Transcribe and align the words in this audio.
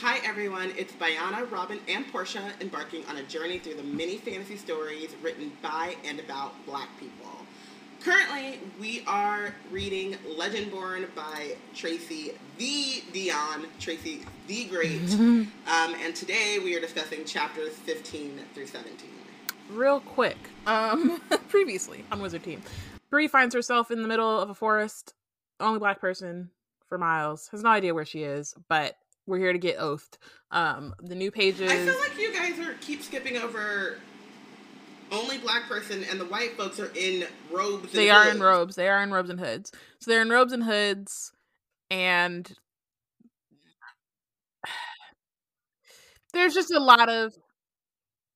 Hi 0.00 0.20
everyone, 0.24 0.72
it's 0.76 0.92
Bayana, 0.94 1.48
Robyn, 1.50 1.78
and 1.88 2.04
Porshèa 2.12 2.60
embarking 2.60 3.04
on 3.06 3.18
a 3.18 3.22
journey 3.22 3.58
through 3.58 3.74
the 3.74 3.82
many 3.84 4.16
fantasy 4.18 4.56
stories 4.56 5.14
written 5.22 5.52
by 5.62 5.96
and 6.04 6.18
about 6.18 6.54
black 6.66 6.88
people. 6.98 7.30
Currently, 8.00 8.58
we 8.80 9.04
are 9.06 9.54
reading 9.70 10.16
Legendborn 10.36 11.14
by 11.14 11.56
Tracy 11.74 12.32
Deonn, 12.58 13.66
Tracy 13.78 14.22
the 14.46 14.64
Great, 14.64 15.12
um, 15.12 15.48
and 15.66 16.14
today 16.16 16.58
we 16.58 16.76
are 16.76 16.80
discussing 16.80 17.24
chapters 17.24 17.74
15 17.74 18.40
through 18.54 18.66
17. 18.66 19.08
Real 19.70 20.00
quick, 20.00 20.38
um, 20.66 21.20
previously 21.48 22.04
on 22.10 22.20
Wizard 22.20 22.42
Team, 22.42 22.62
Bree 23.10 23.28
finds 23.28 23.54
herself 23.54 23.90
in 23.90 24.02
the 24.02 24.08
middle 24.08 24.40
of 24.40 24.50
a 24.50 24.54
forest, 24.54 25.14
only 25.60 25.78
black 25.78 26.00
person 26.00 26.50
for 26.86 26.98
miles, 26.98 27.48
has 27.48 27.62
no 27.62 27.70
idea 27.70 27.94
where 27.94 28.04
she 28.04 28.22
is, 28.22 28.54
but 28.68 28.96
we're 29.26 29.38
here 29.38 29.52
to 29.52 29.58
get 29.58 29.76
oathed. 29.78 30.18
Um, 30.50 30.94
the 31.00 31.14
new 31.14 31.30
pages. 31.30 31.70
I 31.70 31.76
feel 31.76 31.98
like 31.98 32.18
you 32.18 32.32
guys 32.32 32.58
are 32.60 32.74
keep 32.80 33.02
skipping 33.02 33.36
over 33.36 33.98
only 35.10 35.38
black 35.38 35.68
person 35.68 36.04
and 36.10 36.20
the 36.20 36.24
white 36.26 36.56
folks 36.56 36.78
are 36.80 36.90
in 36.94 37.26
robes. 37.50 37.92
they 37.92 38.10
are 38.10 38.28
in 38.28 38.40
robes. 38.40 38.76
They 38.76 38.88
are 38.88 39.02
in 39.02 39.10
robes 39.10 39.30
and 39.30 39.40
hoods. 39.40 39.72
So 40.00 40.10
they're 40.10 40.22
in 40.22 40.30
robes 40.30 40.52
and 40.52 40.64
hoods, 40.64 41.32
and 41.90 42.50
there's 46.32 46.54
just 46.54 46.72
a 46.72 46.80
lot 46.80 47.08
of 47.08 47.34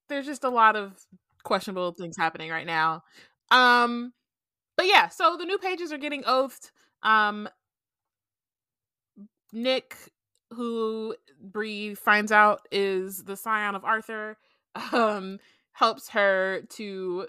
there's 0.08 0.26
just 0.26 0.44
a 0.44 0.50
lot 0.50 0.76
of 0.76 0.94
questionable 1.42 1.92
things 1.92 2.16
happening 2.16 2.50
right 2.50 2.66
now. 2.66 3.02
Um, 3.50 4.12
but 4.76 4.86
yeah, 4.86 5.08
so 5.08 5.36
the 5.36 5.44
new 5.44 5.58
pages 5.58 5.92
are 5.92 5.98
getting 5.98 6.24
oathed. 6.26 6.70
Um, 7.02 7.48
Nick, 9.52 9.96
who 10.50 11.14
Bree 11.40 11.94
finds 11.94 12.32
out 12.32 12.66
is 12.70 13.24
the 13.24 13.36
scion 13.36 13.74
of 13.74 13.84
Arthur, 13.84 14.38
um, 14.92 15.38
helps 15.72 16.08
her 16.10 16.62
to 16.70 17.26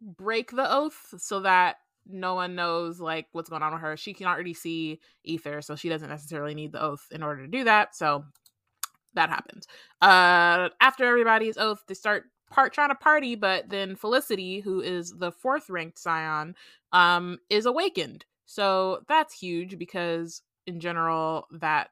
break 0.00 0.50
the 0.50 0.70
oath 0.70 1.14
so 1.18 1.40
that 1.40 1.76
no 2.06 2.34
one 2.34 2.54
knows 2.54 3.00
like 3.00 3.26
what's 3.32 3.50
going 3.50 3.62
on 3.62 3.72
with 3.72 3.82
her. 3.82 3.96
She 3.96 4.14
can 4.14 4.26
already 4.26 4.54
see 4.54 5.00
Ether, 5.24 5.60
so 5.60 5.76
she 5.76 5.88
doesn't 5.88 6.08
necessarily 6.08 6.54
need 6.54 6.72
the 6.72 6.82
oath 6.82 7.06
in 7.10 7.22
order 7.22 7.42
to 7.42 7.48
do 7.48 7.64
that. 7.64 7.94
So 7.94 8.24
that 9.14 9.28
happens. 9.30 9.66
Uh 10.00 10.68
after 10.80 11.04
everybody's 11.04 11.58
oath, 11.58 11.82
they 11.86 11.94
start 11.94 12.24
part 12.50 12.72
trying 12.72 12.90
to 12.90 12.94
party, 12.94 13.34
but 13.34 13.68
then 13.68 13.96
Felicity, 13.96 14.60
who 14.60 14.80
is 14.80 15.14
the 15.18 15.32
fourth 15.32 15.68
ranked 15.70 15.98
scion, 15.98 16.54
um, 16.92 17.38
is 17.50 17.66
awakened. 17.66 18.24
So 18.46 19.00
that's 19.08 19.38
huge 19.38 19.78
because 19.78 20.42
in 20.66 20.80
general 20.80 21.46
that 21.50 21.90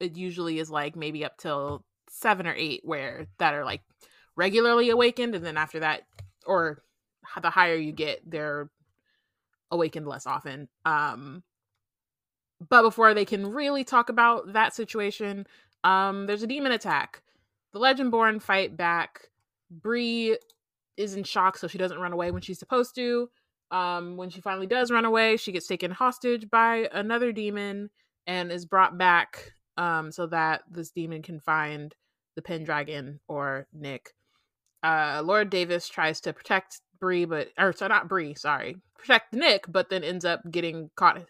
it 0.00 0.16
usually 0.16 0.58
is 0.58 0.70
like 0.70 0.96
maybe 0.96 1.24
up 1.24 1.36
till 1.38 1.84
seven 2.08 2.46
or 2.46 2.54
eight 2.56 2.80
where 2.84 3.26
that 3.38 3.54
are 3.54 3.64
like 3.64 3.82
regularly 4.36 4.90
awakened 4.90 5.34
and 5.34 5.44
then 5.44 5.56
after 5.56 5.80
that 5.80 6.02
or 6.46 6.82
the 7.42 7.50
higher 7.50 7.74
you 7.74 7.92
get 7.92 8.20
they're 8.28 8.70
awakened 9.70 10.06
less 10.06 10.26
often 10.26 10.68
um 10.86 11.42
but 12.68 12.82
before 12.82 13.12
they 13.12 13.24
can 13.24 13.46
really 13.52 13.84
talk 13.84 14.08
about 14.08 14.52
that 14.52 14.74
situation 14.74 15.46
um 15.84 16.26
there's 16.26 16.42
a 16.42 16.46
demon 16.46 16.72
attack 16.72 17.22
the 17.72 17.80
legendborn 17.80 18.40
fight 18.40 18.76
back. 18.76 19.28
Bree 19.70 20.38
is 20.96 21.14
in 21.14 21.24
shock 21.24 21.56
so 21.56 21.68
she 21.68 21.78
doesn't 21.78 22.00
run 22.00 22.12
away 22.12 22.30
when 22.30 22.42
she's 22.42 22.58
supposed 22.58 22.94
to. 22.96 23.28
Um 23.70 24.16
when 24.16 24.30
she 24.30 24.40
finally 24.40 24.66
does 24.66 24.90
run 24.90 25.04
away 25.04 25.36
she 25.36 25.52
gets 25.52 25.66
taken 25.66 25.90
hostage 25.90 26.48
by 26.50 26.88
another 26.92 27.32
demon 27.32 27.90
and 28.26 28.50
is 28.50 28.64
brought 28.64 28.96
back 28.96 29.52
um 29.76 30.10
so 30.10 30.26
that 30.28 30.62
this 30.70 30.90
demon 30.90 31.22
can 31.22 31.38
find 31.38 31.94
the 32.34 32.42
pendragon 32.42 33.20
or 33.28 33.66
nick. 33.72 34.14
Uh 34.82 35.20
lord 35.22 35.50
davis 35.50 35.88
tries 35.88 36.20
to 36.22 36.32
protect 36.32 36.80
Bree, 37.00 37.24
but 37.26 37.48
or 37.58 37.72
so 37.72 37.86
not 37.86 38.08
Bree, 38.08 38.34
sorry, 38.34 38.76
protect 38.98 39.32
Nick, 39.32 39.64
but 39.68 39.88
then 39.88 40.02
ends 40.02 40.24
up 40.24 40.40
getting 40.50 40.90
caught 40.96 41.24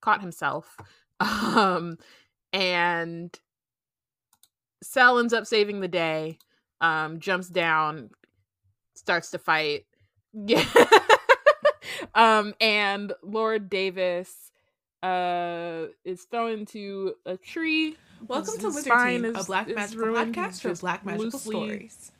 caught 0.00 0.20
himself. 0.20 0.76
Um 1.22 1.98
and 2.54 3.38
Sel 4.82 5.18
ends 5.18 5.32
up 5.32 5.46
saving 5.46 5.80
the 5.80 5.88
day, 5.88 6.38
um, 6.80 7.20
jumps 7.20 7.48
down, 7.48 8.10
starts 8.94 9.30
to 9.32 9.38
fight. 9.38 9.84
Yeah. 10.32 10.64
um 12.14 12.54
and 12.60 13.12
Lord 13.24 13.68
Davis 13.68 14.52
uh 15.02 15.86
is 16.04 16.22
thrown 16.30 16.52
into 16.60 17.14
a 17.26 17.36
tree. 17.36 17.96
Welcome 18.28 18.58
to 18.58 18.70
spine 18.70 19.22
Team, 19.24 19.34
a 19.34 19.42
black 19.42 19.68
is 19.68 19.74
magical 19.74 20.06
podcast 20.06 20.60
for 20.60 20.72
black 20.76 21.04
magical 21.04 21.32
stories. 21.36 22.12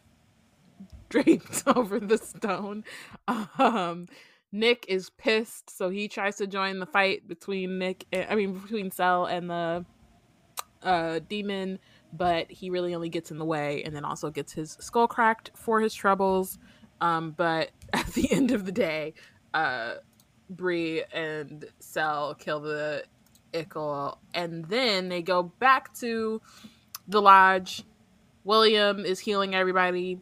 draped 1.09 1.62
over 1.76 2.00
the 2.00 2.19
stone. 2.19 2.82
Um, 3.28 4.09
Nick 4.50 4.87
is 4.88 5.10
pissed, 5.10 5.70
so 5.70 5.88
he 5.88 6.09
tries 6.09 6.34
to 6.38 6.49
join 6.49 6.81
the 6.81 6.87
fight 6.87 7.28
between 7.28 7.78
Nick, 7.78 8.06
and, 8.12 8.26
I 8.28 8.34
mean 8.34 8.54
between 8.54 8.91
Sel 8.91 9.26
and 9.26 9.49
the 9.49 9.84
uh, 10.82 11.20
demon, 11.28 11.78
but 12.12 12.50
he 12.50 12.71
really 12.71 12.94
only 12.94 13.09
gets 13.09 13.31
in 13.31 13.38
the 13.38 13.44
way, 13.44 13.82
and 13.84 13.94
then 13.94 14.04
also 14.04 14.31
gets 14.31 14.53
his 14.53 14.76
skull 14.81 15.09
cracked 15.09 15.50
for 15.54 15.81
his 15.81 15.94
troubles. 15.94 16.59
Um, 17.00 17.32
but 17.32 17.71
at 17.93 18.06
the 18.09 18.31
end 18.31 18.50
of 18.50 18.65
the 18.66 18.72
day, 18.72 19.15
uh, 19.54 19.94
Bree 20.49 21.04
and 21.12 21.65
Sel 21.78 22.34
kill 22.34 22.60
the 22.60 23.04
Uchel, 23.53 24.19
and 24.34 24.65
then 24.66 25.09
they 25.09 25.22
go 25.22 25.43
back 25.43 25.94
to 25.99 26.41
the 27.09 27.22
lodge. 27.22 27.84
William 28.44 29.04
is 29.04 29.19
healing 29.20 29.54
everybody 29.54 30.20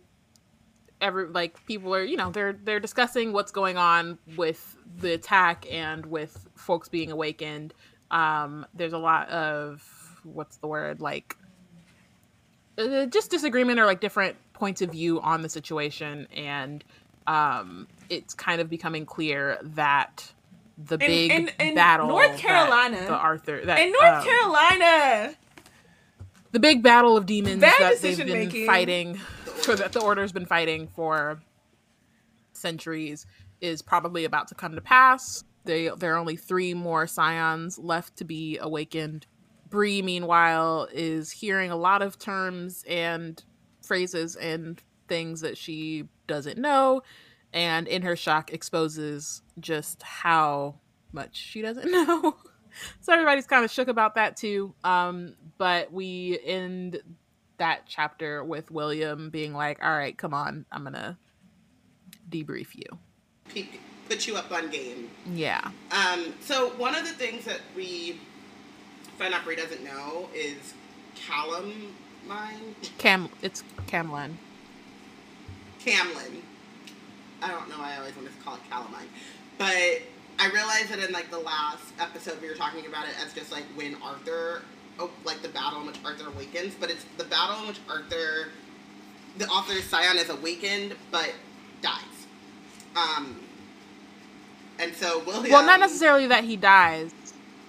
every 1.00 1.28
like 1.28 1.64
people 1.66 1.94
are 1.94 2.02
you 2.02 2.16
know 2.16 2.30
they're 2.30 2.58
they're 2.64 2.80
discussing 2.80 3.32
what's 3.32 3.52
going 3.52 3.76
on 3.76 4.18
with 4.36 4.76
the 4.98 5.12
attack 5.12 5.66
and 5.70 6.06
with 6.06 6.48
folks 6.54 6.88
being 6.88 7.10
awakened 7.10 7.72
um 8.10 8.66
there's 8.74 8.92
a 8.92 8.98
lot 8.98 9.28
of 9.28 9.82
what's 10.24 10.56
the 10.56 10.66
word 10.66 11.00
like 11.00 11.36
uh, 12.78 13.06
just 13.06 13.30
disagreement 13.30 13.78
or 13.80 13.84
like 13.86 14.00
different 14.00 14.36
points 14.52 14.80
of 14.82 14.90
view 14.92 15.20
on 15.20 15.42
the 15.42 15.48
situation 15.48 16.26
and 16.34 16.84
um 17.26 17.86
it's 18.08 18.34
kind 18.34 18.60
of 18.60 18.70
becoming 18.70 19.04
clear 19.04 19.58
that 19.62 20.32
the 20.78 20.96
big 20.98 21.30
in- 21.30 21.50
in 21.60 21.74
battle 21.74 22.08
North 22.08 22.38
Carolina- 22.38 23.04
the 23.06 23.14
Arthur 23.14 23.64
that 23.66 23.78
In 23.80 23.92
North 23.92 24.04
um, 24.04 24.24
Carolina, 24.24 25.34
the 26.52 26.60
big 26.60 26.82
battle 26.82 27.16
of 27.16 27.26
demons 27.26 27.60
Bad 27.60 27.74
that 27.78 28.00
they've 28.00 28.16
been 28.16 28.26
decision-making. 28.26 28.66
fighting 28.66 29.14
for 29.16 29.74
that 29.76 29.92
the 29.92 30.00
order's 30.00 30.32
been 30.32 30.46
fighting 30.46 30.88
for 30.94 31.40
centuries 32.52 33.26
is 33.60 33.82
probably 33.82 34.24
about 34.24 34.48
to 34.48 34.54
come 34.54 34.74
to 34.74 34.80
pass. 34.80 35.44
They 35.64 35.90
there 35.98 36.14
are 36.14 36.16
only 36.16 36.36
three 36.36 36.74
more 36.74 37.06
scions 37.06 37.78
left 37.78 38.16
to 38.16 38.24
be 38.24 38.58
awakened. 38.58 39.26
Bree, 39.70 40.02
meanwhile, 40.02 40.88
is 40.92 41.30
hearing 41.30 41.70
a 41.70 41.76
lot 41.76 42.02
of 42.02 42.18
terms 42.18 42.84
and 42.88 43.42
phrases 43.82 44.36
and 44.36 44.80
things 45.08 45.40
that 45.40 45.56
she 45.56 46.04
doesn't 46.26 46.58
know, 46.58 47.02
and 47.52 47.88
in 47.88 48.02
her 48.02 48.16
shock 48.16 48.52
exposes 48.52 49.42
just 49.58 50.02
how 50.02 50.76
much 51.12 51.36
she 51.36 51.62
doesn't 51.62 51.90
know. 51.90 52.36
so 53.00 53.12
everybody's 53.12 53.46
kind 53.46 53.64
of 53.64 53.70
shook 53.70 53.88
about 53.88 54.14
that 54.14 54.36
too. 54.36 54.74
Um, 54.84 55.34
but 55.56 55.92
we 55.92 56.38
end 56.44 57.00
that 57.58 57.82
chapter 57.86 58.44
with 58.44 58.70
William 58.70 59.30
being 59.30 59.52
like, 59.52 59.82
"All 59.82 59.90
right, 59.90 60.16
come 60.16 60.34
on, 60.34 60.64
I'm 60.70 60.84
gonna 60.84 61.18
debrief 62.28 62.74
you." 62.74 63.64
Put 64.08 64.26
you 64.26 64.36
up 64.36 64.50
on 64.52 64.70
game. 64.70 65.10
Yeah. 65.34 65.60
Um, 65.90 66.32
so 66.40 66.70
one 66.70 66.94
of 66.94 67.04
the 67.04 67.12
things 67.12 67.44
that 67.44 67.60
we 67.76 68.18
out 69.20 69.56
doesn't 69.56 69.84
know 69.84 70.28
is 70.34 70.74
Callum 71.14 71.94
mine. 72.26 72.74
Cam, 72.98 73.28
it's 73.42 73.64
Camlann. 73.86 74.34
Camlann. 75.80 76.42
I 77.42 77.48
don't 77.48 77.68
know. 77.68 77.76
I 77.78 77.96
always 77.98 78.14
want 78.16 78.28
to 78.28 78.44
call 78.44 78.54
it 78.54 78.60
Calamine, 78.70 79.08
but 79.58 80.02
I 80.38 80.50
realized 80.52 80.88
that 80.90 80.98
in 80.98 81.12
like 81.12 81.30
the 81.30 81.38
last 81.38 81.84
episode 82.00 82.40
we 82.40 82.48
were 82.48 82.54
talking 82.54 82.86
about 82.86 83.06
it 83.06 83.14
as 83.24 83.32
just 83.32 83.52
like 83.52 83.64
when 83.74 83.96
Arthur, 84.02 84.62
oh, 84.98 85.10
like 85.24 85.42
the 85.42 85.48
battle 85.48 85.80
in 85.80 85.86
which 85.86 85.98
Arthur 86.04 86.28
awakens, 86.28 86.74
but 86.78 86.90
it's 86.90 87.04
the 87.16 87.24
battle 87.24 87.60
in 87.62 87.68
which 87.68 87.80
Arthur, 87.88 88.48
the 89.38 89.48
Arthur's 89.50 89.84
scion 89.84 90.16
is 90.16 90.30
awakened 90.30 90.94
but 91.10 91.32
dies. 91.80 92.02
Um, 92.96 93.40
and 94.80 94.94
so 94.94 95.22
William. 95.24 95.52
Well, 95.52 95.66
not 95.66 95.80
necessarily 95.80 96.26
that 96.28 96.44
he 96.44 96.56
dies. 96.56 97.12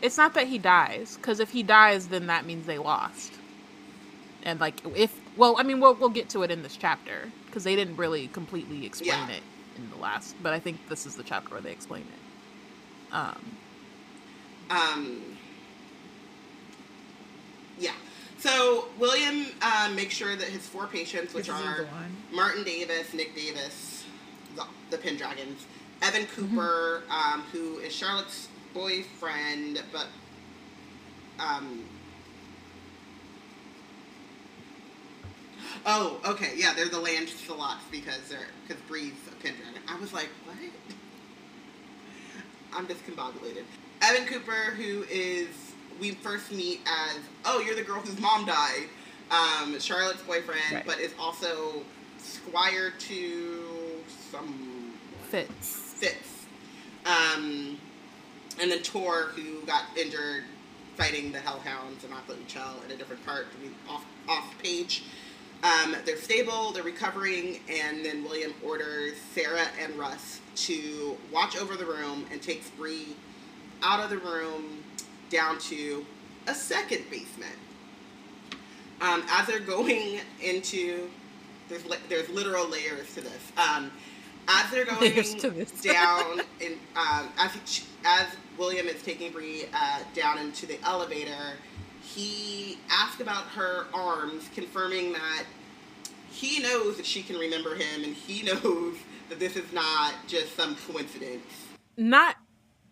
It's 0.02 0.18
not 0.18 0.34
that 0.36 0.48
he 0.48 0.58
dies, 0.58 1.18
because 1.18 1.40
if 1.40 1.50
he 1.52 1.64
dies, 1.64 2.08
then 2.08 2.28
that 2.28 2.46
means 2.46 2.66
they 2.68 2.78
lost. 2.78 3.34
And 4.44 4.60
like, 4.60 4.82
if 4.96 5.14
well, 5.38 5.56
I 5.58 5.64
mean, 5.64 5.80
we'll 5.80 5.96
we'll 5.96 6.10
get 6.10 6.30
to 6.30 6.44
it 6.44 6.52
in 6.52 6.64
this 6.64 6.78
chapter. 6.78 7.30
because 7.46 7.64
they 7.64 7.76
didn't 7.76 7.98
really 7.98 8.28
completely 8.30 8.86
explain 8.86 9.10
Yeah. 9.28 9.38
it 9.38 9.44
in 9.76 9.90
the 9.90 9.96
last. 9.98 10.36
But 10.42 10.54
I 10.54 10.60
think 10.60 10.88
this 10.88 11.06
is 11.06 11.16
the 11.16 11.24
chapter 11.24 11.52
where 11.52 11.62
they 11.62 11.72
explain 11.72 12.04
it. 12.04 13.14
Um, 13.14 13.58
Um, 14.70 15.38
yeah. 17.80 17.94
So 18.38 18.86
William 18.98 19.48
um, 19.62 19.96
makes 19.96 20.16
sure 20.16 20.36
that 20.36 20.48
his 20.48 20.66
four 20.68 20.88
patients, 20.88 21.34
which 21.34 21.50
are. 21.50 21.88
Martin 22.32 22.64
Davis, 22.64 23.14
Nick 23.14 23.36
Davis, 23.36 24.06
the, 24.56 24.66
the 24.92 24.98
Pendragons, 24.98 25.66
Evan 26.02 26.24
Mm-hmm. 26.24 26.56
Cooper, 26.56 27.04
um, 27.10 27.42
who 27.52 27.80
is 27.80 27.94
Charlotte's 27.94 28.48
boyfriend, 28.74 29.84
but 29.92 30.08
um, 31.40 31.86
oh, 35.86 36.20
okay, 36.26 36.54
yeah, 36.56 36.74
they're 36.74 36.90
the 36.90 37.00
land 37.00 37.28
Lancelots 37.28 37.90
because 37.92 38.22
they're 38.30 38.48
because 38.68 38.82
Bree's 38.84 39.14
a 39.28 39.36
Pendragon. 39.44 39.82
I 39.88 40.00
was 40.00 40.14
like, 40.14 40.30
what? 40.46 40.58
I'm 42.74 42.86
discombobulated. 42.88 43.64
Evan 44.02 44.28
Cooper, 44.28 44.72
who 44.76 45.04
is 45.10 45.48
we 46.00 46.12
first 46.12 46.52
meet 46.52 46.82
as 46.88 47.18
oh, 47.46 47.60
you're 47.60 47.76
the 47.76 47.84
girl 47.84 48.00
whose 48.00 48.20
mom 48.20 48.46
died, 48.46 48.86
um, 49.32 49.80
Charlotte's 49.80 50.22
boyfriend, 50.24 50.62
Right. 50.72 50.86
but 50.86 51.00
is 51.00 51.14
also 51.20 51.84
squire 52.18 52.92
to 53.00 53.64
some 54.32 54.94
fits. 55.30 55.94
Fitz. 55.98 56.46
Um, 57.06 57.78
and 58.60 58.72
then 58.72 58.82
Tor, 58.82 59.32
who 59.36 59.66
got 59.66 59.84
injured 59.98 60.44
fighting 60.98 61.32
the 61.32 61.40
Hellhounds 61.40 62.04
and 62.04 62.14
Akla 62.14 62.36
Uchel 62.46 62.84
in 62.86 62.92
a 62.92 62.96
different 62.98 63.26
part, 63.26 63.48
off, 63.88 64.06
off 64.28 64.54
page. 64.62 65.04
Um, 65.64 65.96
they're 66.06 66.18
stable, 66.18 66.72
they're 66.72 66.84
recovering, 66.84 67.60
and 67.70 68.06
then 68.06 68.24
William 68.24 68.54
orders 68.64 69.14
Sarah 69.34 69.68
and 69.82 69.96
Russ 69.96 70.42
to 70.56 71.18
watch 71.32 71.58
over 71.58 71.76
the 71.76 71.86
room 71.86 72.26
and 72.32 72.42
takes 72.42 72.70
Bree 72.72 73.16
out 73.82 74.02
of 74.02 74.10
the 74.10 74.18
room 74.18 74.84
down 75.30 75.58
to 75.60 76.06
a 76.48 76.54
second 76.54 77.10
basement. 77.10 77.56
Um, 79.02 79.24
as 79.30 79.48
they're 79.48 79.60
going 79.60 80.20
into, 80.42 81.10
there's 81.70 81.84
there's 82.10 82.30
literal 82.30 82.68
layers 82.68 83.14
to 83.16 83.22
this. 83.22 83.52
Um, 83.58 83.92
as 84.50 84.72
they're 84.72 84.86
going 85.00 85.12
to 85.14 85.66
down, 85.82 86.42
in 86.60 86.74
um, 86.96 87.30
as 87.38 87.52
he- 87.54 87.86
as 88.06 88.28
William 88.58 88.88
is 88.88 89.02
taking 89.04 89.32
Bree 89.32 89.66
uh, 89.74 90.00
down 90.16 90.40
into 90.40 90.66
the 90.66 90.78
elevator, 90.84 91.54
he 92.02 92.78
asks 92.90 93.22
about 93.22 93.44
her 93.50 93.86
arms, 93.94 94.50
confirming 94.56 95.14
that 95.14 95.44
he 96.32 96.60
knows 96.62 96.98
that 96.98 97.06
she 97.06 97.22
can 97.24 97.38
remember 97.38 97.76
him, 97.76 98.04
and 98.04 98.16
he 98.16 98.44
knows 98.64 98.96
that 99.30 99.40
this 99.40 99.56
is 99.56 99.72
not 99.72 100.14
just 100.28 100.56
some 100.56 100.76
coincidence. 100.88 101.44
Not. 101.98 102.36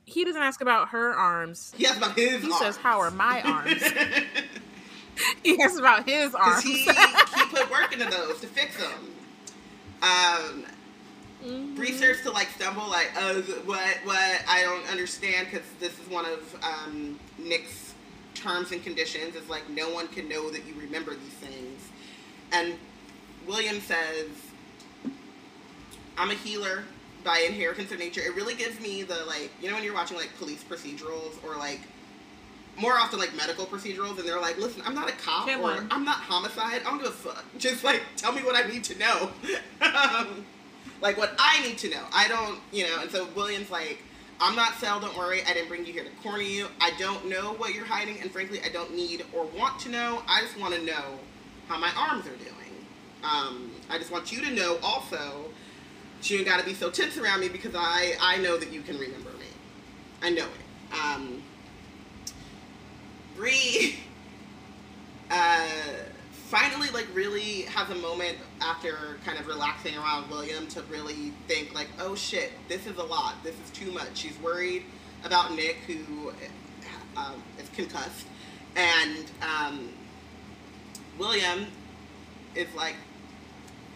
He 0.06 0.24
doesn't 0.24 0.42
ask 0.42 0.62
about 0.62 0.90
her 0.90 1.14
arms. 1.14 1.74
He 1.76 1.86
asks 1.86 1.98
about 1.98 2.16
his 2.18 2.42
He 2.42 2.48
arms. 2.52 2.60
says, 2.60 2.78
"How 2.78 3.00
are 3.02 3.12
my 3.12 3.42
arms?" 3.42 3.84
he 5.44 5.60
asks 5.62 5.78
about 5.78 6.08
his 6.08 6.34
arms. 6.34 6.64
he, 6.64 6.84
he 6.84 6.92
put 7.50 7.70
work 7.70 7.92
into 7.92 8.06
those 8.10 8.40
to 8.42 8.48
fix 8.48 8.78
them. 8.78 9.14
Um, 10.02 10.66
Mhm. 11.44 11.76
Bree 11.76 11.92
starts 11.92 12.22
to 12.24 12.32
like 12.32 12.50
stumble, 12.50 12.88
like, 12.90 13.12
uh, 13.16 13.36
what, 13.66 13.98
what? 14.04 14.42
I 14.48 14.62
don't 14.64 14.90
understand 14.90 15.48
because 15.50 15.68
this 15.80 15.94
is 16.00 16.10
one 16.10 16.26
of 16.26 16.56
um, 16.64 17.20
Nick's 17.38 17.94
terms 18.34 18.72
and 18.72 18.84
conditions. 18.84 19.36
Is 19.36 19.48
like 19.50 19.70
no 19.70 19.90
one 19.90 20.08
can 20.08 20.28
know 20.28 20.50
that 20.50 20.66
you 20.66 20.74
remember 20.80 21.12
these 21.12 21.34
things. 21.34 21.82
And 22.52 22.76
William 23.46 23.80
says, 23.82 24.30
"I'm 26.18 26.32
a 26.32 26.36
healer 26.36 26.84
by 27.24 27.46
inheritance 27.48 27.92
of 27.92 28.00
nature." 28.00 28.22
It 28.22 28.36
really 28.36 28.56
gives 28.56 28.80
me 28.80 29.04
the 29.04 29.24
like, 29.26 29.52
you 29.62 29.70
know, 29.70 29.76
when 29.76 29.84
you're 29.84 29.94
watching 29.94 30.18
like 30.18 30.36
police 30.38 30.64
procedurals 30.64 31.44
or 31.44 31.56
like 31.56 31.82
more 32.80 32.94
often 32.94 33.20
like 33.20 33.36
medical 33.36 33.66
procedurals, 33.66 34.18
and 34.18 34.28
they're 34.28 34.42
like, 34.42 34.58
"Listen, 34.58 34.82
I'm 34.86 34.96
not 34.96 35.10
a 35.10 35.14
cop 35.14 35.46
Get 35.46 35.60
or. 35.60 35.86
I'm 35.92 36.04
not 36.04 36.18
homicide. 36.18 36.82
I 36.82 36.90
don't 36.90 36.98
give 36.98 37.08
a 37.08 37.12
fuck. 37.12 37.46
Just 37.58 37.84
like 37.84 38.02
tell 38.16 38.32
me 38.32 38.42
what 38.42 38.56
I 38.56 38.68
need 38.68 38.84
to 38.86 38.98
know." 38.98 39.32
um, 39.82 40.46
like 41.02 41.18
what 41.18 41.36
I 41.40 41.62
need 41.62 41.78
to 41.80 41.90
know. 41.90 42.04
I 42.14 42.28
don't, 42.28 42.60
you 42.72 42.84
know. 42.84 43.02
And 43.02 43.12
so 43.12 43.28
William's 43.36 43.70
like, 43.70 44.00
I'm 44.40 44.56
not 44.56 44.76
Sel. 44.76 45.00
Don't 45.00 45.18
worry. 45.18 45.42
I 45.44 45.54
didn't 45.54 45.68
bring 45.68 45.86
you 45.86 45.94
here 45.94 46.04
to 46.04 46.10
corner 46.22 46.44
you. 46.44 46.68
I 46.80 46.92
don't 47.00 47.28
know 47.28 47.54
what 47.54 47.74
you're 47.74 47.86
hiding, 47.86 48.20
and 48.22 48.32
frankly, 48.32 48.62
I 48.64 48.70
don't 48.70 48.96
need 48.96 49.26
or 49.34 49.46
want 49.46 49.80
to 49.82 49.90
know. 49.90 50.22
I 50.28 50.42
just 50.42 50.60
want 50.60 50.76
to 50.76 50.84
know 50.84 51.20
how 51.68 51.80
my 51.80 51.92
arms 51.98 52.26
are 52.28 52.36
doing. 52.36 52.86
Um, 53.24 53.72
I 53.90 53.98
just 53.98 54.12
want 54.12 54.32
you 54.32 54.42
to 54.42 54.52
know 54.52 54.78
also. 54.84 55.46
You 56.24 56.40
ain't 56.40 56.48
got 56.48 56.60
to 56.60 56.66
be 56.66 56.74
so 56.74 56.90
tense 56.90 57.18
around 57.18 57.42
me 57.42 57.48
because 57.48 57.74
I 57.76 58.16
I 58.20 58.38
know 58.38 58.58
that 58.58 58.72
you 58.72 58.82
can 58.82 58.98
remember 58.98 59.30
me. 59.32 59.46
I 60.22 60.30
know 60.32 60.46
it. 60.46 60.96
Um, 61.00 61.44
Bree 63.36 64.00
uh, 65.32 65.68
finally 66.48 66.90
like 66.92 67.08
really 67.14 67.64
has 67.64 67.90
a 67.90 67.96
moment 67.96 68.38
after 68.62 69.18
kind 69.26 69.38
of 69.38 69.48
relaxing 69.48 69.96
around 69.98 70.30
William 70.30 70.66
to 70.68 70.82
really 70.84 71.34
think 71.48 71.74
like, 71.76 71.90
oh 72.00 72.16
shit, 72.16 72.52
this 72.70 72.88
is 72.88 72.98
a 72.98 73.04
lot. 73.04 73.36
This 73.44 73.56
is 73.64 73.70
too 73.72 73.92
much. 73.92 74.10
She's 74.16 74.40
worried 74.40 74.84
about 75.26 75.54
Nick 75.54 75.76
who 75.88 76.32
um, 77.18 77.44
is 77.60 77.68
concussed, 77.76 78.28
and 78.76 79.26
um, 79.42 79.90
William 81.18 81.68
is 82.56 82.68
like. 82.76 82.96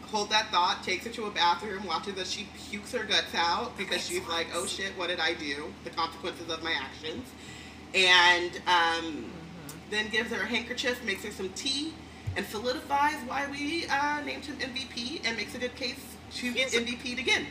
Hold 0.07 0.29
that 0.31 0.51
thought, 0.51 0.83
takes 0.83 1.05
her 1.05 1.11
to 1.11 1.27
a 1.27 1.31
bathroom, 1.31 1.85
watches 1.85 2.17
as 2.17 2.29
she 2.29 2.45
pukes 2.69 2.91
her 2.91 3.05
guts 3.05 3.33
out 3.33 3.77
because 3.77 4.05
she's 4.05 4.27
like, 4.27 4.47
oh 4.53 4.65
shit, 4.65 4.91
what 4.97 5.07
did 5.07 5.21
I 5.21 5.33
do? 5.33 5.73
The 5.85 5.89
consequences 5.89 6.49
of 6.49 6.61
my 6.61 6.73
actions. 6.73 7.25
And 7.95 8.59
um, 8.67 9.31
then 9.89 10.09
gives 10.09 10.29
her 10.31 10.41
a 10.41 10.45
handkerchief, 10.45 11.01
makes 11.05 11.23
her 11.23 11.31
some 11.31 11.47
tea, 11.53 11.93
and 12.35 12.45
solidifies 12.45 13.17
why 13.27 13.47
we 13.49 13.85
uh, 13.87 14.21
named 14.21 14.45
him 14.45 14.57
MVP 14.57 15.21
and 15.25 15.37
makes 15.37 15.55
a 15.55 15.57
good 15.57 15.75
case 15.75 15.99
to 16.35 16.53
get 16.53 16.71
MVP'd 16.71 17.19
again. 17.19 17.47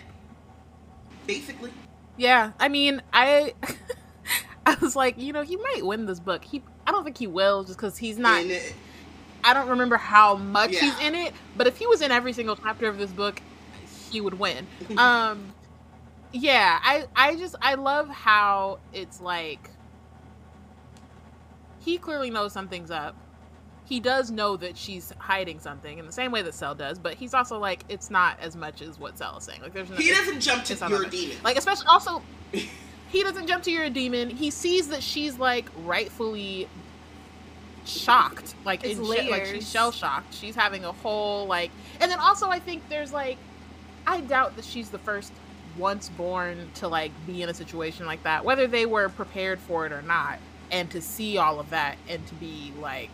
Basically. 1.27 1.71
Yeah, 2.17 2.53
I 2.59 2.69
mean, 2.69 3.03
I 3.13 3.55
I 4.67 4.77
was 4.81 4.97
like, 4.97 5.19
you 5.19 5.33
know, 5.33 5.43
he 5.43 5.57
might 5.57 5.85
win 5.85 6.07
this 6.07 6.21
book. 6.21 6.45
He 6.45 6.63
I 6.87 6.93
don't 6.93 7.05
think 7.05 7.19
he 7.19 7.27
will 7.27 7.65
just 7.65 7.79
cuz 7.79 7.97
he's 7.97 8.19
not 8.19 8.43
In 8.43 8.51
it. 8.51 8.75
I 9.43 9.55
don't 9.55 9.69
remember 9.69 9.97
how 9.97 10.37
much 10.37 10.77
he's 10.77 10.99
in 11.01 11.15
it, 11.15 11.33
but 11.57 11.67
if 11.67 11.79
he 11.79 11.87
was 11.87 12.03
in 12.03 12.11
every 12.11 12.33
single 12.33 12.57
chapter 12.57 12.89
of 12.89 12.99
this 12.99 13.11
book, 13.11 13.41
he 14.11 14.21
would 14.21 14.39
win. 14.39 14.67
um 14.97 15.55
yeah, 16.33 16.79
I 16.83 17.07
I 17.17 17.37
just 17.37 17.57
I 17.61 17.75
love 17.75 18.09
how 18.09 18.81
it's 18.93 19.21
like 19.21 19.71
he 21.81 21.99
clearly 21.99 22.31
knows 22.31 22.53
something's 22.53 22.91
up. 22.91 23.17
He 23.91 23.99
does 23.99 24.31
know 24.31 24.57
that 24.57 24.79
she's 24.79 25.13
hiding 25.19 25.59
something 25.59 25.99
in 25.99 26.07
the 26.07 26.13
same 26.13 26.31
way 26.31 26.43
that 26.43 26.55
Sel 26.55 26.77
does, 26.77 26.97
but 26.97 27.15
he's 27.15 27.35
also 27.35 27.59
like 27.59 27.85
it's 27.89 28.09
not 28.09 28.39
as 28.39 28.55
much 28.55 28.83
as 28.83 29.01
what 29.01 29.19
Sel 29.19 29.37
is 29.37 29.43
saying. 29.43 29.61
Like 29.63 29.73
there's 29.73 29.91
no, 29.91 29.97
He 29.97 30.11
doesn't 30.13 30.41
jump 30.41 30.63
to 30.67 30.75
it's 30.75 30.89
your 30.89 31.05
demon. 31.07 31.37
like 31.43 31.59
especially 31.59 31.87
also 31.89 32.23
he 32.53 33.23
doesn't 33.25 33.49
jump 33.49 33.65
to 33.65 33.73
your 33.73 33.91
demon. 33.91 34.31
He 34.31 34.51
sees 34.51 34.87
that 34.91 35.03
she's 35.03 35.41
like 35.41 35.69
rightfully 35.85 36.69
shocked, 37.85 38.55
like 38.65 38.85
It's 38.85 38.97
in 39.01 39.05
sh- 39.05 39.29
like 39.29 39.47
she's 39.47 39.69
shell 39.69 39.91
shocked. 39.91 40.35
She's 40.35 40.55
having 40.55 40.85
a 40.85 40.93
whole 40.93 41.47
like, 41.47 41.73
and 42.01 42.09
then 42.13 42.21
also 42.21 42.49
I 42.49 42.61
think 42.61 42.89
there's 42.89 43.13
like, 43.13 43.39
I 44.07 44.21
doubt 44.21 44.55
that 44.55 44.65
she's 44.65 44.91
the 44.91 44.99
first 45.01 45.33
once 45.77 46.09
born 46.11 46.71
to 46.77 46.87
like 46.87 47.11
be 47.27 47.43
in 47.43 47.49
a 47.49 47.55
situation 47.55 48.07
like 48.07 48.23
that, 48.23 48.45
whether 48.45 48.69
they 48.69 48.87
were 48.87 49.09
prepared 49.09 49.59
for 49.59 49.85
it 49.85 49.91
or 49.93 50.03
not, 50.03 50.39
and 50.71 50.89
to 50.93 51.01
see 51.01 51.39
all 51.39 51.59
of 51.59 51.71
that 51.71 51.97
and 52.09 52.25
to 52.29 52.35
be 52.37 52.73
like, 52.81 53.11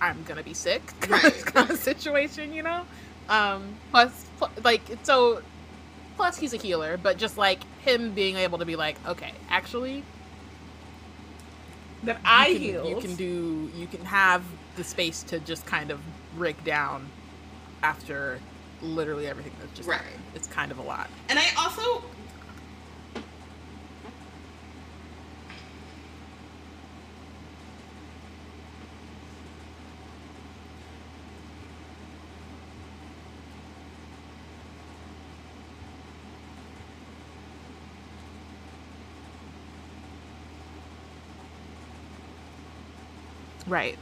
I'm 0.00 0.22
gonna 0.24 0.42
be 0.42 0.54
sick 0.54 0.82
kind, 1.00 1.24
Right, 1.24 1.36
of, 1.36 1.44
kind 1.46 1.70
of 1.70 1.78
situation, 1.78 2.52
you 2.52 2.62
know. 2.62 2.84
Um, 3.28 3.78
plus, 3.90 4.26
like 4.64 4.82
so 5.02 5.42
plus 6.16 6.36
he's 6.38 6.52
a 6.52 6.56
healer 6.56 6.96
but 6.96 7.16
just 7.18 7.36
like 7.38 7.62
him 7.78 8.12
being 8.12 8.36
able 8.36 8.58
to 8.58 8.64
be 8.64 8.74
like 8.74 8.96
okay 9.06 9.32
actually 9.50 10.02
That 12.04 12.20
I 12.24 12.52
can, 12.52 12.62
healed. 12.62 12.88
you 12.88 12.96
can 12.96 13.14
do 13.16 13.70
you 13.74 13.86
can 13.86 14.04
have 14.04 14.42
the 14.76 14.84
space 14.84 15.22
to 15.24 15.38
just 15.40 15.66
kind 15.66 15.90
of 15.90 16.00
break 16.36 16.62
down 16.64 17.12
after 17.82 18.40
literally 18.80 19.26
everything 19.26 19.52
that's 19.60 19.72
just 19.76 19.88
Right. 19.88 19.98
happened. 20.00 20.22
it's 20.34 20.48
kind 20.48 20.72
of 20.72 20.78
a 20.78 20.82
lot 20.82 21.08
And 21.28 21.38
I 21.38 21.44
also 21.56 22.02
right 43.68 43.98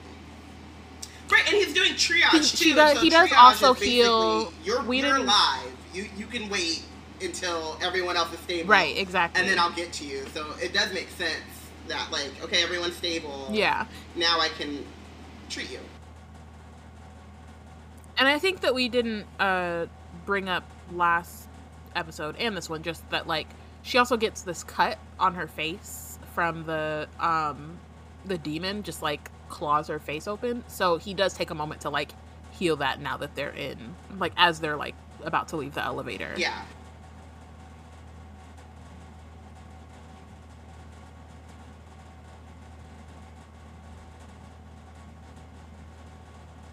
Great. 1.29 1.43
Right, 1.45 1.53
and 1.53 1.57
he's 1.65 1.75
doing 1.75 1.93
triage 1.95 2.31
He- 2.31 2.39
too. 2.39 2.45
she 2.47 2.73
does- 2.75 2.97
so 2.99 3.03
he 3.03 3.11
does 3.11 3.33
also 3.33 3.75
heal- 3.75 4.53
You're, 4.65 4.81
we 4.83 4.99
you're 5.01 5.07
didn't- 5.09 5.23
alive. 5.23 5.73
You 5.93 6.09
you 6.17 6.27
can 6.27 6.49
wait 6.49 6.83
until 7.21 7.77
everyone 7.83 8.17
else 8.17 8.33
is 8.33 8.39
stable. 8.41 8.69
Right, 8.69 8.97
exactly. 8.97 9.41
And 9.41 9.51
then 9.51 9.59
I'll 9.59 9.73
get 9.73 9.93
to 9.95 10.05
you. 10.05 10.25
So 10.35 10.47
it 10.63 10.73
does 10.73 10.93
make 10.95 11.09
sense 11.11 11.41
that 11.89 12.13
like, 12.13 12.31
okay, 12.45 12.63
everyone's 12.63 12.95
stable. 12.97 13.49
yeah. 13.51 13.87
Now 14.15 14.39
I 14.41 14.49
can 14.51 14.85
treat 15.49 15.71
you. 15.73 15.81
And 18.19 18.29
I 18.29 18.39
think 18.39 18.61
that 18.61 18.75
we 18.75 18.89
didn't 18.89 19.27
uh 19.39 19.87
bring 20.25 20.49
up 20.49 20.65
last 20.93 21.49
episode 21.95 22.37
and 22.37 22.57
this 22.57 22.69
one 22.71 22.83
just 22.83 23.09
that 23.11 23.27
like 23.27 23.49
she 23.83 23.99
also 23.99 24.17
gets 24.17 24.43
this 24.43 24.63
cut 24.65 24.99
on 25.19 25.35
her 25.35 25.47
face 25.47 26.19
from 26.35 26.65
the 26.67 27.09
um 27.21 27.79
the 28.25 28.39
demon 28.39 28.83
just 28.83 29.03
like 29.03 29.31
claws 29.49 29.89
her 29.89 30.01
face 30.01 30.27
open. 30.27 30.65
So 30.69 30.99
he 30.99 31.15
does 31.15 31.35
take 31.35 31.51
a 31.51 31.55
moment 31.55 31.83
to 31.83 31.91
like 31.91 32.17
heal 32.51 32.77
that 32.79 33.01
now 33.01 33.17
that 33.19 33.35
they're 33.35 33.51
in 33.53 33.99
like 34.11 34.33
as 34.37 34.61
they're 34.61 34.77
like 34.77 34.97
about 35.23 35.49
to 35.49 35.57
leave 35.57 35.75
the 35.75 35.85
elevator. 35.85 36.35
Yeah. 36.39 36.67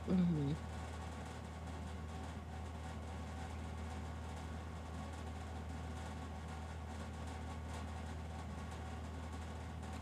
hmm 0.07 0.53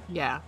Yeah. 0.08 0.42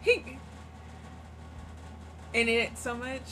He 0.00 0.42
in 2.36 2.48
it 2.48 2.76
so 2.76 2.94
much. 2.94 3.22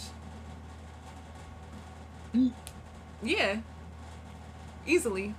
Yeah. 3.22 3.60
Easily. 4.86 5.34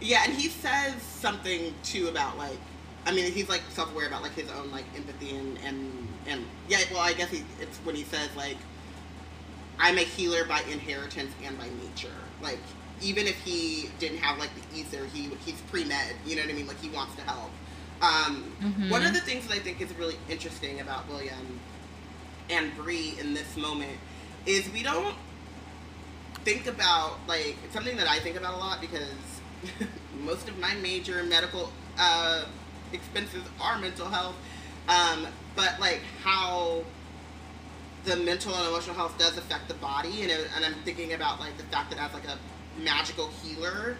Yeah, 0.00 0.22
and 0.24 0.32
he 0.34 0.48
says 0.48 1.02
something 1.02 1.74
too 1.82 2.08
about 2.08 2.38
like, 2.38 2.58
I 3.06 3.12
mean, 3.12 3.30
he's 3.32 3.48
like 3.48 3.62
self-aware 3.70 4.06
about 4.06 4.22
like 4.22 4.32
his 4.34 4.50
own 4.50 4.70
like 4.70 4.84
empathy 4.96 5.36
and 5.36 5.58
and 5.58 6.08
and 6.26 6.44
yeah. 6.68 6.78
Well, 6.90 7.00
I 7.00 7.12
guess 7.12 7.30
he, 7.30 7.44
it's 7.60 7.78
when 7.78 7.94
he 7.94 8.04
says 8.04 8.34
like, 8.36 8.56
I'm 9.78 9.96
a 9.98 10.02
healer 10.02 10.44
by 10.44 10.60
inheritance 10.70 11.32
and 11.42 11.56
by 11.58 11.68
nature. 11.82 12.14
Like, 12.42 12.60
even 13.00 13.26
if 13.26 13.36
he 13.42 13.88
didn't 13.98 14.18
have 14.18 14.38
like 14.38 14.50
the 14.54 14.78
ether, 14.78 15.04
he 15.06 15.30
he's 15.44 15.60
pre 15.70 15.84
med. 15.84 16.14
You 16.26 16.36
know 16.36 16.42
what 16.42 16.50
I 16.50 16.54
mean? 16.54 16.66
Like 16.66 16.80
he 16.80 16.88
wants 16.90 17.14
to 17.16 17.22
help. 17.22 17.50
Um, 18.02 18.52
Mhm. 18.60 18.90
One 18.90 19.04
of 19.04 19.12
the 19.12 19.20
things 19.20 19.46
that 19.48 19.54
I 19.54 19.58
think 19.58 19.80
is 19.80 19.92
really 19.94 20.16
interesting 20.28 20.80
about 20.80 21.08
William 21.08 21.60
and 22.48 22.74
Bree 22.76 23.14
in 23.20 23.34
this 23.34 23.56
moment 23.56 23.98
is 24.46 24.68
we 24.70 24.82
don't 24.82 25.14
think 26.44 26.66
about 26.66 27.18
like 27.28 27.56
it's 27.64 27.74
something 27.74 27.96
that 27.98 28.08
I 28.08 28.18
think 28.18 28.36
about 28.36 28.54
a 28.54 28.56
lot 28.56 28.80
because 28.80 29.12
most 30.24 30.48
of 30.48 30.58
my 30.58 30.74
major 30.76 31.22
medical 31.22 31.70
uh, 31.98 32.44
expenses 32.92 33.42
are 33.60 33.78
mental 33.78 34.08
health, 34.08 34.34
um, 34.88 35.26
but 35.54 35.78
like 35.78 36.00
how 36.24 36.82
the 38.04 38.16
mental 38.16 38.54
and 38.54 38.66
emotional 38.68 38.96
health 38.96 39.18
does 39.18 39.36
affect 39.36 39.68
the 39.68 39.74
body, 39.74 40.22
and, 40.22 40.30
it- 40.30 40.48
and 40.56 40.64
I'm 40.64 40.74
thinking 40.86 41.12
about 41.12 41.38
like 41.38 41.56
the 41.58 41.64
fact 41.64 41.90
that 41.90 41.98
as 42.00 42.14
like 42.14 42.24
a 42.26 42.38
magical 42.76 43.30
healer, 43.42 43.98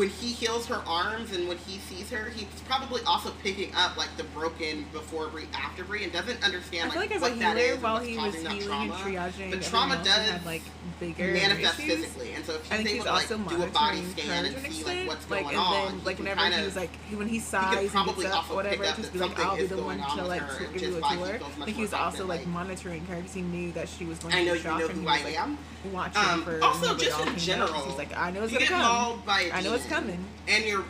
when 0.00 0.08
he 0.08 0.28
heals 0.32 0.64
her 0.66 0.82
arms 0.86 1.30
and 1.36 1.46
when 1.46 1.58
he 1.58 1.76
sees 1.78 2.08
her, 2.08 2.30
he's 2.30 2.46
probably 2.66 3.02
also 3.06 3.30
picking 3.42 3.70
up 3.74 3.98
like 3.98 4.08
the 4.16 4.24
broken 4.24 4.86
before 4.94 5.28
Bree, 5.28 5.44
after 5.52 5.84
Bree, 5.84 6.04
and 6.04 6.10
doesn't 6.12 6.42
understand 6.42 6.90
I 6.90 6.92
feel 6.94 7.00
like 7.02 7.10
what 7.20 7.20
that 7.20 7.34
is 7.34 7.38
that 7.40 7.56
healer, 7.58 7.68
is 7.68 7.74
and 7.74 7.82
while 7.82 7.98
he 7.98 8.16
was 8.16 8.34
healing 8.34 8.46
and 8.56 8.62
trauma. 8.62 8.94
triaging, 8.94 9.50
But 9.50 9.62
trauma 9.62 9.96
does 9.96 10.06
had 10.30 10.46
like 10.46 10.62
bigger 11.00 11.32
manifest 11.34 11.80
issues. 11.80 12.06
physically, 12.06 12.32
and 12.32 12.44
so 12.46 12.54
if 12.54 12.62
he's 12.62 12.72
I 12.72 12.76
able 12.76 13.04
to 13.04 13.12
like 13.12 13.28
do 13.28 13.62
a 13.62 13.66
body 13.66 14.02
scan 14.16 14.44
and 14.46 14.56
see 14.72 14.84
like 14.84 15.06
what's 15.06 15.28
Like, 15.30 15.42
going 15.42 15.54
and 15.56 15.64
on, 15.64 15.84
then 15.84 15.98
he 15.98 16.06
like 16.06 16.18
whenever 16.18 16.40
kinda- 16.40 16.56
he 16.58 16.64
was 16.64 16.76
like 16.76 16.90
when 17.12 17.28
he 17.28 17.34
he 17.34 17.40
sighs 17.40 17.76
and 17.78 17.90
probably 17.90 18.22
gets 18.24 18.34
up 18.36 18.50
or 18.50 18.54
whatever, 18.56 18.84
just 18.84 19.12
be 19.12 19.18
like, 19.18 19.38
I'll 19.38 19.56
be 19.56 19.66
the 19.66 19.82
one 19.82 19.98
to 19.98 20.24
like 20.24 20.42
give 20.72 20.80
you 20.82 20.96
a 20.96 21.00
tour. 21.00 21.34
I 21.60 21.64
think 21.66 21.76
he 21.76 21.82
was 21.82 21.92
also 21.92 22.24
like 22.24 22.40
like, 22.40 22.46
monitoring 22.48 23.04
her 23.04 23.16
because 23.16 23.34
he 23.34 23.42
knew 23.42 23.70
that 23.72 23.86
she 23.86 24.06
was 24.06 24.18
going 24.18 24.32
I 24.34 24.38
to 24.40 24.44
know 24.46 24.52
you 24.54 24.60
shocked 24.60 24.80
know 24.80 24.86
and 24.88 24.94
who 24.94 25.00
he 25.02 25.08
I 25.08 25.12
was 25.12 25.24
like 25.24 25.92
watching 25.92 26.22
Um, 26.22 26.42
for 26.42 26.62
also, 26.62 26.96
just 26.96 27.26
in 27.26 27.36
general. 27.38 27.72
He's 27.84 27.98
like, 27.98 28.16
I 28.16 28.30
know 28.30 28.42
it's 28.44 28.52
gonna 28.52 28.66
come. 28.66 29.22
by 29.26 29.50
know 29.62 29.74
it's 29.74 29.86
coming. 29.90 30.24
and 30.48 30.64
you're 30.64 30.84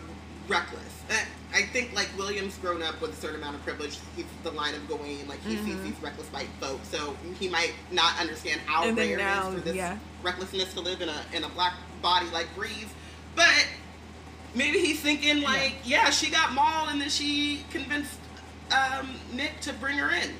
reckless. 0.49 0.85
I 1.53 1.63
think 1.63 1.93
like 1.95 2.09
William's 2.17 2.57
grown 2.59 2.81
up 2.83 3.01
with 3.01 3.13
a 3.13 3.17
certain 3.17 3.41
amount 3.41 3.57
of 3.57 3.65
privilege. 3.65 3.99
He's 4.15 4.25
the 4.45 4.53
line 4.53 4.75
of 4.77 4.89
going 4.89 5.27
like 5.27 5.41
he 5.43 5.57
sees 5.57 5.75
Mhm. 5.75 5.83
these 5.83 6.01
reckless 6.03 6.29
white 6.29 6.49
folks, 6.61 6.87
so 6.89 7.17
he 7.41 7.49
might 7.49 7.73
not 7.91 8.17
understand 8.21 8.61
how 8.67 8.85
And 8.85 8.97
rare 8.97 9.17
now, 9.17 9.47
it 9.47 9.49
is 9.49 9.55
for 9.55 9.61
this 9.63 9.75
yeah. 9.77 9.97
recklessness 10.23 10.73
to 10.75 10.81
live 10.81 11.01
in 11.03 11.09
a 11.09 11.25
in 11.33 11.43
a 11.43 11.49
black 11.49 11.75
body 12.03 12.27
like 12.31 12.47
Bree's. 12.55 12.87
But 13.35 13.67
maybe 14.55 14.79
he's 14.79 15.01
thinking 15.01 15.43
like, 15.43 15.75
yeah, 15.85 16.11
she 16.11 16.31
got 16.31 16.53
mauled 16.53 16.91
and 16.91 17.01
then 17.01 17.11
she 17.11 17.65
convinced 17.71 18.19
um, 18.71 19.17
Nick 19.33 19.61
to 19.63 19.73
bring 19.73 19.99
her 19.99 20.11
in. 20.15 20.31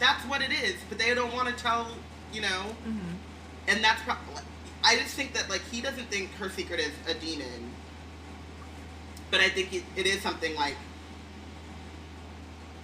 That's 0.00 0.24
what 0.24 0.42
it 0.42 0.50
is. 0.50 0.74
But 0.88 0.98
they 0.98 1.14
don't 1.14 1.32
want 1.32 1.48
to 1.48 1.54
tell, 1.54 1.86
you 2.32 2.40
know 2.40 2.74
Mhm. 2.86 3.14
and 3.68 3.84
that's 3.84 4.02
probably 4.02 4.42
I 4.84 4.96
just 4.96 5.14
think 5.14 5.34
that 5.34 5.48
like 5.50 5.62
he 5.70 5.80
doesn't 5.80 6.10
think 6.10 6.32
her 6.34 6.48
secret 6.48 6.80
is 6.80 6.92
a 7.08 7.14
demon, 7.14 7.72
but 9.30 9.40
I 9.40 9.48
think 9.48 9.72
it, 9.72 9.82
it 9.96 10.06
is 10.06 10.22
something 10.22 10.54
like, 10.54 10.76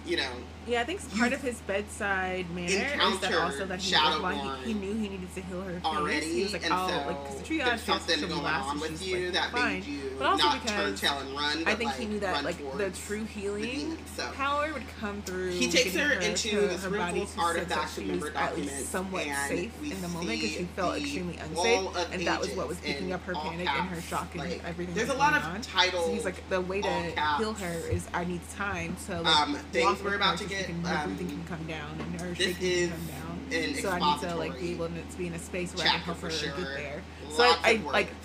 you 0.05 0.17
know, 0.17 0.31
Yeah, 0.67 0.81
I 0.81 0.83
think 0.83 0.99
it's 0.99 1.17
part 1.17 1.31
of 1.31 1.41
his 1.41 1.59
bedside 1.61 2.49
manner 2.55 2.69
is 2.69 3.19
that 3.19 3.33
also 3.35 3.65
that 3.67 3.79
he, 3.79 3.95
like, 3.95 4.63
he, 4.63 4.73
he 4.73 4.73
knew 4.73 4.93
he 4.95 5.09
needed 5.09 5.33
to 5.35 5.41
heal 5.41 5.61
her 5.61 5.79
already, 5.85 6.25
He 6.25 6.43
was 6.43 6.53
like, 6.53 6.63
oh, 6.71 6.87
so 6.89 7.07
like, 7.07 7.23
because 7.23 7.41
the 7.41 7.59
triage 7.59 7.79
something 7.79 8.19
going 8.21 8.43
last, 8.43 8.69
on 8.69 8.79
with 8.79 9.05
you 9.05 9.25
like, 9.25 9.33
that 9.33 9.51
fine. 9.51 9.73
made 9.75 9.85
you 9.85 9.99
But 10.17 10.25
also 10.27 10.43
not 10.43 10.67
turn 10.67 10.95
tail 10.95 11.19
and 11.19 11.29
run. 11.35 11.63
I 11.67 11.75
think 11.75 11.91
like, 11.91 11.99
he 11.99 12.05
knew 12.05 12.19
that 12.19 12.43
like 12.43 12.77
the 12.77 12.89
true 12.89 13.25
healing 13.25 13.63
demon. 13.63 13.97
So 14.15 14.23
power 14.35 14.73
would 14.73 14.83
come 14.99 15.21
through. 15.21 15.51
He 15.51 15.67
takes 15.67 15.93
getting 15.93 15.99
her 15.99 16.13
into 16.13 16.49
to 16.49 16.59
this 16.61 16.83
her 16.83 16.89
body 16.89 17.19
to 17.21 17.27
sense 17.27 17.35
that 17.35 17.41
artifacts 17.43 17.95
she 17.95 18.01
and 18.01 18.09
member 18.09 18.25
was 18.25 18.35
at 18.35 18.57
least 18.57 18.91
somewhat 18.91 19.25
safe 19.47 19.83
in 19.83 20.01
the 20.01 20.07
moment 20.07 20.41
because 20.41 20.51
she 20.51 20.63
felt 20.75 20.97
extremely 20.97 21.37
unsafe, 21.37 22.11
and 22.11 22.25
that 22.25 22.39
was 22.39 22.49
what 22.51 22.67
was 22.67 22.79
picking 22.79 23.13
up 23.13 23.23
her 23.25 23.33
panic 23.33 23.69
and 23.69 23.89
her 23.89 24.01
shock 24.01 24.33
and 24.35 24.61
everything. 24.65 24.95
There's 24.95 25.09
a 25.09 25.13
lot 25.13 25.33
of 25.35 25.61
titles. 25.61 26.11
He's 26.11 26.25
like, 26.25 26.47
the 26.49 26.61
way 26.61 26.81
to 26.81 26.91
heal 27.37 27.53
her 27.53 27.87
is 27.91 28.07
I 28.13 28.25
need 28.25 28.41
time 28.49 28.95
So 28.97 29.23
Um, 29.25 29.55
things 29.71 30.01
we're 30.01 30.15
about 30.15 30.37
to 30.39 30.47
so 30.47 30.54
she 30.57 30.63
get, 30.63 30.65
can, 30.67 30.83
her 30.83 31.03
um, 31.03 31.15
breathing 31.15 31.29
can 31.29 31.43
come 31.57 31.67
down 31.67 31.99
and 31.99 32.21
her 32.21 32.27
this 32.29 32.37
shaking 32.37 32.67
is 32.67 32.89
can 32.89 32.97
come 32.97 33.07
down. 33.07 33.39
an 33.51 33.75
So 33.75 33.89
I 33.89 33.99
need 33.99 34.21
to 34.29 34.35
like 34.35 34.59
be 34.59 34.71
expository 34.71 34.71
able 34.71 34.87
to 35.11 35.17
be 35.17 35.27
in 35.27 35.33
a 35.33 35.39
space 35.39 35.75
where 35.75 35.85
I 35.85 35.89
can 35.89 35.97
chapter 35.99 36.05
help 36.11 36.21
her 36.21 36.29
for 36.29 36.35
sure. 36.35 36.49
get 36.57 36.65
there. 36.75 37.01
So 37.31 37.43
I, 37.43 37.47
Lots 37.47 37.59
I 37.63 37.69
of 37.71 37.85
like 37.85 38.05
words. 38.07 38.17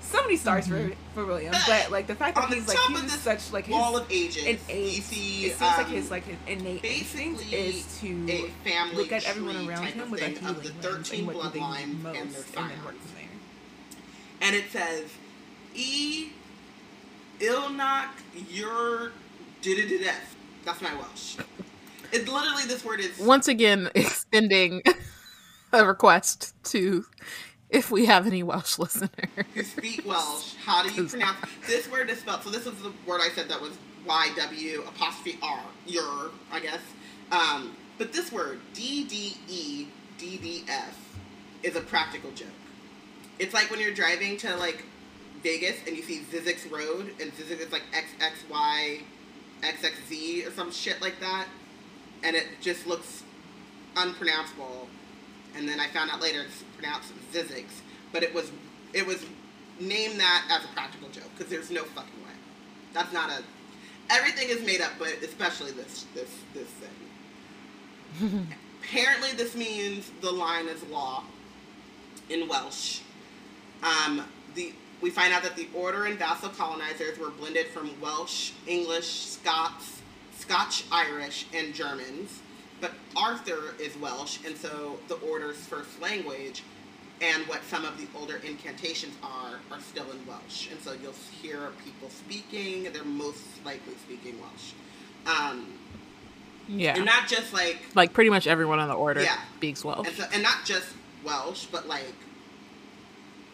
so 0.00 0.22
many 0.22 0.36
stars 0.36 0.66
Mhm. 0.66 0.90
for 0.90 0.96
for 1.14 1.26
William, 1.26 1.52
But 1.52 1.62
but 1.66 1.90
like 1.90 2.06
the 2.06 2.14
fact 2.14 2.34
that 2.36 2.44
on 2.44 2.50
the 2.50 2.56
he's 2.56 2.68
like 2.68 2.76
top 2.76 2.88
he's 2.90 2.98
of 3.00 3.04
just 3.04 3.24
this 3.24 3.42
such 3.44 3.52
like 3.52 3.66
his 3.66 3.72
wall 3.74 3.96
of 3.96 4.06
ages. 4.10 4.44
innate. 4.44 4.94
you 4.96 5.02
see, 5.02 5.46
it 5.46 5.58
seems 5.58 5.60
like 5.76 5.86
um, 5.86 5.92
his 5.92 6.10
like 6.10 6.24
his 6.24 6.36
innate 6.46 6.84
instinct 6.84 7.38
basically 7.40 7.58
is 7.58 7.98
to 8.00 8.26
a 8.30 8.50
family 8.68 8.96
look 8.96 9.12
at 9.12 9.24
everyone 9.26 9.54
tree 9.56 9.68
around 9.68 9.82
type 9.82 9.94
him 9.94 10.02
of 10.02 10.10
with 10.10 10.22
a 10.22 10.24
thing 10.26 10.34
healing 10.36 10.56
of 10.56 10.62
the 10.62 10.68
lens 10.90 11.08
13 11.10 11.18
and 11.18 11.26
what 11.36 11.42
do 11.44 11.50
they 11.50 11.58
bloodlines 11.64 11.86
need 11.86 12.02
most, 12.02 12.16
and 12.18 12.28
and 12.28 12.34
their 12.34 12.42
then 12.54 12.84
work 12.84 12.94
scions. 12.94 13.10
from 13.10 13.14
there. 13.14 14.48
and 14.48 14.56
it 14.56 14.70
says, 14.70 15.04
"E 15.74 16.28
Ilnak 17.40 18.08
your 18.50 19.12
didididef." 19.62 20.14
That's 20.64 20.80
my 20.82 20.94
Welsh. 20.94 21.36
It 22.12 22.28
literally 22.28 22.64
this 22.66 22.84
word 22.84 23.00
is 23.00 23.18
Once 23.18 23.48
again, 23.48 23.90
extending 23.94 24.82
a 25.72 25.84
request 25.84 26.54
to 26.64 27.04
if 27.70 27.90
we 27.90 28.06
have 28.06 28.26
any 28.26 28.42
Welsh 28.42 28.78
listeners. 28.78 29.10
you 29.54 29.64
speak 29.64 30.06
Welsh. 30.06 30.54
How 30.64 30.82
do 30.82 30.90
you 30.90 31.08
pronounce 31.08 31.38
this 31.66 31.90
word 31.90 32.10
is 32.10 32.20
spelled? 32.20 32.42
So 32.42 32.50
this 32.50 32.66
is 32.66 32.80
the 32.82 32.92
word 33.06 33.20
I 33.22 33.28
said 33.34 33.48
that 33.48 33.60
was 33.60 33.76
Y 34.06 34.28
W 34.36 34.82
apostrophe 34.82 35.38
R. 35.42 35.60
Your, 35.86 36.30
I 36.52 36.60
guess. 36.60 36.80
Um, 37.32 37.76
but 37.98 38.12
this 38.12 38.30
word 38.30 38.60
D 38.74 39.04
D 39.04 39.36
E 39.48 39.88
D 40.18 40.36
D 40.38 40.64
F 40.68 40.96
is 41.62 41.76
a 41.76 41.80
practical 41.80 42.30
joke. 42.32 42.48
It's 43.38 43.52
like 43.52 43.70
when 43.70 43.80
you're 43.80 43.94
driving 43.94 44.36
to 44.38 44.56
like 44.56 44.84
Vegas 45.42 45.76
and 45.86 45.96
you 45.96 46.02
see 46.02 46.22
Zzyzx 46.32 46.70
Road 46.70 47.12
and 47.20 47.32
Zzyzx 47.32 47.60
is 47.60 47.72
like 47.72 47.82
X 47.92 48.06
X 48.20 48.44
Y 48.50 49.00
X 49.62 49.84
X 49.84 49.96
Z 50.08 50.44
or 50.46 50.52
some 50.52 50.70
shit 50.70 51.00
like 51.00 51.18
that, 51.20 51.46
and 52.22 52.36
it 52.36 52.46
just 52.60 52.86
looks 52.86 53.22
unpronounceable. 53.96 54.88
And 55.56 55.68
then 55.68 55.80
I 55.80 55.88
found 55.88 56.10
out 56.10 56.20
later 56.20 56.42
it's 56.42 56.64
pronounced 56.76 57.12
Zzyzx, 57.32 57.64
but 58.12 58.22
it 58.22 58.34
was 58.34 58.50
it 58.92 59.06
was 59.06 59.24
named 59.80 60.18
that 60.20 60.46
as 60.50 60.64
a 60.64 60.68
practical 60.74 61.08
joke 61.08 61.30
because 61.36 61.50
there's 61.50 61.70
no 61.70 61.82
fucking 61.84 62.22
way. 62.24 62.32
That's 62.92 63.12
not 63.12 63.30
a 63.30 63.42
everything 64.10 64.48
is 64.48 64.64
made 64.64 64.80
up, 64.80 64.92
but 64.98 65.08
especially 65.22 65.72
this 65.72 66.06
this 66.14 66.30
this 66.54 66.68
thing. 68.20 68.48
Apparently, 68.82 69.32
this 69.32 69.54
means 69.56 70.10
the 70.20 70.30
line 70.30 70.68
is 70.68 70.82
law 70.84 71.24
in 72.28 72.48
Welsh. 72.48 73.00
Um, 73.82 74.24
the 74.54 74.72
we 75.00 75.10
find 75.10 75.32
out 75.32 75.42
that 75.42 75.56
the 75.56 75.68
order 75.74 76.06
and 76.06 76.18
vassal 76.18 76.48
colonizers 76.50 77.18
were 77.18 77.30
blended 77.30 77.66
from 77.66 77.90
Welsh, 78.00 78.52
English, 78.66 79.06
Scots, 79.06 80.00
Scotch, 80.46 80.84
Irish, 80.92 81.46
and 81.52 81.74
Germans. 81.74 82.40
But 82.80 82.92
Arthur 83.16 83.74
is 83.80 83.96
Welsh, 83.98 84.38
and 84.46 84.56
so 84.56 84.98
the 85.08 85.14
order's 85.16 85.56
first 85.56 86.00
language 86.00 86.62
and 87.22 87.42
what 87.46 87.64
some 87.64 87.86
of 87.86 87.96
the 87.96 88.06
older 88.18 88.36
incantations 88.44 89.14
are 89.22 89.58
are 89.72 89.80
still 89.80 90.04
in 90.10 90.24
Welsh. 90.26 90.70
And 90.70 90.78
so 90.80 90.92
you'll 90.92 91.14
hear 91.42 91.70
people 91.84 92.10
speaking, 92.10 92.84
they're 92.92 93.04
most 93.04 93.42
likely 93.64 93.94
speaking 94.04 94.38
Welsh. 94.40 94.72
Um, 95.26 95.78
Yeah. 96.68 96.96
and 96.96 97.06
not 97.06 97.26
just 97.26 97.52
like 97.54 97.78
like 97.94 98.12
pretty 98.12 98.28
much 98.30 98.46
everyone 98.46 98.78
on 98.78 98.88
the 98.88 98.94
order 98.94 99.22
Yeah. 99.22 99.38
speaks 99.56 99.82
Welsh. 99.84 100.06
and, 100.06 100.16
so, 100.16 100.24
and 100.32 100.42
not 100.42 100.64
just 100.66 100.88
Welsh, 101.24 101.64
but 101.72 101.88
like 101.88 102.12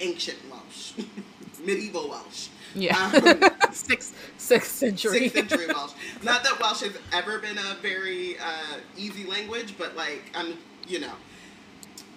ancient 0.00 0.38
Welsh, 0.50 0.92
medieval 1.64 2.08
Welsh, 2.11 2.49
Yeah. 2.75 2.97
Um, 2.99 3.50
sixth 3.73 4.14
sixth 4.38 4.73
century. 4.73 5.29
sixth 5.29 5.50
century 5.50 5.67
Welsh. 5.69 5.93
Not 6.23 6.43
that 6.45 6.59
Welsh 6.61 6.81
has 6.81 6.97
ever 7.12 7.38
been 7.38 7.59
a 7.59 7.76
very 7.81 8.38
uh, 8.38 8.79
easy 8.97 9.25
language, 9.25 9.75
but 9.79 9.97
like 9.97 10.23
I'm, 10.35 10.59
you 10.87 11.00
know. 11.00 11.12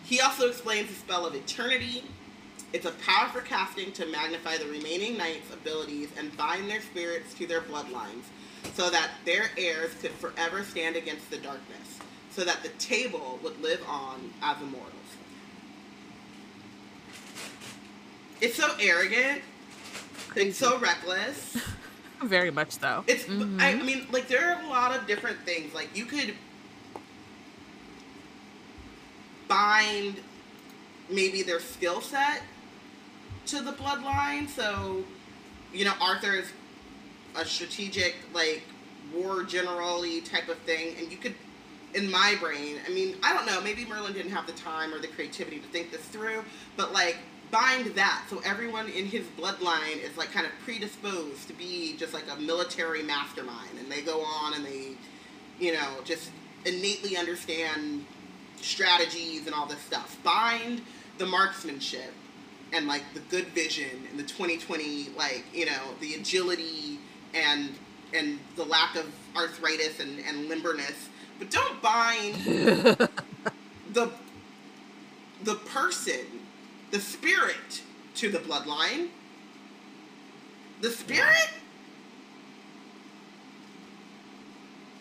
He 0.04 0.22
also 0.22 0.48
explains 0.48 0.90
the 0.90 0.96
spell 0.96 1.26
of 1.26 1.34
eternity. 1.34 2.04
It's 2.74 2.86
a 2.86 2.92
power 2.92 3.30
for 3.30 3.42
casting 3.42 3.92
to 3.94 4.06
magnify 4.06 4.58
the 4.58 4.66
remaining 4.66 5.18
knights' 5.18 5.52
abilities 5.52 6.10
and 6.18 6.36
bind 6.38 6.70
their 6.70 6.82
spirits 6.82 7.34
to 7.36 7.48
their 7.48 7.62
bloodlines, 7.62 8.26
so 8.74 8.90
that 8.90 9.12
their 9.26 9.46
heirs 9.58 9.92
could 10.02 10.12
forever 10.12 10.64
stand 10.64 10.96
against 10.96 11.30
the 11.32 11.38
darkness, 11.38 12.00
so 12.32 12.44
that 12.44 12.62
the 12.64 12.70
table 12.70 13.40
would 13.44 13.60
live 13.62 13.82
on 13.88 14.32
as 14.44 14.62
immortals. 14.62 14.92
It's 18.42 18.56
so 18.56 18.70
arrogant. 18.80 19.42
It's 20.36 20.58
so 20.58 20.78
reckless. 20.80 21.58
Very 22.24 22.52
much 22.52 22.72
so. 22.72 23.04
It's. 23.08 23.26
Mhm. 23.26 23.60
I, 23.60 23.72
I 23.72 23.76
mean, 23.76 24.08
like 24.12 24.28
there 24.28 24.54
are 24.54 24.62
a 24.64 24.68
lot 24.68 24.96
of 24.96 25.06
different 25.08 25.40
things. 25.46 25.74
Like 25.74 25.96
you 25.96 26.06
could 26.06 26.34
bind 29.48 30.16
maybe 31.10 31.44
their 31.44 31.60
skill 31.60 32.02
set 32.02 32.42
to 33.48 33.62
the 33.62 33.72
bloodline. 33.74 34.48
So, 34.50 35.04
you 35.74 35.86
know, 35.86 35.94
Arthur's 36.02 36.48
a 37.36 37.46
strategic, 37.46 38.16
like 38.34 38.64
war 39.14 39.44
general-y 39.44 40.22
type 40.26 40.50
of 40.50 40.58
thing, 40.60 40.96
and 40.98 41.12
you 41.12 41.18
could. 41.18 41.36
In 41.94 42.12
my 42.12 42.36
brain, 42.42 42.76
I 42.86 42.92
mean, 42.92 43.16
I 43.24 43.32
don't 43.34 43.46
know. 43.46 43.62
Maybe 43.62 43.86
Merlin 43.86 44.12
didn't 44.12 44.34
have 44.34 44.46
the 44.48 44.52
time 44.54 44.94
or 44.94 45.00
the 45.00 45.08
creativity 45.08 45.60
to 45.60 45.68
think 45.68 45.92
this 45.92 46.02
through, 46.02 46.44
but 46.76 46.92
like 46.92 47.16
bind 47.56 47.86
that 47.96 48.26
so 48.30 48.42
everyone 48.44 48.90
in 48.90 49.06
his 49.06 49.26
bloodline 49.40 49.98
is 50.04 50.18
like 50.18 50.30
kind 50.34 50.46
of 50.46 50.52
predisposed 50.66 51.48
to 51.48 51.54
be 51.54 51.96
just 51.98 52.14
like 52.14 52.26
a 52.30 52.36
military 52.42 53.02
mastermind 53.02 53.80
and 53.80 53.90
they 53.90 54.02
go 54.02 54.20
on 54.22 54.54
and 54.56 54.66
they 54.66 54.92
you 55.58 55.72
know 55.72 56.02
just 56.04 56.32
innately 56.66 57.16
understand 57.16 58.06
strategies 58.62 59.46
and 59.46 59.56
all 59.56 59.66
this 59.66 59.80
stuff. 59.80 60.18
Bind 60.24 60.82
the 61.18 61.26
marksmanship 61.26 62.12
and 62.74 62.88
like 62.88 63.04
the 63.14 63.22
good 63.22 63.46
vision 63.48 64.06
and 64.10 64.20
the 64.20 64.24
2020 64.24 65.12
like 65.18 65.46
you 65.54 65.66
know 65.66 65.94
the 66.02 66.16
agility 66.16 67.00
and 67.34 67.70
and 68.14 68.38
the 68.58 68.66
lack 68.66 68.98
of 68.98 69.06
arthritis 69.36 70.02
and, 70.02 70.20
and 70.20 70.50
limberness. 70.52 71.08
But 71.40 71.52
don't 71.52 71.82
bind 71.82 72.36
the 73.94 74.12
the 75.44 75.56
person, 75.56 76.35
the 76.96 77.02
spirit 77.02 77.82
to 78.14 78.32
the 78.32 78.38
bloodline. 78.38 79.10
The 80.80 80.90
spirit? 80.90 81.50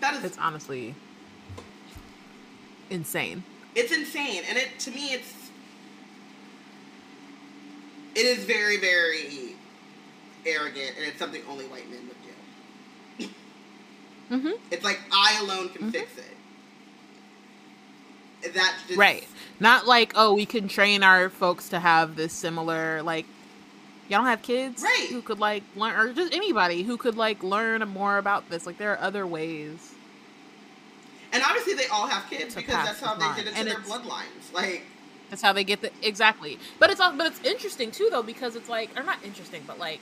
That 0.01 0.15
is 0.15 0.25
it's 0.25 0.39
honestly 0.39 0.97
insane. 2.91 3.45
it's 3.77 3.93
insane 3.93 4.43
and 4.49 4.59
it 4.59 4.79
to 4.79 4.91
me 4.91 5.15
it's 5.15 5.51
it 8.15 8.27
is 8.27 8.45
very 8.45 8.77
very 8.77 9.55
arrogant 10.45 10.93
and 10.99 11.07
it's 11.07 11.19
something 11.19 11.43
only 11.49 11.65
white 11.67 11.89
men 11.89 12.09
would 12.09 13.29
do. 13.29 13.29
Mm-hmm. 14.35 14.63
It's 14.73 14.85
like 14.85 15.01
I 15.13 15.39
alone 15.43 15.69
can 15.69 15.93
fix 15.93 16.19
it. 16.19 16.34
That 18.53 18.75
just, 18.87 18.99
Right. 18.99 19.27
Not 19.61 19.87
like, 19.87 20.13
oh, 20.17 20.35
we 20.35 20.45
can 20.47 20.69
train 20.69 21.03
our 21.03 21.31
folks 21.31 21.69
to 21.71 21.81
have 21.81 22.17
this 22.17 22.33
similar 22.33 23.03
like 23.03 23.27
y'all 24.09 24.19
don't 24.19 24.27
have 24.27 24.43
kids 24.43 24.83
Right. 24.83 25.09
who 25.11 25.23
could 25.23 25.39
like 25.39 25.63
learn 25.77 25.99
or 25.99 26.13
just 26.13 26.35
anybody 26.35 26.83
who 26.83 26.97
could 26.97 27.17
like 27.17 27.43
learn 27.43 27.87
more 27.89 28.19
about 28.19 28.51
this. 28.51 28.67
Like 28.67 28.77
there 28.79 28.93
are 28.93 29.01
other 29.01 29.27
ways. 29.27 29.93
And 31.33 31.43
obviously 31.43 31.75
they 31.75 31.87
all 31.87 32.07
have 32.07 32.29
kids 32.31 32.55
because 32.55 32.75
that's 32.75 33.01
the 33.01 33.07
how 33.07 33.15
they 33.15 33.25
line. 33.25 33.37
get 33.37 33.47
into 33.47 33.59
And 33.59 33.69
their 33.69 33.79
bloodlines. 33.79 34.53
Like 34.53 34.83
That's 35.31 35.43
how 35.43 35.53
they 35.53 35.65
get 35.65 35.81
the 35.81 35.91
exactly. 36.03 36.59
But 36.79 36.91
it's 36.91 37.01
all 37.01 37.13
but 37.17 37.27
it's 37.27 37.43
interesting 37.45 37.91
too 37.91 38.09
though 38.11 38.23
because 38.23 38.57
it's 38.57 38.69
like 38.69 38.91
or 38.99 39.03
not 39.03 39.19
interesting, 39.25 39.63
but 39.67 39.79
like 39.79 40.01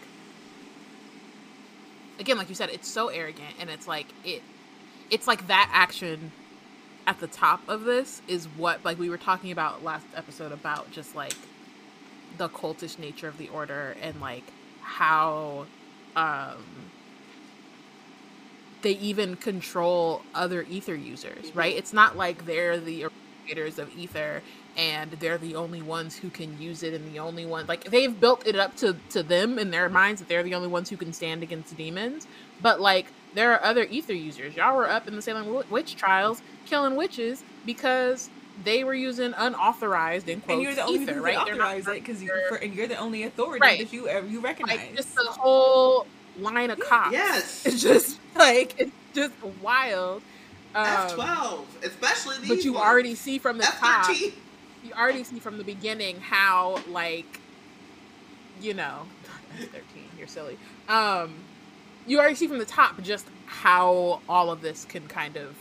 again, 2.18 2.36
like 2.38 2.48
you 2.48 2.54
said, 2.54 2.70
it's 2.70 2.88
so 2.88 3.08
arrogant 3.08 3.54
and 3.60 3.70
it's 3.70 3.86
like 3.86 4.06
it 4.24 4.42
it's 5.10 5.26
like 5.26 5.46
that 5.48 5.70
action 5.72 6.32
at 7.06 7.18
the 7.18 7.26
top 7.26 7.62
of 7.68 7.84
this 7.84 8.22
is 8.28 8.48
what 8.48 8.84
like 8.84 8.98
we 8.98 9.10
were 9.10 9.18
talking 9.18 9.50
about 9.50 9.82
last 9.82 10.06
episode 10.14 10.52
about 10.52 10.90
just 10.90 11.14
like 11.14 11.34
the 12.38 12.48
cultish 12.48 12.98
nature 12.98 13.28
of 13.28 13.38
the 13.38 13.48
order 13.48 13.96
and 14.00 14.20
like 14.20 14.54
how 14.80 15.66
um 16.16 16.92
they 18.82 18.92
even 18.92 19.36
control 19.36 20.22
other 20.34 20.62
ether 20.64 20.94
users, 20.94 21.54
right? 21.54 21.74
It's 21.76 21.92
not 21.92 22.16
like 22.16 22.46
they're 22.46 22.78
the 22.78 23.06
creators 23.44 23.78
of 23.78 23.90
ether 23.96 24.42
and 24.76 25.12
they're 25.12 25.38
the 25.38 25.54
only 25.56 25.82
ones 25.82 26.16
who 26.16 26.30
can 26.30 26.60
use 26.60 26.82
it 26.82 26.94
and 26.94 27.12
the 27.12 27.18
only 27.18 27.44
one 27.44 27.66
like 27.66 27.84
they've 27.84 28.20
built 28.20 28.46
it 28.46 28.54
up 28.56 28.76
to 28.76 28.96
to 29.10 29.22
them 29.22 29.58
in 29.58 29.70
their 29.70 29.88
minds 29.88 30.20
that 30.20 30.28
they're 30.28 30.44
the 30.44 30.54
only 30.54 30.68
ones 30.68 30.88
who 30.88 30.96
can 30.96 31.12
stand 31.12 31.42
against 31.42 31.76
demons 31.76 32.26
but 32.60 32.80
like 32.80 33.12
there 33.34 33.52
are 33.52 33.62
other 33.64 33.84
ether 33.84 34.12
users 34.14 34.54
y'all 34.56 34.76
were 34.76 34.88
up 34.88 35.06
in 35.08 35.16
the 35.16 35.22
salem 35.22 35.62
witch 35.70 35.96
trials 35.96 36.42
killing 36.66 36.96
witches 36.96 37.42
because 37.64 38.30
they 38.64 38.84
were 38.84 38.94
using 38.94 39.32
unauthorized 39.38 40.28
in 40.28 40.40
quotes 40.40 40.54
and 40.54 40.62
you're 40.62 40.74
the 40.74 40.82
only 40.84 41.02
ether 41.04 41.20
right 41.20 41.36
can 41.36 41.46
They're 41.46 41.56
not 41.56 41.68
authorize 41.78 41.88
it 41.88 41.94
because 41.94 42.22
you 42.22 42.28
for- 42.48 42.56
for, 42.58 42.62
and 42.64 42.74
you're 42.74 42.86
the 42.88 42.98
only 42.98 43.22
authority 43.22 43.60
Right. 43.62 43.78
that 43.80 43.92
you 43.92 44.08
ever 44.08 44.26
you 44.26 44.40
recognize. 44.40 44.76
like 44.78 44.96
just 44.96 45.14
the 45.14 45.24
whole 45.30 46.06
line 46.38 46.70
of 46.70 46.78
cops 46.78 47.12
Yes. 47.12 47.64
it's 47.66 47.80
just 47.90 48.20
like 48.36 48.74
it's 48.78 48.92
just 49.14 49.34
wild 49.62 50.22
um, 50.74 50.86
F 50.86 51.12
twelve, 51.14 51.66
especially 51.82 52.38
these. 52.38 52.48
but 52.48 52.64
you 52.64 52.72
ones. 52.74 52.84
already 52.86 53.14
see 53.14 53.38
from 53.38 53.58
the 53.58 53.64
F 53.64 53.78
top 53.78 54.10
you 54.82 54.92
already 54.98 55.22
see 55.24 55.38
from 55.38 55.58
the 55.58 55.64
beginning 55.64 56.18
how 56.20 56.78
like 56.88 57.40
you 58.60 58.74
know 58.74 59.06
13 59.58 59.72
you're 60.18 60.26
silly 60.26 60.56
um 60.88 61.34
you 62.06 62.18
already 62.18 62.34
see 62.34 62.46
from 62.48 62.58
the 62.58 62.64
top 62.64 63.00
just 63.02 63.26
how 63.46 64.20
all 64.28 64.50
of 64.50 64.60
this 64.62 64.84
can 64.84 65.06
kind 65.08 65.36
of 65.36 65.56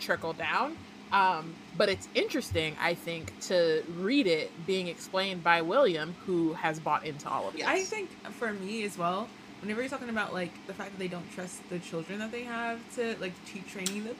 trickle 0.00 0.32
down 0.32 0.76
um 1.12 1.54
but 1.76 1.88
it's 1.88 2.08
interesting 2.14 2.74
i 2.80 2.94
think 2.94 3.32
to 3.40 3.82
read 3.98 4.26
it 4.26 4.50
being 4.66 4.88
explained 4.88 5.42
by 5.44 5.60
william 5.62 6.14
who 6.26 6.52
has 6.54 6.80
bought 6.80 7.04
into 7.04 7.28
all 7.28 7.48
of 7.48 7.54
it 7.54 7.58
Yes. 7.58 7.68
I 7.68 7.82
think 7.82 8.08
for 8.32 8.52
me 8.52 8.84
as 8.84 8.96
well, 8.98 9.28
whenever 9.60 9.80
you're 9.80 9.90
talking 9.90 10.08
about 10.08 10.32
like 10.32 10.52
the 10.66 10.74
fact 10.74 10.90
that 10.92 10.98
they 10.98 11.08
don't 11.08 11.30
trust 11.34 11.68
the 11.70 11.78
children 11.78 12.18
that 12.18 12.32
they 12.32 12.44
have 12.44 12.78
to 12.96 13.14
like 13.20 13.32
teach 13.46 13.66
training 13.70 14.04
them 14.04 14.16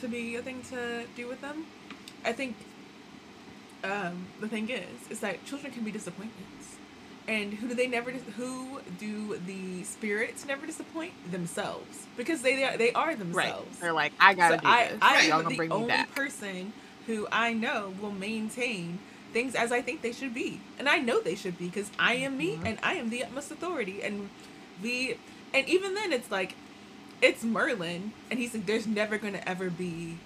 to 0.00 0.08
be 0.08 0.36
a 0.36 0.42
thing 0.42 0.62
to 0.70 1.04
do 1.16 1.26
with 1.28 1.40
them, 1.40 1.66
I 2.24 2.32
think 2.32 2.54
um, 3.84 4.26
the 4.40 4.48
thing 4.48 4.70
is 4.70 4.86
is 5.10 5.20
that 5.20 5.44
children 5.44 5.72
can 5.72 5.84
be 5.84 5.90
disappointments, 5.90 6.57
and 7.28 7.54
who 7.54 7.68
do 7.68 7.74
they 7.74 7.86
never? 7.86 8.10
Who 8.10 8.80
do 8.98 9.36
the 9.46 9.84
spirits 9.84 10.46
never 10.46 10.66
disappoint 10.66 11.12
themselves 11.30 12.06
because 12.16 12.42
they 12.42 12.64
are, 12.64 12.76
they 12.76 12.92
are 12.92 13.14
themselves. 13.14 13.36
right 13.36 13.80
they're 13.80 13.92
like 13.92 14.12
i 14.20 14.34
gotta 14.34 14.56
So 14.56 14.60
do 14.62 14.66
I, 14.68 14.88
this 14.88 14.98
I 15.02 15.26
y'all 15.28 15.40
am 15.42 15.48
the 15.48 15.56
bring 15.56 15.72
only 15.72 16.04
person 16.14 16.72
who 17.06 17.26
I 17.32 17.52
know 17.54 17.94
will 18.00 18.12
maintain 18.12 18.98
things 19.32 19.54
as 19.54 19.72
I 19.72 19.82
think 19.82 20.02
they 20.02 20.12
should 20.12 20.34
be, 20.34 20.60
and 20.78 20.88
I 20.88 20.98
know 20.98 21.20
they 21.22 21.34
should 21.36 21.58
be 21.58 21.66
because 21.66 21.90
I 21.98 22.14
am 22.14 22.36
me 22.36 22.56
Mhm. 22.56 22.66
and 22.66 22.78
I 22.82 22.94
am 22.94 23.10
the 23.10 23.24
utmost 23.24 23.50
authority. 23.50 24.02
And 24.02 24.30
we, 24.82 25.16
and 25.54 25.68
even 25.68 25.94
then, 25.94 26.12
it's 26.12 26.30
like 26.30 26.56
it's 27.20 27.44
Merlin, 27.44 28.12
and 28.30 28.38
he's 28.38 28.54
like, 28.54 28.66
there's 28.66 28.86
never 28.86 29.18
gonna 29.18 29.42
ever 29.46 29.70
be 29.70 30.18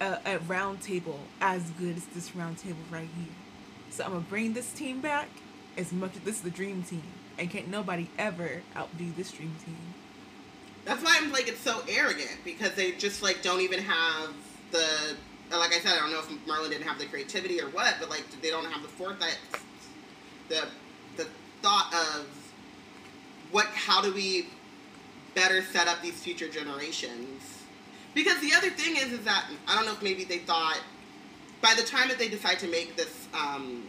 a, 0.00 0.18
a 0.26 0.38
round 0.40 0.82
table 0.82 1.20
as 1.40 1.70
good 1.70 1.96
as 1.96 2.06
this 2.06 2.34
round 2.36 2.58
table 2.58 2.84
right 2.90 3.08
here. 3.16 3.34
So 3.90 4.04
I'm 4.04 4.10
gonna 4.12 4.22
bring 4.22 4.54
this 4.54 4.72
team 4.72 5.00
back 5.00 5.28
as 5.76 5.92
much 5.92 6.16
as 6.16 6.22
this 6.22 6.36
is 6.36 6.42
the 6.42 6.50
dream 6.50 6.82
team, 6.82 7.02
and 7.38 7.50
can't 7.50 7.68
nobody 7.68 8.08
ever 8.18 8.62
outdo 8.76 9.10
this 9.16 9.30
dream 9.30 9.54
team. 9.64 9.76
That's 10.84 11.02
why 11.02 11.18
I'm 11.20 11.32
like 11.32 11.48
it's 11.48 11.60
so 11.60 11.82
arrogant 11.88 12.38
because 12.44 12.72
they 12.74 12.92
just 12.92 13.22
like 13.22 13.42
don't 13.42 13.60
even 13.60 13.80
have 13.80 14.30
the 14.70 15.16
like 15.50 15.72
I 15.72 15.78
said 15.80 15.92
I 15.92 16.00
don't 16.00 16.10
know 16.10 16.18
if 16.18 16.46
Merlin 16.46 16.70
didn't 16.70 16.86
have 16.86 16.98
the 16.98 17.06
creativity 17.06 17.60
or 17.60 17.68
what, 17.68 17.96
but 18.00 18.10
like 18.10 18.24
they 18.42 18.50
don't 18.50 18.66
have 18.66 18.82
the 18.82 18.88
foresight, 18.88 19.38
the 20.48 20.66
the 21.16 21.26
thought 21.62 21.92
of 21.94 22.26
what 23.50 23.66
how 23.66 24.02
do 24.02 24.12
we 24.12 24.48
better 25.34 25.62
set 25.62 25.88
up 25.88 26.02
these 26.02 26.20
future 26.22 26.48
generations. 26.48 27.62
Because 28.14 28.40
the 28.40 28.52
other 28.54 28.70
thing 28.70 28.96
is, 28.96 29.12
is 29.12 29.24
that 29.24 29.46
I 29.66 29.74
don't 29.74 29.86
know 29.86 29.92
if 29.92 30.02
maybe 30.02 30.24
they 30.24 30.38
thought 30.38 30.78
by 31.60 31.74
the 31.74 31.82
time 31.82 32.08
that 32.08 32.18
they 32.18 32.28
decide 32.28 32.58
to 32.60 32.68
make 32.68 32.94
this 32.94 33.26
um, 33.32 33.84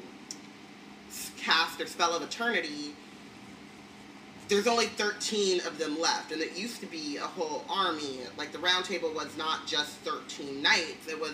cast 1.45 1.79
or 1.79 1.87
spell 1.87 2.15
of 2.15 2.23
eternity, 2.23 2.93
there's 4.47 4.67
only 4.67 4.87
13 4.87 5.61
of 5.65 5.77
them 5.77 5.99
left, 5.99 6.31
and 6.31 6.41
it 6.41 6.57
used 6.57 6.79
to 6.81 6.85
be 6.87 7.17
a 7.17 7.21
whole 7.21 7.63
army. 7.69 8.19
Like 8.37 8.51
the 8.51 8.59
Round 8.59 8.85
Table 8.85 9.11
was 9.13 9.35
not 9.37 9.65
just 9.65 9.97
13 9.99 10.61
knights; 10.61 11.07
it 11.07 11.19
was 11.19 11.33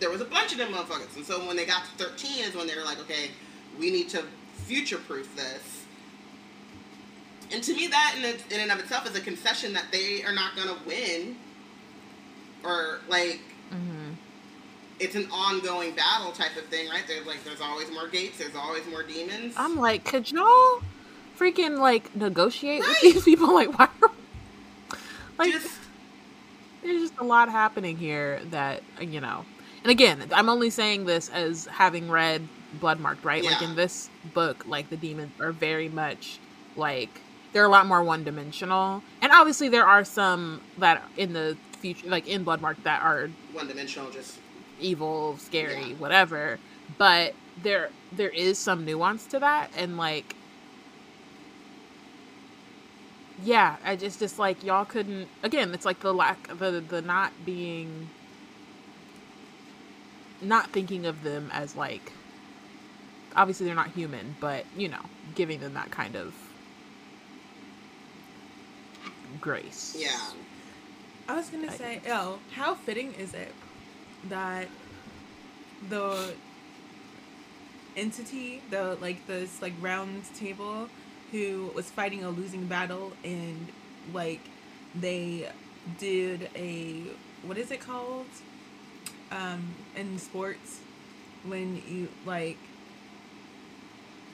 there 0.00 0.10
was 0.10 0.20
a 0.20 0.24
bunch 0.24 0.52
of 0.52 0.58
them 0.58 0.72
motherfuckers. 0.72 1.16
And 1.16 1.24
so 1.24 1.44
when 1.46 1.56
they 1.56 1.66
got 1.66 1.84
to 1.84 2.04
13 2.04 2.44
is 2.44 2.54
when 2.54 2.68
they 2.68 2.76
were 2.76 2.84
like, 2.84 3.00
okay, 3.00 3.30
we 3.80 3.90
need 3.90 4.08
to 4.10 4.22
future-proof 4.54 5.34
this. 5.34 5.84
And 7.50 7.62
to 7.64 7.74
me, 7.74 7.88
that 7.88 8.14
in, 8.16 8.24
in 8.24 8.60
and 8.60 8.70
of 8.70 8.78
itself 8.78 9.08
is 9.08 9.16
a 9.16 9.20
concession 9.20 9.72
that 9.72 9.86
they 9.90 10.22
are 10.22 10.32
not 10.32 10.54
going 10.54 10.68
to 10.68 10.76
win, 10.86 11.36
or 12.62 13.00
like 13.08 13.40
Mm-hmm. 13.72 13.97
It's 15.00 15.14
an 15.14 15.28
ongoing 15.30 15.94
battle 15.94 16.32
type 16.32 16.56
of 16.56 16.64
thing, 16.64 16.88
right? 16.88 17.04
There's 17.06 17.26
like 17.26 17.42
there's 17.44 17.60
always 17.60 17.90
more 17.90 18.08
gates, 18.08 18.38
there's 18.38 18.54
always 18.54 18.86
more 18.86 19.02
demons. 19.02 19.54
I'm 19.56 19.76
like, 19.76 20.04
could 20.04 20.30
y'all 20.30 20.82
freaking 21.38 21.78
like 21.78 22.14
negotiate 22.16 22.80
with 22.80 23.00
these 23.00 23.24
people? 23.24 23.54
Like, 23.54 23.78
why? 23.78 23.88
Are, 24.02 24.10
like, 25.38 25.52
just 25.52 25.78
there's 26.82 27.02
just 27.02 27.18
a 27.18 27.24
lot 27.24 27.48
happening 27.48 27.96
here 27.96 28.40
that 28.50 28.82
you 29.00 29.20
know. 29.20 29.44
And 29.82 29.90
again, 29.92 30.24
I'm 30.32 30.48
only 30.48 30.70
saying 30.70 31.06
this 31.06 31.28
as 31.28 31.66
having 31.66 32.10
read 32.10 32.46
Bloodmarked, 32.80 33.24
right? 33.24 33.44
Like 33.44 33.62
in 33.62 33.76
this 33.76 34.10
book, 34.34 34.66
like 34.66 34.90
the 34.90 34.96
demons 34.96 35.32
are 35.40 35.52
very 35.52 35.88
much 35.88 36.38
like 36.76 37.08
they're 37.52 37.64
a 37.64 37.68
lot 37.68 37.86
more 37.86 38.02
one 38.02 38.24
dimensional, 38.24 39.02
and 39.22 39.32
obviously 39.32 39.68
there 39.68 39.86
are 39.86 40.04
some 40.04 40.60
that 40.78 41.02
in 41.16 41.32
the 41.32 41.56
future, 41.78 42.08
like 42.08 42.26
in 42.26 42.44
Bloodmarked, 42.44 42.82
that 42.82 43.02
are 43.02 43.30
one 43.52 43.68
dimensional. 43.68 44.10
Just 44.10 44.38
evil, 44.78 45.36
scary, 45.38 45.92
Yeah. 45.92 45.94
whatever. 45.94 46.60
But 46.98 47.34
there 47.56 47.90
there 48.12 48.30
is 48.30 48.58
some 48.58 48.84
nuance 48.84 49.26
to 49.28 49.40
that 49.40 49.70
and 49.76 49.96
like 49.96 50.36
yeah, 53.36 53.76
I 53.84 53.96
just 53.96 54.18
just 54.18 54.38
like 54.38 54.62
y'all 54.64 54.84
couldn't 54.84 55.30
again, 55.42 55.72
it's 55.74 55.84
like 55.84 56.00
the 56.00 56.12
lack 56.14 56.48
the 56.48 56.80
the 56.86 57.02
not 57.02 57.44
being 57.44 58.10
not 60.40 60.72
thinking 60.72 61.06
of 61.06 61.22
them 61.22 61.50
as 61.52 61.76
like 61.76 62.12
obviously 63.36 63.66
they're 63.66 63.74
not 63.74 63.90
human, 63.90 64.36
but 64.40 64.66
you 64.76 64.88
know, 64.88 65.02
giving 65.34 65.60
them 65.60 65.74
that 65.74 65.90
kind 65.90 66.16
of 66.16 66.34
grace. 69.40 69.96
yeah. 69.98 70.32
I 71.28 71.36
was 71.36 71.50
gonna 71.50 71.70
say, 71.70 72.00
oh, 72.08 72.40
how 72.52 72.74
fitting 72.74 73.12
is 73.14 73.34
it 73.34 73.54
that 74.28 74.68
the 75.88 76.34
entity, 77.96 78.62
the 78.70 78.96
like 79.00 79.26
this 79.26 79.60
like 79.62 79.74
round 79.80 80.22
table, 80.34 80.88
who 81.32 81.70
was 81.74 81.90
fighting 81.90 82.24
a 82.24 82.30
losing 82.30 82.66
battle 82.66 83.12
and 83.24 83.68
like 84.12 84.40
they 84.94 85.50
did 85.98 86.48
a 86.56 87.02
what 87.42 87.58
is 87.58 87.70
it 87.70 87.80
called? 87.80 88.26
Um, 89.30 89.74
in 89.94 90.18
sports, 90.18 90.80
when 91.44 91.82
you 91.86 92.08
like 92.24 92.56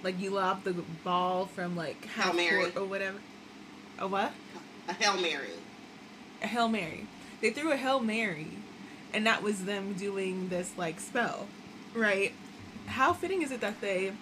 like 0.04 0.20
you 0.20 0.30
lob 0.30 0.62
the 0.64 0.74
ball 1.02 1.46
from 1.46 1.76
like 1.76 2.04
half 2.06 2.34
Mary. 2.36 2.70
court 2.70 2.76
or 2.76 2.84
whatever. 2.86 3.18
A 3.98 4.06
what? 4.06 4.32
A 4.88 4.92
hail 4.92 5.20
mary. 5.20 5.48
a 6.42 6.46
Hail 6.46 6.68
Mary. 6.68 7.06
They 7.40 7.50
threw 7.50 7.72
a 7.72 7.76
Hail 7.76 8.00
Mary, 8.00 8.48
and 9.14 9.27
that 9.27 9.42
was 9.42 9.64
them 9.64 9.94
doing 9.94 10.48
this 10.48 10.72
like 10.77 11.00
spell, 11.00 11.46
right? 11.94 12.33
How 12.87 13.12
fitting 13.12 13.42
is 13.42 13.50
it 13.50 13.61
that 13.61 13.81
they, 13.81 14.12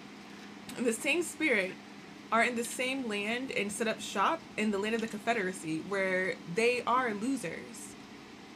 in 0.77 0.83
the 0.85 0.93
same 0.93 1.23
spirit, 1.23 1.73
are 2.33 2.43
in 2.43 2.55
the 2.55 2.63
same 2.63 3.07
land 3.07 3.51
and 3.51 3.71
set 3.71 3.87
up 3.87 4.01
shop 4.01 4.39
in 4.57 4.71
the 4.71 4.79
land 4.79 4.95
of 4.95 5.01
the 5.01 5.07
Confederacy, 5.07 5.79
where 5.87 6.33
they 6.55 6.81
are 6.87 7.13
losers. 7.13 7.93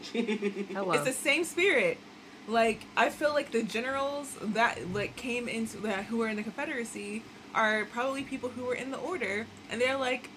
Hello. 0.13 0.91
It's 0.93 1.04
the 1.04 1.12
same 1.12 1.43
spirit. 1.43 2.00
Like 2.47 2.86
I 2.95 3.10
feel 3.10 3.34
like 3.34 3.52
the 3.52 3.62
generals 3.62 4.36
that 4.41 4.93
like 4.93 5.15
came 5.15 5.47
into 5.47 5.78
that 5.82 6.06
who 6.06 6.17
were 6.17 6.28
in 6.28 6.38
the 6.38 6.43
Confederacy 6.43 7.23
are 7.54 7.86
probably 7.86 8.23
people 8.23 8.50
who 8.50 8.63
were 8.65 8.76
in 8.76 8.91
the 8.91 8.97
order, 8.97 9.45
and 9.69 9.82
they're 9.82 9.97
like, 9.97 10.30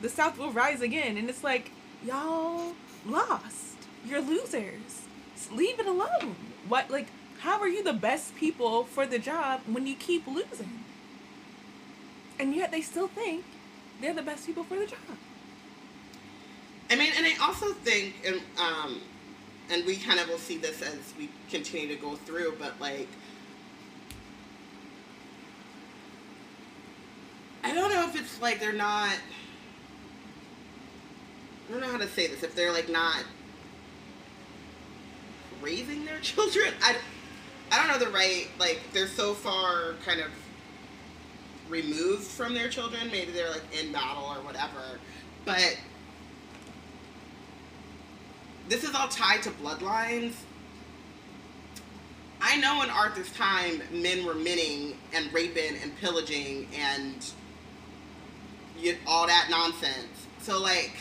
the 0.00 0.08
South 0.08 0.38
will 0.38 0.50
rise 0.52 0.80
again, 0.80 1.16
and 1.16 1.28
it's 1.28 1.42
like 1.42 1.70
y'all 2.04 2.74
lost. 3.06 3.76
You're 4.06 4.20
losers. 4.20 5.03
Leave 5.50 5.78
it 5.78 5.86
alone. 5.86 6.36
What 6.68 6.90
like? 6.90 7.08
How 7.40 7.60
are 7.60 7.68
you 7.68 7.82
the 7.82 7.92
best 7.92 8.34
people 8.36 8.84
for 8.84 9.06
the 9.06 9.18
job 9.18 9.60
when 9.66 9.86
you 9.86 9.94
keep 9.94 10.26
losing? 10.26 10.84
And 12.38 12.54
yet 12.54 12.70
they 12.70 12.80
still 12.80 13.08
think 13.08 13.44
they're 14.00 14.14
the 14.14 14.22
best 14.22 14.46
people 14.46 14.64
for 14.64 14.76
the 14.76 14.86
job. 14.86 14.98
I 16.90 16.96
mean, 16.96 17.12
and 17.16 17.26
I 17.26 17.34
also 17.42 17.72
think, 17.72 18.14
and 18.26 18.40
um, 18.58 19.00
and 19.70 19.84
we 19.86 19.96
kind 19.96 20.20
of 20.20 20.28
will 20.28 20.38
see 20.38 20.58
this 20.58 20.82
as 20.82 21.14
we 21.18 21.30
continue 21.50 21.88
to 21.88 22.00
go 22.00 22.16
through, 22.16 22.56
but 22.58 22.78
like, 22.80 23.08
I 27.62 27.72
don't 27.74 27.92
know 27.92 28.08
if 28.08 28.20
it's 28.20 28.40
like 28.40 28.60
they're 28.60 28.72
not. 28.72 29.16
I 31.68 31.72
don't 31.72 31.80
know 31.80 31.88
how 31.88 31.98
to 31.98 32.08
say 32.08 32.26
this. 32.26 32.42
If 32.42 32.54
they're 32.54 32.72
like 32.72 32.90
not 32.90 33.24
raising 35.60 36.04
their 36.04 36.18
children, 36.22 36.72
I, 36.82 36.96
I 37.70 37.78
don't 37.78 37.88
know 37.88 38.04
the 38.04 38.12
right 38.12 38.48
like. 38.58 38.80
They're 38.92 39.06
so 39.06 39.34
far 39.34 39.94
kind 40.04 40.20
of 40.20 40.30
removed 41.68 42.24
from 42.24 42.54
their 42.54 42.68
children. 42.68 43.10
Maybe 43.10 43.32
they're 43.32 43.50
like 43.50 43.62
in 43.78 43.92
battle 43.92 44.24
or 44.24 44.42
whatever, 44.44 44.98
but 45.44 45.78
this 48.68 48.84
is 48.84 48.94
all 48.94 49.08
tied 49.08 49.42
to 49.42 49.50
bloodlines. 49.50 50.34
I 52.40 52.58
know 52.58 52.82
in 52.82 52.90
Arthur's 52.90 53.32
time, 53.32 53.82
men 53.90 54.26
were 54.26 54.34
minning 54.34 54.98
and 55.14 55.32
raping 55.32 55.76
and 55.82 55.96
pillaging 55.98 56.68
and 56.74 57.32
all 59.06 59.26
that 59.26 59.48
nonsense. 59.50 60.26
So 60.40 60.60
like, 60.60 60.92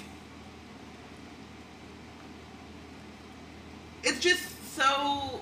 it's 4.04 4.20
just 4.20 4.76
so. 4.76 5.39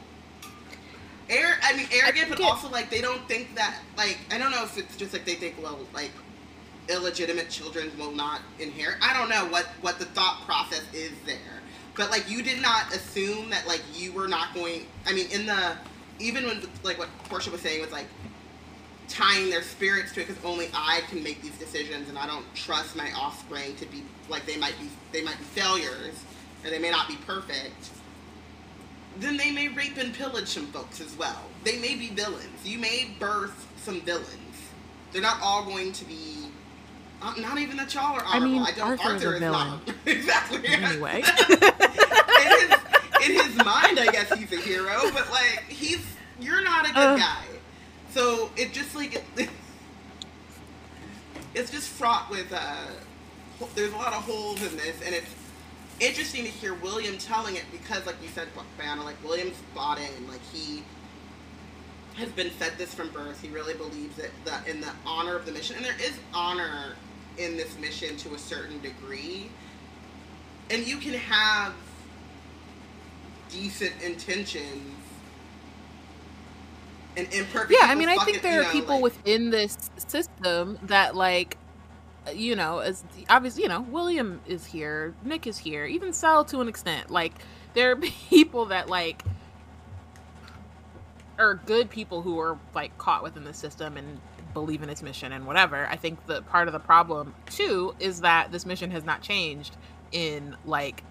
Air, 1.30 1.58
I 1.64 1.78
mean, 1.78 1.88
arrogant, 1.94 2.28
but 2.28 2.40
get- 2.40 2.48
also 2.50 2.70
like 2.70 2.90
they 2.90 3.00
don't 3.00 3.26
think 3.28 3.56
that 3.56 3.78
like 3.98 4.18
I 4.32 4.38
don't 4.38 4.52
know 4.52 4.64
if 4.64 4.78
it's 4.78 4.98
just 4.98 5.14
like 5.14 5.24
they 5.26 5.36
think 5.36 5.56
well 5.62 5.80
like 5.94 6.12
illegitimate 6.90 7.50
children 7.50 7.90
will 7.98 8.12
not 8.12 8.42
inherit. 8.60 8.98
I 9.02 9.14
don't 9.14 9.30
know 9.30 9.46
what 9.52 9.66
what 9.82 9.98
the 10.00 10.06
thought 10.06 10.42
process 10.46 10.84
is 10.94 11.12
there, 11.26 11.62
but 11.96 12.10
like 12.12 12.30
you 12.30 12.42
did 12.44 12.62
not 12.62 12.94
assume 12.94 13.50
that 13.52 13.66
like 13.68 13.82
you 13.94 14.12
were 14.12 14.28
not 14.28 14.54
going. 14.54 14.86
I 15.06 15.14
mean, 15.14 15.28
in 15.32 15.46
the 15.46 15.78
even 16.20 16.46
when 16.46 16.62
like 16.84 16.98
what 17.00 17.10
Porshèa 17.30 17.52
was 17.52 17.62
saying 17.62 17.82
was 17.82 17.92
like 17.92 18.08
tying 19.08 19.50
their 19.50 19.62
spirits 19.62 20.14
to 20.14 20.22
it 20.22 20.28
because 20.28 20.44
only 20.44 20.70
I 20.74 21.02
can 21.10 21.22
make 21.24 21.42
these 21.42 21.58
decisions 21.58 22.08
and 22.10 22.18
I 22.18 22.26
don't 22.28 22.46
trust 22.56 22.96
my 22.96 23.12
offspring 23.14 23.76
to 23.78 23.86
be 23.86 24.04
like 24.30 24.46
they 24.46 24.58
might 24.58 24.78
be 24.80 24.90
they 25.12 25.22
might 25.24 25.38
be 25.38 25.44
failures 25.46 26.24
or 26.64 26.70
they 26.70 26.80
may 26.80 26.92
not 26.92 27.08
be 27.08 27.16
perfect. 27.26 27.90
Then 29.20 29.38
they 29.38 29.52
may 29.52 29.68
rape 29.68 29.98
and 29.98 30.14
pillage 30.14 30.48
some 30.48 30.68
folks 30.68 31.02
as 31.02 31.16
well. 31.18 31.42
They 31.64 31.78
may 31.80 31.96
be 31.96 32.08
villains. 32.10 32.66
You 32.66 32.80
may 32.80 33.12
birth 33.20 33.68
some 33.84 34.02
villains. 34.02 34.28
They're 35.12 35.22
not 35.22 35.38
all 35.42 35.66
going 35.66 35.92
to 35.94 36.06
be. 36.06 36.46
Uh, 37.22 37.34
not 37.38 37.60
even 37.60 37.78
that 37.78 37.94
y'all 37.94 38.18
are 38.18 38.24
I 38.26 38.40
mean, 38.40 38.62
I 38.64 38.72
don't. 38.72 38.88
Arthur 39.06 39.16
is 39.16 39.24
a 39.24 39.28
Arthur 39.28 39.36
is 39.36 39.42
not 39.42 39.82
exactly. 40.08 40.68
Anyway. 40.68 41.24
in 41.50 42.50
his 42.60 42.72
in 43.30 43.32
his 43.46 43.56
mind, 43.64 44.00
I 44.00 44.08
guess 44.12 44.34
he's 44.34 44.52
a 44.52 44.60
hero, 44.62 45.00
but 45.14 45.30
like 45.30 45.64
he's 45.68 46.04
you're 46.40 46.64
not 46.64 46.86
a 46.90 46.94
good 46.94 46.98
Uh. 46.98 47.18
guy. 47.18 47.44
So 48.12 48.50
it 48.58 48.74
just 48.74 48.96
like 48.96 49.14
it, 49.38 49.50
it's 51.54 51.70
just 51.72 51.90
fraught 51.90 52.30
with 52.32 52.52
uh, 52.52 52.76
there's 53.76 53.94
a 53.94 53.98
lot 53.98 54.14
of 54.14 54.24
holes 54.24 54.62
in 54.64 54.76
this, 54.78 55.00
and 55.06 55.14
it's 55.14 55.28
interesting 56.02 56.44
to 56.44 56.50
hear 56.50 56.74
William 56.74 57.18
telling 57.18 57.56
it 57.56 57.64
because, 57.72 58.06
like 58.06 58.22
you 58.22 58.28
said, 58.30 58.50
Bayana, 58.78 59.06
like 59.06 59.22
William's 59.24 59.56
bought 59.74 60.00
in, 60.00 60.28
like 60.28 60.42
he 60.52 60.84
has 62.18 62.30
been 62.30 62.50
fed 62.50 62.74
this 62.78 62.94
from 62.94 63.10
birth. 63.12 63.42
He 63.42 63.48
really 63.50 63.74
believes 63.76 64.20
it 64.20 64.32
that 64.46 64.68
in 64.68 64.82
the 64.82 64.92
honor 65.06 65.36
of 65.38 65.46
the 65.46 65.52
mission, 65.54 65.78
and 65.78 65.86
there 65.86 65.96
is 66.02 66.14
honor 66.34 66.96
in 67.38 67.56
this 67.56 67.78
mission 67.80 68.18
to 68.18 68.34
a 68.34 68.38
certain 68.40 68.82
degree. 68.82 69.50
and 70.70 70.88
you 70.88 70.96
can 70.98 71.14
have 71.14 71.74
decent 73.50 73.92
intentions 74.02 74.96
and 77.18 77.28
imperfect. 77.34 77.72
Yeah, 77.72 77.88
I 77.90 77.96
mean, 77.96 78.08
I 78.08 78.18
think 78.24 78.42
there 78.42 78.62
are 78.62 78.64
know, 78.64 78.72
people 78.72 78.96
like- 78.96 79.04
within 79.04 79.50
this 79.50 79.78
system 80.08 80.80
that 80.84 81.14
like 81.16 81.58
you 82.34 82.56
know, 82.56 82.80
as 82.80 83.04
obviously, 83.30 83.64
you 83.64 83.70
know, 83.70 83.82
William 83.82 84.42
is 84.46 84.66
here, 84.66 85.14
Nick 85.24 85.48
is 85.48 85.58
here, 85.58 85.86
even 85.86 86.14
Sel 86.14 86.46
to 86.46 86.62
an 86.62 86.68
extent. 86.68 87.10
Like 87.10 87.34
there 87.74 87.92
are 87.92 87.96
people 88.30 88.66
that 88.68 88.90
like 88.90 89.24
are 91.38 91.56
good 91.66 91.90
people 91.90 92.22
who 92.22 92.40
are 92.40 92.58
like 92.76 92.98
caught 92.98 93.24
within 93.24 93.44
the 93.44 93.54
system 93.54 93.98
and 93.98 94.20
believe 94.54 94.84
in 94.84 94.90
its 94.90 95.02
mission 95.02 95.32
and 95.32 95.48
whatever. 95.48 95.88
I 95.88 95.96
think 95.96 96.26
the 96.28 96.42
part 96.44 96.68
of 96.68 96.74
the 96.74 96.80
problem 96.80 97.34
too 97.48 97.96
is 98.00 98.22
that 98.22 98.52
this 98.52 98.66
mission 98.66 98.92
has 98.92 99.04
not 99.04 99.22
changed 99.22 99.76
in 100.12 100.56
like 100.66 101.04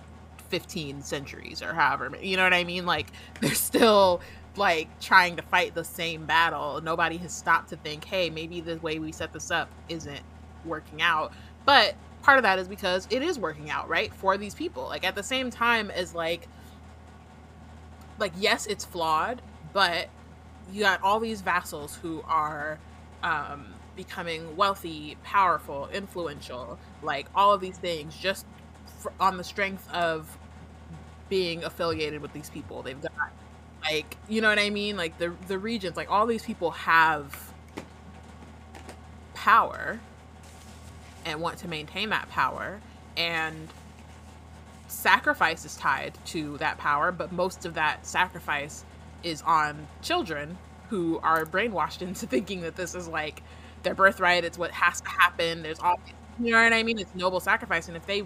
15 0.51 1.03
centuries 1.03 1.63
or 1.63 1.73
however 1.73 2.11
you 2.21 2.37
know 2.37 2.43
what 2.43 2.53
i 2.53 2.65
mean 2.65 2.85
like 2.85 3.07
they're 3.41 3.55
still 3.55 4.21
like 4.57 4.89
trying 5.01 5.37
to 5.37 5.43
fight 5.43 5.75
the 5.75 5.85
same 5.85 6.27
battle 6.27 6.81
nobody 6.83 7.17
has 7.17 7.33
stopped 7.33 7.69
to 7.71 7.77
think 7.77 8.05
hey 8.05 8.29
maybe 8.31 8.61
the 8.61 8.77
way 8.79 8.99
we 8.99 9.13
set 9.13 9.33
this 9.33 9.51
up 9.51 9.71
isn't 9.89 10.21
working 10.65 11.03
out. 11.03 11.33
But 11.65 11.95
part 12.23 12.39
of 12.39 12.43
that 12.45 12.59
is 12.59 12.69
because 12.69 13.07
it 13.11 13.23
is 13.23 13.39
working 13.39 13.71
out 13.71 13.89
right 13.89 14.13
for 14.15 14.37
these 14.37 14.55
people. 14.55 14.85
Like 14.85 15.05
at 15.05 15.15
the 15.15 15.23
same 15.23 15.51
time 15.51 15.91
as 15.91 16.15
like 16.15 16.49
like 18.19 18.33
yes 18.37 18.67
it's 18.67 18.85
flawed 18.85 19.41
but 19.73 20.09
you 20.73 20.83
got 20.83 21.03
all 21.03 21.21
these 21.21 21.41
vassals 21.41 21.97
who 21.97 22.23
are 22.27 22.79
um 23.23 23.67
becoming 23.97 24.57
wealthy 24.57 25.17
powerful 25.23 25.89
influential 25.93 26.79
like 27.03 27.27
all 27.35 27.53
of 27.53 27.61
these 27.61 27.79
things 27.79 28.17
just 28.17 28.47
f- 29.05 29.13
on 29.19 29.37
the 29.37 29.45
strength 29.45 29.91
of 29.93 30.39
being 31.29 31.65
affiliated 31.65 32.21
with 32.23 32.33
these 32.33 32.51
people. 32.51 32.83
They've 32.83 33.01
got 33.01 33.13
like 33.83 34.17
you 34.29 34.41
know 34.41 34.49
what 34.49 34.59
i 34.59 34.71
mean? 34.71 34.97
Like 34.97 35.19
the 35.19 35.35
the 35.49 35.59
regions 35.59 35.97
like 35.97 36.11
all 36.11 36.27
these 36.27 36.45
people 36.45 36.73
have 36.73 37.53
power 39.35 40.01
and 41.25 41.41
want 41.41 41.59
to 41.59 41.69
maintain 41.69 42.11
that 42.11 42.29
power 42.31 42.81
and 43.17 43.69
sacrifice 44.89 45.65
is 45.65 45.77
tied 45.77 46.13
to 46.25 46.57
that 46.59 46.79
power 46.79 47.13
but 47.13 47.33
most 47.33 47.65
of 47.65 47.75
that 47.75 48.05
sacrifice 48.05 48.85
is 49.23 49.43
on 49.43 49.87
children 50.03 50.59
who 50.89 51.19
are 51.23 51.45
brainwashed 51.45 52.03
into 52.07 52.27
thinking 52.27 52.63
that 52.63 52.77
this 52.77 52.95
is 52.95 53.07
like 53.09 53.43
their 53.83 53.95
birthright 53.95 54.45
it's 54.45 54.59
what 54.59 54.71
has 54.71 55.01
to 55.01 55.09
happen 55.09 55.63
there's 55.63 55.79
all 55.81 55.99
you 56.43 56.53
know 56.53 56.63
what 56.63 56.73
i 56.73 56.83
mean? 56.83 56.99
It's 56.99 57.15
noble 57.15 57.41
sacrifice 57.41 57.89
and 57.89 57.97
if 57.97 58.07
they 58.07 58.25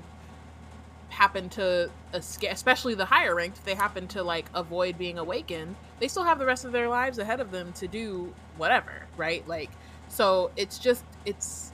happen 1.11 1.49
to 1.49 1.91
escape 2.13 2.51
especially 2.51 2.95
the 2.95 3.05
higher 3.05 3.35
ranked 3.35 3.59
if 3.59 3.65
they 3.65 3.75
happen 3.75 4.09
to 4.09 4.23
like 4.23 4.47
avoid 4.55 4.99
being 4.99 5.19
awakened 5.19 5.77
they 6.01 6.09
still 6.09 6.25
have 6.25 6.39
the 6.41 6.47
rest 6.47 6.65
of 6.65 6.73
their 6.73 6.89
lives 6.89 7.19
ahead 7.19 7.41
of 7.41 7.51
them 7.53 7.73
to 7.75 7.87
do 7.87 8.35
whatever 8.57 9.05
right? 9.17 9.47
Like 9.47 9.71
so 10.09 10.51
it's 10.57 10.79
just 10.79 11.05
it's 11.25 11.73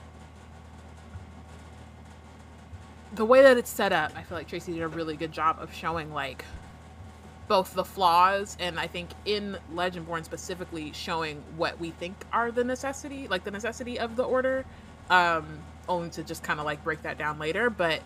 the 3.15 3.25
way 3.25 3.43
that 3.43 3.57
it's 3.57 3.71
set 3.71 3.93
up 3.93 4.13
i 4.17 4.23
feel 4.23 4.39
like 4.39 4.49
tracy 4.49 4.73
did 4.73 4.83
a 4.83 4.89
really 4.89 5.17
good 5.17 5.33
job 5.33 5.57
of 5.61 5.73
showing 5.73 6.13
like 6.13 6.45
both 7.49 7.75
the 7.75 7.85
flaws 7.85 8.57
and 8.61 8.79
i 8.79 8.87
think 8.87 9.11
in 9.25 9.57
legendborn 9.75 10.25
specifically 10.25 10.93
showing 10.93 11.43
what 11.57 11.79
we 11.81 11.91
think 11.91 12.15
are 12.33 12.51
the 12.51 12.63
necessity 12.63 13.27
like 13.29 13.43
the 13.45 13.51
necessity 13.51 13.99
of 13.99 14.17
the 14.17 14.23
order 14.23 14.65
um 15.11 15.59
only 15.89 16.09
to 16.09 16.23
just 16.23 16.45
kind 16.45 16.61
of 16.61 16.67
like 16.67 16.83
break 16.85 17.03
that 17.03 17.19
down 17.19 17.39
later 17.39 17.69
but 17.69 18.01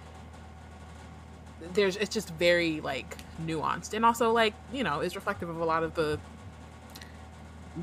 there's 1.75 1.97
it's 1.97 2.13
just 2.15 2.31
very 2.35 2.81
like 2.81 3.19
nuanced 3.45 3.93
and 3.95 4.05
also 4.05 4.33
like 4.33 4.55
you 4.73 4.83
know 4.83 5.01
is 5.01 5.15
reflective 5.15 5.49
of 5.49 5.61
a 5.61 5.65
lot 5.65 5.83
of 5.83 5.95
the 5.95 6.19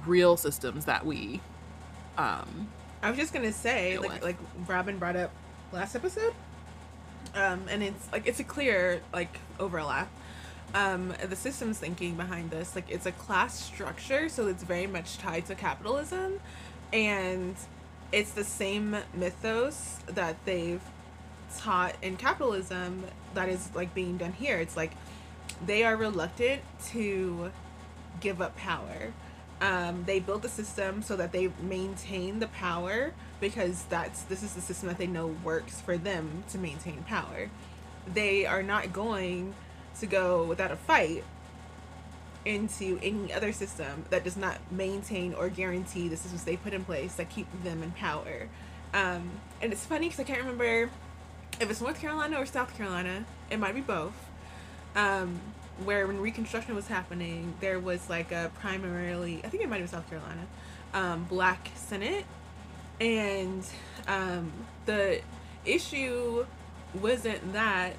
real 0.05 0.37
systems 0.37 0.85
that 0.85 1.05
we 1.05 1.39
um 2.17 2.67
I 3.03 3.09
was 3.09 3.17
just 3.17 3.33
gonna 3.33 3.51
say, 3.51 3.97
like 3.97 4.11
with. 4.11 4.23
like 4.23 4.37
Robyn 4.67 4.99
brought 4.99 5.15
up 5.15 5.31
last 5.71 5.95
episode, 5.95 6.33
um, 7.35 7.65
and 7.69 7.83
it's 7.83 8.11
like 8.11 8.27
it's 8.27 8.39
a 8.39 8.43
clear 8.43 9.01
like 9.13 9.39
overlap. 9.59 10.09
Um, 10.73 11.13
the 11.27 11.35
systems 11.35 11.79
thinking 11.79 12.15
behind 12.15 12.49
this, 12.49 12.75
like 12.75 12.89
it's 12.89 13.05
a 13.05 13.11
class 13.11 13.59
structure, 13.59 14.29
so 14.29 14.47
it's 14.47 14.63
very 14.63 14.87
much 14.87 15.17
tied 15.17 15.45
to 15.47 15.55
capitalism, 15.55 16.39
and 16.93 17.55
it's 18.11 18.31
the 18.31 18.43
same 18.43 18.95
mythos 19.13 19.99
that 20.07 20.37
they've 20.45 20.81
taught 21.57 21.95
in 22.01 22.15
capitalism 22.15 23.03
that 23.33 23.49
is 23.49 23.69
like 23.75 23.93
being 23.93 24.17
done 24.17 24.33
here. 24.33 24.57
It's 24.57 24.77
like 24.77 24.91
they 25.65 25.83
are 25.83 25.95
reluctant 25.95 26.61
to 26.89 27.51
give 28.19 28.41
up 28.41 28.55
power. 28.55 29.13
Um, 29.59 30.03
they 30.05 30.19
built 30.19 30.41
the 30.41 30.49
system 30.49 31.01
so 31.01 31.15
that 31.17 31.31
they 31.31 31.51
maintain 31.61 32.39
the 32.39 32.47
power 32.47 33.13
because 33.41 33.83
that's 33.89 34.21
this 34.23 34.43
is 34.43 34.53
the 34.53 34.61
system 34.61 34.87
that 34.87 34.97
they 34.97 35.07
know 35.07 35.35
works 35.43 35.81
for 35.81 35.97
them 35.97 36.45
to 36.49 36.57
maintain 36.57 37.03
power. 37.03 37.49
They 38.11 38.45
are 38.45 38.63
not 38.63 38.93
going 38.93 39.53
to 39.99 40.05
go 40.05 40.45
without 40.45 40.71
a 40.71 40.77
fight 40.77 41.25
into 42.45 42.99
any 43.03 43.31
other 43.33 43.51
system 43.51 44.05
that 44.09 44.23
does 44.23 44.37
not 44.37 44.57
maintain 44.71 45.33
or 45.33 45.49
guarantee 45.49 46.07
the 46.07 46.17
systems 46.17 46.43
they 46.43 46.57
put 46.57 46.73
in 46.73 46.83
place 46.83 47.15
that 47.15 47.29
keep 47.29 47.47
them 47.63 47.83
in 47.83 47.91
power. 47.91 48.47
Um, 48.93 49.29
and 49.61 49.71
it's 49.71 49.85
funny 49.85 50.07
because 50.07 50.21
I 50.21 50.23
can't 50.23 50.39
remember 50.39 50.89
if 51.59 51.69
it's 51.69 51.81
North 51.81 51.99
Carolina 51.99 52.37
or 52.37 52.45
South 52.45 52.75
Carolina. 52.75 53.25
It 53.49 53.59
might 53.59 53.75
be 53.75 53.81
both. 53.81 54.13
Um, 54.95 55.39
where 55.83 56.05
when 56.07 56.19
Reconstruction 56.19 56.75
was 56.75 56.87
happening, 56.87 57.53
there 57.59 57.79
was 57.79 58.09
like 58.09 58.31
a 58.31 58.51
primarily, 58.59 59.41
I 59.43 59.49
think 59.49 59.63
it 59.63 59.69
might 59.69 59.81
have 59.81 59.91
been 59.91 59.99
South 59.99 60.09
Carolina, 60.09 60.47
um, 60.93 61.23
black 61.25 61.69
Senate. 61.75 62.25
And 63.01 63.65
um, 64.07 64.51
the 64.85 65.21
issue 65.65 66.45
wasn't 66.93 67.53
that 67.53 67.93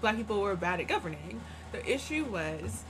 black 0.00 0.16
people 0.16 0.40
were 0.40 0.56
bad 0.56 0.80
at 0.80 0.88
governing. 0.88 1.42
The 1.72 1.86
issue 1.86 2.24
was 2.24 2.84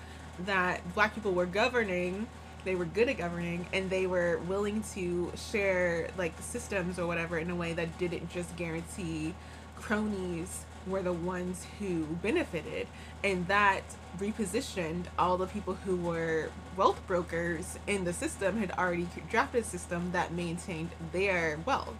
that 0.46 0.94
black 0.94 1.12
people 1.12 1.32
were 1.32 1.46
governing, 1.46 2.28
they 2.64 2.76
were 2.76 2.84
good 2.84 3.08
at 3.08 3.18
governing, 3.18 3.66
and 3.72 3.90
they 3.90 4.06
were 4.06 4.38
willing 4.46 4.84
to 4.94 5.32
share 5.34 6.08
like 6.16 6.40
systems 6.40 7.00
or 7.00 7.06
whatever 7.08 7.36
in 7.36 7.50
a 7.50 7.56
way 7.56 7.72
that 7.72 7.98
didn't 7.98 8.30
just 8.30 8.54
guarantee 8.54 9.34
cronies 9.74 10.64
were 10.86 11.02
the 11.02 11.12
ones 11.12 11.66
who 11.78 12.04
benefited 12.22 12.86
and 13.22 13.46
that 13.48 13.82
repositioned 14.18 15.06
all 15.18 15.36
the 15.36 15.46
people 15.46 15.74
who 15.84 15.96
were 15.96 16.50
wealth 16.76 17.00
brokers 17.06 17.78
in 17.86 18.04
the 18.04 18.12
system 18.12 18.58
had 18.58 18.70
already 18.72 19.08
drafted 19.30 19.64
a 19.64 19.66
system 19.66 20.12
that 20.12 20.32
maintained 20.32 20.90
their 21.12 21.58
wealth. 21.64 21.96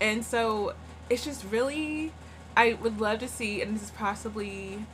And 0.00 0.24
so 0.24 0.74
it's 1.12 1.24
just 1.24 1.44
really 1.50 2.12
i 2.56 2.72
would 2.74 3.00
love 3.00 3.18
to 3.18 3.28
see 3.28 3.60
and 3.60 3.74
this 3.74 3.82
is 3.82 3.90
possibly 3.90 4.84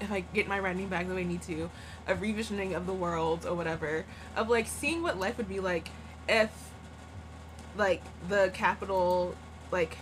if 0.00 0.12
i 0.12 0.20
get 0.34 0.46
my 0.46 0.58
writing 0.58 0.88
back 0.88 1.08
the 1.08 1.14
way 1.14 1.22
i 1.22 1.24
need 1.24 1.42
to 1.42 1.70
a 2.06 2.14
revisioning 2.14 2.76
of 2.76 2.86
the 2.86 2.92
world 2.92 3.46
or 3.46 3.54
whatever 3.54 4.04
of 4.36 4.48
like 4.50 4.66
seeing 4.66 5.02
what 5.02 5.18
life 5.18 5.38
would 5.38 5.48
be 5.48 5.60
like 5.60 5.88
if 6.28 6.50
like 7.76 8.02
the 8.28 8.50
capital 8.52 9.34
like 9.70 9.96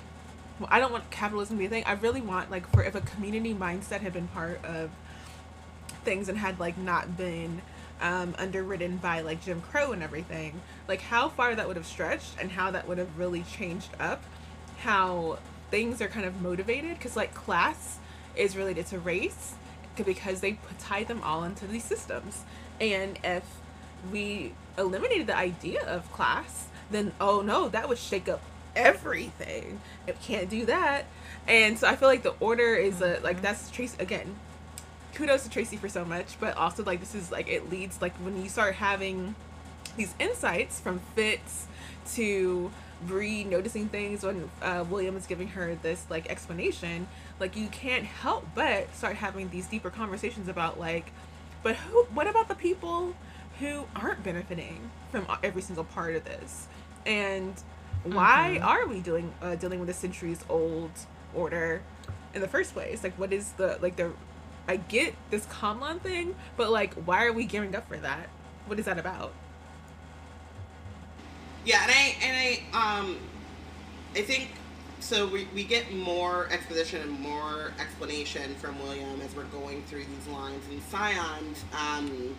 I 0.69 0.79
don't 0.79 0.93
want 0.93 1.11
capitalism 1.11 1.57
to 1.57 1.59
be 1.61 1.67
a 1.67 1.69
thing. 1.69 1.85
I 1.87 1.93
really 1.93 2.21
want 2.21 2.51
like 2.51 2.69
for 2.71 2.83
if 2.83 2.95
a 2.95 3.01
community 3.01 3.55
mindset 3.55 4.01
had 4.01 4.13
been 4.13 4.29
part 4.29 4.65
of 4.65 4.91
things 6.05 6.29
and 6.29 6.39
had 6.39 6.59
like 6.61 6.77
not 6.77 7.17
been 7.17 7.63
um, 8.01 8.35
underwritten 8.39 8.97
by 8.97 9.21
like 9.21 9.43
Jim 9.43 9.61
Crow 9.61 9.93
and 9.93 10.03
everything, 10.03 10.61
like 10.89 11.01
how 11.01 11.29
far 11.29 11.55
that 11.55 11.67
would 11.67 11.77
have 11.77 11.87
stretched 11.87 12.35
and 12.41 12.51
how 12.51 12.71
that 12.71 12.89
would 12.89 12.99
have 12.99 13.19
really 13.19 13.43
changed 13.43 13.91
up 13.99 14.23
how 14.81 15.39
things 15.71 16.01
are 16.01 16.09
kind 16.09 16.27
of 16.27 16.41
motivated 16.41 16.97
because 16.97 17.17
like 17.17 17.35
class 17.35 17.99
is 18.35 18.57
related 18.57 18.87
to 18.87 18.99
race 18.99 19.55
because 20.05 20.41
they 20.41 20.59
tie 20.79 21.05
them 21.05 21.21
all 21.23 21.45
into 21.45 21.67
these 21.67 21.85
systems 21.85 22.45
and 22.81 23.19
if 23.23 23.45
we 24.11 24.53
eliminated 24.79 25.27
the 25.27 25.37
idea 25.37 25.85
of 25.87 26.11
class 26.13 26.69
then 26.91 27.13
oh 27.21 27.43
no 27.43 27.69
that 27.69 27.89
would 27.89 27.99
shake 27.99 28.29
up 28.29 28.41
everything 28.77 29.81
it 30.07 30.21
can't 30.23 30.49
do 30.49 30.65
that 30.67 31.05
and 31.47 31.79
so 31.79 31.87
i 31.87 31.97
feel 31.97 32.09
like 32.09 32.23
the 32.23 32.35
order 32.41 32.75
is 32.75 33.01
a 33.01 33.19
like 33.23 33.43
that's 33.43 33.71
tracy 33.71 33.97
again 33.99 34.37
kudos 35.15 35.43
to 35.43 35.51
tracy 35.51 35.77
for 35.77 35.89
so 35.89 36.05
much 36.05 36.39
but 36.39 36.57
also 36.57 36.85
like 36.85 37.01
this 37.01 37.15
is 37.15 37.33
like 37.33 37.49
it 37.49 37.71
leads 37.71 38.01
like 38.01 38.15
when 38.17 38.41
you 38.43 38.49
start 38.49 38.75
having 38.75 39.35
these 39.97 40.15
insights 40.21 40.81
from 40.81 41.01
fitz 41.15 41.67
to 42.13 42.71
Bree 43.03 43.45
noticing 43.45 43.89
things 43.89 44.23
when 44.23 44.51
uh, 44.63 44.85
William 44.89 45.17
is 45.17 45.27
giving 45.27 45.49
her 45.49 45.75
this 45.77 46.05
like 46.11 46.29
explanation, 46.31 47.09
like 47.39 47.57
you 47.57 47.69
can't 47.69 48.05
help 48.05 48.47
but 48.55 48.95
start 48.95 49.17
having 49.17 49.49
these 49.49 49.67
deeper 49.67 49.91
conversations 49.91 50.49
about 50.49 50.79
like, 50.79 51.13
but 51.63 51.77
who? 51.77 52.05
What 52.05 52.27
about 52.27 52.49
the 52.49 52.55
people 52.55 53.15
who 53.59 53.87
aren't 53.97 54.23
benefiting 54.23 54.91
from 55.11 55.27
every 55.43 55.63
single 55.63 55.85
part 55.85 56.15
of 56.15 56.25
this? 56.25 56.69
And 57.07 57.55
why 58.05 58.59
Mhm. 58.61 58.65
are 58.67 58.87
we 58.87 59.01
doing 59.01 59.33
uh, 59.43 59.55
dealing 59.57 59.81
with 59.81 59.89
a 59.91 59.95
centuries 59.95 60.41
old 60.49 60.91
order 61.35 61.83
in 62.35 62.41
the 62.41 62.49
first 62.49 62.73
place? 62.75 63.03
Like, 63.03 63.15
what 63.19 63.33
is 63.33 63.53
the 63.53 63.79
like 63.81 63.97
the? 63.97 64.13
I 64.69 64.77
get 64.77 65.15
this 65.31 65.47
Camlann 65.47 66.01
thing, 66.01 66.37
but 66.57 66.71
like, 66.71 66.95
why 66.95 67.25
are 67.27 67.33
we 67.33 67.45
gearing 67.45 67.75
up 67.75 67.89
for 67.89 67.97
that? 67.97 68.29
What 68.67 68.79
is 68.79 68.85
that 68.85 68.99
about? 68.99 69.33
Yeah, 71.65 71.83
and 71.83 71.91
I 71.91 72.17
and 72.23 72.37
I 72.75 72.99
um 72.99 73.19
I 74.15 74.23
think 74.23 74.51
so 75.01 75.27
we, 75.27 75.47
we 75.55 75.65
get 75.65 75.93
more 75.95 76.47
exposition 76.51 77.01
and 77.03 77.11
more 77.21 77.73
explanation 77.81 78.55
from 78.57 78.79
William 78.83 79.21
as 79.23 79.35
we're 79.35 79.45
going 79.45 79.83
through 79.85 80.05
these 80.05 80.27
lines 80.29 80.65
and 80.71 80.83
Scions. 80.85 81.65
Um 81.79 82.37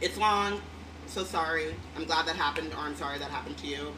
it's 0.00 0.18
long, 0.18 0.60
so 1.06 1.24
sorry. 1.24 1.74
I'm 1.96 2.04
glad 2.04 2.26
that 2.26 2.36
happened, 2.36 2.72
or 2.74 2.80
I'm 2.80 2.96
sorry 2.96 3.18
that 3.18 3.30
happened 3.30 3.56
to 3.58 3.66
you. 3.66 3.92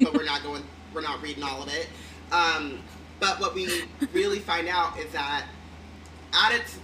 But 0.00 0.14
we're 0.14 0.24
not 0.24 0.42
going 0.42 0.62
we're 0.94 1.02
not 1.02 1.22
reading 1.22 1.42
all 1.42 1.62
of 1.62 1.68
it. 1.68 1.88
Um 2.32 2.80
but 3.20 3.40
what 3.40 3.54
we 3.54 3.82
really 4.12 4.38
find 4.38 4.68
out 4.68 4.98
is 4.98 5.12
that 5.12 5.46
at 6.32 6.52
its 6.52 6.78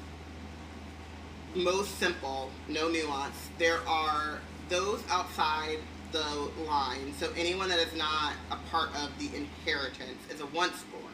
most 1.54 1.98
simple, 1.98 2.50
no 2.68 2.88
nuance, 2.88 3.48
there 3.58 3.78
are 3.86 4.40
those 4.68 5.02
outside 5.10 5.78
the 6.12 6.50
line. 6.66 7.12
So 7.18 7.30
anyone 7.36 7.68
that 7.68 7.78
is 7.78 7.94
not 7.96 8.32
a 8.50 8.56
part 8.70 8.90
of 8.96 9.10
the 9.18 9.26
inheritance 9.36 10.18
is 10.30 10.40
a 10.40 10.46
once 10.46 10.84
born. 10.90 11.04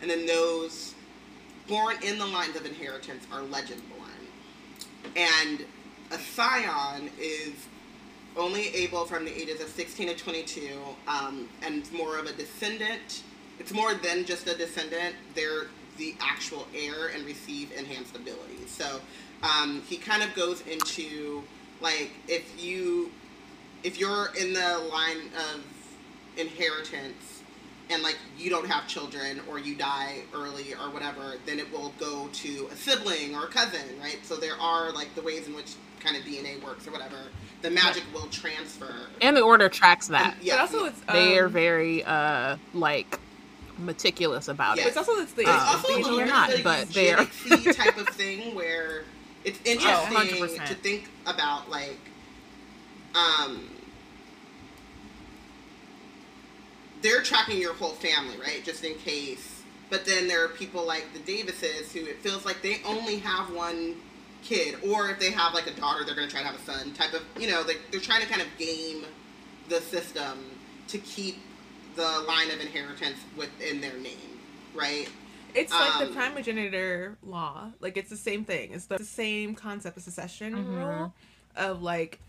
And 0.00 0.10
then 0.10 0.26
those 0.26 0.94
born 1.68 1.96
in 2.02 2.18
the 2.18 2.26
lines 2.26 2.56
of 2.56 2.64
inheritance 2.64 3.26
are 3.32 3.42
legend 3.42 3.82
born. 3.90 5.14
And 5.16 5.64
a 6.10 6.18
scion 6.18 7.10
is 7.18 7.52
only 8.36 8.68
able 8.74 9.04
from 9.04 9.24
the 9.24 9.36
ages 9.36 9.60
of 9.60 9.68
16 9.68 10.08
to 10.08 10.14
22 10.14 10.78
um, 11.08 11.48
and 11.62 11.90
more 11.92 12.18
of 12.18 12.26
a 12.26 12.32
descendant. 12.32 13.22
It's 13.58 13.72
more 13.72 13.94
than 13.94 14.24
just 14.24 14.46
a 14.46 14.56
descendant. 14.56 15.16
They're 15.34 15.66
the 15.96 16.14
actual 16.20 16.66
heir 16.74 17.08
and 17.14 17.24
receive 17.26 17.72
enhanced 17.72 18.16
abilities. 18.16 18.70
So 18.70 19.00
um, 19.42 19.82
he 19.88 19.96
kind 19.96 20.22
of 20.22 20.34
goes 20.34 20.62
into 20.62 21.42
like 21.80 22.10
if 22.28 22.62
you 22.62 23.10
if 23.82 23.98
you're 23.98 24.28
in 24.38 24.52
the 24.52 24.88
line 24.92 25.30
of 25.54 25.64
inheritance 26.36 27.42
and 27.90 28.02
like 28.02 28.18
you 28.38 28.50
don't 28.50 28.68
have 28.68 28.86
children 28.86 29.40
or 29.48 29.58
you 29.58 29.74
die 29.74 30.20
early 30.34 30.74
or 30.74 30.90
whatever, 30.90 31.34
then 31.46 31.58
it 31.58 31.70
will 31.72 31.92
go 31.98 32.28
to 32.32 32.68
a 32.70 32.76
sibling 32.76 33.34
or 33.34 33.44
a 33.44 33.48
cousin, 33.48 33.98
right? 34.00 34.18
So 34.22 34.36
there 34.36 34.54
are 34.60 34.92
like 34.92 35.14
the 35.14 35.22
ways 35.22 35.46
in 35.46 35.54
which 35.54 35.74
kind 36.00 36.16
of 36.16 36.22
DNA 36.24 36.62
works 36.64 36.86
or 36.88 36.92
whatever. 36.92 37.16
The 37.62 37.70
magic 37.70 38.04
will 38.14 38.26
transfer. 38.28 38.94
And 39.20 39.36
the 39.36 39.42
order 39.42 39.68
tracks 39.68 40.08
that. 40.08 40.34
And, 40.36 40.44
yeah, 40.44 40.54
but 40.56 40.60
also, 40.62 40.84
it's 40.86 41.00
um, 41.08 41.14
they 41.14 41.38
are 41.38 41.48
very 41.48 42.02
uh 42.04 42.56
like 42.72 43.18
meticulous 43.78 44.48
about 44.48 44.76
Yeah. 44.76 44.84
it. 44.84 44.88
It's 44.88 44.96
also 44.96 45.12
it's 45.16 45.32
the 45.32 45.42
It's 45.42 45.50
Um, 45.50 45.68
also 45.68 45.88
a 45.88 45.92
they're 45.94 46.02
little 46.02 46.18
bit 46.18 46.26
not, 46.28 46.54
of 46.54 46.64
but 46.64 46.88
they 46.94 47.12
are. 47.12 47.26
eugenic 47.44 47.76
type 47.76 47.96
of 47.98 48.08
thing 48.08 48.54
where 48.54 49.04
it's 49.44 49.58
interesting 49.64 50.16
100%. 50.38 50.66
to 50.66 50.74
think 50.74 51.08
about 51.26 51.70
like 51.70 51.98
um 53.14 53.68
they're 57.02 57.22
tracking 57.22 57.58
your 57.58 57.74
whole 57.74 57.92
family, 57.94 58.36
right? 58.38 58.62
Just 58.64 58.84
in 58.84 58.94
case. 58.96 59.62
But 59.88 60.04
then 60.04 60.28
there 60.28 60.44
are 60.44 60.48
people 60.48 60.86
like 60.86 61.06
the 61.14 61.18
Davises 61.20 61.92
who 61.92 62.00
it 62.06 62.18
feels 62.18 62.44
like 62.44 62.62
they 62.62 62.80
only 62.86 63.16
have 63.18 63.52
one 63.54 63.96
kid, 64.42 64.76
or 64.88 65.10
if 65.10 65.18
they 65.18 65.30
have 65.30 65.54
like 65.54 65.66
a 65.66 65.72
daughter, 65.72 66.04
they're 66.04 66.14
gonna 66.14 66.28
try 66.28 66.40
to 66.40 66.46
have 66.46 66.56
a 66.56 66.64
son. 66.64 66.92
Type 66.94 67.12
of, 67.14 67.22
you 67.38 67.48
know, 67.50 67.62
like 67.66 67.80
they're 67.90 68.00
trying 68.00 68.22
to 68.22 68.28
kind 68.28 68.42
of 68.42 68.48
game 68.58 69.04
the 69.68 69.80
system 69.80 70.44
to 70.88 70.98
keep 70.98 71.36
the 71.96 72.24
line 72.26 72.50
of 72.50 72.60
inheritance 72.60 73.18
within 73.36 73.80
their 73.80 73.96
name, 73.98 74.40
right? 74.74 75.08
It's 75.54 75.72
like 75.72 75.94
Um, 75.94 76.08
the 76.08 76.14
primogenitor 76.14 77.16
law. 77.22 77.72
Like 77.80 77.96
it's 77.96 78.10
the 78.10 78.16
same 78.16 78.44
thing. 78.44 78.72
It's 78.72 78.86
the, 78.86 78.98
the 78.98 79.04
same 79.04 79.54
concept 79.54 79.96
of 79.96 80.02
succession 80.02 80.54
Mhm. 80.54 80.70
rule 80.76 81.14
of 81.56 81.82
like 81.82 82.20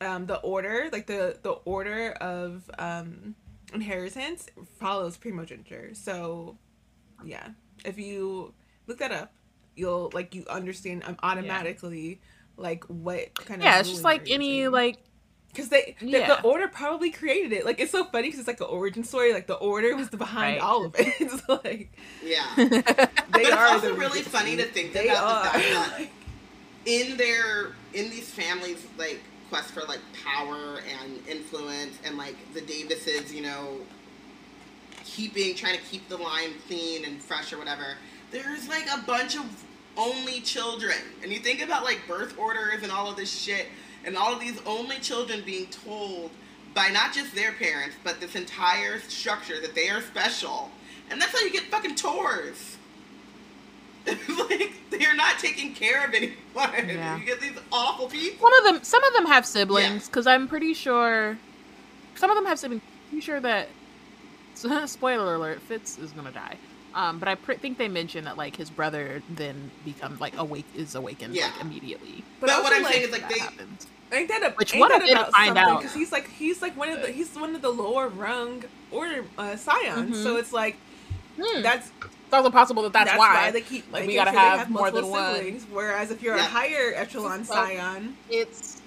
um 0.00 0.26
the 0.26 0.38
order, 0.40 0.88
like 0.92 1.06
the 1.06 1.38
the 1.42 1.52
order 1.64 2.12
of 2.12 2.70
um 2.78 3.34
inheritance 3.74 4.46
follows 4.78 5.16
primogeniture. 5.16 5.94
So 5.94 6.56
yeah, 7.22 7.50
if 7.84 7.98
you 7.98 8.54
look 8.86 8.98
that 8.98 9.12
up, 9.12 9.32
you'll 9.76 10.10
like 10.12 10.34
you 10.34 10.44
understand 10.48 11.02
um, 11.06 11.16
automatically 11.22 12.20
like 12.56 12.84
what 12.84 13.34
kind 13.34 13.60
of 13.60 13.64
Yeah, 13.64 13.80
it's 13.80 13.90
just 13.90 14.04
like 14.04 14.30
any 14.30 14.68
like 14.68 14.98
because 15.48 15.68
they 15.68 15.96
the, 16.00 16.06
Yeah. 16.08 16.26
the 16.28 16.42
order 16.42 16.68
probably 16.68 17.10
created 17.10 17.52
it. 17.52 17.64
Like 17.64 17.80
it's 17.80 17.92
so 17.92 18.04
funny 18.04 18.28
because 18.28 18.40
it's 18.40 18.48
like 18.48 18.60
an 18.60 18.66
origin 18.68 19.04
story. 19.04 19.32
Like 19.32 19.46
the 19.46 19.54
order 19.54 19.94
was 19.96 20.08
the 20.10 20.16
behind 20.16 20.56
Right. 20.56 20.60
all 20.62 20.84
of 20.86 20.94
it. 20.98 21.14
it's 21.20 21.48
like 21.48 21.92
Yeah. 22.24 22.44
they 22.56 22.68
but 22.68 23.42
it's 23.42 23.52
also 23.56 23.88
the 23.88 23.94
really 23.94 24.08
Regency. 24.18 24.30
funny 24.30 24.56
to 24.56 24.64
think 24.64 24.92
They 24.92 25.08
about 25.08 25.44
the 25.44 25.48
fact 25.50 25.98
that 25.98 26.08
in 26.86 27.16
their 27.16 27.72
in 27.94 28.10
these 28.10 28.30
families 28.30 28.86
like 28.98 29.20
quest 29.50 29.70
for 29.72 29.82
like 29.82 30.00
power 30.24 30.80
and 31.02 31.26
influence 31.28 31.98
and 32.04 32.16
like 32.16 32.36
the 32.54 32.60
Davises, 32.62 33.32
you 33.34 33.42
know, 33.42 33.76
keeping 35.16 35.54
trying 35.54 35.76
to 35.78 35.84
keep 35.84 36.08
the 36.08 36.16
line 36.16 36.54
clean 36.66 37.04
and 37.04 37.20
fresh 37.20 37.52
or 37.52 37.58
whatever. 37.58 37.96
There's 38.30 38.68
like 38.68 38.86
a 38.92 39.02
bunch 39.06 39.36
of 39.36 39.64
only 39.96 40.40
children. 40.40 40.96
And 41.22 41.30
you 41.32 41.38
think 41.38 41.62
about 41.62 41.84
like 41.84 42.00
birth 42.08 42.38
orders 42.38 42.82
and 42.82 42.90
all 42.90 43.10
of 43.10 43.16
this 43.16 43.30
shit 43.30 43.66
and 44.04 44.16
all 44.16 44.32
of 44.32 44.40
these 44.40 44.58
only 44.66 44.98
children 44.98 45.42
being 45.44 45.66
told 45.66 46.30
by 46.74 46.88
not 46.88 47.12
just 47.12 47.34
their 47.34 47.52
parents, 47.52 47.96
but 48.02 48.20
this 48.20 48.34
entire 48.34 48.98
structure 49.00 49.60
that 49.60 49.74
they 49.74 49.90
are 49.90 50.00
special. 50.00 50.70
And 51.10 51.20
that's 51.20 51.32
how 51.32 51.44
you 51.44 51.52
get 51.52 51.64
fucking 51.64 51.94
tours. 51.96 52.78
like 54.06 54.72
they're 54.90 55.14
not 55.14 55.38
taking 55.38 55.74
care 55.74 56.04
of 56.06 56.14
anyone. 56.14 56.34
Yeah. 56.56 57.18
You 57.18 57.24
get 57.24 57.40
these 57.40 57.56
awful 57.70 58.08
people. 58.08 58.42
one 58.42 58.52
of 58.58 58.64
them 58.64 58.82
some 58.82 59.02
of 59.04 59.12
them 59.14 59.26
have 59.26 59.46
siblings 59.46 60.06
because 60.08 60.26
i'm 60.26 60.48
pretty 60.48 60.74
sure 60.74 61.38
some 62.16 62.28
of 62.30 62.36
them 62.36 62.44
have 62.44 62.58
siblings 62.58 62.82
pretty 63.08 63.20
sure 63.24 63.40
that 63.40 63.68
spoiler 64.86 65.34
alert 65.34 65.60
fitz 65.62 65.98
is 65.98 66.12
gonna 66.12 66.30
die 66.32 66.56
um 66.94 67.18
but 67.18 67.28
i 67.28 67.34
pr- 67.34 67.54
think 67.54 67.78
they 67.78 67.88
mentioned 67.88 68.26
that 68.26 68.36
like 68.36 68.54
his 68.56 68.70
brother 68.70 69.22
then 69.30 69.70
becomes 69.84 70.20
like 70.20 70.36
awake 70.36 70.66
is 70.76 70.94
awakened 70.94 71.34
Yeah. 71.34 71.46
like 71.46 71.60
immediately 71.60 72.22
But, 72.40 72.50
also, 72.50 72.62
what 72.64 72.72
I'm 72.74 72.82
like, 72.82 72.92
saying 72.92 73.04
is 73.06 73.12
like 73.12 73.20
that 73.22 73.30
they 73.30 73.38
happens. 73.38 73.86
Ain't 74.12 74.28
that 74.28 74.42
a 74.42 74.50
Which 74.56 74.74
ain't 74.74 74.80
one 74.80 74.90
that 74.90 75.00
of 75.00 75.08
them 75.08 75.16
about 75.16 75.32
find 75.32 75.56
out? 75.56 75.78
Because 75.78 75.94
he's 75.94 76.12
like 76.12 76.28
he's 76.28 76.60
like 76.60 76.76
one 76.76 76.90
of 76.90 77.00
the 77.00 77.08
he's 77.08 77.34
one 77.34 77.54
of 77.54 77.62
the 77.62 77.70
lower 77.70 78.08
rung 78.08 78.62
order 78.90 79.24
uh, 79.38 79.56
scions. 79.56 80.18
Mhm. 80.18 80.22
So 80.22 80.36
it's 80.36 80.52
like 80.52 80.76
Hmm. 81.40 81.62
that's 81.62 81.88
it's 82.02 82.34
also 82.34 82.50
possible 82.50 82.82
that 82.82 82.92
that's, 82.92 83.08
that's 83.08 83.18
why, 83.18 83.46
why. 83.46 83.50
they 83.50 83.62
keep 83.62 83.90
like, 83.90 84.06
we 84.06 84.14
gotta 84.14 84.32
sure 84.32 84.38
they 84.40 84.46
have 84.58 84.68
more 84.68 84.90
than 84.90 85.04
multiple 85.08 85.42
one. 85.44 85.60
Whereas 85.72 86.10
if 86.10 86.20
you're 86.22 86.36
Yeah. 86.36 86.44
a 86.44 86.48
higher 86.48 86.92
echelon 86.94 87.42
So- 87.46 87.54
scion, 87.54 88.14
it's 88.28 88.81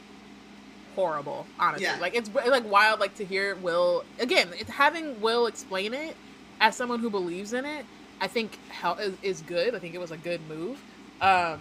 horrible 0.95 1.45
honestly. 1.59 1.85
Yeah. 1.85 1.97
like 1.99 2.15
it's 2.15 2.29
like 2.33 2.69
wild 2.69 2.99
like 2.99 3.15
to 3.15 3.25
hear 3.25 3.55
will 3.55 4.03
again 4.19 4.47
it's 4.59 4.69
having 4.71 5.19
will 5.21 5.45
explain 5.47 5.93
it 5.93 6.15
as 6.61 6.75
someone 6.75 6.99
who 6.99 7.09
believes 7.09 7.51
in 7.53 7.65
it 7.65 7.85
i 8.21 8.27
think 8.27 8.57
hel- 8.69 8.95
is, 8.97 9.13
is 9.21 9.41
good. 9.41 9.75
I 9.75 9.79
think 9.79 9.93
it 9.93 9.99
was 9.99 10.11
a 10.11 10.17
good 10.17 10.41
move 10.47 10.81
um 11.21 11.59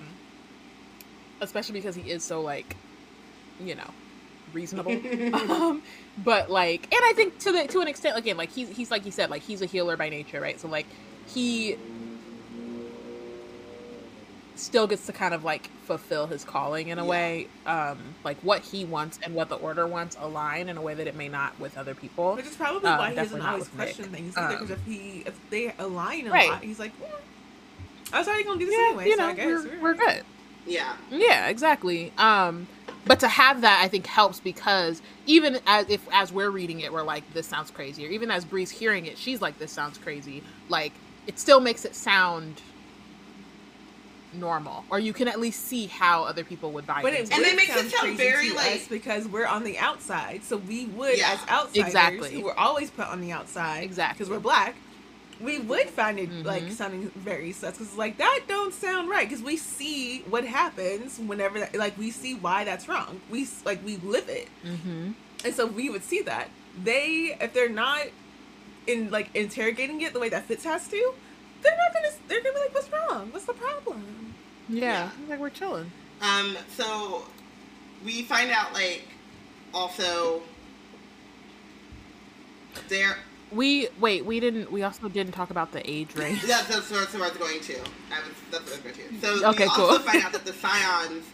especially 1.40 1.74
because 1.74 1.94
he 1.94 2.10
is 2.10 2.22
so 2.24 2.40
like 2.42 2.76
you 3.58 3.74
know 3.74 3.90
reasonable. 4.52 4.92
Um 5.34 5.82
but 6.16 6.50
like 6.50 6.84
and 6.84 7.00
i 7.02 7.12
think 7.16 7.38
to 7.40 7.50
the 7.50 7.66
to 7.68 7.80
an 7.80 7.88
extent 7.88 8.16
again 8.16 8.36
like 8.36 8.50
he's 8.52 8.68
he's 8.68 8.90
like 8.90 9.04
you 9.04 9.10
said 9.10 9.30
like 9.30 9.42
he's 9.42 9.62
a 9.62 9.66
healer 9.66 9.96
by 9.96 10.08
nature 10.10 10.40
right? 10.40 10.60
So 10.60 10.68
like 10.68 10.86
he 11.26 11.76
still 14.54 14.86
gets 14.86 15.06
to 15.06 15.12
kind 15.12 15.34
of 15.34 15.42
like 15.44 15.70
fulfill 15.80 16.26
his 16.26 16.44
calling 16.44 16.88
in 16.88 16.98
a 16.98 17.04
Yeah. 17.04 17.08
way 17.08 17.50
um 17.66 18.16
like 18.24 18.42
what 18.42 18.62
he 18.62 18.84
wants 18.84 19.18
and 19.24 19.34
what 19.34 19.48
the 19.48 19.56
order 19.56 19.86
wants 19.86 20.16
align 20.18 20.68
in 20.68 20.76
a 20.76 20.82
way 20.82 20.94
that 20.94 21.06
it 21.06 21.14
may 21.14 21.28
not 21.28 21.58
with 21.58 21.76
other 21.76 21.94
people 21.94 22.36
which 22.36 22.46
is 22.46 22.56
probably 22.56 22.90
Um, 22.90 22.98
why 22.98 23.10
he 23.10 23.16
doesn't 23.16 23.40
always 23.42 23.68
Nick. 23.68 23.76
question 23.76 24.12
things 24.12 24.36
either. 24.38 24.54
Because 24.54 24.70
Um, 24.70 24.78
if 24.78 24.84
he 24.84 25.22
if 25.26 25.40
they 25.50 25.72
align 25.78 26.26
a 26.26 26.30
Right. 26.32 26.50
lot, 26.50 26.62
he's 26.64 26.78
like, 26.78 26.94
"Hmm, 26.96 27.04
I 28.12 28.18
was 28.18 28.28
already 28.28 28.44
gonna 28.44 28.58
do 28.60 28.66
this 28.66 28.74
yeah 28.74 28.88
anyway. 28.88 29.10
you 29.10 29.16
so 29.16 29.22
know 29.22 29.28
I 29.28 29.32
guess 29.34 29.46
we're, 29.46 29.80
we're 29.80 29.94
right." 29.94 30.16
good 30.16 30.24
yeah. 30.66 30.96
Yeah, 31.10 31.48
exactly. 31.48 32.12
Um, 32.16 32.68
but 33.06 33.20
to 33.20 33.28
have 33.28 33.60
that, 33.60 33.82
I 33.84 33.88
think 33.88 34.06
helps 34.06 34.40
because 34.40 35.02
even 35.26 35.60
as 35.66 35.86
if 35.90 36.08
as 36.12 36.32
we're 36.32 36.50
reading 36.50 36.80
it, 36.80 36.92
we're 36.92 37.02
like, 37.02 37.28
this 37.28 37.46
sounds 37.48 37.70
crazy, 37.70 38.06
or 38.06 38.10
even 38.10 38.30
as 38.30 38.44
Bree's 38.46 38.70
hearing 38.70 39.06
it, 39.06 39.18
she's 39.18 39.40
like, 39.42 39.58
this 39.58 39.72
sounds 39.72 39.98
crazy. 39.98 40.44
Like 40.68 41.00
it 41.26 41.38
still 41.38 41.60
makes 41.60 41.84
it 41.84 41.94
sound 41.96 42.62
normal, 44.34 44.84
or 44.90 44.98
you 44.98 45.12
can 45.12 45.28
at 45.28 45.40
least 45.40 45.66
see 45.66 45.86
how 45.86 46.24
other 46.24 46.44
people 46.44 46.72
would 46.72 46.86
buy 46.86 47.02
But 47.02 47.12
into 47.14 47.22
it 47.24 47.32
And 47.32 47.38
would 47.42 47.48
it 47.52 47.56
makes 47.56 47.70
it 47.70 47.90
sound 47.90 47.90
sound 47.90 48.16
very, 48.16 48.48
to 48.50 48.54
like- 48.54 48.88
because 48.88 49.26
we're 49.28 49.46
on 49.46 49.64
the 49.64 49.78
outside, 49.78 50.42
so 50.44 50.56
we 50.56 50.86
would 50.86 51.16
Yeah. 51.18 51.32
as 51.32 51.48
outsiders 51.48 51.86
Exactly. 51.86 52.30
who 52.32 52.40
were 52.42 52.58
always 52.58 52.90
put 52.90 53.06
on 53.06 53.20
the 53.20 53.32
outside, 53.32 53.84
Exactly. 53.84 54.18
because 54.18 54.30
we're 54.30 54.40
black. 54.40 54.74
We 55.40 55.58
would 55.58 55.90
find 55.90 56.18
it 56.20 56.30
like 56.44 56.62
Mhm. 56.62 56.72
sounding 56.72 57.10
very 57.16 57.50
sus 57.52 57.76
because 57.76 57.94
like 57.96 58.18
that 58.18 58.40
don't 58.46 58.72
sound 58.72 59.08
right 59.08 59.28
because 59.28 59.42
we 59.42 59.56
see 59.56 60.20
what 60.30 60.44
happens 60.44 61.18
whenever 61.18 61.58
that, 61.58 61.74
like 61.74 61.98
we 61.98 62.10
see 62.12 62.34
why 62.34 62.62
that's 62.64 62.88
wrong. 62.88 63.20
We 63.30 63.48
like 63.64 63.84
we 63.84 63.96
live 63.96 64.28
it, 64.28 64.48
Mm-hmm. 64.64 65.10
and 65.44 65.54
so 65.54 65.66
we 65.66 65.90
would 65.90 66.04
see 66.04 66.22
that 66.22 66.50
they 66.82 67.36
if 67.40 67.52
they're 67.52 67.68
not 67.68 68.02
in 68.86 69.10
like 69.10 69.28
interrogating 69.34 70.00
it 70.02 70.12
the 70.12 70.20
way 70.20 70.28
that 70.28 70.46
Fitz 70.46 70.62
has 70.64 70.86
to, 70.88 71.14
they're 71.62 71.76
not 71.76 71.92
gonna. 71.94 72.14
They're 72.28 72.40
gonna 72.42 72.54
be 72.54 72.60
like, 72.60 72.74
"What's 72.74 72.90
wrong? 72.92 73.28
What's 73.32 73.46
the 73.46 73.54
problem?" 73.54 74.04
Yeah, 74.68 75.10
like 75.28 75.38
we're 75.38 75.50
chilling. 75.50 75.90
Um, 76.22 76.56
so 76.76 77.24
we 78.04 78.22
find 78.22 78.50
out 78.50 78.72
like 78.72 79.02
also 79.72 80.42
there. 82.88 83.16
We 83.52 83.88
wait. 84.00 84.24
We 84.24 84.40
didn't. 84.40 84.72
We 84.72 84.82
also 84.82 85.08
didn't 85.08 85.32
talk 85.32 85.50
about 85.50 85.72
the 85.72 85.88
age 85.88 86.14
range. 86.16 86.42
That's, 86.46 86.66
that's, 86.68 86.90
where, 86.90 87.00
that's 87.00 87.14
where 87.14 87.24
I 87.24 87.28
was 87.28 87.36
going 87.38 87.60
to. 87.60 87.74
I 87.76 88.20
was, 88.20 88.34
that's 88.50 88.64
what 88.64 88.80
I 88.84 88.88
was 88.88 88.96
going 88.96 89.20
to. 89.20 89.20
So 89.40 89.48
Okay, 89.50 89.64
we 89.64 89.68
also 89.68 89.88
cool. 89.88 89.98
find 90.00 90.24
out 90.24 90.32
that 90.32 90.44
the 90.44 90.52
scions 90.52 91.24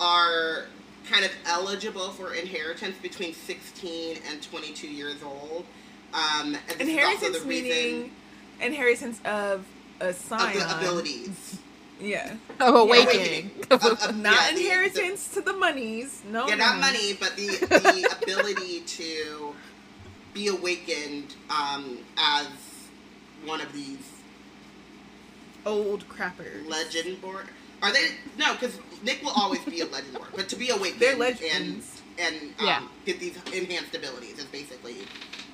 are 0.00 0.66
kind 1.10 1.24
of 1.24 1.32
eligible 1.46 2.10
for 2.10 2.34
inheritance 2.34 2.96
between 3.02 3.32
16 3.34 4.18
and 4.30 4.42
22 4.42 4.86
years 4.88 5.22
old. 5.24 5.64
Um, 6.12 6.54
and 6.54 6.56
this 6.68 6.80
Inheritance 6.80 7.38
the 7.40 7.46
reason 7.48 7.68
meaning 7.68 8.12
inheritance 8.60 9.20
of 9.24 9.64
a 10.00 10.08
of 10.10 10.16
scion. 10.16 10.58
the 10.58 10.76
abilities. 10.78 11.58
Yeah. 12.00 12.36
of 12.60 12.74
awakening. 12.74 13.50
awakening. 13.50 13.50
Of- 13.70 13.84
of- 13.84 14.16
Not 14.16 14.32
yeah, 14.34 14.52
the- 14.54 14.60
inheritance 14.60 15.28
to 15.34 15.40
the 15.40 15.52
monies. 15.52 16.22
No. 16.30 16.46
Yeah, 16.48 16.54
not 16.56 16.78
money, 16.80 17.14
but 17.18 17.36
the, 17.36 17.46
the 17.46 18.16
ability 18.22 18.80
to 18.82 19.54
be 20.32 20.48
awakened 20.48 21.34
um, 21.50 21.98
as 22.16 22.46
one 23.44 23.60
of 23.60 23.72
these 23.72 23.98
Old 25.66 26.08
crappers. 26.08 26.64
legendborn. 26.66 27.46
Are 27.82 27.92
they? 27.92 28.08
No, 28.38 28.54
because 28.54 28.78
Nick 29.02 29.22
will 29.22 29.32
always 29.36 29.60
be 29.64 29.80
a 29.80 29.86
legendborn, 29.94 30.34
but 30.34 30.48
to 30.48 30.56
be 30.56 30.70
awakened 30.70 31.00
They're 31.00 31.10
and 31.12 31.18
legends. 31.20 32.00
and 32.18 32.34
um, 32.58 32.66
Yeah. 32.66 32.82
get 33.04 33.20
these 33.20 33.36
enhanced 33.52 33.94
abilities 33.94 34.38
is 34.38 34.44
basically 34.46 34.96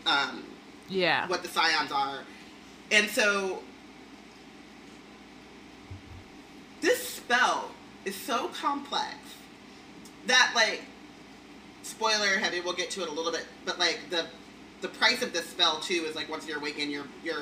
um, 0.07 0.45
yeah. 0.89 1.27
what 1.29 1.43
the 1.43 1.49
scions 1.49 1.91
are. 1.91 2.21
And 2.93 3.09
so 3.11 3.63
this 6.85 7.09
spell 7.09 7.71
is 8.05 8.15
so 8.15 8.49
complex 8.49 9.17
that 10.27 10.53
like 10.55 10.83
spoiler 11.83 12.39
heavy, 12.39 12.61
we'll 12.61 12.75
get 12.75 12.91
to 12.91 13.03
it 13.03 13.09
a 13.09 13.13
little 13.13 13.33
bit, 13.33 13.47
but 13.65 13.79
like 13.79 14.01
the 14.11 14.27
the 14.81 14.89
price 14.89 15.23
of 15.23 15.33
this 15.33 15.49
spell 15.49 15.81
too 15.81 16.05
is 16.07 16.15
like 16.15 16.29
once 16.29 16.47
you're 16.47 16.59
awakened 16.59 16.91
your 16.91 17.05
your 17.23 17.41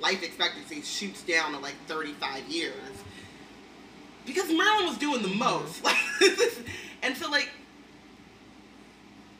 life 0.00 0.22
expectancy 0.22 0.82
shoots 0.82 1.22
down 1.22 1.52
to 1.52 1.58
like 1.58 1.74
35 1.86 2.44
years. 2.48 2.74
Because 4.26 4.48
Merlin 4.48 4.86
was 4.86 4.98
doing 4.98 5.22
the 5.22 5.28
most. 5.28 5.84
And 7.04 7.14
so 7.14 7.30
like 7.30 7.50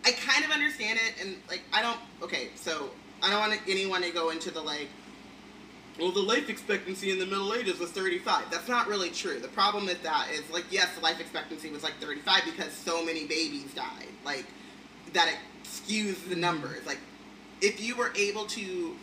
I 0.05 0.12
kind 0.12 0.45
of 0.45 0.51
understand 0.51 0.99
it, 1.03 1.25
and 1.25 1.37
like 1.49 1.62
I 1.73 1.81
don't. 1.81 1.99
Okay, 2.23 2.51
so 2.57 2.91
I 3.23 3.31
don't 3.31 3.41
want 3.41 3.59
anyone 3.67 4.03
to 4.03 4.11
go 4.11 4.31
into 4.31 4.51
the 4.51 4.61
like. 4.61 4.89
Well, 5.99 6.11
the 6.11 6.20
life 6.20 6.51
expectancy 6.51 7.12
in 7.12 7.20
the 7.20 7.26
Middle 7.26 7.55
Ages 7.55 7.78
was 7.78 7.90
35. 7.90 8.51
That's 8.51 8.68
not 8.68 8.88
really 8.88 9.11
true. 9.11 9.38
The 9.38 9.49
problem 9.49 9.86
with 9.86 10.03
that 10.03 10.28
is 10.32 10.42
like, 10.51 10.64
yes, 10.70 10.88
the 10.97 11.01
life 11.01 11.20
expectancy 11.20 11.70
was 11.70 11.84
like 11.84 11.95
35 12.01 12.42
because 12.45 12.72
so 12.72 13.05
many 13.05 13.26
babies 13.26 13.72
died. 13.74 14.09
Like 14.24 14.45
that 15.12 15.28
it 15.28 15.38
skews 15.62 16.28
the 16.28 16.34
numbers. 16.34 16.84
Like 16.84 16.99
if 17.61 17.80
you 17.80 17.95
were 17.95 18.12
able 18.16 18.45
to 18.47 18.97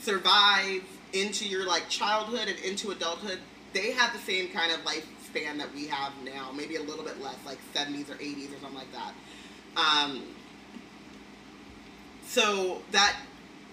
survive 0.00 0.82
into 1.12 1.46
your 1.46 1.66
like 1.66 1.90
childhood 1.90 2.48
and 2.48 2.58
into 2.60 2.90
adulthood, 2.90 3.38
they 3.74 3.92
had 3.92 4.14
the 4.14 4.18
same 4.18 4.48
kind 4.48 4.72
of 4.72 4.80
lifespan 4.80 5.58
that 5.58 5.72
we 5.74 5.86
have 5.88 6.12
now, 6.24 6.50
maybe 6.56 6.76
a 6.76 6.82
little 6.82 7.04
bit 7.04 7.20
less, 7.20 7.36
like 7.44 7.58
70s 7.74 8.08
or 8.08 8.14
80s 8.14 8.56
or 8.56 8.60
something 8.60 8.78
like 8.78 8.92
that. 8.92 9.12
Um, 9.76 10.22
so 12.24 12.80
that 12.92 13.16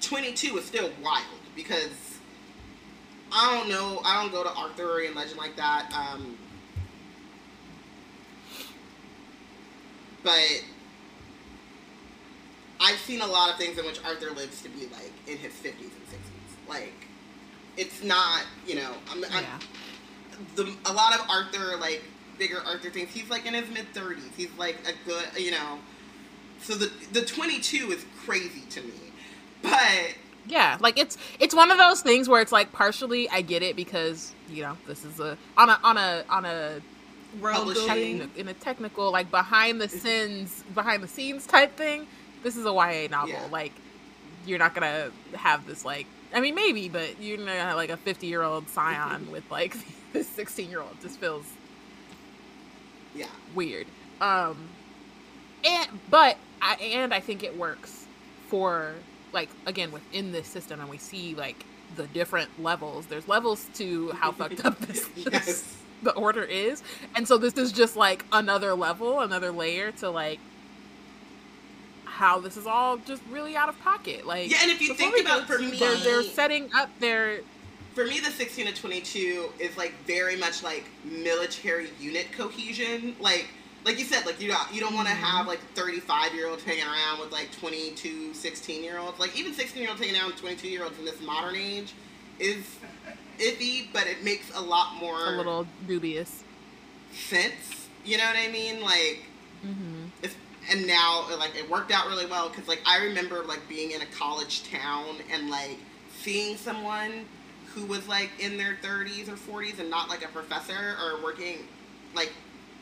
22 0.02 0.58
is 0.58 0.66
still 0.66 0.92
wild 1.02 1.24
because 1.58 2.20
I 3.34 3.54
don't 3.58 3.68
know, 3.68 4.00
I 4.06 4.22
don't 4.22 4.32
go 4.32 4.44
to 4.44 4.56
Arthurian 4.56 5.14
legend 5.16 5.38
like 5.38 5.58
that. 5.58 5.92
Um, 5.94 6.38
but 10.24 10.64
I've 12.80 13.00
seen 13.00 13.22
a 13.22 13.28
lot 13.28 13.50
of 13.50 13.58
things 13.58 13.78
in 13.78 13.86
which 13.86 14.00
Arthur 14.06 14.32
lives 14.32 14.62
to 14.62 14.70
be 14.70 14.88
like 14.94 15.12
in 15.28 15.38
his 15.38 15.52
50s 15.54 15.66
and 15.66 16.08
60s. 16.08 16.70
Like, 16.70 16.94
it's 17.76 18.04
not, 18.04 18.44
you 18.66 18.76
know, 18.76 18.94
I'm, 19.12 19.24
I'm 19.26 19.44
Yeah. 19.44 19.60
the 20.56 20.74
a 20.86 20.94
lot 20.94 21.20
of 21.20 21.30
Arthur 21.30 21.76
like 21.78 22.04
bigger 22.38 22.62
Arthur 22.66 22.90
things. 22.90 23.10
He's 23.12 23.30
like 23.30 23.46
in 23.46 23.54
his 23.56 23.68
mid 23.70 23.88
thirties. 23.94 24.30
He's 24.38 24.52
like 24.58 24.78
a 24.88 24.94
good, 25.08 25.26
you 25.38 25.52
know. 25.52 25.80
So 26.62 26.76
the 26.76 26.92
the 27.14 27.24
twenty 27.26 27.60
two 27.60 27.92
is 27.92 28.06
crazy 28.26 28.62
to 28.70 28.82
me, 28.82 28.94
but 29.64 30.16
Yeah, 30.48 30.78
like 30.80 30.98
it's 30.98 31.18
it's 31.40 31.54
one 31.54 31.72
of 31.72 31.78
those 31.78 32.02
things 32.02 32.30
where 32.30 32.42
it's 32.42 32.52
like 32.52 32.72
partially 32.72 33.30
I 33.30 33.42
get 33.42 33.64
it 33.64 33.76
because 33.76 34.34
you 34.50 34.64
know 34.64 34.78
this 34.88 35.04
is 35.04 35.20
a 35.20 35.38
on 35.58 35.70
a 35.70 35.80
on 35.84 35.98
a 35.98 36.24
on 36.30 36.46
a 36.46 36.82
World 37.42 37.74
building. 37.74 38.32
in 38.36 38.48
a 38.48 38.54
technical 38.54 39.12
like 39.12 39.30
behind 39.30 39.82
the 39.82 39.90
scenes 39.90 40.64
behind 40.74 41.04
the 41.04 41.08
scenes 41.08 41.46
type 41.46 41.76
thing. 41.76 42.08
This 42.42 42.56
is 42.56 42.66
a 42.66 42.72
YA 42.72 43.08
novel. 43.10 43.30
Yeah. 43.30 43.48
Like 43.52 43.74
you're 44.46 44.60
not 44.60 44.74
gonna 44.74 45.12
have 45.34 45.68
this 45.68 45.84
like 45.84 46.08
I 46.34 46.40
mean 46.40 46.56
maybe, 46.56 46.88
but 46.90 47.22
you're 47.22 47.38
gonna 47.38 47.52
have 47.52 47.76
like 47.76 47.90
a 47.90 47.98
50 47.98 48.28
year 48.28 48.42
old 48.42 48.70
scion 48.70 49.30
with 49.32 49.50
like 49.52 49.76
this 50.14 50.28
16 50.30 50.70
year 50.70 50.82
old. 50.82 51.00
Just 51.02 51.20
feels 51.20 51.46
yeah, 53.14 53.28
weird. 53.54 53.88
Um, 54.22 54.70
and 55.64 55.88
but 56.10 56.38
I 56.62 56.76
and 56.76 57.14
I 57.14 57.20
think 57.20 57.44
it 57.44 57.58
works 57.58 58.06
for 58.48 58.94
like 59.38 59.50
again 59.68 59.92
within 59.92 60.32
this 60.32 60.48
system, 60.48 60.80
and 60.80 60.90
we 60.90 60.98
see 60.98 61.36
like 61.36 61.64
the 61.96 62.08
different 62.08 62.50
levels. 62.62 63.06
There's 63.06 63.28
levels 63.28 63.70
to 63.76 64.10
how 64.14 64.32
fucked 64.40 64.66
up 64.66 64.80
this, 64.80 65.08
this 65.16 65.78
the 66.02 66.12
order 66.14 66.44
is, 66.44 66.82
and 67.16 67.28
so 67.28 67.38
this 67.38 67.54
is 67.54 67.72
just 67.72 67.96
like 67.96 68.26
another 68.32 68.74
level, 68.74 69.22
another 69.22 69.52
layer 69.52 69.92
to 69.94 70.10
like 70.10 70.40
how 72.06 72.40
this 72.40 72.58
is 72.58 72.66
all 72.66 72.98
just 72.98 73.22
really 73.30 73.56
out 73.56 73.70
of 73.70 73.80
pocket. 73.82 74.26
Like 74.26 74.50
yeah. 74.50 74.58
And 74.64 74.72
if 74.72 74.82
you 74.82 74.96
think 74.96 75.22
about 75.22 75.46
for 75.46 75.60
me, 75.60 75.78
they're 75.78 75.96
they're 75.98 76.24
setting 76.24 76.70
up 76.76 76.90
their 77.00 77.42
for 77.94 78.06
me 78.06 78.20
the 78.20 78.32
sixteen 78.32 78.66
to 78.66 78.74
twenty 78.74 79.02
two 79.02 79.50
is 79.60 79.78
like 79.78 79.94
very 80.08 80.36
much 80.36 80.64
like 80.64 80.86
military 81.06 81.90
unit 82.00 82.32
cohesion. 82.32 83.16
Like 83.20 83.50
like 83.88 83.98
you 83.98 84.06
said, 84.06 84.26
like 84.26 84.42
you 84.42 84.50
don't 84.50 84.74
you 84.74 84.82
don't 84.82 84.94
want 84.94 85.08
to 85.08 85.14
have 85.14 85.48
like 85.48 85.60
thirty 85.74 86.02
five 86.02 86.34
year 86.36 86.50
olds 86.50 86.62
hanging 86.64 86.84
around 86.84 87.22
with 87.22 87.32
like 87.32 87.50
22, 87.54 88.34
16 88.34 88.84
year 88.84 89.00
olds. 89.00 89.18
Like 89.18 89.36
even 89.40 89.54
sixteen 89.54 89.82
year 89.82 89.90
olds 89.90 90.02
hanging 90.02 90.20
around 90.20 90.28
with 90.28 90.42
twenty 90.42 90.58
two 90.58 90.68
year 90.68 90.84
olds 90.84 91.00
in 91.00 91.06
this 91.06 91.22
modern 91.22 91.56
age 91.56 91.94
is 92.38 92.66
iffy, 93.40 93.88
but 93.94 94.06
it 94.06 94.24
makes 94.24 94.54
a 94.56 94.62
lot 94.62 94.96
more 95.00 95.34
a 95.34 95.38
little 95.38 95.66
dubious. 95.88 96.44
sense. 97.14 97.88
You 98.04 98.18
know 98.18 98.26
what 98.26 98.36
I 98.38 98.52
mean? 98.52 98.82
Like, 98.82 99.24
hmm 99.62 100.06
it's, 100.22 100.36
and 100.70 100.86
now 100.86 101.26
like 101.40 101.56
it 101.56 101.70
worked 101.70 101.92
out 101.92 102.08
really 102.08 102.26
well 102.26 102.50
because 102.50 102.68
like 102.68 102.82
I 102.86 103.06
remember 103.06 103.44
like 103.46 103.68
being 103.70 103.92
in 103.92 104.02
a 104.02 104.06
college 104.08 104.70
town 104.70 105.16
and 105.32 105.50
like 105.50 105.78
seeing 106.20 106.58
someone 106.58 107.26
who 107.74 107.86
was 107.86 108.06
like 108.08 108.32
in 108.40 108.58
their 108.58 108.78
30s 108.84 109.30
or 109.30 109.62
40s 109.62 109.80
and 109.80 109.90
not 109.90 110.10
like 110.10 110.26
a 110.26 110.28
professor 110.28 110.98
or 111.02 111.24
working 111.24 111.60
like 112.16 112.34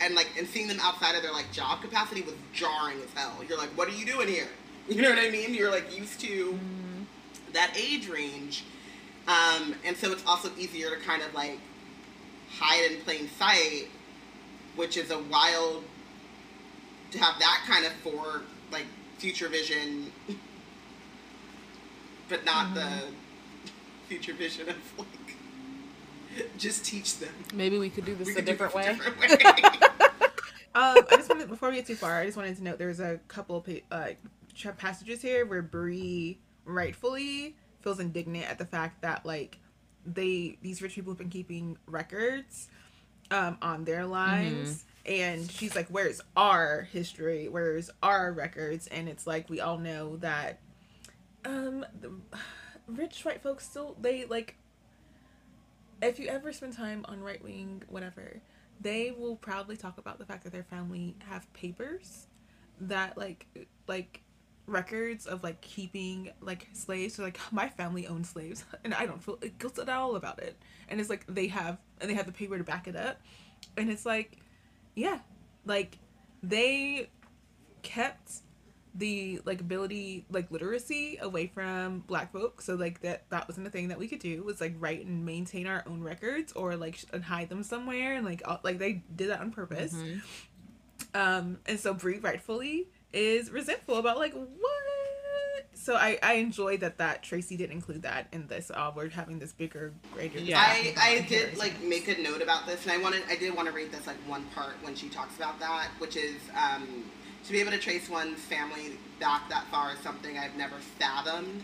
and 0.02 0.16
like 0.16 0.30
and 0.38 0.48
seeing 0.48 0.68
them 0.68 0.80
outside 0.82 1.16
of 1.16 1.24
their 1.24 1.32
like 1.32 1.52
job 1.52 1.82
capacity 1.82 2.22
was 2.22 2.36
jarring 2.54 2.98
as 3.02 3.12
hell. 3.14 3.43
You're 3.48 3.58
like, 3.58 3.76
what 3.78 3.88
are 3.88 3.96
you 3.96 4.06
doing 4.06 4.28
here? 4.28 4.48
You 4.88 5.02
know 5.02 5.10
what 5.10 5.18
I 5.18 5.32
mean? 5.32 5.56
You're 5.56 5.72
like 5.72 5.98
used 5.98 6.20
to 6.20 6.60
that 7.54 7.76
age 7.76 8.08
range. 8.08 8.66
Um, 9.28 9.74
and 9.84 9.98
so 9.98 10.12
it's 10.12 10.24
also 10.28 10.52
easier 10.60 10.91
to 10.91 10.98
kind 10.98 11.24
of 11.24 11.34
like 11.34 11.58
hide 12.60 12.91
in 12.91 13.02
plain 13.02 13.28
sight, 13.39 13.88
which 14.76 14.96
is 14.96 15.10
a 15.10 15.18
wild 15.18 15.86
to 17.10 17.18
have 17.18 17.39
that 17.39 17.64
kind 17.66 17.84
of 17.84 17.93
for 17.93 18.43
like 18.72 18.86
future 19.18 19.48
vision, 19.48 20.12
but 22.30 22.46
not 22.46 22.76
the 22.76 23.06
future 24.08 24.34
vision 24.34 24.70
of 24.70 25.00
like 25.00 25.25
just 26.58 26.86
teach 26.86 27.20
them. 27.20 27.34
Maybe 27.54 27.78
we 27.78 27.90
could 27.90 28.06
do 28.06 28.16
this 28.16 28.28
We 28.28 28.34
a 28.34 28.36
could 28.36 28.46
do 28.46 28.52
different 28.52 28.74
way. 28.76 28.84
different 28.96 29.20
way. 29.20 29.80
Um, 30.76 30.98
I 31.10 31.16
just 31.16 31.30
wanted 31.30 31.48
before 31.48 31.70
we 31.70 31.76
get 31.76 31.86
too 31.88 31.96
far, 31.96 32.20
I 32.20 32.26
just 32.26 32.36
wanted 32.36 32.58
to 32.58 32.64
note 32.64 32.78
there's 32.78 33.00
a 33.00 33.18
couple 33.30 33.56
of 33.56 33.70
uh, 33.92 34.08
passages 34.78 35.22
here 35.22 35.46
where 35.46 35.62
Bree 35.62 36.38
rightfully 36.66 37.56
feels 37.80 38.02
indignant 38.02 38.50
at 38.50 38.58
the 38.58 38.66
fact 38.66 39.02
that 39.02 39.26
like 39.26 39.58
they 40.06 40.58
these 40.62 40.82
rich 40.82 40.96
people 40.96 41.14
have 41.14 41.18
been 41.18 41.30
keeping 41.30 41.78
records 41.88 42.68
um, 43.32 43.58
on 43.62 43.86
their 43.86 44.06
lives, 44.06 44.84
and 45.06 45.50
she's 45.50 45.78
like, 45.78 45.88
"Where's 45.88 46.20
our 46.36 46.82
history? 46.92 47.48
Where's 47.48 47.90
our 48.04 48.34
records?" 48.34 48.88
And 48.88 49.08
it's 49.08 49.26
like 49.26 49.50
we 49.50 49.62
all 49.62 49.78
know 49.78 50.18
that 50.18 50.60
um, 51.46 51.86
the, 52.02 52.12
rich 52.90 53.24
white 53.24 53.42
folks 53.42 53.66
still 53.66 53.96
they 54.02 54.26
like. 54.26 54.58
If 56.06 56.20
you 56.20 56.28
ever 56.28 56.53
spend 56.53 56.74
time 56.74 57.03
on 57.10 57.22
right 57.22 57.43
wing 57.43 57.82
whatever, 57.88 58.41
they 58.80 59.12
will 59.12 59.36
probably 59.36 59.76
talk 59.76 59.97
about 59.97 60.20
the 60.20 60.26
fact 60.26 60.43
that 60.43 60.53
their 60.53 60.64
family 60.64 61.16
have 61.28 61.51
papers 61.53 62.28
that 62.82 63.18
like 63.18 63.47
like 63.88 64.22
records 64.68 65.26
of 65.26 65.43
like 65.43 65.62
keeping 65.62 66.32
like 66.41 66.68
slaves. 66.74 67.16
So, 67.16 67.24
like 67.24 67.39
my 67.51 67.70
family 67.70 68.08
owned 68.08 68.28
slaves, 68.28 68.66
and 68.84 68.93
I 68.93 69.06
don't 69.06 69.22
feel 69.22 69.39
guilt 69.58 69.80
at 69.80 69.89
all 69.89 70.16
about 70.16 70.39
it. 70.39 70.56
And 70.89 70.99
it's 70.99 71.10
like 71.10 71.26
they 71.28 71.47
have 71.47 71.80
and 71.99 72.10
they 72.10 72.14
have 72.14 72.26
the 72.28 72.32
paper 72.32 72.58
to 72.58 72.64
back 72.64 72.88
it 72.88 72.95
up, 72.95 73.20
and 73.78 73.89
it's 73.89 74.06
like, 74.06 74.38
yeah, 74.95 75.20
like 75.66 75.97
they 76.43 77.10
kept 77.82 78.32
the 78.98 79.41
like 79.43 79.60
ability 79.60 80.26
like 80.30 80.50
literacy 80.52 81.18
away 81.22 81.48
from 81.48 82.00
black 82.08 82.32
folks 82.32 82.64
so 82.64 82.76
like 82.76 83.02
that 83.02 83.30
that 83.30 83.46
wasn't 83.48 83.68
a 83.68 83.70
thing 83.70 83.89
that 83.89 84.00
we 84.00 84.08
could 84.08 84.20
do 84.20 84.41
was 84.43 84.62
like 84.62 84.74
write 84.80 85.06
and 85.06 85.26
maintain 85.26 85.68
our 85.68 85.84
own 85.86 86.02
records 86.02 86.54
or 86.54 86.78
like 86.78 86.96
sh- 86.96 87.06
and 87.12 87.24
hide 87.24 87.50
them 87.50 87.62
somewhere 87.62 88.16
and 88.16 88.26
like 88.26 88.41
all, 88.46 88.60
like 88.64 88.78
they 88.80 89.04
did 89.16 89.30
that 89.30 89.41
on 89.41 89.52
purpose 89.52 89.93
Mhm. 89.93 90.22
um 91.14 91.58
and 91.66 91.80
so 91.80 91.93
Bree 91.93 92.20
rightfully 92.20 92.88
is 93.12 93.52
resentful 93.52 93.98
about 93.98 94.18
like 94.18 94.34
what 94.34 94.48
so 95.74 95.96
I 95.96 96.18
I 96.24 96.34
enjoy 96.36 96.78
that 96.78 96.98
that 97.00 97.22
Tracy 97.22 97.58
did 97.58 97.70
include 97.72 98.04
that 98.04 98.28
in 98.32 98.48
this 98.48 98.72
uh 98.74 98.91
we're 98.96 99.10
having 99.10 99.39
this 99.39 99.52
bigger 99.54 99.93
greater 100.14 100.39
Yeah. 100.39 100.60
I, 100.60 100.93
I 100.98 101.20
did 101.28 101.58
like 101.58 101.82
make 101.84 102.08
a 102.08 102.20
note 102.22 102.41
about 102.41 102.66
this, 102.66 102.84
and 102.84 102.91
I 102.91 102.98
wanted 102.98 103.24
I 103.30 103.36
did 103.36 103.54
want 103.56 103.68
to 103.68 103.74
read 103.74 103.91
this 103.91 104.08
like 104.08 104.16
one 104.28 104.46
part 104.56 104.76
when 104.84 104.96
she 104.96 105.10
talks 105.10 105.36
about 105.36 105.60
that, 105.60 105.89
which 106.00 106.16
is 106.16 106.36
um, 106.56 107.04
to 107.46 107.52
be 107.52 107.60
able 107.60 107.72
to 107.72 107.78
trace 107.78 108.10
one's 108.10 108.39
family 108.39 108.98
back 109.20 109.48
that 109.50 109.66
far 109.72 109.91
is 109.91 110.00
something 110.00 110.38
I've 110.38 110.56
never 110.56 110.76
fathomed. 111.00 111.64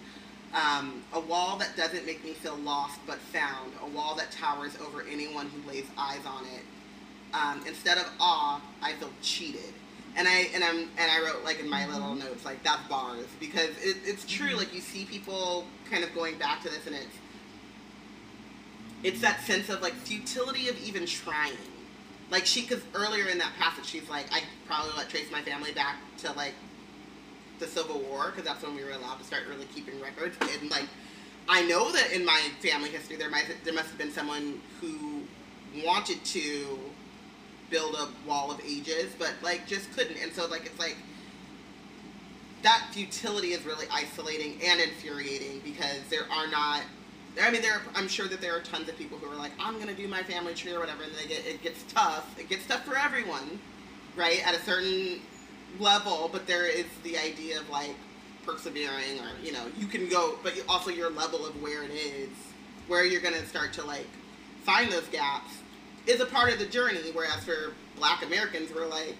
Um, 0.54 1.04
a 1.14 1.20
wall 1.20 1.58
that 1.58 1.76
doesn't 1.76 2.06
make 2.06 2.24
me 2.24 2.34
feel 2.34 2.58
lost 2.58 3.00
but 3.08 3.18
found, 3.18 3.72
a 3.82 3.88
wall 3.88 4.16
that 4.16 4.32
towers 4.32 4.78
over 4.86 5.04
anyone 5.10 5.48
who 5.48 5.68
lays 5.70 5.86
eyes 5.98 6.26
on 6.26 6.46
it. 6.46 6.64
Um, 7.34 7.66
instead 7.66 7.98
of 7.98 8.10
awe, 8.20 8.62
I 8.82 8.94
feel 8.94 9.10
cheated. 9.22 9.74
And 10.18 10.28
I 10.28 10.50
and 10.54 10.62
I'm 10.62 10.90
and 10.98 11.10
I 11.10 11.22
wrote 11.24 11.46
like 11.46 11.62
in 11.62 11.70
my 11.70 11.88
little 11.88 12.14
notes 12.14 12.44
like 12.44 12.62
that's 12.64 12.86
bars 12.90 13.28
because 13.40 13.70
it, 13.82 13.96
it's 14.04 14.26
true. 14.26 14.56
Like 14.56 14.74
you 14.76 14.82
see 14.82 15.06
people 15.06 15.66
kind 15.90 16.04
of 16.04 16.14
going 16.14 16.38
back 16.38 16.62
to 16.64 16.70
this, 16.70 16.86
and 16.86 16.94
it's 16.94 17.16
it's 19.04 19.22
that 19.22 19.40
sense 19.44 19.70
of 19.70 19.82
like 19.82 19.94
futility 19.94 20.68
of 20.68 20.78
even 20.84 21.06
trying. 21.06 21.54
Like 22.32 22.46
she, 22.46 22.62
because 22.62 22.82
earlier 22.96 23.28
in 23.28 23.38
that 23.40 23.52
passage, 23.60 23.86
she's 23.86 24.10
like, 24.10 24.26
I 24.32 24.42
probably 24.66 24.94
let 24.98 25.10
trace 25.10 25.30
my 25.32 25.42
family 25.42 25.74
back 25.74 25.98
to 26.20 26.32
like 26.32 26.54
the 27.60 27.68
Civil 27.68 28.00
War 28.00 28.28
because 28.28 28.46
that's 28.46 28.64
when 28.64 28.74
we 28.74 28.84
were 28.84 28.92
allowed 28.92 29.20
to 29.20 29.26
start 29.26 29.44
really 29.50 29.66
keeping 29.66 30.02
records. 30.02 30.38
And 30.40 30.72
like, 30.72 30.88
I 31.50 31.62
know 31.64 31.92
that 31.92 32.14
in 32.14 32.26
my 32.26 32.42
family 32.62 32.90
history, 32.90 33.18
there 33.18 33.30
might 33.30 33.46
there 33.66 33.74
must 33.74 33.90
have 33.90 33.98
been 33.98 34.12
someone 34.12 34.62
who 34.80 35.24
wanted 35.86 36.24
to 36.26 36.80
build 37.70 37.96
a 37.96 38.08
wall 38.28 38.50
of 38.50 38.62
ages, 38.62 39.14
but 39.20 39.34
like 39.42 39.68
just 39.68 39.92
couldn't. 39.94 40.18
And 40.18 40.32
so 40.32 40.48
like 40.48 40.66
it's 40.66 40.80
like 40.80 40.96
that 42.64 42.88
futility 42.92 43.50
is 43.50 43.66
really 43.66 43.88
isolating 43.92 44.58
and 44.64 44.80
infuriating 44.80 45.62
because 45.66 46.00
there 46.10 46.32
are 46.32 46.48
not 46.48 46.82
I 47.42 47.50
mean, 47.52 47.62
there. 47.62 47.76
Are, 47.76 47.82
I'm 47.96 48.08
sure 48.08 48.28
that 48.28 48.42
there 48.42 48.56
are 48.56 48.60
tons 48.60 48.90
of 48.90 48.98
people 48.98 49.18
who 49.18 49.32
are 49.32 49.36
like, 49.36 49.52
"I'm 49.60 49.80
gonna 49.80 49.94
do 49.94 50.08
my 50.08 50.24
family 50.24 50.54
tree 50.54 50.74
or 50.74 50.80
whatever," 50.80 51.04
and 51.04 51.14
they 51.14 51.28
get 51.28 51.46
it 51.46 51.62
gets 51.62 51.84
tough. 51.94 52.38
It 52.38 52.50
gets 52.50 52.66
tough 52.66 52.86
for 52.86 52.98
everyone, 52.98 53.60
right? 54.16 54.46
At 54.46 54.56
a 54.56 54.62
certain 54.62 55.22
level, 55.80 56.30
but 56.32 56.48
there 56.48 56.66
is 56.66 56.86
the 57.04 57.18
idea 57.18 57.60
of 57.60 57.70
like 57.70 57.96
persevering, 58.46 59.20
or 59.20 59.30
you 59.44 59.54
know, 59.54 59.66
you 59.78 59.88
can 59.88 60.10
go, 60.10 60.38
but 60.44 60.54
also 60.68 60.90
your 60.90 61.10
level 61.10 61.46
of 61.46 61.62
where 61.62 61.84
it 61.84 61.92
is, 61.92 62.30
where 62.88 63.06
you're 63.06 63.22
gonna 63.22 63.46
start 63.46 63.72
to 63.74 63.84
like 63.86 64.08
find 64.64 64.92
those 64.92 65.08
gaps, 65.08 65.54
is 66.08 66.20
a 66.20 66.26
part 66.26 66.52
of 66.52 66.60
the 66.60 66.66
journey. 66.66 67.00
Whereas 67.14 67.44
for 67.44 67.74
Black 67.96 68.26
Americans, 68.26 68.72
we're 68.74 68.88
like 68.88 69.16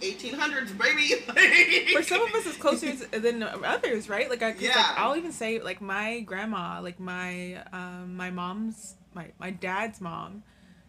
1800s, 0.00 0.76
baby. 0.76 1.92
for 1.92 2.02
some 2.02 2.22
of 2.22 2.34
us 2.34 2.46
it's 2.46 2.56
closer 2.56 2.92
to- 2.94 3.20
than 3.20 3.42
others 3.42 4.08
right 4.08 4.28
like, 4.30 4.42
I, 4.42 4.54
Yeah. 4.58 4.76
like 4.76 4.98
i'll 4.98 5.16
even 5.16 5.32
say 5.32 5.60
like 5.60 5.80
my 5.80 6.20
grandma 6.20 6.80
like 6.82 6.98
my 7.00 7.62
um 7.72 8.16
my 8.16 8.30
mom's 8.30 8.94
my 9.14 9.32
my 9.38 9.50
dad's 9.50 10.00
mom 10.00 10.42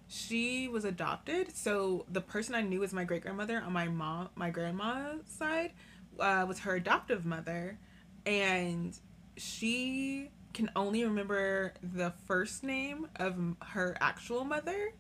she 0.08 0.68
was 0.68 0.86
adopted 0.86 1.56
so 1.56 2.06
the 2.10 2.22
person 2.22 2.56
i 2.56 2.62
knew 2.62 2.84
as 2.84 2.94
my 2.94 3.04
great 3.04 3.22
grandmother 3.22 3.62
on 3.66 3.74
my 3.74 3.88
mom 3.88 4.30
my 4.36 4.50
grandma's 4.50 5.22
side 5.28 5.72
uh, 6.20 6.46
was 6.48 6.60
her 6.60 6.76
adoptive 6.76 7.26
mother 7.26 7.78
and 8.26 8.98
she 9.36 10.30
can 10.54 10.70
only 10.76 11.04
remember 11.04 11.74
the 11.84 12.12
first 12.26 12.64
name 12.64 13.08
of 13.18 13.36
her 13.62 13.96
actual 14.02 14.44
mother 14.44 14.94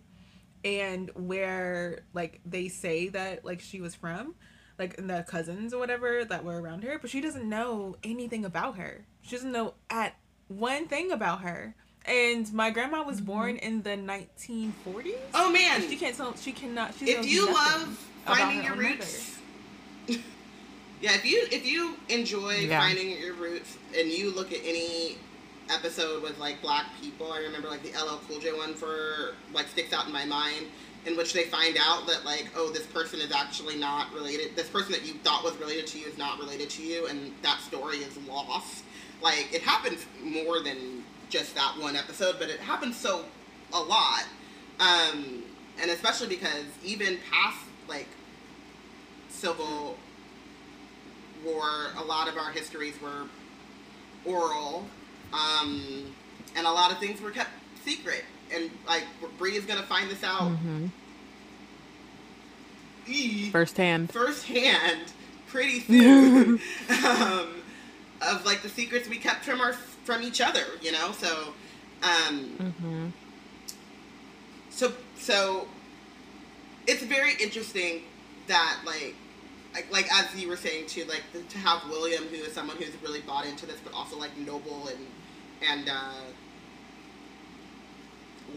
and 0.64 1.12
where 1.16 2.02
like 2.14 2.42
they 2.46 2.68
say 2.68 3.10
that 3.10 3.46
like 3.46 3.60
she 3.60 3.82
was 3.82 3.96
from 3.96 4.36
like 4.80 4.96
the 4.98 5.26
cousins 5.28 5.74
or 5.74 5.80
whatever 5.80 6.24
that 6.26 6.44
were 6.44 6.62
around 6.62 6.84
her 6.84 7.00
but 7.00 7.10
she 7.10 7.22
doesn't 7.22 7.48
know 7.48 7.96
anything 8.04 8.46
about 8.46 8.78
her. 8.78 9.06
She 9.22 9.36
doesn't 9.36 9.52
know 9.52 9.74
at 9.90 10.16
one 10.48 10.88
thing 10.88 11.12
about 11.12 11.42
her. 11.42 11.76
And 12.06 12.52
my 12.54 12.70
grandma 12.70 13.04
was 13.04 13.18
mm-hmm. 13.18 13.26
born 13.26 13.56
in 13.58 13.82
the 13.82 13.98
1940s 13.98 15.16
oh 15.34 15.52
man, 15.52 15.82
she 15.82 15.98
can't 15.98 16.16
tell 16.16 16.36
she 16.36 16.52
cannot 16.52 16.94
she 16.96 17.12
if 17.12 17.26
you 17.26 17.48
love 17.48 18.10
finding 18.26 18.64
your 18.64 18.76
roots 18.76 19.38
yeah 20.08 21.14
if 21.16 21.26
you 21.26 21.48
if 21.52 21.66
you 21.66 21.96
enjoy 22.10 22.56
Yeah. 22.56 22.80
finding 22.80 23.18
your 23.20 23.34
roots 23.34 23.78
and 23.98 24.10
you 24.10 24.32
look 24.32 24.52
at 24.52 24.60
any 24.64 25.18
episode 25.70 26.24
with 26.24 26.38
like 26.38 26.62
black 26.62 26.86
people. 27.02 27.32
I 27.32 27.40
remember 27.40 27.70
like 27.70 27.84
the 27.84 27.92
ll 27.92 28.20
cool 28.28 28.40
j 28.40 28.54
one 28.54 28.74
for 28.74 29.36
like 29.54 29.68
sticks 29.68 29.94
out 29.94 30.08
in 30.08 30.14
my 30.14 30.26
mind 30.26 30.68
in 31.06 31.16
which 31.16 31.34
they 31.34 31.44
find 31.44 31.78
out 31.80 32.08
that 32.08 32.26
like 32.26 32.50
oh 32.56 32.72
this 32.72 32.86
person 32.86 33.20
is 33.20 33.32
actually 33.32 33.78
not 33.78 34.14
related 34.14 34.56
this 34.56 34.68
person 34.70 34.92
that 34.92 35.06
you 35.06 35.14
thought 35.24 35.44
was 35.44 35.56
related 35.58 35.88
to 35.88 36.00
you 36.00 36.08
is 36.08 36.18
not 36.18 36.40
related 36.40 36.70
to 36.70 36.84
you 36.84 37.08
and 37.08 37.34
that 37.44 37.60
story 37.62 37.98
is 37.98 38.18
lost. 38.28 38.84
Like 39.22 39.48
it 39.54 39.62
happens 39.62 40.06
more 40.24 40.62
than 40.62 41.04
just 41.30 41.56
that 41.56 41.76
one 41.80 41.96
episode 41.96 42.36
but 42.40 42.50
it 42.50 42.60
happens 42.60 42.96
so 42.96 43.26
a 43.74 43.80
lot. 43.80 44.24
Um 44.80 45.44
and 45.80 45.92
especially 45.92 46.28
because 46.28 46.66
even 46.84 47.18
past 47.32 47.60
like 47.88 48.08
civil 49.30 49.98
war 51.46 51.92
a 51.98 52.04
lot 52.04 52.28
of 52.28 52.38
our 52.38 52.52
histories 52.52 53.00
were 53.02 53.28
oral 54.26 54.86
um 55.34 56.14
and 56.56 56.66
a 56.66 56.72
lot 56.72 56.92
of 56.92 56.98
things 57.00 57.22
were 57.22 57.32
kept 57.32 57.52
secret. 57.84 58.24
And 58.54 58.70
like 58.88 59.04
Bree 59.38 59.56
is 59.56 59.66
gonna 59.66 59.84
find 59.84 60.10
this 60.10 60.24
out. 60.24 60.42
Mhm. 60.64 60.90
ee, 63.08 63.50
Firsthand. 63.52 64.12
firsthand. 64.12 65.12
Pretty 65.48 65.80
soon. 65.88 66.60
Um, 67.06 67.48
of 68.22 68.46
like 68.46 68.62
the 68.64 68.70
secrets 68.70 69.08
we 69.08 69.18
kept 69.18 69.46
from 69.46 69.62
our 69.62 69.74
from 69.74 70.22
each 70.24 70.42
other 70.42 70.64
you 70.82 70.92
know? 70.92 71.12
So 71.14 71.54
um 72.04 72.74
hmm 72.80 73.08
so 74.70 74.94
so 75.20 75.68
it's 76.88 77.04
very 77.04 77.34
interesting 77.42 78.04
that 78.48 78.80
like 78.86 79.16
like, 79.74 79.92
like 79.92 80.08
as 80.14 80.34
you 80.40 80.48
were 80.48 80.56
saying 80.56 80.88
too 80.88 81.04
like 81.06 81.24
the, 81.34 81.42
to 81.44 81.58
have 81.60 81.84
william 81.90 82.24
who 82.26 82.36
is 82.38 82.54
someone 82.54 82.78
who's 82.78 82.92
really 83.04 83.22
bought 83.22 83.46
into 83.46 83.66
this 83.66 83.80
but 83.84 83.94
also 83.94 84.18
like 84.18 84.36
noble 84.38 84.88
and 84.88 84.98
and 85.62 85.90
uh 85.90 86.14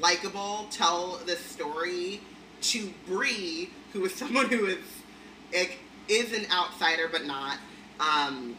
likable 0.01 0.67
tell 0.71 1.19
this 1.27 1.41
story 1.41 2.21
to 2.63 2.93
Bree, 3.07 3.71
who 3.93 4.05
is 4.05 4.15
someone 4.23 4.47
who 4.47 4.67
is 4.67 4.79
like, 5.55 5.79
is 6.09 6.33
an 6.33 6.47
outsider 6.53 7.09
but 7.11 7.25
not 7.27 7.59
um 7.99 8.57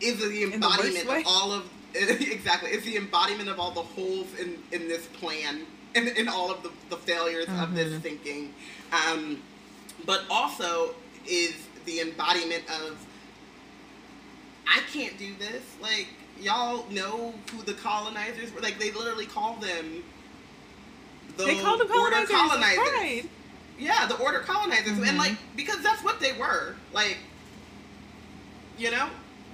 is 0.00 0.18
the 0.18 0.28
the 0.28 0.44
embodiment 0.44 1.06
way. 1.08 1.20
of 1.20 1.26
all 1.26 1.52
of 1.52 1.68
exactly 1.94 2.70
is 2.70 2.84
the 2.84 2.96
embodiment 2.96 3.48
of 3.48 3.60
all 3.60 3.70
the 3.72 3.82
holes 3.82 4.26
in 4.40 4.58
in 4.72 4.88
this 4.88 5.06
plan 5.06 5.62
and 5.94 6.08
in 6.08 6.26
all 6.28 6.50
of 6.50 6.62
the, 6.62 6.70
the 6.88 6.96
failures 6.96 7.46
of 7.60 7.74
this 7.74 7.92
Mhm. 7.92 8.00
thinking 8.02 8.54
um 8.92 9.42
but 10.06 10.22
also 10.30 10.94
is 11.26 11.54
the 11.84 12.00
embodiment 12.00 12.64
of 12.70 12.96
I 14.66 14.80
can't 14.92 15.18
do 15.18 15.34
this. 15.38 15.62
Like 15.82 16.06
y'all 16.42 16.86
know 16.90 17.34
who 17.52 17.62
the 17.62 17.74
colonizers 17.74 18.52
were. 18.52 18.60
Like 18.60 18.78
they 18.78 18.90
literally 18.90 19.26
call 19.26 19.54
them 19.56 20.02
the 21.36 21.44
they 21.44 21.58
called 21.60 21.80
them 21.80 21.90
order 21.90 22.26
colonizers, 22.26 22.30
colonizers. 22.36 22.78
Right. 22.78 23.28
Yeah, 23.78 24.06
the 24.06 24.16
order 24.18 24.40
colonizers, 24.40 24.98
Mhm. 24.98 25.08
and 25.08 25.18
like 25.18 25.36
because 25.56 25.82
that's 25.82 26.02
what 26.04 26.20
they 26.20 26.32
were. 26.32 26.76
Like 26.92 27.18
you 28.78 28.90
know, 28.90 29.08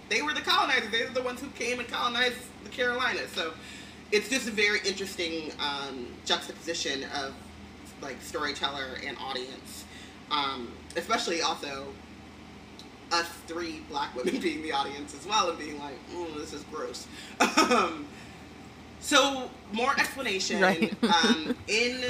they 0.09 0.23
were 0.23 0.33
the 0.33 0.41
colonizers. 0.41 0.91
They 0.91 1.05
were 1.05 1.11
the 1.13 1.23
ones 1.23 1.41
who 1.41 1.49
came 1.51 1.79
and 1.81 1.89
colonized 1.89 2.37
the 2.65 2.71
Carolinas. 2.71 3.31
So 3.33 3.53
it's 4.13 4.29
just 4.29 4.49
a 4.49 4.51
very 4.53 4.81
interesting 4.87 5.53
um, 5.61 6.07
juxtaposition 6.25 7.05
of 7.15 7.35
like 8.01 8.17
storyteller 8.23 8.99
and 9.07 9.17
audience, 9.19 9.85
um, 10.31 10.71
especially 10.97 11.43
also 11.43 11.89
us 13.13 13.29
three 13.47 13.81
black 13.89 14.15
women 14.15 14.39
being 14.41 14.63
the 14.63 14.73
audience 14.73 15.15
as 15.15 15.27
well 15.27 15.51
and 15.51 15.59
being 15.59 15.79
like, 15.79 15.95
oh, 16.13 16.27
this 16.39 16.53
is 16.53 16.63
gross. 16.73 17.07
um, 17.71 18.07
so 19.01 19.51
more 19.73 19.93
explanation 19.99 20.61
Right. 20.61 20.93
um, 21.05 21.57
in 21.69 22.05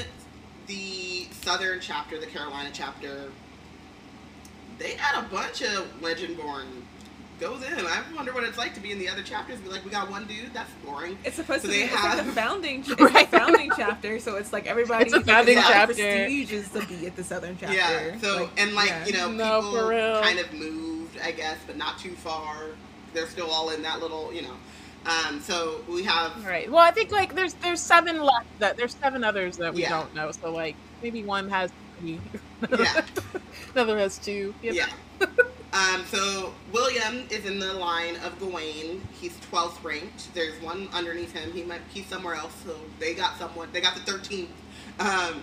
the 0.67 1.27
southern 1.43 1.81
chapter, 1.81 2.19
the 2.19 2.27
Carolina 2.27 2.71
chapter. 2.73 3.31
They 4.79 4.93
had 4.93 5.25
a 5.25 5.29
bunch 5.29 5.63
of 5.63 6.03
legend-born 6.03 6.67
goes 7.41 7.63
in. 7.63 7.73
I 7.87 8.03
wonder 8.15 8.33
what 8.33 8.45
it's 8.45 8.59
like 8.59 8.75
to 8.75 8.81
be 8.81 8.93
in 8.93 8.99
the 8.99 9.09
other 9.09 9.23
chapters. 9.23 9.59
Be 9.61 9.69
like, 9.69 9.85
we 9.85 9.91
got 9.91 10.11
one 10.11 10.27
dude. 10.27 10.53
That's 10.53 10.71
boring. 10.85 11.17
It's 11.25 11.37
supposed 11.37 11.63
So 11.63 11.69
to 11.69 11.73
be 11.75 11.81
they 11.81 11.85
it's 11.87 11.95
like 11.95 12.17
the 12.17 12.23
have- 12.25 12.35
founding. 12.35 12.81
It's 12.89 13.01
Right. 13.01 13.31
the 13.31 13.39
founding 13.39 13.71
chapter, 13.77 14.19
so 14.19 14.37
it's 14.37 14.53
like 14.53 14.67
everybody. 14.67 15.05
It's 15.07 15.15
a 15.15 15.21
founding 15.21 15.57
like, 15.57 15.67
chapter. 15.67 15.95
Prestige 15.95 16.53
is 16.53 16.69
to 16.71 16.87
be 16.87 17.07
at 17.07 17.17
the 17.17 17.25
southern 17.25 17.57
chapter. 17.59 17.77
Yeah. 17.77 18.19
So 18.19 18.51
and 18.57 18.75
like 18.75 18.89
yeah. 18.89 19.07
you 19.07 19.13
know, 19.13 19.31
No, 19.31 19.61
people 19.63 20.21
kind 20.23 20.39
of 20.39 20.53
moved, 20.53 21.19
I 21.23 21.31
guess, 21.33 21.59
but 21.67 21.77
not 21.77 21.99
too 21.99 22.13
far. 22.13 22.57
They're 23.15 23.27
still 23.29 23.51
all 23.51 23.71
in 23.71 23.83
that 23.83 24.01
little, 24.01 24.33
you 24.33 24.43
know. 24.43 24.55
Um, 25.07 25.41
so 25.41 25.81
we 25.89 26.03
have 26.05 26.45
Right. 26.45 26.71
Well, 26.71 26.83
I 26.83 26.91
think 26.91 27.11
like 27.13 27.35
there's 27.35 27.55
there's 27.55 27.81
seven 27.81 28.21
left 28.21 28.47
that 28.59 28.77
there's 28.77 28.95
seven 28.97 29.23
others 29.25 29.57
that 29.59 29.73
we 29.75 29.83
Yeah. 29.83 29.91
don't 29.91 30.15
know. 30.15 30.31
So 30.33 30.51
like 30.53 30.75
maybe 31.03 31.23
one 31.23 31.49
has 31.49 31.71
three. 32.01 32.21
Yeah. 32.79 33.03
Another 33.75 33.97
has 33.99 34.19
two. 34.19 34.55
Yep. 34.63 34.75
Yeah. 34.75 34.87
um, 35.73 36.05
so 36.07 36.55
William 36.73 37.27
is 37.31 37.45
in 37.45 37.59
the 37.59 37.75
line 37.75 38.17
of 38.25 38.39
Gawain. 38.39 39.07
He's 39.21 39.37
12th 39.51 39.85
ranked. 39.85 40.33
There's 40.35 40.61
one 40.63 40.89
underneath 40.95 41.33
him. 41.33 41.53
He 41.53 41.63
might 41.63 41.83
he's 41.91 42.07
somewhere 42.07 42.35
else. 42.35 42.55
So 42.65 42.75
they 42.99 43.15
got 43.15 43.39
someone. 43.39 43.69
They 43.73 43.81
got 43.81 43.95
the 43.95 44.01
13th. 44.01 44.49
Um, 44.99 45.43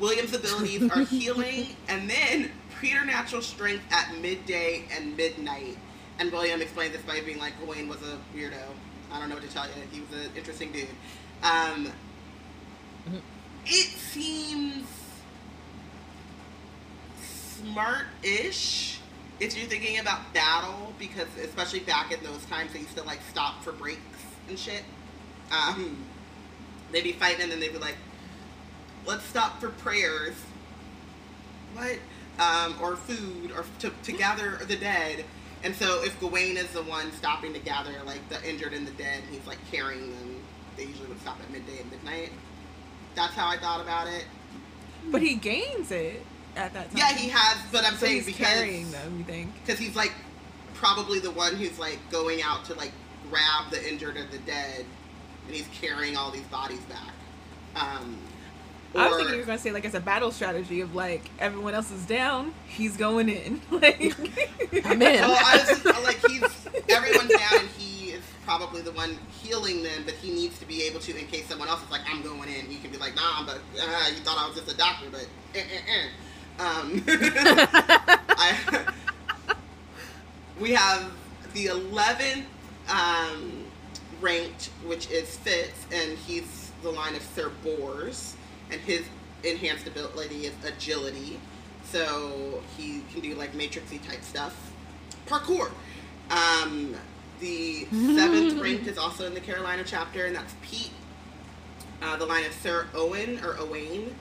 William's 0.00 0.34
abilities 0.34 0.90
are 0.90 1.00
healing 1.04 1.68
and 1.88 2.10
then 2.10 2.50
preternatural 2.78 3.42
strength 3.42 3.84
at 3.92 4.16
midday 4.20 4.86
and 4.96 5.16
midnight. 5.16 5.76
And 6.18 6.32
William 6.32 6.60
explains 6.60 6.92
this 6.92 7.02
by 7.02 7.20
being 7.20 7.38
like 7.38 7.58
Gawain 7.60 7.88
was 7.88 8.02
a 8.02 8.18
weirdo. 8.36 8.54
I 9.12 9.20
don't 9.20 9.28
know 9.28 9.36
what 9.36 9.44
to 9.44 9.50
tell 9.50 9.66
you. 9.66 9.72
He 9.92 10.00
was 10.00 10.26
an 10.26 10.32
interesting 10.36 10.72
dude. 10.72 10.88
Um, 11.42 11.92
it 13.66 13.86
seems 13.86 14.86
smart-ish 17.20 18.99
if 19.40 19.56
you're 19.56 19.66
thinking 19.66 19.98
about 19.98 20.32
battle 20.34 20.92
because 20.98 21.26
especially 21.42 21.80
back 21.80 22.12
in 22.12 22.22
those 22.22 22.44
times 22.44 22.72
they 22.72 22.80
used 22.80 22.96
to 22.96 23.02
like 23.04 23.20
stop 23.30 23.64
for 23.64 23.72
breaks 23.72 24.00
and 24.48 24.58
shit. 24.58 24.84
Um, 25.50 26.04
they'd 26.92 27.02
be 27.02 27.12
fighting 27.12 27.42
and 27.42 27.50
then 27.50 27.58
they'd 27.58 27.72
be 27.72 27.78
like 27.78 27.96
let's 29.06 29.24
stop 29.24 29.58
for 29.60 29.70
prayers. 29.70 30.34
What? 31.74 31.98
Um, 32.38 32.76
or 32.80 32.96
food 32.96 33.50
or 33.52 33.64
to, 33.80 33.90
to 34.02 34.12
gather 34.12 34.60
the 34.66 34.76
dead. 34.76 35.24
And 35.64 35.74
so 35.74 36.02
if 36.04 36.18
Gawain 36.20 36.56
is 36.56 36.68
the 36.68 36.82
one 36.82 37.10
stopping 37.12 37.52
to 37.54 37.58
gather 37.58 37.92
like 38.04 38.26
the 38.28 38.46
injured 38.48 38.74
and 38.74 38.86
the 38.86 38.92
dead 38.92 39.22
he's 39.30 39.46
like 39.46 39.58
carrying 39.70 40.10
them 40.10 40.42
they 40.76 40.84
usually 40.84 41.08
would 41.08 41.20
stop 41.20 41.38
at 41.42 41.50
midday 41.50 41.80
and 41.80 41.90
midnight. 41.90 42.30
That's 43.14 43.34
how 43.34 43.48
I 43.48 43.56
thought 43.56 43.80
about 43.80 44.06
it. 44.06 44.24
But 45.10 45.22
he 45.22 45.34
gains 45.34 45.90
it 45.90 46.24
at 46.56 46.72
that 46.74 46.88
time. 46.90 46.96
yeah 46.98 47.12
he 47.12 47.28
has 47.28 47.58
but 47.72 47.84
I'm 47.84 47.94
So 47.94 48.06
saying 48.06 48.16
he's 48.16 48.26
because 48.26 48.46
carrying 48.46 48.90
them. 48.90 49.18
You 49.18 49.24
think? 49.24 49.54
because 49.64 49.78
he's 49.78 49.96
like 49.96 50.12
probably 50.74 51.18
the 51.20 51.30
one 51.30 51.56
who's 51.56 51.78
like 51.78 51.98
going 52.10 52.42
out 52.42 52.64
to 52.66 52.74
like 52.74 52.92
grab 53.30 53.70
the 53.70 53.88
injured 53.88 54.16
or 54.16 54.26
the 54.26 54.38
dead, 54.38 54.84
and 55.46 55.54
he's 55.54 55.68
carrying 55.80 56.16
all 56.16 56.30
these 56.30 56.46
bodies 56.46 56.80
back. 56.82 57.12
Um, 57.76 58.18
I 58.94 59.06
was 59.06 59.16
thinking 59.18 59.34
you 59.34 59.40
were 59.40 59.46
gonna 59.46 59.58
say 59.58 59.70
like 59.70 59.84
it's 59.84 59.94
a 59.94 60.00
battle 60.00 60.32
strategy 60.32 60.80
of 60.80 60.94
like 60.94 61.30
everyone 61.38 61.74
else 61.74 61.90
is 61.92 62.04
down, 62.06 62.52
he's 62.66 62.96
going 62.96 63.28
in. 63.28 63.60
Like 63.70 64.00
I'm 64.84 65.00
in. 65.02 65.20
Well, 65.20 65.38
I 65.44 65.56
was 65.58 65.84
like 66.04 66.18
he's 66.28 66.42
everyone's 66.88 67.30
down, 67.30 67.60
and 67.60 67.68
he 67.70 68.10
is 68.10 68.22
probably 68.44 68.82
the 68.82 68.92
one 68.92 69.16
healing 69.42 69.82
them, 69.82 70.02
but 70.04 70.14
he 70.14 70.32
needs 70.32 70.58
to 70.58 70.66
be 70.66 70.82
able 70.84 71.00
to 71.00 71.16
in 71.16 71.26
case 71.28 71.46
someone 71.48 71.68
else 71.68 71.82
is 71.84 71.90
like, 71.90 72.02
"I'm 72.08 72.22
going 72.22 72.48
in." 72.48 72.66
He 72.66 72.78
can 72.78 72.90
be 72.90 72.98
like, 72.98 73.14
"Nah, 73.14 73.44
but 73.46 73.58
uh, 73.80 74.08
you 74.08 74.16
thought 74.22 74.38
I 74.38 74.46
was 74.46 74.56
just 74.56 74.72
a 74.72 74.76
doctor, 74.76 75.06
but." 75.10 75.26
Eh, 75.54 75.58
eh, 75.60 75.62
eh. 75.62 76.06
Um, 76.58 77.02
I, 77.08 78.86
we 80.58 80.72
have 80.72 81.10
the 81.54 81.66
11th 81.66 82.44
um, 82.88 83.64
ranked, 84.20 84.70
which 84.84 85.10
is 85.10 85.36
Fitz, 85.38 85.86
and 85.92 86.18
he's 86.18 86.70
the 86.82 86.90
line 86.90 87.14
of 87.14 87.22
Sir 87.22 87.50
Bors, 87.62 88.36
and 88.70 88.80
his 88.80 89.02
enhanced 89.44 89.86
ability 89.86 90.46
is 90.46 90.54
agility. 90.64 91.40
So 91.84 92.62
he 92.76 93.02
can 93.12 93.20
do 93.20 93.34
like 93.34 93.52
matrixy 93.52 94.06
type 94.06 94.22
stuff. 94.22 94.72
Parkour. 95.26 95.70
Um, 96.30 96.94
the 97.40 97.86
seventh 97.90 98.60
ranked 98.60 98.86
is 98.86 98.98
also 98.98 99.26
in 99.26 99.34
the 99.34 99.40
Carolina 99.40 99.82
chapter, 99.84 100.26
and 100.26 100.36
that's 100.36 100.54
Pete. 100.62 100.92
Uh, 102.02 102.16
the 102.16 102.26
line 102.26 102.44
of 102.44 102.52
Sir 102.52 102.86
Owen 102.94 103.40
or 103.44 103.58
Owain. 103.58 104.14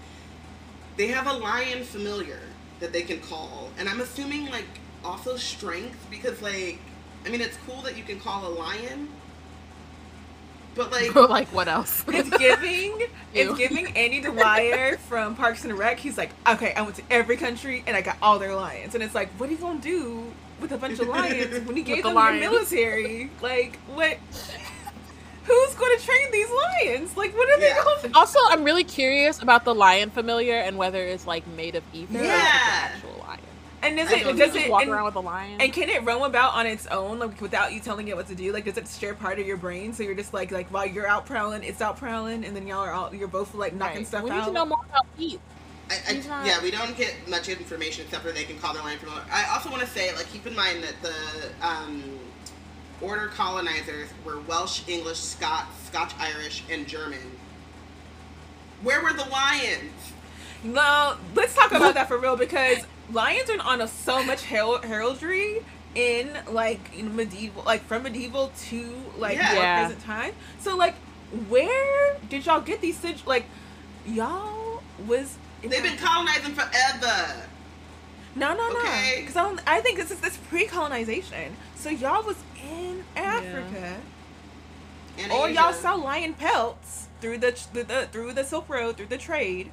They 1.00 1.08
have 1.08 1.28
a 1.28 1.34
lion 1.34 1.86
familiar 1.86 2.42
that 2.82 2.92
they 2.92 3.04
can 3.04 3.22
call, 3.22 3.70
and 3.78 3.88
I'm 3.88 4.02
assuming 4.02 4.50
like 4.50 4.68
also 5.02 5.38
strength 5.38 6.06
because 6.12 6.42
like 6.42 6.78
I 7.26 7.30
mean 7.30 7.40
it's 7.40 7.58
cool 7.66 7.82
that 7.84 7.96
you 7.96 8.04
can 8.04 8.20
call 8.20 8.46
a 8.46 8.52
lion, 8.52 9.08
but 10.76 10.92
like 10.92 11.16
like 11.30 11.48
what 11.54 11.70
else? 11.70 12.04
it's 12.10 12.30
giving 12.38 13.00
Ew. 13.00 13.08
it's 13.34 13.58
giving 13.58 13.96
Andy 13.96 14.20
Dwyer 14.20 14.98
from 14.98 15.38
Parks 15.38 15.64
and 15.64 15.78
Rec. 15.78 16.00
He's 16.00 16.18
like, 16.18 16.32
okay, 16.46 16.74
I 16.74 16.82
went 16.82 16.98
to 16.98 17.04
every 17.10 17.38
country 17.38 17.82
and 17.88 17.96
I 17.96 18.02
got 18.02 18.18
all 18.22 18.38
their 18.38 18.54
lions, 18.54 18.94
and 18.94 19.02
it's 19.02 19.16
like, 19.16 19.30
what 19.40 19.48
are 19.48 19.54
you 19.54 19.58
gonna 19.58 19.80
do 19.80 20.30
with 20.60 20.74
a 20.74 20.78
bunch 20.78 21.00
of 21.00 21.08
lions 21.08 21.66
when 21.66 21.78
you 21.78 21.84
gave 21.84 22.04
the 22.04 22.10
them 22.10 22.16
lions. 22.16 22.42
your 22.42 22.52
military? 22.52 23.32
Like, 23.42 23.78
what? 23.88 24.18
Who's 25.50 25.74
going 25.74 25.98
to 25.98 26.06
train 26.06 26.32
these 26.32 26.48
lions? 26.84 27.18
Like, 27.18 27.36
what 27.36 27.50
are 27.50 27.60
they 27.60 27.68
Yeah. 27.70 27.84
going 27.84 28.12
to? 28.12 28.18
also, 28.18 28.38
I'm 28.50 28.64
really 28.64 28.84
curious 28.84 29.42
about 29.42 29.66
the 29.66 29.74
lion 29.74 30.12
familiar 30.12 30.54
and 30.56 30.78
whether 30.78 31.04
it's 31.04 31.26
like 31.26 31.48
made 31.48 31.74
of 31.76 31.84
ether 31.92 32.20
or 32.20 32.22
if 32.22 32.24
an 32.24 32.28
Yeah. 32.30 32.92
actual 32.94 33.26
lion. 33.28 33.40
And 33.82 33.98
does 33.98 34.12
it 34.12 34.24
don't 34.26 34.38
does 34.38 34.54
it 34.56 34.70
walk 34.70 34.84
and, 34.84 34.92
around 34.92 35.06
with 35.06 35.16
a 35.16 35.22
lion? 35.22 35.60
and 35.60 35.72
can 35.74 35.90
it 35.90 36.04
roam 36.04 36.22
about 36.22 36.54
on 36.54 36.68
its 36.68 36.86
own, 36.88 37.18
like 37.18 37.40
without 37.42 37.74
you 37.74 37.80
telling 37.80 38.10
it 38.10 38.16
what 38.16 38.28
to 38.28 38.36
do? 38.36 38.52
Like, 38.54 38.66
does 38.66 38.78
it 38.78 38.88
share 38.88 39.16
part 39.16 39.40
of 39.40 39.48
your 39.48 39.58
brain? 39.58 39.94
So 39.94 40.04
you're 40.04 40.14
just 40.16 40.34
like, 40.34 40.52
like 40.52 40.68
while 40.72 40.86
you're 40.86 41.08
out 41.08 41.26
prowling, 41.26 41.64
it's 41.64 41.82
out 41.82 41.98
prowling, 41.98 42.44
and 42.46 42.56
then 42.56 42.68
y'all 42.68 42.80
are 42.86 42.92
all 42.92 43.16
you're 43.16 43.28
both 43.28 43.56
like 43.56 43.74
knocking 43.74 44.00
Right. 44.00 44.08
stuff 44.08 44.24
we 44.24 44.30
out. 44.32 44.40
need 44.40 44.46
to 44.46 44.52
know 44.52 44.66
more 44.66 44.86
about 44.88 45.06
Pete. 45.18 45.40
I, 45.90 45.96
I, 46.10 46.14
not- 46.28 46.46
yeah, 46.46 46.62
we 46.62 46.70
don't 46.70 46.96
get 46.96 47.16
much 47.28 47.50
information 47.50 48.04
except 48.06 48.24
for 48.24 48.32
they 48.32 48.44
can 48.44 48.60
call 48.60 48.74
their 48.76 48.84
lion 48.84 49.00
familiar. 49.00 49.24
I 49.32 49.46
also 49.56 49.72
want 49.72 49.82
to 49.82 49.88
say, 49.88 50.14
like, 50.14 50.32
keep 50.32 50.46
in 50.46 50.56
mind 50.56 50.84
that 50.84 51.02
the 51.02 51.66
um, 51.68 52.04
order 53.02 53.28
colonizers 53.28 54.10
were 54.26 54.40
Welsh, 54.42 54.82
English, 54.88 55.18
Scots, 55.20 55.70
Scotch, 55.88 56.14
Irish, 56.20 56.64
and 56.70 56.88
German. 56.88 57.20
Where 58.82 59.02
were 59.02 59.14
the 59.14 59.26
lions? 59.30 59.92
No, 60.64 61.16
let's 61.36 61.56
talk 61.56 61.72
about 61.72 61.94
that 61.96 62.08
for 62.08 62.18
real 62.18 62.36
because 62.36 62.80
lions 63.12 63.50
are 63.50 63.60
on 63.62 63.82
a, 63.82 63.88
so 63.88 64.24
much 64.24 64.44
herald- 64.44 64.84
heraldry 64.86 65.64
in 65.96 66.38
like 66.50 66.80
in 66.98 67.16
medieval, 67.16 67.64
like 67.66 67.84
from 67.86 68.04
medieval 68.04 68.52
to 68.68 68.94
like 69.18 69.38
Yeah. 69.38 69.54
Yeah. 69.54 69.80
present 69.86 70.04
time. 70.06 70.34
So 70.60 70.76
like, 70.78 70.96
where 71.48 72.18
did 72.30 72.46
y'all 72.46 72.62
get 72.62 72.82
these? 72.82 72.98
sig- 72.98 73.26
Like, 73.26 73.46
y'all 74.06 74.82
was 75.08 75.38
They've 75.62 75.84
been 75.84 75.98
colonizing 75.98 76.54
forever. 76.54 77.36
no, 78.36 78.54
no, 78.56 78.70
no. 78.70 78.80
Okay. 78.80 79.18
Because 79.26 79.36
I. 79.36 79.78
I 79.78 79.82
think 79.82 79.98
this 79.98 80.10
is 80.12 80.20
this 80.22 80.38
pre-colonization. 80.50 81.56
So 81.76 81.90
y'all 81.90 82.24
was 82.26 82.38
in 82.64 83.04
Africa, 83.16 83.98
And 85.18 85.32
or 85.32 85.50
y'all 85.50 85.74
saw 85.74 85.96
lion 85.96 86.34
pelts 86.34 87.08
through 87.22 87.40
the, 87.40 87.52
through 87.52 87.84
the 87.84 88.08
through 88.12 88.34
the 88.34 88.44
Silk 88.44 88.70
Road 88.70 88.98
through 88.98 89.08
the 89.08 89.18
trade. 89.18 89.72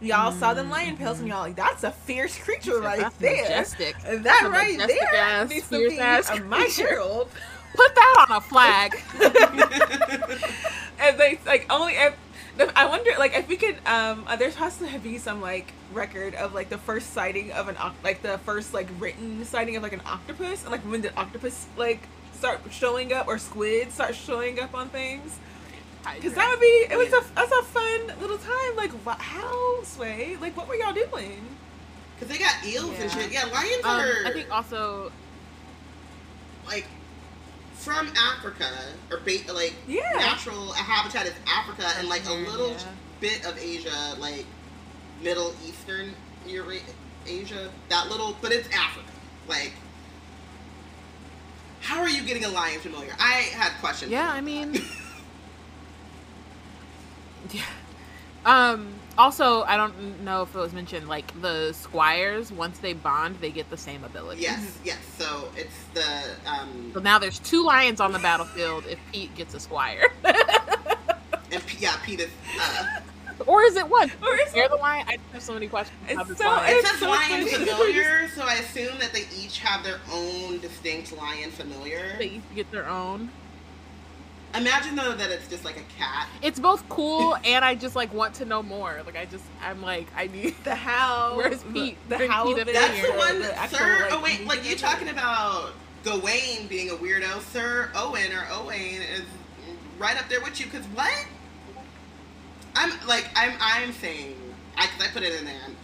Y'all 0.00 0.32
saw 0.32 0.52
them 0.52 0.70
lion 0.70 0.94
mm-hmm. 0.94 1.04
pelts, 1.04 1.20
and 1.20 1.28
y'all 1.28 1.40
like 1.40 1.56
that's 1.56 1.84
a 1.84 1.90
fierce 1.90 2.36
creature 2.38 2.80
right 2.80 3.00
That's 3.00 3.16
there. 3.16 3.42
majestic. 3.42 3.96
That 4.02 4.22
That's 4.22 4.44
right 4.44 4.76
majestic 4.76 5.00
there 5.10 5.20
ass, 5.20 5.48
needs 5.48 5.68
to 5.68 5.76
fierce 5.76 5.92
be 5.92 5.98
ass 6.00 6.40
my. 6.40 7.24
Put 7.74 7.94
that 7.94 8.26
on 8.28 8.36
a 8.36 8.40
flag. 8.40 8.94
and 11.00 11.18
they 11.18 11.40
like 11.44 11.66
only 11.70 11.94
if, 11.94 12.14
the- 12.56 12.78
I 12.78 12.86
wonder 12.86 13.10
like 13.18 13.36
if 13.36 13.48
we 13.48 13.56
could 13.56 13.76
um 13.86 14.24
uh, 14.26 14.36
there 14.36 14.50
has 14.50 14.76
to 14.78 14.98
be 15.00 15.18
some 15.18 15.40
like 15.40 15.72
record 15.92 16.34
of 16.34 16.54
like 16.54 16.68
the 16.70 16.78
first 16.78 17.12
sighting 17.12 17.52
of 17.52 17.68
an 17.68 17.76
oc- 17.78 17.94
like 18.04 18.22
the 18.22 18.38
first 18.38 18.72
like 18.74 18.88
written 18.98 19.44
sighting 19.44 19.76
of 19.76 19.82
like 19.82 19.92
an 19.92 20.02
octopus 20.06 20.62
and 20.62 20.70
like 20.72 20.80
when 20.82 21.00
did 21.00 21.12
octopus 21.16 21.66
like 21.76 22.00
start 22.34 22.60
showing 22.70 23.12
up 23.12 23.26
or 23.28 23.38
squid 23.38 23.90
start 23.92 24.14
showing 24.14 24.60
up 24.60 24.74
on 24.74 24.88
things 24.88 25.38
because 26.16 26.34
that 26.34 26.48
would 26.50 26.60
be 26.60 26.66
it 26.66 26.98
was 26.98 27.08
Yeah. 27.10 27.20
a 27.20 27.34
that's 27.34 27.52
a 27.52 27.62
fun 27.62 28.06
little 28.20 28.38
time 28.38 28.76
like 28.76 28.92
wha- 29.06 29.16
how 29.18 29.82
sway 29.84 30.36
like 30.40 30.56
what 30.56 30.68
were 30.68 30.74
y'all 30.74 30.92
doing 30.92 31.40
Because 32.14 32.28
they 32.28 32.38
got 32.42 32.54
eels 32.64 32.90
and 33.00 33.10
Yeah. 33.10 33.18
shit. 33.18 33.32
Yeah, 33.32 33.44
lions 33.46 33.84
Um, 33.84 34.00
are 34.00 34.26
I 34.26 34.30
think 34.32 34.50
also 34.52 35.10
like 36.66 36.86
from 37.84 38.10
Africa 38.16 38.66
or 39.10 39.18
ba- 39.18 39.52
like 39.52 39.74
Yeah. 39.86 40.12
natural 40.16 40.72
habitat 40.72 41.26
is 41.26 41.34
Africa 41.46 41.86
and 41.98 42.08
like 42.08 42.24
a 42.24 42.28
Mhm, 42.28 42.46
little 42.46 42.70
yeah. 42.70 42.84
bit 43.20 43.44
of 43.44 43.58
Asia, 43.58 44.16
like 44.18 44.46
Middle 45.20 45.54
Eastern 45.66 46.14
Eura- 46.46 46.80
Asia. 47.26 47.70
That 47.90 48.08
little, 48.08 48.36
but 48.40 48.52
it's 48.52 48.68
Africa. 48.74 49.10
Like, 49.46 49.72
how 51.82 52.00
are 52.00 52.08
you 52.08 52.22
getting 52.22 52.44
a 52.44 52.48
lion 52.48 52.80
familiar? 52.80 53.14
I 53.20 53.32
had 53.54 53.72
questions. 53.80 54.10
Yeah, 54.10 54.30
I 54.32 54.40
mean, 54.40 54.74
yeah. 57.52 57.62
Um. 58.46 58.94
Also, 59.16 59.62
I 59.62 59.76
don't 59.76 60.20
know 60.24 60.42
if 60.42 60.54
it 60.54 60.58
was 60.58 60.72
mentioned. 60.72 61.08
Like 61.08 61.40
the 61.40 61.72
squires, 61.72 62.50
once 62.50 62.78
they 62.78 62.94
bond, 62.94 63.36
they 63.40 63.50
get 63.50 63.70
the 63.70 63.76
same 63.76 64.02
ability. 64.02 64.42
Yes, 64.42 64.78
yes. 64.84 64.98
So 65.16 65.48
it's 65.56 65.84
the 65.94 66.50
um 66.50 66.90
So 66.94 67.00
now 67.00 67.18
there's 67.18 67.38
two 67.38 67.64
lions 67.64 68.00
on 68.00 68.12
the 68.12 68.18
battlefield 68.18 68.84
if 68.88 68.98
Pete 69.12 69.34
gets 69.36 69.54
a 69.54 69.60
squire, 69.60 70.12
and 70.24 71.64
P- 71.66 71.78
yeah, 71.78 71.96
Pete 72.04 72.20
is. 72.20 72.30
Uh, 72.60 72.86
or 73.46 73.62
is 73.62 73.76
it 73.76 73.88
one? 73.88 74.10
Or 74.22 74.34
is 74.40 74.52
They're 74.52 74.68
the 74.68 74.76
lion. 74.76 75.06
I 75.08 75.18
have 75.32 75.42
so 75.42 75.54
many 75.54 75.68
questions. 75.68 75.98
It's 76.06 76.14
about 76.14 76.28
this 76.28 76.38
so- 76.38 76.44
lion. 76.46 76.76
it 76.76 76.86
says 76.86 76.98
so 76.98 77.10
lion 77.10 77.46
familiar, 77.46 78.28
so 78.34 78.42
I 78.42 78.54
assume 78.54 78.98
that 78.98 79.12
they 79.12 79.24
each 79.40 79.58
have 79.60 79.84
their 79.84 80.00
own 80.12 80.58
distinct 80.60 81.16
lion 81.16 81.50
familiar. 81.52 82.16
They 82.18 82.26
each 82.26 82.42
get 82.54 82.70
their 82.72 82.88
own. 82.88 83.30
Imagine 84.54 84.94
though 84.94 85.14
that 85.14 85.30
it's 85.30 85.48
just 85.48 85.64
like 85.64 85.76
a 85.76 85.98
cat. 85.98 86.28
It's 86.42 86.60
both 86.60 86.88
cool 86.88 87.36
and 87.44 87.64
I 87.64 87.74
just 87.74 87.96
like 87.96 88.12
want 88.14 88.34
to 88.34 88.44
know 88.44 88.62
more. 88.62 89.02
Like 89.04 89.16
I 89.16 89.24
just, 89.24 89.44
I'm 89.62 89.82
like, 89.82 90.06
I 90.16 90.28
need. 90.28 90.54
The 90.64 90.74
how. 90.74 91.32
Where's 91.36 91.62
Pete? 91.64 91.96
The, 92.08 92.16
Bring 92.16 92.30
how 92.30 92.44
Pete 92.44 92.58
of 92.58 92.68
up. 92.68 92.74
That's 92.74 93.02
the 93.02 93.12
one, 93.14 93.40
the 93.40 93.58
actual, 93.58 93.78
Sir. 93.78 94.08
oh 94.12 94.22
wait, 94.22 94.46
like 94.46 94.64
you 94.64 94.74
of 94.74 94.78
talking 94.80 95.08
about 95.08 95.72
Gawain 96.04 96.66
being 96.68 96.90
a 96.90 96.94
weirdo? 96.94 97.40
Sir 97.40 97.90
Owen 97.96 98.32
or 98.32 98.46
Owain 98.52 99.00
is 99.02 99.22
right 99.98 100.16
up 100.16 100.28
there 100.28 100.40
with 100.40 100.60
you. 100.60 100.66
Cause 100.66 100.84
what? 100.94 101.26
I'm 102.76 102.92
like 103.08 103.28
I'm 103.34 103.52
I'm 103.60 103.92
saying 103.92 104.36
I 104.76 104.86
cause 104.86 105.02
I 105.02 105.08
put 105.12 105.22
it 105.22 105.34
in 105.38 105.44
there. 105.46 105.60
I'm, 105.66 105.76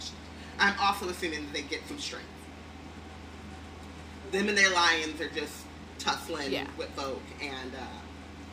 I'm 0.59 0.73
also 0.79 1.09
assuming 1.09 1.45
that 1.45 1.53
they 1.53 1.61
get 1.63 1.85
some 1.87 1.97
strength. 1.99 2.27
Them 4.31 4.47
and 4.47 4.57
their 4.57 4.69
lions 4.69 5.19
are 5.19 5.29
just 5.29 5.53
tussling 5.99 6.51
Yeah. 6.51 6.67
with 6.77 6.89
folk, 6.91 7.21
and 7.41 7.73
uh, 7.75 7.85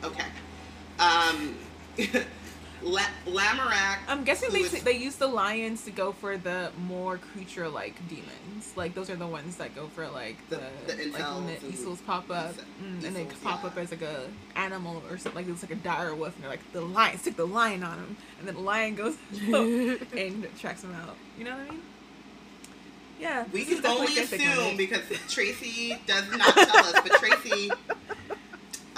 okay. 0.03 0.25
Um, 0.99 1.55
La- 2.81 3.01
Lamorak. 3.27 3.97
I'm 4.07 4.23
guessing 4.23 4.51
they 4.51 4.59
is- 4.61 4.83
they 4.83 4.93
use 4.97 5.15
the 5.17 5.27
lions 5.27 5.83
to 5.83 5.91
go 5.91 6.13
for 6.13 6.37
the 6.37 6.71
more 6.87 7.17
creature-like 7.17 7.95
demons. 8.07 8.71
Like 8.77 8.95
those 8.95 9.09
are 9.09 9.17
the 9.17 9.27
ones 9.27 9.57
that 9.57 9.75
go 9.75 9.87
for 9.87 10.07
like 10.07 10.37
The- 10.49 10.61
the, 10.87 10.93
the 10.93 11.05
like 11.11 11.35
when 11.35 11.47
the 11.47 11.53
and- 11.55 11.63
easels 11.73 11.99
pop 12.01 12.29
up 12.29 12.53
Easels, 12.53 12.65
mm, 12.81 13.03
and 13.05 13.15
they 13.15 13.25
pop 13.43 13.63
yeah. 13.63 13.67
up 13.69 13.77
as 13.77 13.91
like 13.91 14.01
a 14.01 14.27
animal 14.55 15.03
or 15.09 15.17
something. 15.17 15.43
Like 15.45 15.51
it's 15.53 15.61
like 15.61 15.71
a 15.71 15.75
dire 15.75 16.15
wolf, 16.15 16.35
and 16.35 16.43
they're 16.43 16.49
like 16.51 16.71
the 16.71 16.81
lion, 16.81 17.17
stick 17.17 17.35
the 17.35 17.45
lion 17.47 17.83
on 17.83 17.97
him, 17.97 18.17
and 18.39 18.47
then 18.47 18.55
the 18.55 18.61
lion 18.61 18.95
goes 18.95 19.15
and 19.51 20.47
tracks 20.57 20.81
him 20.83 20.95
out. 20.95 21.15
You 21.37 21.43
know 21.45 21.51
what 21.51 21.67
I 21.67 21.71
mean? 21.71 21.81
Yeah. 23.19 23.43
We 23.51 23.65
can 23.65 23.85
only 23.85 24.17
assume 24.19 24.77
because 24.77 25.01
Tracy 25.27 25.97
does 26.07 26.29
not 26.31 26.55
tell 26.55 26.85
us. 26.85 26.93
But 27.03 27.11
Tracy, 27.19 27.69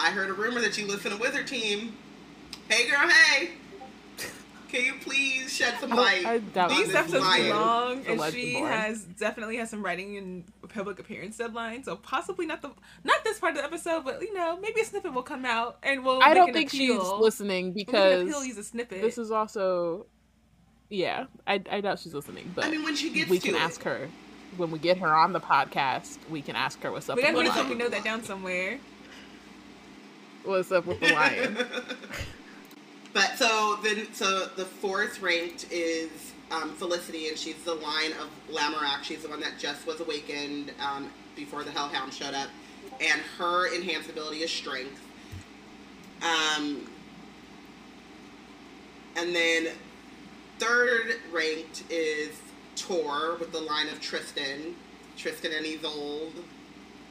I 0.02 0.10
heard 0.10 0.30
a 0.30 0.34
rumor 0.34 0.62
that 0.62 0.78
you 0.78 0.88
listen 0.88 1.12
to 1.12 1.18
Wizard 1.18 1.46
Team. 1.48 1.96
Hey, 2.68 2.90
girl, 2.90 3.08
hey. 3.08 3.52
Can 4.70 4.86
you 4.86 4.94
please 5.02 5.54
shed 5.54 5.76
some 5.80 5.92
oh, 5.92 5.98
light? 5.98 6.26
I 6.26 6.38
doubt 6.40 6.70
These 6.70 6.96
episodes 6.96 7.26
are 7.26 7.50
long, 7.50 8.06
and 8.08 8.34
she 8.34 8.54
boring. 8.54 8.68
has 8.68 9.04
definitely 9.04 9.58
has 9.58 9.70
some 9.70 9.84
writing 9.84 10.16
and 10.18 10.44
public 10.70 10.98
appearance 10.98 11.38
deadline. 11.38 11.84
So 11.84 11.98
possibly 11.98 12.46
not 12.46 12.62
the 12.62 12.72
not 13.04 13.22
this 13.26 13.38
part 13.38 13.52
of 13.52 13.58
the 13.58 13.66
episode, 13.66 14.06
but 14.06 14.22
you 14.22 14.34
know 14.34 14.58
maybe 14.62 14.80
a 14.80 14.86
snippet 14.86 15.14
will 15.14 15.24
come 15.24 15.46
out 15.46 15.78
and 15.84 16.06
we'll. 16.06 16.24
I 16.24 16.34
don't 16.34 16.54
think 16.54 16.70
appeal. 16.74 17.02
she's 17.02 17.12
listening 17.22 17.66
We'll 17.66 17.74
because 17.74 18.22
appeal, 18.22 18.46
use 18.46 18.58
a 18.58 18.64
snippet. 18.64 19.02
this 19.02 19.18
is 19.18 19.30
also, 19.30 20.06
yeah, 20.90 21.26
I, 21.46 21.62
I 21.70 21.82
doubt 21.82 22.00
she's 22.00 22.14
listening. 22.14 22.50
But 22.56 22.64
I 22.64 22.72
mean, 22.72 22.84
when 22.84 22.96
she 22.96 23.10
gets 23.10 23.30
we 23.30 23.40
can 23.40 23.56
it. 23.56 23.62
ask 23.62 23.84
her 23.84 24.10
when 24.56 24.72
we 24.72 24.80
get 24.80 24.98
her 25.00 25.14
on 25.14 25.34
the 25.34 25.42
podcast. 25.42 26.18
We 26.30 26.42
can 26.42 26.56
ask 26.56 26.82
her 26.84 26.92
what's 26.94 27.10
up 27.10 27.18
we 27.18 27.24
gotta 27.24 27.36
the 27.36 27.44
make 27.44 27.52
sure 27.52 27.64
lion. 27.64 27.78
we 27.78 27.84
note 27.84 27.92
that 27.92 28.06
down 28.06 28.24
somewhere. 28.24 28.80
What's 30.44 30.72
up 30.72 30.88
with 30.88 31.00
the 31.00 31.14
lion? 31.14 31.56
but 33.14 33.38
so 33.38 33.78
then, 33.84 34.12
so 34.12 34.48
the 34.56 34.66
fourth 34.66 35.22
ranked 35.22 35.68
is 35.72 36.10
um, 36.50 36.74
Felicity, 36.74 37.28
and 37.28 37.38
she's 37.38 37.64
the 37.64 37.76
line 37.76 38.12
of 38.14 38.30
Lamorak. 38.52 39.04
She's 39.04 39.22
the 39.22 39.30
one 39.30 39.40
that 39.42 39.60
just 39.60 39.86
was 39.86 40.00
awakened 40.00 40.72
um, 40.80 41.12
before 41.36 41.64
the 41.64 41.70
Hellhound 41.70 42.12
showed 42.12 42.34
up, 42.34 42.50
and 43.00 43.22
her 43.38 43.74
enhanced 43.74 44.10
ability 44.10 44.38
is 44.38 44.52
Strength. 44.52 45.00
Um, 46.24 46.90
and 49.16 49.36
then 49.36 49.68
third 50.58 51.18
ranked 51.32 51.84
is 51.92 52.32
Tor 52.76 53.36
with 53.40 53.52
the 53.52 53.62
line 53.62 53.90
of 53.90 54.02
Tristan. 54.02 54.76
Tristan 55.18 55.52
and 55.52 55.66
Isolde. 55.68 56.34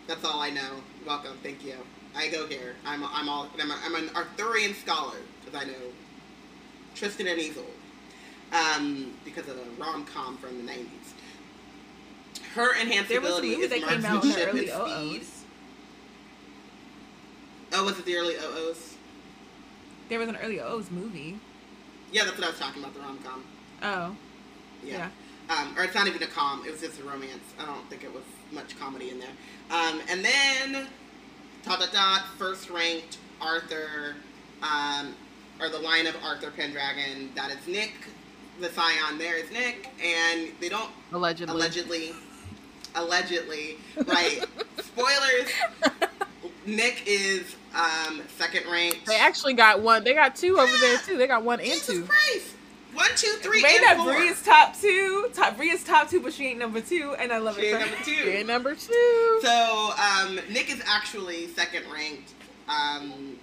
That's 0.09 0.25
all 0.25 0.41
I 0.41 0.51
know. 0.51 0.81
Welcome, 1.07 1.39
thank 1.45 1.65
you. 1.65 1.75
I 2.17 2.29
go 2.29 2.47
here. 2.47 2.75
I'm 2.85 3.05
I'm 3.05 3.29
all 3.29 3.49
I'm, 3.61 3.71
a, 3.71 3.79
I'm 3.85 3.95
an 3.95 4.11
Arthurian 4.17 4.75
scholar 4.75 5.17
because 5.45 5.61
I 5.61 5.65
know 5.67 5.75
Tristan 6.95 7.27
and 7.29 7.41
Isolde 7.41 7.67
um, 8.53 9.13
because 9.25 9.49
of 9.49 9.57
the 9.57 9.65
rom 9.83 10.05
com 10.05 10.37
from 10.39 10.65
the 10.67 10.73
'90s. 10.73 10.87
Her 12.55 12.75
enhanced 12.81 13.09
There 13.11 13.21
was 13.21 13.39
a 13.39 13.43
movie 13.43 13.55
is 13.55 13.71
that 13.71 13.79
came 13.79 13.85
out 13.89 13.93
in 13.95 14.03
the 14.03 14.09
marksmanship 14.09 14.49
early 14.49 14.69
and 14.71 14.83
speed. 14.83 15.21
OOs. 15.21 15.45
Oh, 17.73 17.85
was 17.85 17.99
it 17.99 18.05
the 18.05 18.17
early 18.17 18.35
OOs? 18.35 18.97
There 20.09 20.19
was 20.19 20.29
an 20.29 20.37
early 20.43 20.59
OOs 20.59 20.91
movie. 20.91 21.39
Yeah, 22.13 22.25
that's 22.25 22.37
what 22.37 22.45
I 22.45 22.51
was 22.51 22.59
talking 22.59 22.83
about. 22.83 22.95
The 22.95 23.01
rom 23.01 23.19
com. 23.19 23.45
Oh, 23.83 24.17
Yeah. 24.85 25.09
yeah. 25.49 25.57
Um, 25.57 25.77
or 25.79 25.85
it's 25.85 25.95
not 25.95 26.07
even 26.09 26.23
a 26.23 26.27
com. 26.27 26.65
It 26.67 26.73
was 26.73 26.81
just 26.81 27.01
a 27.01 27.05
romance. 27.05 27.43
I 27.61 27.67
don't 27.67 27.89
think 27.89 28.03
it 28.05 28.13
was 28.13 28.25
much 28.53 28.79
comedy 28.79 29.11
in 29.11 29.21
there. 29.21 29.31
Um, 29.71 30.01
and 30.09 30.25
then 30.25 30.87
dot 31.65 31.79
dot 31.81 31.93
dot 31.93 32.23
first 32.39 32.71
ranked 32.71 33.19
Arthur, 33.41 34.15
um, 34.63 35.15
or 35.61 35.69
the 35.69 35.79
line 35.79 36.07
of 36.07 36.15
Arthur 36.23 36.51
Pendragon. 36.51 37.31
That 37.35 37.51
is 37.51 37.67
Nick. 37.67 37.93
The 38.61 38.69
scion 38.71 39.17
there 39.19 39.37
is 39.37 39.51
Nick, 39.51 39.89
and 40.05 40.51
they 40.61 40.69
don't 40.69 40.91
Allegedly. 41.13 41.55
allegedly, 41.55 42.13
allegedly, 42.95 43.77
right? 44.07 44.45
Spoilers. 44.79 45.51
Nick 46.67 47.05
is 47.07 47.57
um, 47.75 48.21
second 48.37 48.71
ranked. 48.71 49.07
They 49.07 49.19
actually 49.19 49.55
got 49.55 49.81
one. 49.81 50.05
They 50.05 50.13
got 50.13 50.37
two 50.37 50.59
over 50.59 50.77
there 50.79 50.99
too. 50.99 51.17
They 51.17 51.27
got 51.27 51.43
one 51.43 51.59
and 51.61 51.81
two. 51.81 52.05
Christ! 52.05 52.55
One, 52.95 53.09
two, 53.17 53.29
three, 53.41 53.63
Ray 53.63 53.79
and 53.87 53.99
four. 53.99 54.15
Bree 54.15 54.29
is 54.29 54.43
top 54.43 54.79
two. 54.79 55.31
Top 55.33 55.57
Bree 55.57 55.71
is 55.71 55.85
top 55.85 56.11
two, 56.11 56.21
but 56.21 56.33
she 56.33 56.47
ain't 56.49 56.59
number 56.59 56.81
two, 56.81 57.15
and 57.19 57.33
I 57.33 57.39
love 57.39 57.57
She 57.57 57.67
it. 57.67 57.75
ain't 57.75 57.83
for 57.83 57.89
number 57.91 58.05
two. 58.05 58.21
Okay, 58.29 58.43
number 58.43 58.75
two. 58.75 59.39
So 59.43 59.93
um, 59.97 60.41
Nick 60.51 60.71
is 60.71 60.83
actually 60.87 61.47
second 61.49 61.85
ranked 61.93 62.33
um, 62.69 63.37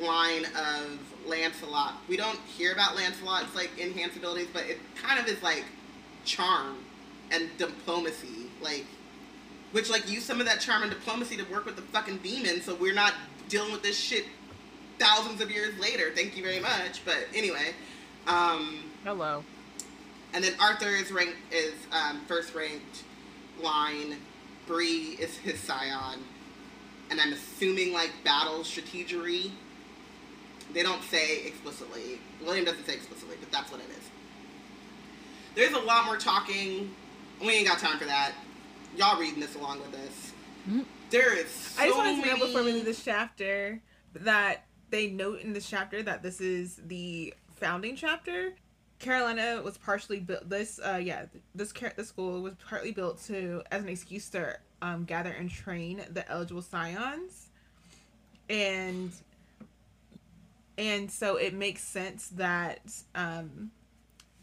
line 0.00 0.44
of 0.44 0.98
Lancelot. 1.26 1.94
We 2.08 2.16
don't 2.16 2.38
hear 2.56 2.72
about 2.72 2.96
Lancelot's 2.96 3.54
like 3.54 3.70
enhanced 3.78 4.16
abilities, 4.16 4.48
but 4.52 4.64
it 4.66 4.78
kind 4.94 5.18
of 5.18 5.26
is 5.26 5.42
like 5.42 5.64
charm 6.24 6.76
and 7.30 7.48
diplomacy, 7.58 8.50
like 8.60 8.84
which 9.72 9.90
like 9.90 10.10
use 10.10 10.24
some 10.24 10.40
of 10.40 10.46
that 10.46 10.60
charm 10.60 10.82
and 10.82 10.90
diplomacy 10.90 11.36
to 11.36 11.44
work 11.44 11.64
with 11.66 11.76
the 11.76 11.82
fucking 11.82 12.18
demon, 12.18 12.60
so 12.60 12.74
we're 12.74 12.94
not 12.94 13.14
dealing 13.48 13.72
with 13.72 13.82
this 13.82 13.98
shit 13.98 14.24
thousands 14.98 15.40
of 15.40 15.50
years 15.50 15.78
later. 15.78 16.10
Thank 16.14 16.36
you 16.36 16.42
very 16.42 16.60
much. 16.60 17.04
But 17.04 17.26
anyway, 17.34 17.74
um, 18.28 18.84
Hello. 19.04 19.44
and 20.34 20.44
then 20.44 20.54
Arthur 20.60 20.88
is 20.90 21.10
ranked 21.10 21.36
is 21.52 21.74
um, 21.92 22.20
first 22.26 22.54
ranked 22.54 23.04
line. 23.62 24.16
Bree 24.66 25.16
is 25.18 25.36
his 25.38 25.58
scion, 25.58 26.20
and 27.10 27.20
I'm 27.20 27.32
assuming 27.32 27.92
like 27.92 28.10
battle 28.24 28.60
strategery. 28.60 29.50
They 30.74 30.82
don't 30.82 31.02
say 31.04 31.46
explicitly. 31.46 32.20
William 32.44 32.66
doesn't 32.66 32.84
say 32.84 32.94
explicitly, 32.94 33.36
but 33.40 33.50
that's 33.50 33.72
what 33.72 33.80
it 33.80 33.88
is. 33.90 34.04
There's 35.54 35.72
a 35.72 35.84
lot 35.84 36.04
more 36.04 36.18
talking. 36.18 36.94
We 37.40 37.48
ain't 37.52 37.66
got 37.66 37.78
time 37.78 37.98
for 37.98 38.04
that. 38.04 38.32
Y'all 38.96 39.18
reading 39.18 39.40
this 39.40 39.54
along 39.54 39.80
with 39.80 39.94
us. 39.94 40.32
Mhm. 40.68 40.84
There 41.10 41.32
is. 41.34 41.50
So 41.50 41.82
I 41.82 41.86
just 41.86 41.98
wanted 41.98 42.22
to 42.22 42.26
know 42.28 42.46
before 42.46 42.62
we 42.62 42.72
leave 42.72 42.84
this 42.84 43.02
chapter 43.02 43.80
that 44.14 44.66
they 44.90 45.06
note 45.08 45.40
in 45.40 45.54
this 45.54 45.68
chapter 45.68 46.02
that 46.02 46.22
this 46.22 46.40
is 46.40 46.80
the 46.86 47.32
founding 47.58 47.96
chapter. 47.96 48.54
Carolina 48.98 49.60
was 49.62 49.78
partially 49.78 50.20
built. 50.20 50.48
This, 50.48 50.80
uh, 50.84 51.00
yeah, 51.02 51.26
this 51.54 51.72
this 51.72 52.08
school 52.08 52.42
was 52.42 52.54
partly 52.68 52.92
built 52.92 53.22
to 53.24 53.62
as 53.70 53.82
an 53.82 53.88
excuse 53.88 54.28
to 54.30 54.58
um, 54.82 55.04
gather 55.04 55.30
and 55.30 55.50
train 55.50 56.02
the 56.10 56.28
eligible 56.30 56.62
scions, 56.62 57.48
and 58.48 59.12
and 60.76 61.10
so 61.10 61.36
it 61.36 61.54
makes 61.54 61.82
sense 61.82 62.28
that 62.28 62.80
um, 63.14 63.70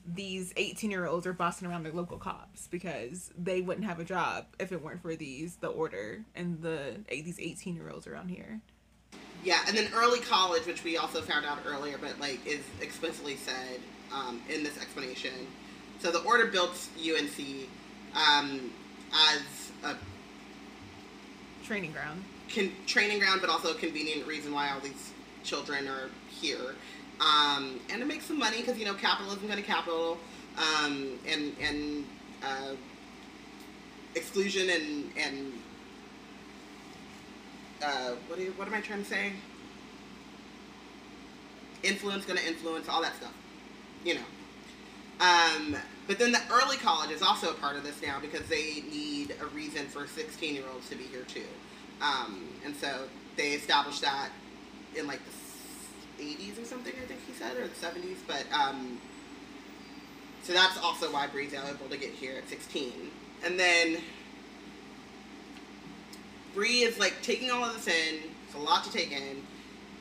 these 0.05 0.53
18 0.57 0.91
year 0.91 1.07
olds 1.07 1.25
are 1.25 1.33
bossing 1.33 1.67
around 1.67 1.83
their 1.83 1.93
local 1.93 2.17
cops 2.17 2.67
because 2.67 3.31
they 3.37 3.61
wouldn't 3.61 3.85
have 3.85 3.99
a 3.99 4.03
job 4.03 4.45
if 4.59 4.71
it 4.71 4.81
weren't 4.81 5.01
for 5.01 5.15
these 5.15 5.55
the 5.57 5.67
order 5.67 6.23
and 6.35 6.61
the 6.61 6.97
these 7.09 7.39
18 7.39 7.75
year 7.75 7.89
olds 7.89 8.05
around 8.05 8.29
here 8.29 8.61
Yeah, 9.45 9.59
and 9.67 9.77
then 9.77 9.89
early 9.95 10.19
college, 10.21 10.65
which 10.67 10.83
we 10.83 10.97
also 10.97 11.21
found 11.21 11.45
out 11.45 11.59
earlier, 11.67 11.97
but 11.99 12.19
like 12.19 12.45
is 12.47 12.61
explicitly 12.81 13.37
said 13.37 13.79
um, 14.13 14.41
in 14.49 14.63
this 14.63 14.77
explanation. 14.81 15.47
So 16.01 16.11
the 16.11 16.21
order 16.23 16.47
built 16.47 16.77
UNC 16.99 17.69
um, 18.15 18.71
as 19.13 19.71
a 19.85 19.95
training 21.63 21.93
ground 21.93 22.23
con- 22.53 22.73
training 22.87 23.19
ground, 23.19 23.41
but 23.41 23.49
also 23.51 23.71
a 23.71 23.75
convenient 23.75 24.27
reason 24.27 24.53
why 24.53 24.71
all 24.71 24.81
these 24.81 25.11
children 25.43 25.87
are 25.87 26.09
here. 26.29 26.75
um, 27.21 27.79
and 27.89 28.01
to 28.01 28.05
make 28.05 28.21
some 28.21 28.39
money 28.39 28.57
because 28.61 28.77
you 28.77 28.85
know 28.85 28.95
capitalism 28.95 29.47
going 29.47 29.57
to 29.61 29.63
capital, 29.67 30.17
um, 30.57 31.19
and 31.27 31.55
and 31.61 32.05
uh, 32.43 32.75
exclusion 34.15 34.69
and 34.69 35.11
and 35.17 35.53
uh, 37.83 38.11
what, 38.27 38.39
you, 38.39 38.53
what 38.57 38.67
am 38.67 38.73
I 38.73 38.81
trying 38.81 39.03
to 39.03 39.09
say? 39.09 39.33
Influence 41.83 42.25
going 42.25 42.39
to 42.39 42.47
influence 42.47 42.89
all 42.89 43.01
that 43.01 43.15
stuff, 43.15 43.33
you 44.03 44.15
know. 44.15 44.21
Um, 45.19 45.77
but 46.07 46.19
then 46.19 46.31
the 46.31 46.41
early 46.51 46.77
college 46.77 47.11
is 47.11 47.21
also 47.21 47.51
a 47.51 47.53
part 47.53 47.75
of 47.75 47.83
this 47.83 48.01
now 48.01 48.19
because 48.19 48.47
they 48.47 48.83
need 48.91 49.35
a 49.41 49.45
reason 49.47 49.85
for 49.87 50.07
16 50.07 50.55
year 50.55 50.63
olds 50.73 50.89
to 50.89 50.95
be 50.95 51.05
here 51.05 51.23
too. 51.23 51.47
Um, 52.01 52.49
and 52.65 52.75
so 52.75 53.07
they 53.37 53.51
established 53.51 54.01
that 54.01 54.29
in 54.95 55.07
like 55.07 55.19
the 56.17 56.23
80s 56.23 56.61
or 56.61 56.65
something, 56.65 56.93
I 57.01 57.05
think 57.05 57.19
he 57.27 57.33
said, 57.33 57.55
or 57.57 57.67
the 57.67 57.75
70s. 57.75 58.17
But 58.27 58.45
um, 58.53 58.99
so 60.43 60.53
that's 60.53 60.77
also 60.77 61.11
why 61.11 61.27
Bree's 61.27 61.53
able 61.53 61.89
to 61.89 61.97
get 61.97 62.11
here 62.11 62.35
at 62.37 62.49
16. 62.49 62.91
And 63.43 63.59
then 63.59 63.97
Bree 66.55 66.83
is 66.83 66.97
like 66.97 67.21
taking 67.21 67.51
all 67.51 67.65
of 67.65 67.75
this 67.75 67.87
in. 67.87 68.21
It's 68.45 68.55
a 68.55 68.57
lot 68.57 68.85
to 68.85 68.91
take 68.91 69.11
in. 69.11 69.43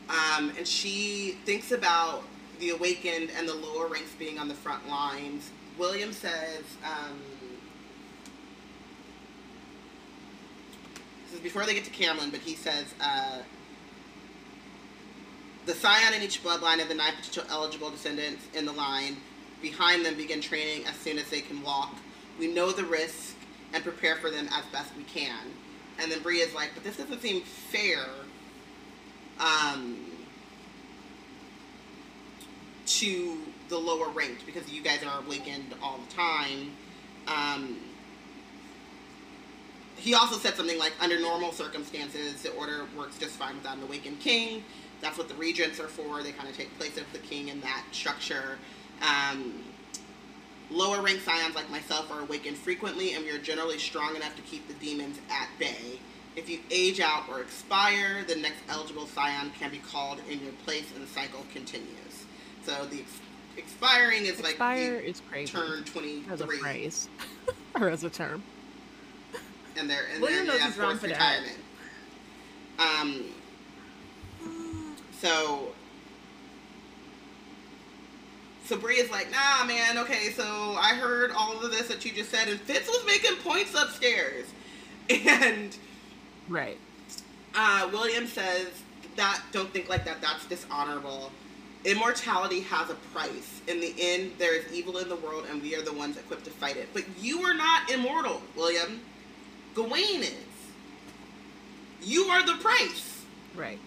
Um, 0.09 0.53
and 0.57 0.67
she 0.67 1.37
thinks 1.45 1.73
about 1.73 2.23
the 2.61 2.71
awakened 2.71 3.31
and 3.37 3.49
the 3.49 3.55
lower 3.55 3.89
ranks 3.89 4.13
being 4.19 4.39
on 4.39 4.49
the 4.49 4.55
front 4.55 4.89
lines. 4.89 5.51
William 5.77 6.13
says, 6.13 6.63
um, 6.85 7.19
this 11.27 11.35
is 11.35 11.41
before 11.41 11.67
they 11.67 11.75
get 11.75 11.85
to 11.85 11.91
Camlann, 11.91 12.31
but 12.31 12.41
he 12.41 12.55
says, 12.55 12.85
uh, 13.01 13.39
the 15.67 15.75
scion 15.75 16.15
in 16.15 16.23
each 16.23 16.45
bloodline 16.45 16.81
of 16.81 16.89
the 16.89 16.95
nine 16.95 17.15
potential 17.17 17.45
eligible 17.51 17.91
descendants 17.91 18.45
in 18.55 18.65
the 18.67 18.73
line 18.73 19.17
behind 19.63 20.05
them 20.05 20.15
begin 20.15 20.41
training 20.41 20.87
as 20.87 20.95
soon 20.97 21.19
as 21.19 21.29
they 21.31 21.41
can 21.41 21.63
walk. 21.63 21.97
We 22.39 22.49
know 22.49 22.71
the 22.71 22.85
risk 22.85 23.35
and 23.73 23.83
prepare 23.83 24.17
for 24.17 24.31
them 24.31 24.49
as 24.53 24.65
best 24.67 24.95
we 24.97 25.05
can. 25.05 25.41
And 26.01 26.11
then 26.11 26.23
Bree 26.23 26.41
is 26.41 26.55
like, 26.55 26.71
but 26.75 26.85
this 26.85 26.97
doesn't 26.97 27.21
seem 27.21 27.43
fair. 27.43 28.07
Um, 29.39 30.15
to 32.87 33.39
the 33.69 33.79
lower 33.79 34.09
ranked 34.09 34.47
because 34.47 34.71
you 34.71 34.83
guys 34.83 35.03
are 35.03 35.21
awakened 35.21 35.75
all 35.83 35.99
the 35.99 36.15
time. 36.15 36.73
Um, 37.27 37.79
he 39.97 40.15
also 40.15 40.37
said 40.37 40.55
something 40.55 40.79
like, 40.79 40.93
under 41.01 41.19
normal 41.21 41.53
circumstances, 41.53 42.43
the 42.43 42.51
order 42.53 42.85
works 42.97 43.17
just 43.19 43.37
fine 43.37 43.57
without 43.57 43.79
an 43.79 43.85
awakened 43.85 44.21
king. 44.21 44.63
That's 45.01 45.17
what 45.19 45.29
the 45.29 45.35
regents 45.35 45.81
are 45.81 45.89
for. 45.89 46.23
They 46.23 46.33
kind 46.33 46.49
of 46.49 46.57
take 46.57 46.77
place 46.79 46.97
of 46.99 47.11
the 47.13 47.19
king 47.19 47.49
in 47.49 47.61
that 47.63 47.85
structure. 47.93 48.59
Um, 49.03 49.63
lower 50.71 51.03
rank 51.03 51.21
scions 51.21 51.55
like 51.55 51.71
myself 51.71 52.11
are 52.11 52.21
awakened 52.21 52.57
frequently, 52.57 53.15
and 53.15 53.25
we 53.25 53.31
are 53.31 53.39
generally 53.39 53.79
strong 53.79 54.17
enough 54.17 54.35
to 54.37 54.43
keep 54.43 54.67
the 54.69 54.75
demons 54.75 55.19
at 55.31 55.49
bay. 55.59 55.99
If 56.37 56.49
you 56.49 56.59
age 56.71 57.01
out 57.01 57.29
or 57.29 57.41
expire, 57.41 58.25
the 58.27 58.35
next 58.37 58.59
eligible 58.69 59.07
scion 59.07 59.53
can 59.59 59.71
be 59.71 59.79
called 59.79 60.21
in 60.29 60.43
your 60.43 60.53
place, 60.65 60.85
and 60.95 61.03
the 61.05 61.11
cycle 61.11 61.45
continues. 61.53 62.25
So 62.65 62.87
the 62.87 63.01
ex- 63.01 63.21
expiring 63.57 64.25
is 64.25 64.41
Expire 64.41 64.95
like 64.97 65.05
is 65.05 65.23
crazy. 65.31 65.53
turn 65.53 65.85
twenty 65.85 66.23
three 66.23 66.33
as 66.33 66.41
a 66.41 66.47
phrase 66.49 67.09
or 67.81 67.89
as 67.89 68.03
a 68.03 68.11
term. 68.11 68.43
and 69.77 69.89
they're 69.89 70.07
and 70.13 70.21
William 70.23 70.47
they're 70.47 70.55
knows 70.55 70.61
yeah, 70.61 70.67
he's 70.67 70.79
wrong 70.79 70.99
forced 70.99 71.03
for 71.03 71.09
that. 71.09 71.41
retirement. 72.79 73.35
Um. 74.49 74.85
So. 75.21 75.69
So 78.67 78.77
Bree 78.79 78.97
is 78.97 79.11
like, 79.11 79.29
nah, 79.31 79.65
man. 79.67 79.99
Okay, 79.99 80.31
so 80.31 80.45
I 80.79 80.95
heard 80.95 81.31
all 81.33 81.63
of 81.63 81.71
this 81.71 81.89
that 81.89 82.05
you 82.05 82.13
just 82.13 82.31
said, 82.31 82.49
and 82.49 82.59
Fitz 82.61 82.89
was 82.89 83.05
making 83.07 83.37
points 83.43 83.75
upstairs, 83.75 84.47
and 85.11 85.77
Right. 86.49 86.79
uh, 87.55 87.89
William 87.93 88.27
says 88.27 88.69
that 89.17 89.43
don't 89.53 89.71
think 89.71 89.89
like 89.89 90.05
that. 90.07 90.21
That's 90.23 90.47
dishonorable. 90.47 91.31
Immortality 91.85 92.61
has 92.61 92.89
a 92.89 92.95
price. 93.13 93.61
In 93.69 93.81
the 93.81 93.95
end, 93.99 94.33
there 94.39 94.55
is 94.55 94.73
evil 94.73 94.97
in 94.97 95.11
the 95.11 95.17
world, 95.17 95.45
and 95.51 95.61
we 95.61 95.75
are 95.77 95.83
the 95.83 95.93
ones 95.93 96.17
equipped 96.17 96.45
to 96.47 96.51
fight 96.51 96.79
it. 96.79 96.89
But 96.95 97.05
you 97.21 97.43
are 97.43 97.53
not 97.55 97.91
immortal, 97.91 98.41
William. 98.57 99.01
Gawain 99.75 100.23
is. 100.23 100.35
You 102.03 102.25
are 102.25 102.45
the 102.47 102.55
price. 102.55 103.23
Right. 103.55 103.79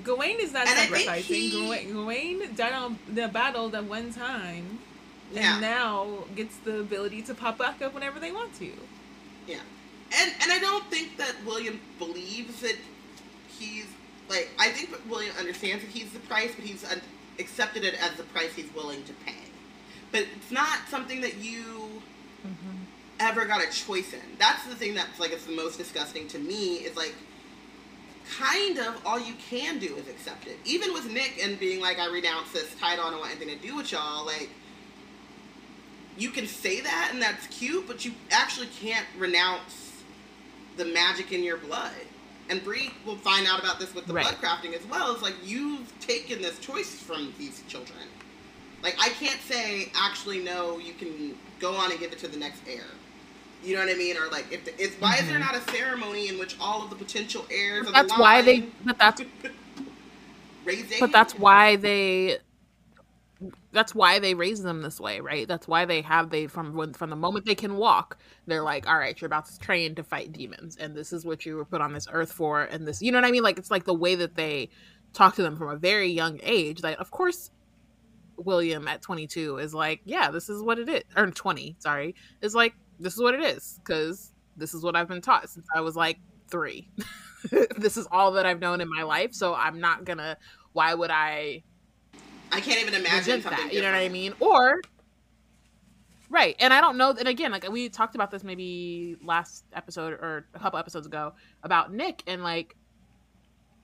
Gawain 0.00 0.38
is 0.40 0.52
not 0.52 0.66
And 0.66 0.78
sacrificing. 0.78 1.34
he- 1.36 1.50
Gawain, 1.50 1.92
Gawain 1.92 2.54
died 2.54 2.72
on 2.72 2.98
the 3.08 3.28
battle 3.28 3.68
that 3.70 3.84
one 3.84 4.12
time, 4.12 4.78
Yeah. 5.32 5.52
and 5.52 5.60
now 5.60 6.24
gets 6.34 6.56
the 6.64 6.80
ability 6.80 7.22
to 7.22 7.34
pop 7.34 7.58
back 7.58 7.82
up 7.82 7.92
whenever 7.94 8.18
they 8.20 8.32
want 8.32 8.54
to. 8.58 8.72
Yeah. 9.46 9.58
And 10.14 10.32
and 10.40 10.52
I 10.52 10.58
don't 10.58 10.88
think 10.90 11.16
that 11.18 11.34
William 11.44 11.80
believes 11.98 12.60
that 12.60 12.76
he's 13.58 13.86
like 14.28 14.50
I 14.58 14.68
think 14.70 14.90
William 15.08 15.34
understands 15.38 15.82
that 15.84 15.90
he's 15.90 16.10
the 16.12 16.20
price, 16.20 16.52
but 16.54 16.64
he's 16.64 16.84
uh, 16.84 16.96
accepted 17.38 17.84
it 17.84 17.94
as 18.02 18.12
the 18.16 18.22
price 18.24 18.52
he's 18.54 18.72
willing 18.74 19.02
to 19.04 19.12
pay. 19.26 19.34
But 20.10 20.26
it's 20.36 20.50
not 20.50 20.80
something 20.90 21.20
that 21.22 21.36
you 21.36 22.02
ever 23.20 23.44
got 23.46 23.62
a 23.62 23.70
choice 23.70 24.12
in. 24.12 24.20
That's 24.38 24.64
the 24.66 24.74
thing 24.74 24.94
that's 24.94 25.18
like 25.20 25.32
it's 25.32 25.46
the 25.46 25.56
most 25.56 25.78
disgusting 25.78 26.28
to 26.28 26.38
me 26.38 26.76
is 26.76 26.96
like 26.96 27.14
kind 28.38 28.78
of 28.78 29.04
all 29.06 29.18
you 29.18 29.34
can 29.50 29.78
do 29.78 29.96
is 29.96 30.08
accept 30.08 30.46
it. 30.46 30.56
Even 30.64 30.92
with 30.92 31.10
Nick 31.10 31.40
and 31.42 31.58
being 31.58 31.80
like 31.80 31.98
I 31.98 32.06
renounce 32.12 32.52
this 32.52 32.74
title, 32.76 33.04
I 33.04 33.10
don't 33.10 33.20
want 33.20 33.32
anything 33.32 33.56
to 33.58 33.66
do 33.66 33.76
with 33.76 33.92
y'all, 33.92 34.24
like 34.24 34.48
you 36.16 36.30
can 36.30 36.46
say 36.46 36.80
that 36.80 37.10
and 37.12 37.22
that's 37.22 37.46
cute, 37.48 37.86
but 37.86 38.04
you 38.04 38.12
actually 38.30 38.68
can't 38.80 39.06
renounce 39.18 39.92
the 40.76 40.84
magic 40.84 41.32
in 41.32 41.42
your 41.42 41.56
blood. 41.56 41.90
And 42.50 42.62
Bree 42.62 42.90
will 43.06 43.16
find 43.16 43.46
out 43.46 43.60
about 43.60 43.78
this 43.80 43.94
with 43.94 44.06
the 44.06 44.12
Right. 44.12 44.24
blood 44.24 44.36
crafting 44.62 44.74
as 44.74 44.84
well. 44.86 45.12
It's 45.14 45.22
like 45.22 45.34
you've 45.44 45.90
taken 46.00 46.42
this 46.42 46.58
choice 46.58 46.90
from 46.94 47.32
these 47.38 47.62
children. 47.68 47.98
Like 48.82 48.96
I 49.00 49.08
can't 49.10 49.40
say 49.42 49.90
actually 49.94 50.40
no, 50.40 50.78
you 50.78 50.92
can 50.94 51.38
go 51.60 51.74
on 51.74 51.90
and 51.90 52.00
give 52.00 52.12
it 52.12 52.18
to 52.18 52.28
the 52.28 52.36
next 52.36 52.60
heir. 52.68 52.84
You 53.64 53.74
know 53.76 53.80
what 53.84 53.90
I 53.90 53.94
mean? 53.94 54.16
Or 54.16 54.28
like 54.28 54.46
if 54.52 54.64
the, 54.64 54.82
it's 54.82 54.96
why 54.96 55.16
is 55.16 55.28
there 55.28 55.38
Mhm. 55.38 55.40
not 55.40 55.54
a 55.54 55.60
ceremony 55.70 56.28
in 56.28 56.38
which 56.38 56.56
all 56.60 56.82
of 56.82 56.90
the 56.90 56.96
potential 56.96 57.46
heirs 57.50 57.86
of 57.86 57.92
That's 57.92 58.12
the 58.12 58.20
why 58.20 58.42
they. 58.42 58.60
But 58.84 58.98
that's 58.98 59.20
their 59.20 59.52
but 61.00 61.12
that's 61.12 61.34
why 61.34 61.76
they 61.76 62.38
that's 63.72 63.94
why 63.94 64.18
they 64.18 64.34
raise 64.34 64.62
them 64.62 64.82
this 64.82 65.00
way 65.00 65.20
right 65.20 65.48
that's 65.48 65.66
why 65.66 65.84
they 65.84 66.00
have 66.00 66.30
they 66.30 66.46
from 66.46 66.74
when 66.76 66.92
from 66.92 67.10
the 67.10 67.16
moment 67.16 67.44
they 67.44 67.54
can 67.54 67.76
walk 67.76 68.18
they're 68.46 68.62
like 68.62 68.86
all 68.88 68.96
right 68.98 69.20
you're 69.20 69.26
about 69.26 69.46
to 69.46 69.58
train 69.58 69.94
to 69.94 70.04
fight 70.04 70.32
demons 70.32 70.76
and 70.76 70.94
this 70.94 71.12
is 71.12 71.24
what 71.24 71.44
you 71.44 71.56
were 71.56 71.64
put 71.64 71.80
on 71.80 71.92
this 71.92 72.06
earth 72.12 72.30
for 72.32 72.62
and 72.62 72.86
this 72.86 73.02
you 73.02 73.10
know 73.10 73.18
what 73.18 73.24
i 73.24 73.30
mean 73.30 73.42
like 73.42 73.58
it's 73.58 73.70
like 73.70 73.84
the 73.84 73.94
way 73.94 74.14
that 74.14 74.36
they 74.36 74.68
talk 75.12 75.34
to 75.34 75.42
them 75.42 75.56
from 75.56 75.68
a 75.70 75.76
very 75.76 76.08
young 76.08 76.38
age 76.42 76.82
like 76.82 76.98
of 77.00 77.10
course 77.10 77.50
william 78.36 78.86
at 78.86 79.02
22 79.02 79.58
is 79.58 79.74
like 79.74 80.00
yeah 80.04 80.30
this 80.30 80.48
is 80.48 80.62
what 80.62 80.78
it 80.78 80.88
is 80.88 81.02
or 81.16 81.30
20 81.30 81.76
sorry 81.80 82.14
is 82.42 82.54
like 82.54 82.74
this 83.02 83.14
is 83.14 83.20
what 83.20 83.34
it 83.34 83.42
is 83.42 83.80
because 83.84 84.32
this 84.56 84.74
is 84.74 84.82
what 84.82 84.96
i've 84.96 85.08
been 85.08 85.20
taught 85.20 85.48
since 85.48 85.66
i 85.74 85.80
was 85.80 85.96
like 85.96 86.18
three 86.48 86.88
this 87.76 87.96
is 87.96 88.06
all 88.10 88.32
that 88.32 88.46
i've 88.46 88.60
known 88.60 88.80
in 88.80 88.88
my 88.88 89.02
life 89.02 89.32
so 89.34 89.54
i'm 89.54 89.80
not 89.80 90.04
gonna 90.04 90.36
why 90.72 90.94
would 90.94 91.10
i 91.10 91.62
I 92.52 92.60
can't 92.60 92.80
even 92.80 92.94
imagine 92.94 93.40
that. 93.42 93.72
You 93.72 93.80
know 93.80 93.90
what 93.90 93.98
I 93.98 94.10
mean? 94.10 94.34
Or 94.38 94.82
right, 96.28 96.54
and 96.60 96.72
I 96.72 96.82
don't 96.82 96.98
know. 96.98 97.10
And 97.10 97.26
again, 97.26 97.50
like 97.50 97.68
we 97.68 97.88
talked 97.88 98.14
about 98.14 98.30
this 98.30 98.44
maybe 98.44 99.16
last 99.24 99.64
episode 99.72 100.12
or 100.12 100.46
a 100.54 100.58
couple 100.58 100.78
episodes 100.78 101.06
ago 101.06 101.32
about 101.62 101.92
Nick, 101.92 102.22
and 102.26 102.42
like 102.42 102.76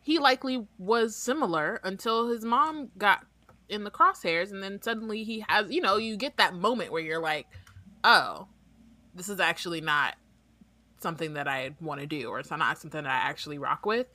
he 0.03 0.19
likely 0.19 0.67
was 0.79 1.17
similar 1.17 1.81
until 1.83 2.29
his 2.29 2.45
mom 2.45 2.91
got 2.99 3.25
in 3.71 3.85
the 3.85 3.91
crosshairs, 3.91 4.53
and 4.53 4.63
then 4.63 4.83
suddenly 4.83 5.25
he 5.25 5.45
has. 5.49 5.71
You 5.71 5.81
know, 5.81 5.97
you 5.97 6.19
get 6.19 6.37
that 6.37 6.53
moment 6.53 6.93
where 6.93 7.03
you're 7.03 7.23
like, 7.23 7.47
oh, 8.05 8.49
this 9.19 9.29
is 9.29 9.41
actually 9.41 9.83
not 9.83 10.15
something 11.01 11.35
that 11.35 11.47
I 11.47 11.73
want 11.81 12.01
to 12.01 12.07
do, 12.07 12.29
or 12.31 12.41
it's 12.41 12.51
not 12.51 12.79
something 12.79 13.03
that 13.03 13.11
I 13.11 13.29
actually 13.29 13.59
rock 13.59 13.85
with. 13.85 14.07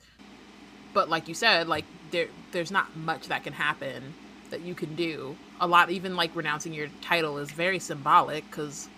But 0.92 1.08
like 1.08 1.28
you 1.28 1.34
said, 1.34 1.68
like 1.68 1.84
there, 2.10 2.28
there's 2.52 2.70
not 2.70 2.96
much 2.96 3.28
that 3.28 3.44
can 3.44 3.52
happen 3.52 4.14
that 4.50 4.62
you 4.62 4.74
can 4.74 4.94
do. 4.96 5.36
A 5.60 5.66
lot, 5.66 5.90
even 5.90 6.16
like 6.16 6.34
renouncing 6.34 6.72
your 6.72 6.88
title, 7.00 7.38
is 7.38 7.50
very 7.50 7.78
symbolic 7.78 8.48
because 8.50 8.88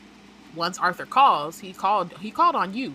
once 0.55 0.79
Arthur 0.79 1.07
calls, 1.07 1.59
he 1.59 1.73
called. 1.73 2.13
He 2.19 2.31
called 2.31 2.55
on 2.57 2.75
you. 2.75 2.95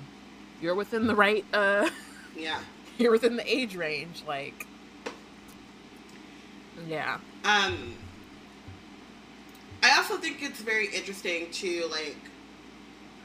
You're 0.62 0.76
within 0.76 1.08
the 1.08 1.16
right. 1.16 1.46
uh 1.54 1.90
Yeah. 2.36 2.60
You're 2.98 3.12
within 3.12 3.36
the 3.36 3.52
age 3.52 3.76
range. 3.76 4.24
Like, 4.28 4.68
yeah, 6.88 7.20
Um, 7.44 7.96
I 9.82 9.98
also 9.98 10.18
think 10.18 10.44
it's 10.44 10.62
very 10.62 10.88
interesting 10.88 11.50
to 11.52 11.88
like. 11.90 12.18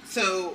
So, 0.06 0.54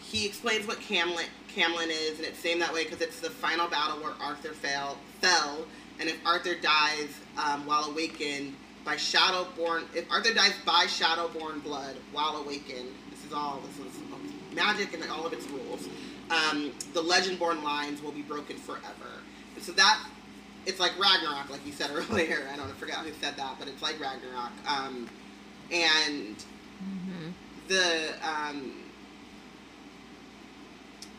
he 0.00 0.26
explains 0.26 0.66
what 0.66 0.80
Camlann 0.80 1.88
is, 1.88 2.18
and 2.18 2.26
it's 2.26 2.44
named 2.44 2.60
that 2.62 2.72
way 2.72 2.84
because 2.84 3.00
it's 3.00 3.20
the 3.20 3.30
final 3.30 3.68
battle 3.68 3.98
where 4.02 4.12
Arthur 4.20 4.52
fell 4.52 4.98
fell 5.20 5.66
and 6.00 6.08
if 6.08 6.16
Arthur 6.26 6.54
dies 6.54 7.08
um, 7.38 7.66
while 7.66 7.84
awakened 7.84 8.54
by 8.84 8.96
Shadowborn, 8.96 9.84
if 9.94 10.10
Arthur 10.10 10.34
dies 10.34 10.54
by 10.64 10.84
Shadowborn 10.86 11.62
blood 11.62 11.96
while 12.12 12.36
awakened, 12.36 12.90
this 13.10 13.24
is 13.24 13.32
all 13.32 13.60
this 13.66 13.86
is 13.86 14.00
magic 14.54 14.92
and 14.94 15.10
all 15.10 15.26
of 15.26 15.32
its 15.32 15.46
rules. 15.48 15.88
Um, 16.30 16.72
the 16.92 17.02
Legendborn 17.02 17.62
lines 17.62 18.02
will 18.02 18.12
be 18.12 18.22
broken 18.22 18.56
forever, 18.56 19.22
and 19.54 19.62
so 19.62 19.72
that 19.72 20.04
it's 20.66 20.80
like 20.80 20.98
Ragnarok, 20.98 21.50
like 21.50 21.64
you 21.66 21.72
said 21.72 21.90
earlier. 21.94 22.48
I 22.52 22.56
don't 22.56 22.68
forget 22.76 22.96
who 22.96 23.12
said 23.20 23.36
that, 23.36 23.56
but 23.58 23.68
it's 23.68 23.82
like 23.82 24.00
Ragnarok. 24.00 24.52
Um, 24.66 25.08
and. 25.70 26.36
The 27.68 28.14
um, 28.22 28.72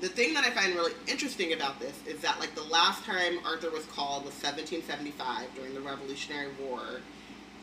the 0.02 0.10
thing 0.10 0.34
that 0.34 0.44
I 0.44 0.52
find 0.52 0.76
really 0.76 0.94
interesting 1.08 1.54
about 1.54 1.80
this 1.80 1.96
is 2.06 2.20
that 2.22 2.40
like 2.40 2.54
the 2.56 2.64
last 2.64 3.04
time 3.04 3.40
Arthur 3.46 3.72
was 3.72 3.86
called 3.86 4.26
was 4.26 4.34
1775 4.34 5.48
during 5.56 5.74
the 5.74 5.82
Revolutionary 5.82 6.52
War, 6.62 7.02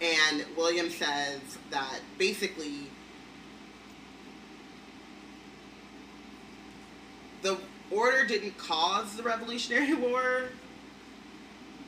and 0.00 0.44
William 0.56 0.90
says 0.90 1.40
that 1.70 2.00
basically 2.18 2.88
the 7.42 7.58
order 7.90 8.24
didn't 8.24 8.56
cause 8.56 9.16
the 9.16 9.22
Revolutionary 9.22 9.94
War, 10.10 10.44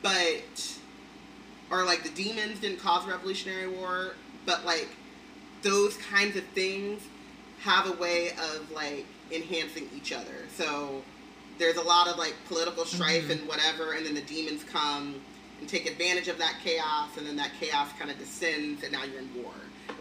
but 0.03 0.79
or 1.71 1.85
like 1.85 2.03
the 2.03 2.11
demons 2.11 2.61
didn't 2.61 2.79
cause 2.79 3.07
the 3.07 3.13
Revolutionary 3.13 3.69
War, 3.69 4.13
but 4.45 4.65
like 4.65 4.91
those 5.65 5.97
kinds 5.97 6.37
of 6.37 6.45
things 6.55 7.03
have 7.61 7.89
a 7.89 7.93
way 7.95 8.31
of 8.33 8.71
like 8.71 9.07
enhancing 9.33 9.89
each 9.97 10.13
other. 10.13 10.47
So 10.57 11.03
there's 11.59 11.77
a 11.77 11.83
lot 11.83 12.07
of 12.07 12.19
like 12.19 12.35
political 12.47 12.85
strife 12.85 13.25
Mhm. 13.25 13.31
and 13.31 13.49
whatever, 13.49 13.93
and 13.93 14.05
then 14.07 14.15
the 14.15 14.21
demons 14.23 14.63
come 14.65 15.21
and 15.61 15.69
take 15.69 15.87
advantage 15.87 16.29
of 16.29 16.39
that 16.39 16.57
chaos, 16.63 17.09
and 17.17 17.27
then 17.27 17.37
that 17.37 17.51
chaos 17.59 17.89
kind 17.99 18.11
of 18.11 18.19
descends, 18.19 18.83
and 18.83 18.93
now 18.93 19.05
you're 19.05 19.21
in 19.21 19.43
war. 19.43 19.55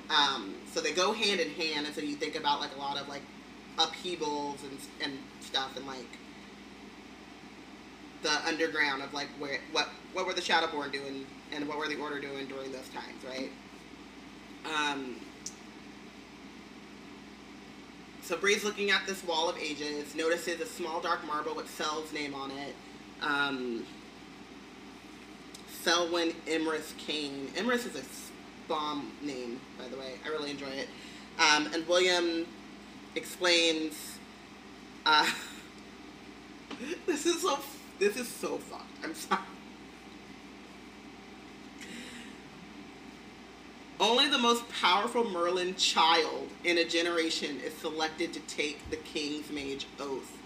Um, 0.09 0.55
so 0.74 0.82
they 0.82 0.91
go 0.91 1.14
hand 1.14 1.39
in 1.39 1.49
hand, 1.51 1.86
and 1.86 1.95
so 1.95 2.01
you 2.01 2.16
think 2.16 2.36
about 2.36 2.59
like 2.59 2.76
a 2.76 2.80
lot 2.80 2.97
of 2.97 3.07
like 3.07 3.22
upheavals 3.80 4.61
and 4.64 4.78
and 5.01 5.18
stuff, 5.41 5.76
and 5.78 5.88
like 5.88 6.07
the 8.24 8.45
underground 8.47 9.01
of 9.03 9.14
like 9.14 9.28
where 9.39 9.59
what 9.72 9.89
what 10.14 10.26
were 10.26 10.34
the 10.34 10.41
Shadowborn 10.41 10.91
doing 10.91 11.26
and 11.51 11.68
what 11.68 11.78
were 11.78 11.88
the 11.88 11.97
Order 11.97 12.20
doing 12.20 12.47
during 12.47 12.72
those 12.72 12.88
times, 12.89 13.24
right? 13.28 13.51
Um, 14.66 15.16
so 18.24 18.38
Bree's 18.38 18.63
looking 18.63 18.89
at 18.89 19.05
this 19.05 19.24
wall 19.26 19.49
of 19.49 19.57
ages, 19.57 20.15
notices 20.15 20.61
a 20.61 20.65
small 20.65 21.01
dark 21.01 21.26
marble 21.26 21.55
with 21.55 21.69
Sel's 21.69 22.11
name 22.13 22.34
on 22.34 22.51
it. 22.51 22.76
Um, 23.21 23.86
Selwyn 25.84 26.34
Imris 26.47 26.97
Kane. 26.97 27.49
Imris 27.55 27.86
is 27.86 27.95
a 27.95 28.03
bomb 28.69 29.11
name, 29.21 29.59
by 29.78 29.88
the 29.89 29.97
way. 29.97 30.13
I 30.26 30.30
really 30.30 30.51
enjoy 30.51 30.69
it. 30.69 30.88
Um, 31.38 31.69
and 31.74 31.86
William 31.88 32.47
explains. 33.15 34.17
Uh, 35.05 35.30
this 37.05 37.26
is 37.26 37.41
so. 37.41 37.59
This 37.99 38.15
is 38.15 38.28
so 38.28 38.57
fucked. 38.57 39.03
I'm 39.03 39.13
sorry. 39.13 39.41
Only 44.03 44.27
the 44.27 44.37
most 44.37 44.67
powerful 44.67 45.23
Merlin 45.23 45.75
child 45.75 46.49
in 46.65 46.77
a 46.77 46.83
generation 46.83 47.61
is 47.61 47.73
selected 47.75 48.33
to 48.33 48.41
take 48.41 48.89
the 48.89 48.97
King's 48.97 49.49
Mage 49.49 49.87
oath. 49.97 50.37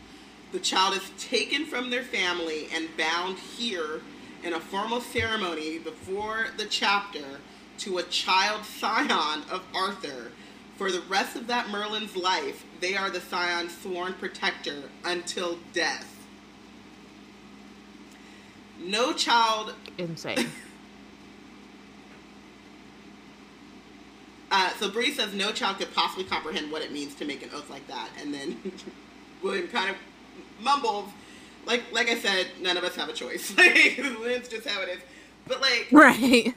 The 0.52 0.60
child 0.60 0.96
is 0.96 1.10
taken 1.18 1.66
from 1.66 1.90
their 1.90 2.04
family 2.04 2.68
and 2.72 2.96
bound 2.96 3.40
here 3.40 4.02
in 4.44 4.54
a 4.54 4.60
formal 4.60 5.02
ceremony 5.02 5.80
before 5.80 6.50
the 6.58 6.68
chapter 6.68 7.40
to 7.80 7.98
a 7.98 8.04
child 8.04 8.64
scion 8.64 9.42
of 9.50 9.64
Arthur. 9.74 10.32
For 10.76 10.92
the 10.92 11.02
rest 11.10 11.36
of 11.36 11.48
that 11.48 11.70
Merlin's 11.70 12.16
life, 12.16 12.64
they 12.80 12.96
are 12.96 13.10
the 13.10 13.22
scion's 13.22 13.76
sworn 13.76 14.14
protector 14.14 14.84
until 15.04 15.58
death. 15.74 16.16
No 18.80 19.14
child 19.14 19.74
Insane. 19.98 20.46
Uh, 24.50 24.70
so 24.80 24.90
Bree 24.90 25.12
says 25.12 25.34
no 25.34 25.52
child 25.52 25.78
could 25.78 25.94
possibly 25.94 26.24
comprehend 26.24 26.72
what 26.72 26.82
it 26.82 26.92
means 26.92 27.16
to 27.16 27.26
make 27.26 27.44
an 27.44 27.50
oath 27.54 27.70
like 27.70 27.86
that, 27.88 28.10
and 28.22 28.34
then 28.34 28.58
William 29.44 29.68
kind 29.68 29.90
of 29.90 29.96
mumbles, 30.62 31.10
like 31.66 31.84
like 31.92 32.10
I 32.10 32.18
said, 32.18 32.48
none 32.62 32.78
of 32.78 32.84
us 32.84 32.96
have 32.96 33.10
a 33.10 33.14
choice. 33.14 33.54
Like 33.58 33.74
it's 33.76 34.48
just 34.50 34.68
how 34.68 34.82
it 34.82 34.90
is. 34.90 35.00
But 35.48 35.62
like 35.62 35.88
right. 35.92 36.54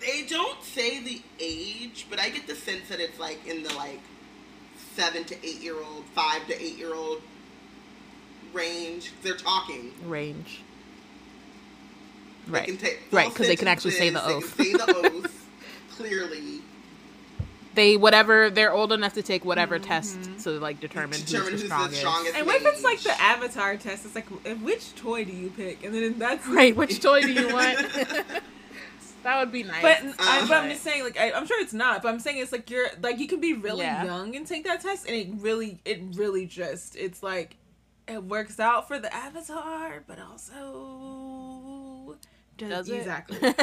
they 0.00 0.26
don't 0.28 0.62
say 0.62 1.00
the 1.02 1.22
age, 1.40 2.06
but 2.10 2.18
I 2.20 2.28
get 2.30 2.46
the 2.46 2.54
sense 2.54 2.88
that 2.88 3.00
it's 3.00 3.18
like 3.18 3.46
in 3.46 3.62
the 3.62 3.74
like 3.74 4.00
seven 4.94 5.24
to 5.24 5.34
eight 5.46 5.60
year 5.62 5.76
old, 5.76 6.04
five 6.14 6.46
to 6.48 6.62
eight 6.62 6.76
year 6.76 6.94
old 6.94 7.22
range. 8.52 9.12
They're 9.22 9.36
talking. 9.36 9.92
Range. 10.04 10.60
They 12.46 12.52
Right. 12.52 12.64
can 12.66 12.76
take 12.78 13.00
Right, 13.12 13.28
because 13.28 13.46
they 13.46 13.56
can 13.56 13.68
actually 13.68 13.90
say 13.90 14.08
the 14.10 14.20
They 14.20 14.40
can 14.40 14.42
say 14.42 14.72
the 14.72 14.96
oath 15.14 15.46
clearly. 15.90 16.57
They 17.78 17.96
whatever 17.96 18.50
they're 18.50 18.72
old 18.72 18.90
enough 18.92 19.12
to 19.12 19.22
take 19.22 19.44
whatever 19.44 19.78
test 19.78 20.18
to 20.42 20.50
like 20.58 20.80
determine, 20.80 21.20
Determine 21.20 21.52
who's 21.52 21.62
who's 21.62 21.62
the 21.62 21.68
the 21.68 21.74
strongest. 21.74 22.00
strongest. 22.00 22.34
And 22.36 22.44
what 22.44 22.56
if 22.56 22.66
it's 22.66 22.82
like 22.82 23.00
the 23.02 23.12
avatar 23.22 23.76
test? 23.76 24.04
It's 24.04 24.16
like, 24.16 24.26
uh, 24.32 24.56
which 24.56 24.96
toy 24.96 25.24
do 25.24 25.30
you 25.30 25.48
pick? 25.50 25.84
And 25.84 25.94
then 25.94 26.18
that's 26.18 26.44
Right. 26.58 26.74
Which 26.74 27.00
toy 27.00 27.20
do 27.20 27.32
you 27.32 27.46
want? 27.54 27.78
that 29.22 29.38
would 29.38 29.52
be 29.52 29.62
nice. 29.62 29.80
But, 29.82 29.98
I, 30.18 30.40
but 30.48 30.56
I'm 30.56 30.70
just 30.70 30.82
saying, 30.82 31.04
like, 31.04 31.16
I, 31.20 31.30
I'm 31.30 31.46
sure 31.46 31.60
it's 31.62 31.72
not. 31.72 32.02
But 32.02 32.08
I'm 32.08 32.18
saying 32.18 32.38
it's 32.38 32.50
like 32.50 32.68
you're 32.68 32.88
like 33.00 33.20
you 33.20 33.28
can 33.28 33.38
be 33.40 33.52
really 33.52 33.82
Yeah. 33.82 34.02
young 34.04 34.34
and 34.34 34.44
take 34.44 34.64
that 34.64 34.80
test, 34.80 35.06
and 35.06 35.14
it 35.14 35.28
really, 35.40 35.80
it 35.84 36.00
really 36.14 36.46
just, 36.46 36.96
it's 36.96 37.22
like 37.22 37.54
it 38.08 38.24
works 38.24 38.58
out 38.58 38.88
for 38.88 38.98
the 38.98 39.14
avatar, 39.14 40.02
but 40.08 40.18
also 40.18 42.16
Does 42.56 42.88
it? 42.88 42.96
exactly. 42.96 43.54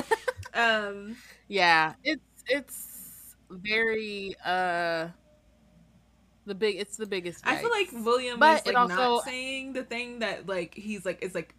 um, 0.53 1.17
yeah, 1.49 1.95
it's 2.05 2.21
it's 2.47 2.94
very 3.49 4.35
uh 4.45 5.07
the 6.45 6.53
big. 6.55 6.75
It's 6.77 6.97
the 6.97 7.05
biggest. 7.07 7.41
I 7.45 7.55
feel 7.57 7.71
like. 7.71 7.89
William 7.91 8.39
But 8.39 8.61
is 8.61 8.65
like 8.67 8.77
also- 8.77 8.95
not 8.95 9.23
saying 9.25 9.73
the 9.73 9.83
thing 9.83 10.19
that 10.19 10.47
like 10.47 10.75
he's 10.75 11.05
like 11.05 11.19
it's 11.21 11.33
like 11.35 11.55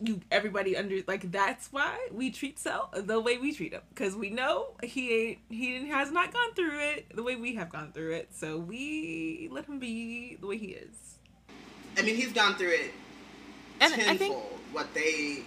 you 0.00 0.20
everybody 0.30 0.76
under 0.76 0.96
like 1.08 1.28
that's 1.32 1.72
why 1.72 1.98
we 2.12 2.30
treat 2.30 2.56
Sel 2.56 2.88
the 2.94 3.18
way 3.18 3.36
we 3.36 3.52
treat 3.52 3.72
him 3.72 3.80
because 3.88 4.14
we 4.14 4.30
know 4.30 4.68
he 4.80 5.12
ain't 5.12 5.38
he 5.48 5.88
has 5.88 6.12
not 6.12 6.32
gone 6.32 6.54
through 6.54 6.78
it 6.78 7.06
the 7.16 7.22
way 7.24 7.34
we 7.34 7.56
have 7.56 7.68
gone 7.68 7.90
through 7.90 8.12
it 8.12 8.28
so 8.32 8.58
we 8.58 9.48
let 9.50 9.64
him 9.64 9.80
be 9.80 10.36
the 10.40 10.46
way 10.46 10.56
he 10.56 10.66
is. 10.68 11.18
I 11.98 12.02
mean, 12.02 12.14
he's 12.14 12.32
gone 12.32 12.54
through 12.54 12.68
it 12.74 12.92
and 13.80 13.92
I 13.92 13.96
tenfold. 13.96 14.18
think 14.18 14.36
what 14.72 14.94
they 14.94 15.42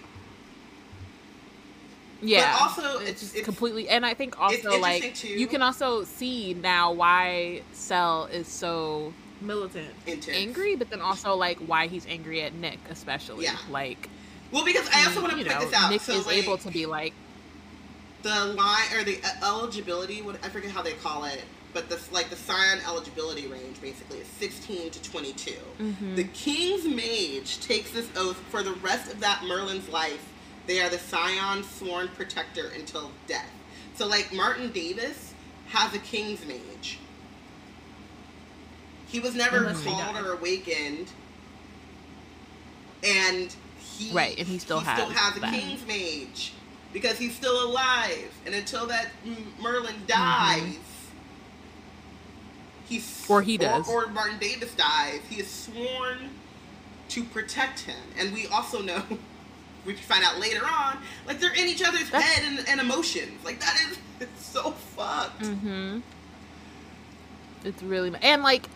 yeah. 2.22 2.56
also, 2.60 2.82
it's, 2.98 3.02
it's- 3.02 3.20
just 3.20 3.32
it's- 3.34 3.44
completely, 3.44 3.88
and 3.88 4.06
I 4.06 4.14
think 4.14 4.40
also 4.40 4.78
like 4.80 5.14
too. 5.14 5.28
you 5.28 5.46
can 5.46 5.60
also 5.62 6.04
see 6.04 6.54
now 6.54 6.92
why 6.92 7.62
Sel 7.72 8.26
is 8.32 8.48
so 8.48 9.12
Militant. 9.40 9.88
intense. 10.06 10.36
angry, 10.36 10.76
but 10.76 10.88
then 10.90 11.00
also 11.00 11.34
like 11.34 11.58
why 11.58 11.86
he's 11.88 12.06
angry 12.06 12.42
at 12.42 12.54
Nick, 12.54 12.78
especially. 12.90 13.44
Yeah. 13.44 13.56
Like 13.70 14.08
Well, 14.52 14.64
because 14.64 14.88
I 14.94 15.04
also 15.06 15.20
want 15.20 15.32
to 15.32 15.38
you 15.38 15.44
point 15.46 15.58
know, 15.60 15.64
this 15.66 15.74
out. 15.74 15.90
Nick 15.90 16.00
so, 16.00 16.12
is 16.14 16.26
like, 16.26 16.36
able 16.36 16.58
to 16.58 16.70
be 16.70 16.86
like, 16.86 17.12
the 18.22 18.44
line 18.46 18.84
or 18.94 19.02
the 19.02 19.18
uh, 19.24 19.46
eligibility. 19.48 20.22
What 20.22 20.36
I 20.44 20.48
forget 20.48 20.70
how 20.70 20.82
they 20.82 20.92
call 20.92 21.24
it, 21.24 21.42
but 21.74 21.88
the 21.88 21.98
like 22.12 22.30
the 22.30 22.36
scion 22.36 22.78
eligibility 22.86 23.48
range 23.48 23.80
basically 23.80 24.18
is 24.18 24.28
16 24.38 24.90
to 24.90 25.02
22. 25.02 25.54
Mhm. 25.80 26.14
The 26.16 26.24
king's 26.24 26.84
mage 26.84 27.58
takes 27.60 27.90
this 27.90 28.08
oath 28.16 28.36
for 28.50 28.62
the 28.62 28.74
rest 28.74 29.12
of 29.12 29.18
that 29.20 29.42
Merlin's 29.44 29.88
life. 29.88 30.24
They 30.66 30.80
are 30.80 30.88
the 30.88 30.98
scion's 30.98 31.68
sworn 31.68 32.08
protector 32.08 32.68
until 32.74 33.10
death. 33.26 33.50
So, 33.94 34.06
like 34.06 34.32
Martin 34.32 34.70
Davis 34.72 35.34
has 35.68 35.94
a 35.94 35.98
king's 35.98 36.44
mage. 36.46 36.98
He 39.08 39.20
was 39.20 39.34
never 39.34 39.58
Unless 39.58 39.84
called 39.84 40.16
or 40.16 40.32
awakened, 40.32 41.08
and 43.04 43.54
he 43.78 44.12
Right, 44.12 44.38
and 44.38 44.48
he 44.48 44.58
still 44.58 44.80
he 44.80 44.84
still 44.84 45.10
has 45.10 45.18
has 45.18 45.36
a 45.36 45.40
that. 45.40 45.52
king's 45.52 45.86
mage 45.86 46.54
because 46.92 47.18
he's 47.18 47.34
still 47.34 47.64
alive, 47.66 48.32
and 48.46 48.54
until 48.54 48.86
that 48.86 49.08
Merlin 49.60 49.96
dies, 50.06 50.78
he's 52.88 53.02
Mm-hmm. 53.02 53.32
Or 53.32 53.42
he 53.42 53.56
does. 53.56 53.88
or, 53.88 54.06
Martin 54.08 54.38
Davis 54.38 54.74
dies. 54.74 55.20
He 55.28 55.40
is 55.40 55.48
sworn 55.48 56.30
to 57.08 57.24
protect 57.24 57.80
him, 57.80 57.96
and 58.18 58.32
we 58.32 58.46
also 58.46 58.80
know. 58.82 59.02
We 59.84 59.94
find 59.94 60.22
out 60.24 60.38
later 60.38 60.64
on, 60.64 60.98
like 61.26 61.40
they're 61.40 61.52
in 61.54 61.66
each 61.66 61.82
other's 61.82 62.08
That's- 62.10 62.22
head 62.38 62.44
and, 62.58 62.68
and 62.68 62.80
emotions. 62.80 63.44
Like 63.44 63.58
that 63.60 63.74
is 63.90 63.98
it's 64.20 64.46
so 64.46 64.70
fucked. 64.72 65.42
mm-hmm. 65.42 65.98
It's 67.64 67.82
really 67.82 68.12
and 68.22 68.42
like 68.42 68.66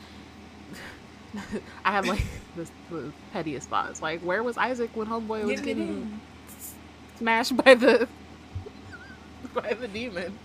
I 1.85 1.93
have 1.93 2.07
like 2.07 2.23
this 2.57 2.71
the 2.91 3.13
pettiest 3.33 3.69
thoughts. 3.69 4.01
Like, 4.03 4.21
where 4.21 4.43
was 4.43 4.57
Isaac 4.57 4.91
when 4.95 5.07
Homeboy 5.07 5.45
was 5.45 5.61
Getting 5.61 5.65
getting 5.87 6.21
smashed 7.19 7.57
by 7.57 7.75
the 7.75 8.09
by 9.55 9.75
the 9.75 9.89
demon. 9.89 10.39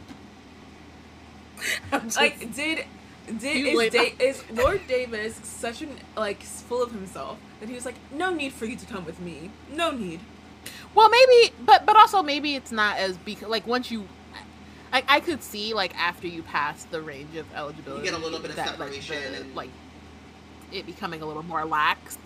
Just- 1.92 2.18
Like, 2.18 2.54
did 2.56 2.86
did 3.40 3.66
is, 3.68 3.78
laid 3.78 3.92
da- 3.92 4.16
is 4.20 4.44
Lord 4.52 4.82
Davis 4.88 5.36
such 5.44 5.82
an 5.82 5.90
like 6.18 6.42
full 6.44 6.82
of 6.82 6.92
himself 6.92 7.38
that 7.60 7.70
he 7.70 7.76
was 7.76 7.86
like, 7.86 7.96
no 8.12 8.34
need 8.34 8.52
for 8.54 8.66
you 8.66 8.76
to 8.76 8.86
come 8.86 9.06
with 9.06 9.20
me, 9.20 9.52
no 9.72 9.92
need. 9.92 10.20
Well, 10.94 11.10
maybe, 11.10 11.54
but 11.66 11.86
but 11.86 11.96
also 11.96 12.22
maybe 12.22 12.56
it's 12.56 12.72
not 12.72 12.98
as 12.98 13.18
because 13.18 13.48
like 13.50 13.66
once 13.68 13.90
you, 13.92 14.08
I 14.92 15.04
I 15.08 15.20
could 15.22 15.42
see 15.44 15.74
like 15.74 15.96
after 15.98 16.28
you 16.28 16.44
pass 16.44 16.84
the 16.86 17.02
range 17.02 17.36
of 17.38 17.46
eligibility, 17.56 18.06
You 18.06 18.12
get 18.12 18.20
a 18.20 18.24
little 18.24 18.40
bit 18.40 18.50
of 18.52 18.56
that, 18.58 18.80
like, 18.80 18.92
the- 18.92 19.16
and- 19.16 19.56
like 19.56 19.70
it 20.72 20.86
becoming 20.86 21.22
a 21.22 21.26
little 21.26 21.44
more 21.44 21.66
lax. 21.66 22.18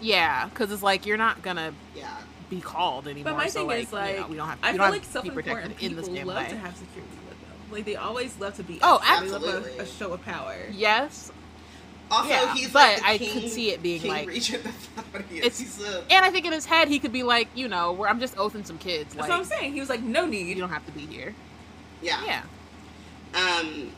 Yeah, 0.00 0.46
because 0.48 0.70
it's 0.72 0.82
like 0.82 1.06
you're 1.06 1.16
not 1.16 1.42
gonna 1.42 1.72
Yeah. 1.94 2.10
be 2.50 2.60
called 2.60 3.06
anymore. 3.06 3.32
But 3.32 3.38
my 3.38 3.46
so, 3.48 3.60
thing 3.60 3.68
like, 3.68 3.82
is 3.84 3.92
like, 3.92 4.14
you 4.16 4.20
know, 4.22 4.26
we 4.28 4.36
don't 4.36 4.48
have. 4.48 4.58
I 4.62 4.70
feel 4.72 4.78
don't 4.78 4.90
like 4.90 5.02
have 5.02 5.10
self-important 5.12 5.62
protected 5.62 5.82
in 5.92 5.96
people 5.96 6.14
the 6.14 6.24
love 6.24 6.36
way. 6.44 6.50
to 6.50 6.58
have 6.58 6.76
security 6.76 7.16
with 7.28 7.40
them. 7.40 7.50
Like 7.70 7.84
they 7.84 7.96
always 7.96 8.38
love 8.40 8.54
to 8.56 8.62
be. 8.62 8.78
Oh. 8.82 8.98
They 8.98 9.28
love 9.30 9.42
absolutely. 9.44 9.78
a, 9.78 9.82
a 9.82 9.86
show 9.86 10.12
of 10.12 10.22
power. 10.24 10.56
Yes, 10.72 11.30
Also, 12.14 12.28
Yeah, 12.28 12.54
he's 12.54 12.72
but 12.72 12.98
like 13.00 13.04
I 13.04 13.18
king, 13.18 13.40
could 13.40 13.50
see 13.50 13.70
it 13.70 13.82
being 13.82 14.02
like- 14.06 14.28
regent. 14.28 14.62
That's 14.64 14.88
not 14.96 15.04
what 15.12 15.22
he 15.30 15.38
is. 15.38 15.60
It's- 15.60 15.80
a, 15.80 16.04
and 16.12 16.24
I 16.24 16.30
think 16.30 16.46
in 16.46 16.52
his 16.52 16.64
head 16.66 16.88
he 16.88 16.98
could 16.98 17.12
be 17.12 17.22
like, 17.22 17.48
you 17.54 17.66
know, 17.68 17.92
where 17.92 18.08
I'm 18.08 18.20
just 18.20 18.36
oathing 18.38 18.64
some 18.64 18.78
kids. 18.78 19.14
That's 19.14 19.28
Like, 19.28 19.30
what 19.30 19.38
I'm 19.38 19.44
saying. 19.44 19.72
He 19.72 19.80
was 19.80 19.88
like, 19.88 20.02
no 20.02 20.26
need. 20.26 20.46
you 20.46 20.54
don't 20.56 20.70
have 20.70 20.86
to 20.86 20.92
be 20.92 21.06
here. 21.06 21.34
yeah. 22.02 22.20
Yeah. 22.24 22.42
Um, 23.34 23.90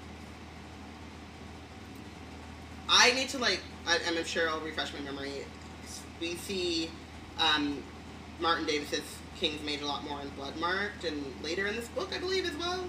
I 2.89 3.13
need 3.13 3.29
to 3.31 3.39
like. 3.39 3.61
I, 3.87 3.99
I'm 4.07 4.25
sure 4.25 4.49
I'll 4.49 4.61
refresh 4.61 4.93
my 4.95 5.01
memory. 5.01 5.45
We 6.21 6.37
see 6.37 6.91
um, 7.39 7.83
Martin 8.41 8.65
Davis's 8.67 9.03
King's 9.39 9.63
Mage 9.63 9.83
a 9.83 9.87
lot 9.87 10.05
more 10.09 10.21
in 10.21 10.29
Bloodmarked 10.31 11.05
and 11.07 11.23
later 11.43 11.67
in 11.67 11.77
this 11.77 11.89
book, 11.89 12.11
I 12.15 12.19
believe, 12.19 12.47
as 12.47 12.57
well. 12.57 12.85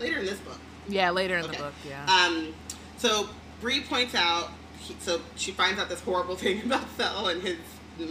Later 0.00 0.18
in 0.18 0.26
this 0.26 0.38
book. 0.40 0.58
Yeah, 0.88 1.10
later 1.10 1.36
in 1.38 1.44
Okay. 1.44 1.56
the 1.56 1.62
book, 1.62 1.74
yeah. 1.88 2.04
Um, 2.06 2.52
so 2.98 3.28
Bree 3.62 3.80
points 3.80 4.14
out, 4.16 4.50
he, 4.80 4.96
so 4.98 5.20
she 5.36 5.52
finds 5.52 5.80
out 5.80 5.88
this 5.88 6.00
horrible 6.00 6.36
thing 6.36 6.62
about 6.66 6.84
Sel 6.96 7.28
and 7.28 7.40
his 7.40 7.56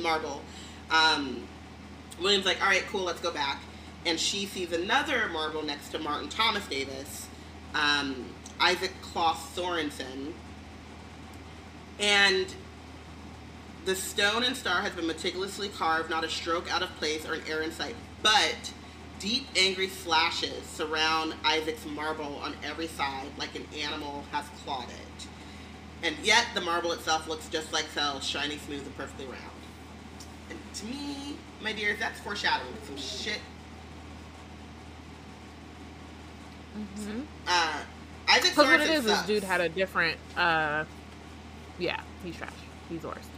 marble. 0.02 0.42
Um, 0.90 1.44
William's 2.20 2.46
like, 2.46 2.62
all 2.62 2.70
right, 2.70 2.86
cool, 2.88 3.04
let's 3.04 3.20
go 3.20 3.32
back. 3.32 3.62
And 4.06 4.20
she 4.20 4.46
sees 4.46 4.72
another 4.72 5.28
marble 5.28 5.62
next 5.62 5.90
to 5.90 6.00
Martin 6.00 6.30
Thomas 6.30 6.66
Davis, 6.68 7.28
um, 7.76 8.26
Isaac 8.60 8.92
Kloss 9.02 9.36
Sorensen. 9.54 10.32
And 12.00 12.48
the 13.86 13.96
stone 13.96 14.44
and 14.44 14.56
star 14.56 14.82
has 14.82 14.94
been 14.94 15.06
meticulously 15.06 15.70
carved, 15.70 16.10
not 16.10 16.24
a 16.24 16.30
stroke 16.30 16.72
out 16.74 16.82
of 16.82 16.90
place 16.96 17.28
or 17.28 17.34
an 17.34 17.42
error 17.48 17.62
in 17.62 17.72
sight. 17.72 17.96
But 18.24 18.72
deep, 19.20 19.48
angry 19.56 19.90
slashes 19.90 20.64
surround 20.66 21.36
Isaac's 21.44 21.86
marble 21.86 22.38
on 22.38 22.56
every 22.64 22.88
side, 22.88 23.28
like 23.38 23.56
an 23.56 23.68
animal 23.78 24.24
has 24.32 24.46
clawed 24.64 24.90
it. 24.90 25.11
And 26.04 26.16
yet, 26.24 26.48
the 26.56 26.62
marble 26.62 26.92
itself 26.94 27.28
looks 27.28 27.48
just 27.50 27.72
like 27.72 27.86
Sel's, 27.94 28.28
shiny, 28.28 28.58
smooth, 28.58 28.86
and 28.86 28.98
perfectly 28.98 29.26
round. 29.26 29.38
And 30.50 30.60
to 30.76 30.86
me, 30.86 31.38
my 31.62 31.74
dears, 31.74 32.00
that's 32.00 32.20
foreshadowing. 32.20 32.74
Some 32.86 32.98
shit. 32.98 33.40
Mm-hmm. 36.78 37.22
Uh, 37.48 37.82
Isaac 38.30 38.52
Because 38.52 38.66
what 38.66 38.82
it 38.82 38.90
is 38.90 39.06
Sorensen 39.06 39.22
is, 39.22 39.28
dude 39.28 39.44
had 39.44 39.62
a 39.62 39.70
different. 39.70 40.18
uh 40.38 40.86
Yeah, 41.78 42.02
he's 42.24 42.36
trash. 42.36 42.52
He's 42.90 43.02
the 43.02 43.10
worst. 43.10 43.30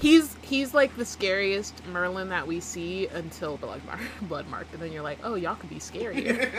He's 0.00 0.34
he's 0.42 0.74
like 0.74 0.96
the 0.96 1.04
scariest 1.04 1.86
Merlin 1.86 2.30
that 2.30 2.46
we 2.46 2.58
see 2.60 3.06
until 3.06 3.56
Blood 3.56 3.84
Mark, 3.86 4.00
Blood 4.22 4.48
Mark, 4.48 4.66
and 4.72 4.82
then 4.82 4.92
you're 4.92 5.02
like, 5.02 5.18
oh, 5.22 5.34
y'all 5.36 5.54
could 5.54 5.70
be 5.70 5.76
scarier. 5.76 6.50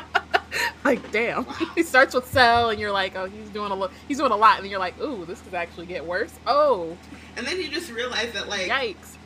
like, 0.85 1.11
damn. 1.13 1.45
Wow. 1.47 1.55
he 1.75 1.83
starts 1.83 2.15
with 2.15 2.27
Sel, 2.27 2.71
and 2.71 2.81
you're 2.81 2.93
like, 2.93 3.17
oh, 3.17 3.27
he's 3.27 3.49
doing 3.51 3.71
a 3.71 3.75
lo- 3.75 3.91
he's 4.09 4.19
doing 4.19 4.33
a 4.33 4.37
lot, 4.37 4.57
and 4.57 4.65
then 4.65 4.71
you're 4.71 4.81
like, 4.81 5.01
ooh, 5.01 5.25
this 5.27 5.41
could 5.43 5.55
actually 5.55 5.87
get 5.87 6.05
worse. 6.05 6.33
Oh, 6.47 6.97
and 7.37 7.47
then 7.47 7.59
you 7.61 7.69
just 7.69 7.91
realize 7.91 8.33
that, 8.33 8.49
like, 8.49 8.69
yikes. 8.71 9.17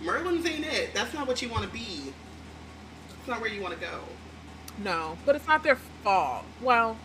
Merlin's 0.00 0.46
ain't 0.46 0.66
it. 0.66 0.92
That's 0.94 1.14
not 1.14 1.26
what 1.26 1.40
you 1.42 1.48
want 1.48 1.64
to 1.64 1.70
be. 1.70 2.12
It's 3.18 3.28
not 3.28 3.40
where 3.40 3.50
you 3.50 3.62
want 3.62 3.74
to 3.74 3.80
go. 3.80 4.00
No, 4.82 5.16
but 5.24 5.36
it's 5.36 5.46
not 5.46 5.62
their 5.62 5.76
fault. 6.02 6.44
Well, 6.60 6.96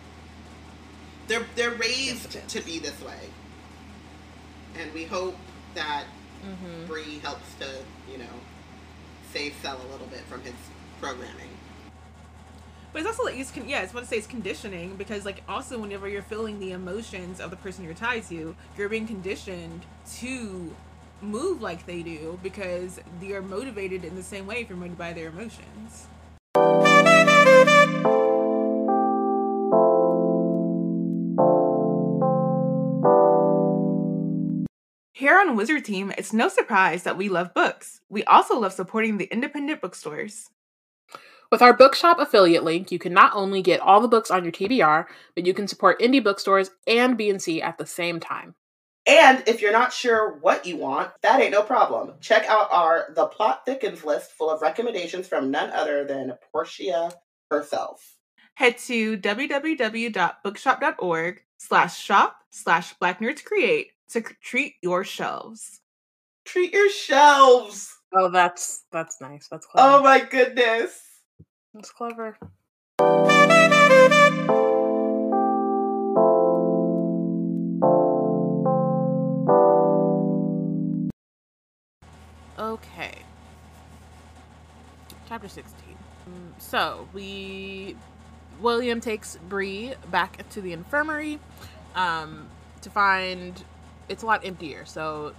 They're 1.28 1.46
they're 1.54 1.70
raised 1.70 2.34
Yes, 2.34 2.34
it 2.34 2.44
is. 2.46 2.52
to 2.54 2.60
be 2.62 2.78
this 2.80 3.00
way, 3.02 3.28
and 4.78 4.92
we 4.92 5.04
hope 5.04 5.36
that 5.74 6.04
mhm. 6.44 6.86
Bree 6.88 7.20
helps 7.20 7.54
to 7.60 7.66
you 8.10 8.18
know 8.18 8.34
save 9.32 9.54
Sel 9.62 9.76
a 9.80 9.88
little 9.92 10.08
bit 10.08 10.20
from 10.28 10.42
his 10.42 10.54
programming. 11.00 11.48
But 12.92 13.02
it's 13.02 13.08
also 13.08 13.24
like 13.24 13.38
it's 13.38 13.52
con- 13.52 13.68
yeah, 13.68 13.82
it's 13.82 13.94
what 13.94 14.00
to 14.00 14.06
say 14.06 14.16
it's 14.16 14.26
conditioning 14.26 14.96
because 14.96 15.24
like 15.24 15.42
also 15.48 15.78
whenever 15.78 16.08
you're 16.08 16.22
feeling 16.22 16.58
the 16.58 16.72
emotions 16.72 17.40
of 17.40 17.50
the 17.50 17.56
person 17.56 17.84
you're 17.84 17.94
tied 17.94 18.24
to, 18.28 18.56
you're 18.76 18.88
being 18.88 19.06
conditioned 19.06 19.82
to 20.16 20.74
move 21.22 21.62
like 21.62 21.86
they 21.86 22.02
do 22.02 22.38
because 22.42 22.98
you're 23.22 23.42
motivated 23.42 24.04
in 24.04 24.16
the 24.16 24.22
same 24.22 24.46
way 24.46 24.62
if 24.62 24.68
you're 24.68 24.78
motivated 24.78 24.98
by 24.98 25.12
their 25.12 25.28
emotions. 25.28 26.08
Here 35.12 35.38
on 35.38 35.54
Wizard 35.54 35.84
Team, 35.84 36.12
it's 36.16 36.32
no 36.32 36.48
surprise 36.48 37.02
that 37.02 37.18
we 37.18 37.28
love 37.28 37.52
books. 37.54 38.00
We 38.08 38.24
also 38.24 38.58
love 38.58 38.72
supporting 38.72 39.18
the 39.18 39.26
independent 39.26 39.80
bookstores. 39.80 40.48
With 41.50 41.62
our 41.62 41.72
bookshop 41.72 42.20
affiliate 42.20 42.62
link, 42.62 42.92
you 42.92 43.00
can 43.00 43.12
not 43.12 43.34
only 43.34 43.60
get 43.60 43.80
all 43.80 44.00
the 44.00 44.06
books 44.06 44.30
on 44.30 44.44
your 44.44 44.52
TBR, 44.52 45.06
but 45.34 45.46
you 45.46 45.52
can 45.52 45.66
support 45.66 45.98
indie 45.98 46.22
bookstores 46.22 46.70
and 46.86 47.18
BNC 47.18 47.60
at 47.60 47.76
the 47.76 47.86
same 47.86 48.20
time. 48.20 48.54
And 49.04 49.42
if 49.48 49.60
you're 49.60 49.72
not 49.72 49.92
sure 49.92 50.38
what 50.40 50.64
you 50.64 50.76
want, 50.76 51.10
that 51.22 51.40
ain't 51.40 51.50
no 51.50 51.62
problem. 51.62 52.12
Check 52.20 52.46
out 52.46 52.68
our 52.70 53.08
The 53.16 53.26
Plot 53.26 53.62
Thickens 53.66 54.04
list 54.04 54.30
full 54.30 54.48
of 54.48 54.62
recommendations 54.62 55.26
from 55.26 55.50
none 55.50 55.70
other 55.70 56.04
than 56.04 56.34
Porshèa 56.54 57.14
herself. 57.50 58.14
Head 58.54 58.78
to 58.78 59.18
www.bookshop.org 59.18 61.42
slash 61.58 61.98
shop 61.98 62.36
slash 62.50 62.94
black 62.94 63.20
nerds 63.20 63.44
create 63.44 63.88
to 64.10 64.20
treat 64.20 64.74
your 64.82 65.02
shelves. 65.02 65.80
Treat 66.44 66.72
your 66.72 66.90
shelves. 66.90 67.92
Oh, 68.14 68.30
that's 68.30 68.84
that's 68.92 69.20
nice. 69.20 69.48
That's 69.48 69.66
clever. 69.66 69.96
Oh 69.96 70.02
my 70.02 70.20
goodness. 70.20 71.09
That's 71.74 71.90
clever. 71.90 72.36
Okay. 82.58 83.14
Chapter 85.28 85.48
16. 85.48 85.74
Mm, 86.28 86.60
So, 86.60 87.08
we 87.12 87.96
William 88.60 89.00
takes 89.00 89.38
Bree 89.48 89.94
back 90.10 90.46
to 90.50 90.60
the 90.60 90.72
infirmary 90.72 91.38
um 91.94 92.48
to 92.82 92.90
find 92.90 93.64
it's 94.08 94.22
a 94.22 94.26
lot 94.26 94.44
emptier. 94.44 94.84
So, 94.84 95.34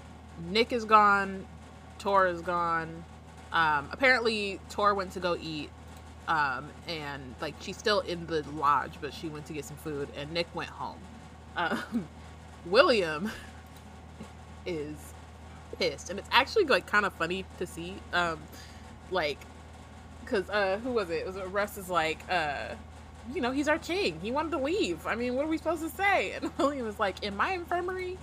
Nick 0.49 0.71
is 0.73 0.85
gone, 0.85 1.45
Tor 1.99 2.27
is 2.27 2.41
gone. 2.41 3.03
Um 3.53 3.89
apparently 3.91 4.59
Tor 4.69 4.95
went 4.95 5.11
to 5.11 5.19
go 5.19 5.37
eat 5.39 5.69
um 6.31 6.69
and 6.87 7.35
like 7.41 7.53
she's 7.59 7.77
still 7.77 7.99
in 8.01 8.25
the 8.27 8.41
lodge 8.55 8.93
but 9.01 9.13
she 9.13 9.27
went 9.27 9.45
to 9.45 9.53
get 9.53 9.65
some 9.65 9.75
food 9.77 10.07
and 10.15 10.31
Nick 10.31 10.47
went 10.55 10.69
home. 10.69 10.99
Um 11.57 12.07
William 12.65 13.31
is 14.65 14.95
pissed 15.77 16.09
and 16.09 16.17
it's 16.17 16.29
actually 16.31 16.65
like 16.65 16.85
kind 16.85 17.05
of 17.05 17.13
funny 17.13 17.45
to 17.57 17.67
see 17.67 17.95
um 18.13 18.39
like 19.09 19.39
because 20.21 20.49
uh 20.49 20.79
who 20.83 20.91
was 20.91 21.09
it? 21.09 21.15
It 21.15 21.27
was 21.27 21.35
russ 21.51 21.77
is 21.77 21.89
like 21.89 22.19
uh 22.29 22.75
you 23.33 23.41
know 23.41 23.51
he's 23.51 23.67
our 23.67 23.79
king. 23.79 24.19
He 24.21 24.31
wanted 24.31 24.51
to 24.51 24.57
leave. 24.59 25.05
I 25.05 25.15
mean 25.15 25.35
what 25.35 25.45
are 25.45 25.49
we 25.49 25.57
supposed 25.57 25.83
to 25.83 25.89
say? 25.89 26.31
And 26.41 26.49
william 26.57 26.85
was 26.85 26.99
like 26.99 27.23
in 27.23 27.35
my 27.35 27.51
infirmary 27.51 28.17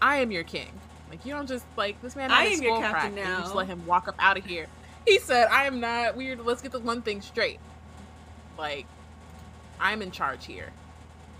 i 0.00 0.18
am 0.18 0.30
your 0.30 0.44
king. 0.44 0.70
Like 1.10 1.24
you 1.24 1.32
don't 1.32 1.48
just 1.48 1.64
like 1.76 2.00
this 2.02 2.14
man 2.14 2.30
I 2.30 2.44
am 2.44 2.62
your 2.62 2.78
captain 2.78 3.14
cracked, 3.14 3.18
and 3.18 3.36
you 3.36 3.42
just 3.42 3.54
let 3.54 3.66
him 3.66 3.84
walk 3.86 4.06
up 4.06 4.16
out 4.18 4.36
of 4.36 4.44
here 4.44 4.66
he 5.06 5.18
said 5.18 5.48
i 5.50 5.66
am 5.66 5.80
not 5.80 6.16
weird 6.16 6.40
let's 6.40 6.62
get 6.62 6.72
the 6.72 6.80
one 6.80 7.02
thing 7.02 7.20
straight 7.20 7.60
like 8.58 8.86
i'm 9.80 10.02
in 10.02 10.10
charge 10.10 10.44
here 10.46 10.72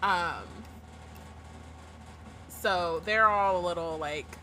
um 0.02 0.44
so 2.48 3.02
they're 3.04 3.26
all 3.26 3.58
a 3.58 3.64
little 3.66 3.98
like 3.98 4.38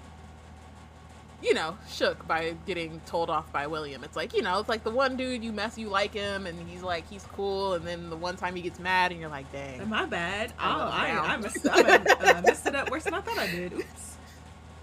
you 1.44 1.54
know, 1.54 1.78
shook 1.90 2.26
by 2.26 2.56
getting 2.66 3.02
told 3.06 3.30
off 3.30 3.52
by 3.52 3.68
William. 3.68 4.04
It's 4.04 4.16
like, 4.16 4.34
you 4.34 4.42
know, 4.42 4.60
it's 4.60 4.70
like 4.70 4.84
the 4.84 4.90
one 4.90 5.18
dude 5.18 5.44
you 5.44 5.52
mess, 5.52 5.78
you 5.78 5.90
like 5.90 6.14
him, 6.14 6.48
and 6.48 6.70
he's 6.70 6.82
like, 6.82 7.08
he's 7.10 7.26
cool, 7.34 7.74
and 7.74 7.86
then 7.86 8.10
the 8.10 8.16
one 8.16 8.38
time 8.38 8.56
he 8.56 8.62
gets 8.62 8.80
mad, 8.80 9.12
and 9.12 9.20
you're 9.20 9.30
like, 9.30 9.52
dang. 9.52 9.88
My 9.90 10.06
bad. 10.06 10.54
I 10.58 10.74
Oh, 10.74 10.90
I. 10.90 11.34
I, 11.34 11.38
messed, 11.38 11.68
I 11.70 11.82
uh, 11.82 12.42
messed 12.42 12.66
it 12.66 12.76
up 12.76 12.90
worse 12.90 13.04
than 13.04 13.14
I 13.14 13.22
thought 13.22 13.38
I 13.38 13.48
did. 13.48 13.74
Oops. 13.74 14.18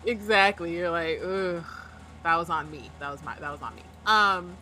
exactly. 0.05 0.77
You're 0.77 0.91
like, 0.91 1.21
ugh, 1.25 1.65
that 2.25 2.37
was 2.37 2.51
on 2.51 2.71
me. 2.71 2.91
That 3.01 3.11
was 3.11 3.23
my. 3.25 3.39
That 3.39 3.51
was 3.51 3.62
on 3.62 3.75
me. 3.75 3.83
Um, 4.07 4.57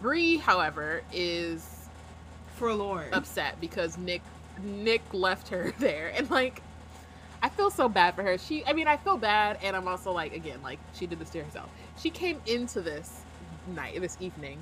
Bree, 0.00 0.36
however, 0.36 1.02
is 1.12 1.88
Forlorn. 2.56 3.12
upset 3.12 3.60
because 3.60 3.98
Nick 3.98 4.22
Nick 4.62 5.02
left 5.12 5.48
her 5.48 5.72
there, 5.78 6.12
and 6.14 6.30
like, 6.30 6.62
I 7.42 7.48
feel 7.48 7.70
so 7.70 7.88
bad 7.88 8.14
for 8.14 8.22
her. 8.22 8.38
She, 8.38 8.64
I 8.66 8.72
mean, 8.72 8.88
I 8.88 8.96
feel 8.96 9.16
bad, 9.16 9.58
and 9.62 9.76
I'm 9.76 9.86
also 9.88 10.12
like, 10.12 10.34
again, 10.34 10.60
like 10.62 10.78
she 10.94 11.06
did 11.06 11.18
this 11.18 11.30
to 11.30 11.42
herself. 11.44 11.68
She 11.98 12.10
came 12.10 12.40
into 12.46 12.80
this 12.80 13.20
night, 13.74 14.00
this 14.00 14.16
evening, 14.20 14.58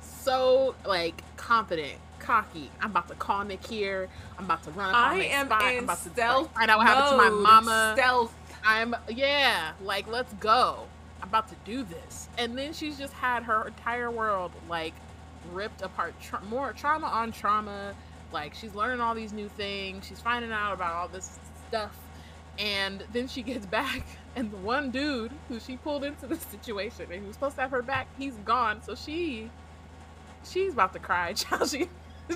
so 0.00 0.74
like 0.86 1.22
confident, 1.36 1.94
cocky. 2.18 2.70
I'm 2.80 2.90
about 2.90 3.08
to 3.08 3.14
call 3.14 3.44
Nick 3.44 3.66
here. 3.66 4.08
I'm 4.38 4.44
about 4.44 4.62
to 4.64 4.70
run. 4.70 4.90
Up 4.90 4.96
I 4.96 5.16
am 5.24 5.46
spot. 5.46 5.62
in 5.62 5.78
I'm 5.78 5.84
about 5.84 6.02
to 6.02 6.10
stealth 6.10 6.46
like, 6.46 6.54
find 6.54 6.70
out 6.70 6.78
what 6.78 6.86
happened 6.86 7.10
to 7.10 7.16
my 7.16 7.30
mama. 7.30 7.92
Stealth. 7.96 8.34
I'm 8.64 8.96
yeah, 9.08 9.72
like 9.82 10.06
let's 10.06 10.32
go. 10.34 10.86
About 11.24 11.48
to 11.48 11.56
do 11.64 11.82
this. 11.82 12.28
And 12.38 12.56
then 12.56 12.72
she's 12.72 12.98
just 12.98 13.12
had 13.14 13.42
her 13.44 13.66
entire 13.66 14.10
world 14.10 14.52
like 14.68 14.94
ripped 15.52 15.82
apart. 15.82 16.14
Tra- 16.20 16.42
more 16.44 16.72
trauma 16.72 17.06
on 17.06 17.32
trauma. 17.32 17.94
Like 18.32 18.54
she's 18.54 18.74
learning 18.74 19.00
all 19.00 19.14
these 19.14 19.32
new 19.32 19.48
things. 19.48 20.06
She's 20.06 20.20
finding 20.20 20.52
out 20.52 20.72
about 20.74 20.92
all 20.94 21.08
this 21.08 21.38
stuff. 21.68 21.96
And 22.58 23.04
then 23.12 23.26
she 23.26 23.42
gets 23.42 23.66
back, 23.80 24.06
and 24.36 24.50
the 24.50 24.56
one 24.58 24.90
dude 24.90 25.32
who 25.48 25.58
she 25.58 25.76
pulled 25.76 26.04
into 26.04 26.26
the 26.26 26.36
situation 26.36 27.06
and 27.10 27.20
who 27.20 27.26
was 27.26 27.36
supposed 27.36 27.56
to 27.56 27.62
have 27.62 27.70
her 27.70 27.82
back, 27.82 28.06
he's 28.18 28.34
gone. 28.44 28.82
So 28.82 28.94
she, 28.94 29.50
she's 30.44 30.72
about 30.72 30.92
to 30.92 30.98
cry. 30.98 31.32
Child, 31.34 31.68
she, 31.68 31.88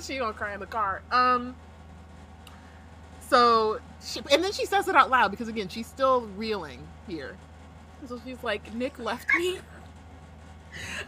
she 0.02 0.18
gonna 0.18 0.32
cry 0.32 0.54
in 0.54 0.60
the 0.60 0.66
car. 0.66 1.02
Um, 1.12 1.54
so, 3.28 3.78
she, 4.02 4.20
and 4.32 4.42
then 4.42 4.52
she 4.52 4.64
says 4.64 4.88
it 4.88 4.96
out 4.96 5.10
loud 5.10 5.30
because 5.30 5.48
again, 5.48 5.68
she's 5.68 5.86
still 5.86 6.22
reeling 6.36 6.80
here. 7.06 7.36
So 8.06 8.20
she's 8.24 8.42
like, 8.42 8.72
"Nick 8.74 8.98
left 8.98 9.26
me." 9.36 9.58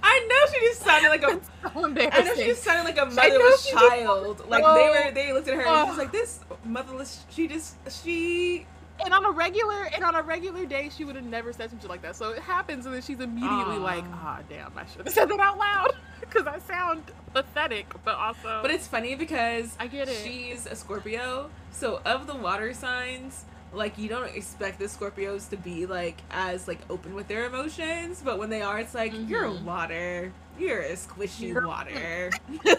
I 0.02 0.26
know 0.28 0.52
she 0.52 0.66
just 0.66 0.82
sounded 0.82 1.08
like 1.10 1.22
a. 1.22 1.40
So 1.44 1.70
I 2.16 2.22
know 2.24 2.34
she 2.34 2.46
just 2.46 2.64
sounded 2.64 2.84
like 2.84 2.98
a 2.98 3.06
motherless 3.06 3.64
she 3.64 3.72
just- 3.72 3.86
child. 3.88 4.48
Like 4.48 4.64
Oh. 4.66 4.74
they 4.74 4.88
were, 4.88 5.10
they 5.14 5.32
looked 5.32 5.48
at 5.48 5.54
her 5.54 5.60
and 5.60 5.70
Oh. 5.70 5.84
she 5.84 5.88
was 5.90 5.98
like, 5.98 6.12
"This 6.12 6.40
motherless." 6.64 7.24
She 7.30 7.46
just, 7.46 7.76
she. 8.02 8.66
and 9.04 9.14
on 9.14 9.24
a 9.24 9.30
regular 9.30 9.84
and 9.94 10.02
on 10.04 10.14
a 10.14 10.22
regular 10.22 10.66
day, 10.66 10.90
she 10.94 11.04
would 11.04 11.14
have 11.16 11.24
never 11.24 11.52
said 11.52 11.70
something 11.70 11.88
like 11.88 12.02
that. 12.02 12.16
So 12.16 12.30
it 12.30 12.40
happens, 12.40 12.86
and 12.86 12.94
then 12.94 13.02
she's 13.02 13.20
immediately 13.20 13.78
like, 13.78 14.04
"Ah, 14.12 14.40
damn, 14.48 14.76
I 14.76 14.86
should 14.86 15.04
have 15.06 15.14
said 15.14 15.28
that 15.28 15.40
out 15.40 15.58
loud 15.58 15.92
because 16.20 16.46
I 16.46 16.58
sound 16.58 17.04
pathetic, 17.32 17.86
but 18.04 18.16
also." 18.16 18.60
But 18.62 18.70
it's 18.72 18.88
funny 18.88 19.14
because 19.14 19.76
I 19.78 19.86
get 19.86 20.08
it. 20.08 20.16
She's 20.24 20.66
a 20.66 20.74
Scorpio, 20.74 21.50
so 21.70 22.00
of 22.04 22.26
the 22.26 22.34
water 22.34 22.74
signs, 22.74 23.44
like 23.72 23.96
you 23.98 24.08
don't 24.08 24.34
expect 24.34 24.78
the 24.78 24.86
Scorpios 24.86 25.48
to 25.50 25.56
be 25.56 25.86
like 25.86 26.18
as 26.30 26.66
like 26.68 26.78
open 26.90 27.14
with 27.14 27.28
their 27.28 27.46
emotions, 27.46 28.20
but 28.24 28.38
when 28.38 28.50
they 28.50 28.62
are, 28.62 28.78
it's 28.80 28.94
like 28.94 29.12
you're 29.28 29.44
Mhm. 29.44 29.64
water, 29.64 30.32
you're 30.58 30.80
a 30.82 30.92
squishy 30.92 31.48
You're- 31.48 31.66
water. 31.66 32.30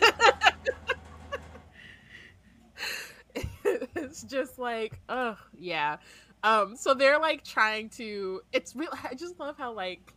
it's 3.96 4.24
just 4.24 4.60
like, 4.60 5.00
oh 5.10 5.38
yeah. 5.58 5.98
Um, 6.44 6.76
so 6.76 6.94
they're 6.94 7.20
like 7.20 7.44
trying 7.44 7.90
to. 7.92 8.42
It's 8.52 8.76
real. 8.76 8.90
I 9.04 9.14
just 9.16 9.40
love 9.40 9.58
how 9.58 9.74
like 9.74 10.14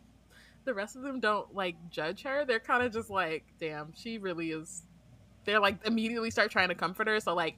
the 0.64 0.74
rest 0.74 0.96
of 0.96 1.02
them 1.02 1.20
don't 1.20 1.54
like 1.54 1.76
judge 1.90 2.22
her. 2.22 2.44
They're 2.44 2.60
kind 2.60 2.82
of 2.84 2.92
just 2.92 3.10
like, 3.10 3.44
damn, 3.60 3.92
she 3.94 4.18
really 4.18 4.50
is. 4.50 4.82
They're 5.44 5.60
like 5.60 5.86
immediately 5.86 6.30
start 6.30 6.50
trying 6.50 6.68
to 6.68 6.74
comfort 6.74 7.06
her. 7.06 7.20
So 7.20 7.34
like, 7.34 7.56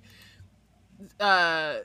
uh, 1.20 1.76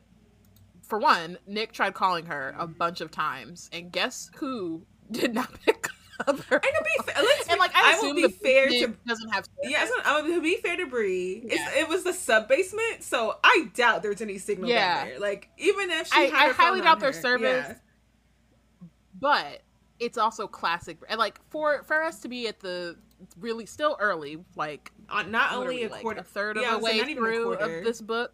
for 0.91 0.99
one, 0.99 1.37
Nick 1.47 1.71
tried 1.71 1.93
calling 1.93 2.25
her 2.25 2.53
a 2.59 2.67
bunch 2.67 2.99
of 2.99 3.11
times, 3.11 3.69
and 3.71 3.93
guess 3.93 4.29
who 4.35 4.81
did 5.11 5.33
not 5.33 5.49
pick 5.65 5.87
up 6.27 6.37
her? 6.41 6.57
And 6.57 6.63
to 6.63 6.83
be 6.83 7.03
fair, 7.13 7.23
And 7.49 7.59
like, 7.61 7.71
I, 7.73 7.95
I, 7.97 8.01
will 8.01 8.13
be 8.13 8.27
fair 8.27 8.67
to 8.67 8.93
doesn't 9.07 9.29
have. 9.29 9.45
Yeah, 9.63 9.87
um, 10.03 10.25
to 10.25 10.41
be 10.41 10.57
fair 10.57 10.75
to 10.75 10.85
Bree, 10.87 11.43
Yeah. 11.45 11.75
it 11.75 11.87
was 11.87 12.03
the 12.03 12.11
sub 12.11 12.49
basement, 12.49 13.03
so 13.03 13.37
I 13.41 13.69
doubt 13.73 14.03
there's 14.03 14.19
any 14.19 14.37
signal 14.37 14.69
Yeah. 14.69 14.97
down 14.97 15.07
there. 15.07 15.19
Like 15.21 15.47
even 15.57 15.89
if 15.91 16.07
she 16.07 16.19
I- 16.19 16.23
had 16.25 16.33
I 16.33 16.47
her 16.47 16.53
phone 16.55 16.65
highly 16.65 16.81
doubt 16.81 16.99
their 16.99 17.13
service. 17.13 17.67
yeah. 17.69 18.87
but 19.17 19.61
it's 20.01 20.17
also 20.17 20.45
classic 20.45 20.97
and 21.07 21.19
like 21.19 21.39
for 21.51 21.83
for 21.83 22.03
us 22.03 22.19
to 22.21 22.27
be 22.27 22.47
at 22.47 22.59
the 22.59 22.97
really 23.39 23.65
still 23.67 23.95
early 23.99 24.43
like 24.55 24.91
Uh, 25.07 25.21
not 25.23 25.53
only 25.53 25.83
a 25.83 25.89
like, 25.89 26.01
quarter, 26.01 26.19
a 26.21 26.23
third 26.23 26.57
of 26.57 26.63
yeah, 26.63 26.71
I 26.75 26.77
the 26.79 26.83
way 26.83 27.13
through 27.13 27.53
of 27.53 27.83
this 27.85 28.01
book 28.01 28.33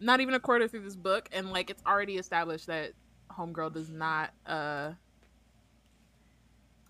not 0.00 0.20
even 0.20 0.34
a 0.34 0.40
quarter 0.40 0.68
through 0.68 0.80
this 0.84 0.96
book 0.96 1.28
and 1.32 1.50
like 1.52 1.70
it's 1.70 1.82
already 1.86 2.16
established 2.16 2.66
that 2.66 2.92
homegirl 3.30 3.72
does 3.72 3.88
not 3.90 4.30
uh 4.46 4.90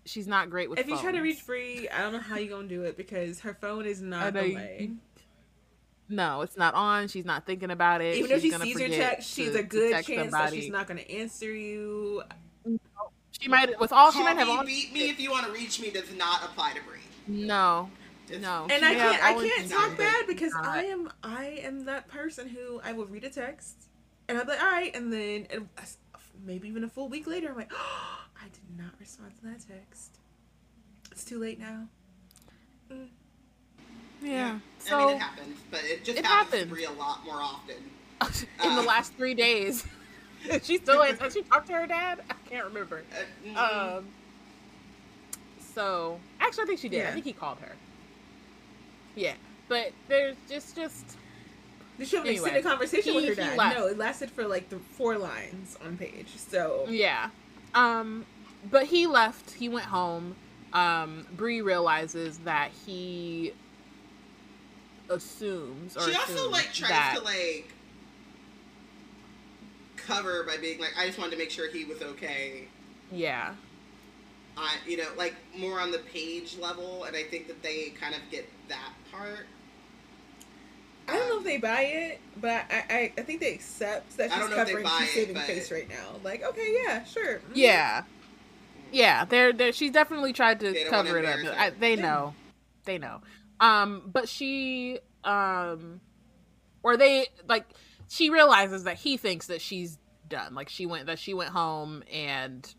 she's 0.05 0.27
not 0.27 0.49
great 0.49 0.69
with 0.69 0.79
If 0.79 0.87
you 0.89 0.97
try 0.97 1.11
to 1.11 1.21
reach 1.21 1.45
Bree, 1.45 1.87
I 1.89 2.01
don't 2.01 2.13
know 2.13 2.19
how 2.19 2.35
you 2.37 2.49
gonna 2.49 2.67
do 2.67 2.83
it 2.83 2.97
because 2.97 3.39
her 3.41 3.53
phone 3.53 3.85
is 3.85 4.01
not 4.01 4.33
know 4.33 4.41
the 4.41 4.49
you- 4.49 4.55
way. 4.55 4.91
no 6.09 6.41
it's 6.41 6.57
not 6.57 6.73
on 6.73 7.07
she's 7.07 7.25
not 7.25 7.45
thinking 7.45 7.71
about 7.71 8.01
it 8.01 8.15
Even 8.17 8.29
though 8.29 8.39
she's 8.39 8.53
she 8.53 8.73
sees 8.73 8.79
your 8.79 8.89
text, 8.89 9.29
she's 9.33 9.51
to- 9.53 9.59
a 9.59 9.63
good 9.63 9.91
text 9.93 10.09
chance 10.09 10.31
that 10.31 10.53
she's 10.53 10.69
not 10.69 10.87
gonna 10.87 11.01
answer 11.01 11.53
you. 11.53 12.21
she 13.31 13.47
might 13.47 13.79
with 13.79 13.93
all 13.93 14.11
she 14.11 14.21
might 14.21 14.37
have 14.37 14.47
me, 14.47 14.57
on 14.57 14.65
beat 14.65 14.91
me 14.93 15.09
if 15.09 15.19
you 15.19 15.31
want 15.31 15.45
to 15.45 15.51
reach 15.53 15.79
me 15.79 15.89
does 15.89 16.13
not 16.15 16.43
apply 16.43 16.73
to 16.73 16.81
Bree. 16.81 16.99
no 17.27 17.89
It's- 18.35 18.41
no 18.41 18.67
And 18.69 18.83
I 18.85 18.93
can't, 18.95 19.23
I 19.23 19.33
can't 19.33 19.69
talk 19.69 19.97
bad 19.97 20.27
because 20.27 20.53
not. 20.53 20.65
I 20.67 20.83
am, 20.85 21.11
I 21.23 21.45
am 21.63 21.85
that 21.85 22.07
person 22.07 22.47
who 22.47 22.81
I 22.83 22.91
will 22.93 23.05
read 23.05 23.23
a 23.23 23.29
text 23.29 23.75
and 24.27 24.37
I'm 24.37 24.47
like, 24.47 24.61
all 24.61 24.71
right, 24.71 24.95
and 24.95 25.11
then 25.11 25.47
and 25.51 25.67
maybe 26.45 26.67
even 26.67 26.83
a 26.83 26.89
full 26.89 27.09
week 27.09 27.27
later, 27.27 27.49
I'm 27.49 27.55
like, 27.57 27.71
oh, 27.73 28.19
I 28.41 28.45
did 28.45 28.77
not 28.77 28.91
respond 28.99 29.33
to 29.37 29.41
that 29.47 29.59
text. 29.67 30.17
It's 31.11 31.23
too 31.25 31.39
late 31.39 31.59
now. 31.59 31.87
yeah 34.21 34.59
I 34.85 34.89
so 34.89 34.97
mean, 35.07 35.15
it 35.17 35.19
happens, 35.19 35.57
but 35.71 35.81
it 35.83 36.03
just 36.05 36.17
It 36.19 36.25
happens 36.25 36.53
happens. 36.53 36.63
to 36.63 36.69
Bree 36.69 36.85
a 36.85 36.91
lot 36.91 37.23
more 37.25 37.35
often. 37.41 37.75
in 38.63 38.75
the 38.75 38.81
Uh. 38.81 38.85
last 38.85 39.13
three 39.13 39.33
days. 39.33 39.85
she 40.63 40.77
still 40.77 41.01
has, 41.01 41.19
has 41.19 41.33
she 41.33 41.41
talked 41.43 41.67
to 41.67 41.73
her 41.73 41.87
dad? 41.87 42.21
I 42.29 42.33
can't 42.49 42.65
remember. 42.65 43.03
Uh, 43.13 43.47
mm, 43.47 43.97
Um. 43.97 44.05
So 45.73 46.19
actually, 46.39 46.63
I 46.63 46.67
think 46.67 46.79
she 46.79 46.89
did. 46.89 47.05
I 47.05 47.11
think 47.11 47.25
he 47.25 47.33
called 47.33 47.59
her. 47.59 47.71
Yeah, 49.15 49.33
but 49.67 49.91
there's 50.07 50.35
just 50.49 50.75
just 50.75 51.05
Did 51.97 52.07
she 52.07 52.15
have 52.15 52.25
an 52.25 52.29
Anyway, 52.31 52.45
extended 52.45 52.63
conversation 52.69 53.15
with 53.15 53.23
he- 53.23 53.29
her 53.29 53.35
dad? 53.35 53.57
left. 53.57 53.77
No, 53.77 53.87
it 53.87 53.97
lasted 53.97 54.31
for 54.31 54.47
like 54.47 54.69
the 54.69 54.77
four 54.79 55.17
lines 55.17 55.77
on 55.83 55.97
page. 55.97 56.27
So 56.37 56.85
yeah. 56.89 57.29
Um, 57.75 58.25
but 58.69 58.85
he 58.85 59.07
left. 59.07 59.51
He 59.53 59.69
went 59.69 59.85
home. 59.85 60.35
Um, 60.73 61.27
Bree 61.35 61.61
realizes 61.61 62.39
that 62.39 62.71
he 62.85 63.53
assumes 65.09 65.95
or 65.97 66.01
she 66.09 66.15
also 66.15 66.49
like 66.49 66.73
tries 66.73 66.89
that, 66.89 67.15
to 67.17 67.23
like 67.23 67.67
cover 69.97 70.43
by 70.43 70.57
being 70.57 70.79
like, 70.79 70.93
I 70.97 71.05
just 71.05 71.17
wanted 71.19 71.31
to 71.31 71.37
make 71.37 71.51
sure 71.51 71.69
he 71.69 71.85
was 71.85 72.01
okay. 72.01 72.67
yeah 73.11 73.53
I, 74.57 74.75
you 74.87 74.97
know, 74.97 75.07
like 75.17 75.35
more 75.57 75.79
on 75.79 75.91
the 75.91 75.99
page 75.99 76.57
level, 76.59 77.05
and 77.05 77.15
I 77.15 77.23
think 77.23 77.47
that 77.47 77.61
they 77.63 77.89
kind 77.99 78.13
of 78.13 78.21
get 78.31 78.47
that 78.69 78.93
part. 79.11 79.45
I 81.07 81.13
don't 81.17 81.29
know 81.29 81.37
if 81.39 81.43
they 81.43 81.57
buy 81.57 81.81
it, 81.81 82.21
but 82.39 82.63
I, 82.69 82.83
I, 82.89 83.13
I 83.17 83.21
think 83.23 83.41
they 83.41 83.53
accept 83.53 84.15
that 84.17 84.31
I 84.31 84.35
she's 84.35 84.39
don't 84.39 84.49
know 84.51 84.61
if 84.61 84.67
they 84.67 84.71
covering, 84.73 84.83
buy 84.85 84.97
she's 84.99 85.09
it, 85.09 85.13
saving 85.13 85.33
but- 85.35 85.43
face 85.43 85.71
right 85.71 85.89
now. 85.89 86.15
Like, 86.23 86.43
okay, 86.43 86.77
yeah, 86.85 87.03
sure. 87.03 87.37
mm. 87.39 87.41
Yeah. 87.55 88.03
Yeah, 88.91 89.25
they're, 89.25 89.51
they're 89.51 89.73
she's 89.73 89.91
definitely 89.91 90.33
tried 90.33 90.59
to 90.61 90.85
cover 90.89 91.17
it 91.17 91.25
up. 91.25 91.39
I, 91.57 91.65
her. 91.65 91.75
they 91.79 91.95
Yeah. 91.95 92.01
know. 92.01 92.35
They 92.85 92.97
know. 92.99 93.21
Um 93.59 94.03
but 94.13 94.29
she 94.29 94.99
um 95.23 95.99
or 96.83 96.95
they 96.95 97.27
like 97.47 97.65
she 98.07 98.29
realizes 98.29 98.83
that 98.83 98.97
he 98.97 99.17
thinks 99.17 99.47
that 99.47 99.61
she's 99.61 99.97
done. 100.33 100.53
Like 100.55 100.67
she 100.69 100.85
went 100.85 101.05
that 101.05 101.19
she 101.19 101.33
went 101.33 101.51
home 101.51 102.03
and 102.11 102.71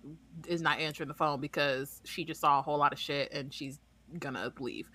is 0.47 0.61
not 0.61 0.79
answering 0.81 1.09
the 1.09 1.15
phone 1.15 1.41
because 1.41 2.01
she 2.05 2.25
just 2.25 2.41
saw 2.41 2.59
a 2.59 2.63
whole 2.63 2.77
lot 2.79 2.93
of 2.93 2.99
shit 2.99 3.33
and 3.33 3.53
she's 3.55 3.79
gonna 4.19 4.53
leave. 4.61 4.91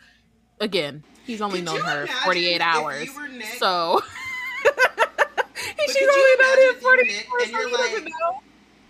Again, 0.60 1.04
he's 1.26 1.42
only 1.42 1.60
Could 1.60 1.66
known 1.66 1.82
her 1.82 2.04
imagine 2.04 2.16
48 2.26 2.56
if 2.56 2.62
hours. 2.62 3.06
you 3.14 3.16
were 3.16 3.28
Nick- 3.30 3.46
So 3.60 4.02
she's 5.88 5.98
only 5.98 6.36
known 6.38 6.40
imagine 6.40 6.64
him 6.64 6.76
if 6.76 6.82
you 6.82 6.88
were 6.88 6.98
48 6.98 7.28
hours. 7.32 7.44
and 7.44 7.52
you're 7.52 7.62
so 7.62 7.68
he 7.70 7.72
doesn't 7.78 8.04
like, 8.04 8.14
know? 8.14 8.40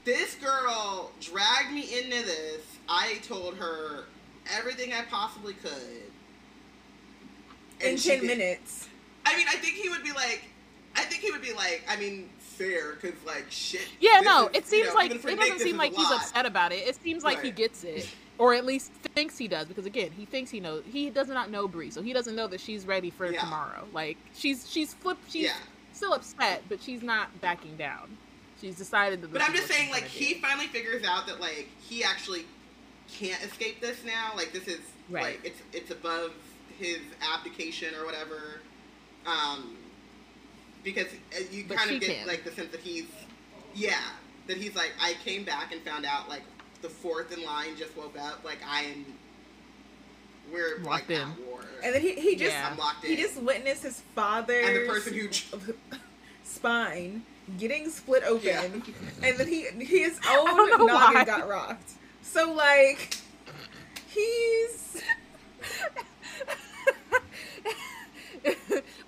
This 0.06 0.36
girl 0.36 1.12
dragged 1.22 1.72
me 1.72 1.82
into 2.02 2.26
this. 2.26 2.62
I 2.88 3.20
told 3.22 3.56
her 3.58 4.06
everything 4.58 4.94
I 4.94 5.04
possibly 5.04 5.54
could. 5.54 5.72
In 7.82 7.98
ten 7.98 8.20
did- 8.20 8.24
minutes. 8.24 8.88
I 9.26 9.38
mean, 9.38 9.46
I 9.48 9.56
think 9.58 9.76
he 9.76 9.90
would 9.90 10.04
be 10.04 10.12
like, 10.14 10.44
I 10.96 11.02
think 11.04 11.22
he 11.22 11.30
would 11.32 11.44
be 11.44 11.54
like, 11.54 11.84
I 11.88 11.98
mean, 11.98 12.30
fair, 12.60 12.94
because 12.96 13.16
like 13.26 13.46
shit. 13.50 13.88
Yeah, 14.00 14.20
no, 14.22 14.48
it 14.48 14.56
you 14.56 14.62
seems 14.70 14.88
know, 14.90 14.94
like 14.94 15.12
it 15.12 15.24
Nick, 15.24 15.40
doesn't 15.40 15.60
seem 15.60 15.78
like 15.78 15.94
he's 15.94 16.12
upset 16.12 16.46
about 16.46 16.72
it. 16.72 16.88
It 16.88 17.02
seems 17.02 17.24
like 17.24 17.42
he 17.42 17.52
gets 17.52 17.84
it, 17.84 18.08
or 18.38 18.54
at 18.54 18.66
least 18.66 18.92
thinks 19.16 19.38
he 19.38 19.48
does, 19.48 19.68
because 19.68 19.86
again, 19.86 20.12
he 20.12 20.26
thinks 20.26 20.52
he 20.52 20.60
knows. 20.60 20.84
He 20.86 21.10
does 21.10 21.30
not 21.30 21.50
know 21.50 21.68
Bree, 21.68 21.90
so 21.92 22.02
he 22.02 22.14
doesn't 22.14 22.36
know 22.36 22.48
that 22.48 22.60
she's 22.60 22.86
ready 22.86 23.10
for 23.10 23.32
Yeah. 23.32 23.40
tomorrow. 23.40 23.88
Like 23.94 24.18
she's 24.34 24.70
she's 24.70 24.94
flipped. 24.94 25.32
She's 25.32 25.46
Yeah. 25.46 25.54
still 25.94 26.14
upset, 26.14 26.64
but 26.70 26.82
she's 26.82 27.02
not 27.02 27.40
backing 27.42 27.78
down. 27.78 28.18
She's 28.62 28.76
decided 28.76 29.22
that. 29.22 29.32
But 29.32 29.42
I'm 29.42 29.54
just 29.56 29.68
saying, 29.70 29.90
like, 29.90 30.04
he 30.04 30.34
do. 30.34 30.42
finally 30.42 30.68
figures 30.68 31.06
out 31.06 31.28
that 31.28 31.40
like 31.40 31.70
he 31.80 32.04
actually 32.04 32.46
can't 33.10 33.42
escape 33.44 33.80
this 33.80 34.04
now. 34.06 34.34
Like, 34.36 34.52
this 34.52 34.68
is 34.68 34.82
right. 35.10 35.24
like 35.24 35.40
it's 35.46 35.62
it's 35.72 35.92
above 35.92 36.34
his 36.78 37.00
abdication 37.22 37.96
or 37.96 38.06
whatever. 38.06 38.60
Um, 39.26 39.78
because 40.84 41.08
uh, 41.08 41.42
you 41.52 41.66
but 41.68 41.78
kind 41.78 41.92
of 41.92 42.02
get 42.02 42.18
can. 42.18 42.28
like 42.28 42.44
the 42.44 42.52
sense 42.52 42.72
that 42.72 42.82
he's, 42.82 43.06
yeah, 43.76 44.00
that 44.48 44.58
he's 44.58 44.76
like, 44.76 44.92
I 45.02 45.14
came 45.24 45.44
back 45.44 45.72
and 45.72 45.82
found 45.82 46.06
out 46.06 46.30
like 46.30 46.44
the 46.82 46.90
fourth 46.90 47.32
in 47.32 47.44
line 47.44 47.76
just 47.78 47.96
woke 47.98 48.18
up. 48.20 48.44
Like 48.44 48.60
I 48.68 48.84
am, 48.84 49.06
we're 50.52 50.78
locked 50.80 51.10
like, 51.10 51.20
in. 51.20 51.28
war. 51.48 51.62
And 51.84 51.94
then 51.96 52.02
he, 52.02 52.14
he 52.16 52.36
just 52.36 52.54
yeah. 52.54 52.76
he 53.04 53.16
just 53.16 53.42
witnessed 53.42 53.84
his 53.84 54.02
father 54.16 54.60
and 54.60 54.76
the 54.76 54.88
person 54.88 55.14
who 55.14 55.30
spine 56.44 57.24
getting 57.58 57.90
split 57.90 58.24
open, 58.24 58.46
yeah. 58.46 58.64
and 59.24 59.38
then 59.38 59.48
he 59.48 59.64
his 59.86 60.20
own 60.30 60.70
noggin 60.70 60.88
why. 60.88 61.24
got 61.26 61.48
rocked. 61.48 61.92
So 62.22 62.54
like 62.54 63.18
he's. 64.08 65.02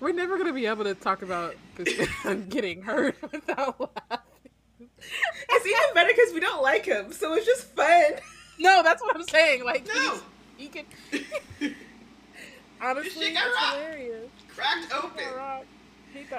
We're 0.02 0.12
never 0.12 0.36
gonna 0.36 0.52
be 0.52 0.66
able 0.66 0.82
to 0.82 0.96
talk 0.96 1.22
about 1.22 1.54
this 1.76 2.08
getting 2.48 2.82
hurt 2.82 3.16
without 3.32 3.78
laughing. 3.78 4.90
It's 5.48 5.64
even 5.66 5.94
better 5.94 6.10
because 6.12 6.34
we 6.34 6.40
don't 6.40 6.60
like 6.60 6.84
him, 6.84 7.12
so 7.12 7.34
it's 7.34 7.46
just 7.46 7.66
fun. 7.76 8.14
No, 8.58 8.82
that's 8.82 9.00
what 9.00 9.14
I'm 9.14 9.22
saying. 9.22 9.64
Like, 9.64 9.86
no, 9.86 10.18
he 10.56 10.66
can. 10.66 10.86
Honestly, 12.82 13.26
it's 13.26 13.38
hilarious. 13.38 14.28
Cracked 14.48 14.92
open. 14.92 15.22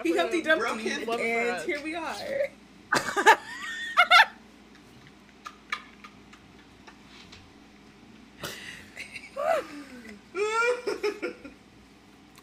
He 0.04 0.18
Humpty 0.18 0.42
Dumpty, 0.42 0.90
and 0.90 1.62
here 1.62 1.82
we 1.82 1.96
are. 1.96 2.16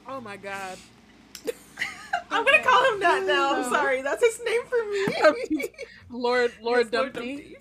oh 0.09 0.21
my 0.23 0.39
god. 0.39 0.79
I'm 2.31 2.45
gonna 2.45 2.63
call 2.63 2.93
him 2.95 3.01
that 3.01 3.25
now. 3.25 3.55
I'm 3.57 3.65
sorry. 3.65 4.03
That's 4.03 4.23
his 4.25 4.41
name 4.45 4.63
for 4.67 4.79
me. 4.91 5.69
Lord 6.11 6.53
Lord 6.61 6.89
yes, 6.93 6.93
Dumpty. 6.93 7.21
Lord 7.21 7.51
Dumpty. 7.51 7.57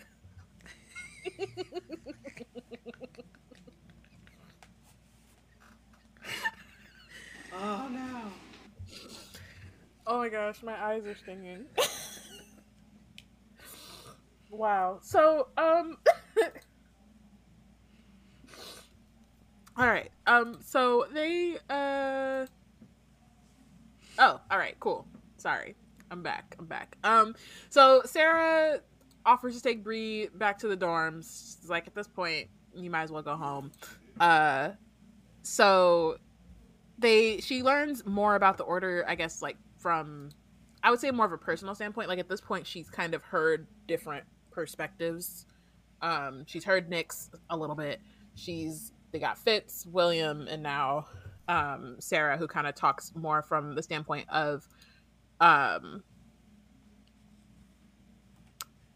oh 7.54 7.90
no. 7.92 8.22
Oh 10.08 10.18
my 10.20 10.30
gosh, 10.30 10.64
my 10.64 10.74
eyes 10.84 11.06
are 11.06 11.16
stinging. 11.16 11.66
wow. 14.50 15.00
So, 15.04 15.50
um 15.58 15.98
All 19.78 19.88
right. 19.88 20.12
Um 20.28 20.60
so 20.62 21.06
they 21.14 21.58
uh 21.70 22.46
Oh, 24.20 24.40
all 24.52 24.58
right, 24.58 24.76
cool. 24.80 25.08
Sorry. 25.38 25.76
I'm 26.12 26.22
back. 26.22 26.56
I'm 26.60 26.66
back. 26.66 26.98
Um, 27.04 27.36
so 27.70 28.02
Sarah 28.06 28.80
offers 29.26 29.56
to 29.56 29.62
take 29.62 29.84
Bree 29.84 30.28
back 30.36 30.60
to 30.60 30.68
the 30.68 30.76
dorms. 30.78 31.58
She's 31.62 31.70
like, 31.70 31.88
at 31.88 31.96
this 31.96 32.08
point, 32.08 32.50
you 32.76 32.90
might 32.90 33.04
as 33.04 33.12
well 33.12 33.22
go 33.22 33.36
home. 33.36 33.72
Uh, 34.20 34.72
so 35.44 36.18
they 36.98 37.40
she 37.40 37.64
learns 37.64 38.06
more 38.06 38.36
about 38.36 38.58
the 38.58 38.64
order, 38.64 39.06
I 39.08 39.16
guess, 39.16 39.42
like 39.42 39.58
from 39.78 40.30
I 40.84 40.92
would 40.92 41.00
say 41.00 41.12
more 41.12 41.26
of 41.26 41.32
a 41.32 41.38
personal 41.38 41.74
standpoint. 41.76 42.10
Like 42.10 42.20
at 42.20 42.28
this 42.28 42.42
point, 42.42 42.68
she's 42.68 42.90
kind 42.90 43.14
of 43.14 43.24
heard 43.24 43.68
different 43.88 44.26
perspectives. 44.52 45.46
Um, 46.02 46.44
she's 46.46 46.64
heard 46.64 46.90
Nick's 46.90 47.30
a 47.50 47.58
little 47.58 47.76
bit. 47.76 48.02
She's 48.36 48.92
they 49.12 49.20
got 49.20 49.38
Fitz, 49.38 49.86
William, 49.86 50.48
and 50.50 50.62
now 50.62 51.08
um, 51.50 51.96
Sarah, 52.00 52.38
who 52.38 52.48
kind 52.48 52.68
of 52.68 52.76
talks 52.76 53.12
more 53.16 53.42
from 53.42 53.74
the 53.74 53.82
standpoint 53.82 54.30
of, 54.30 54.68
um, 55.42 56.04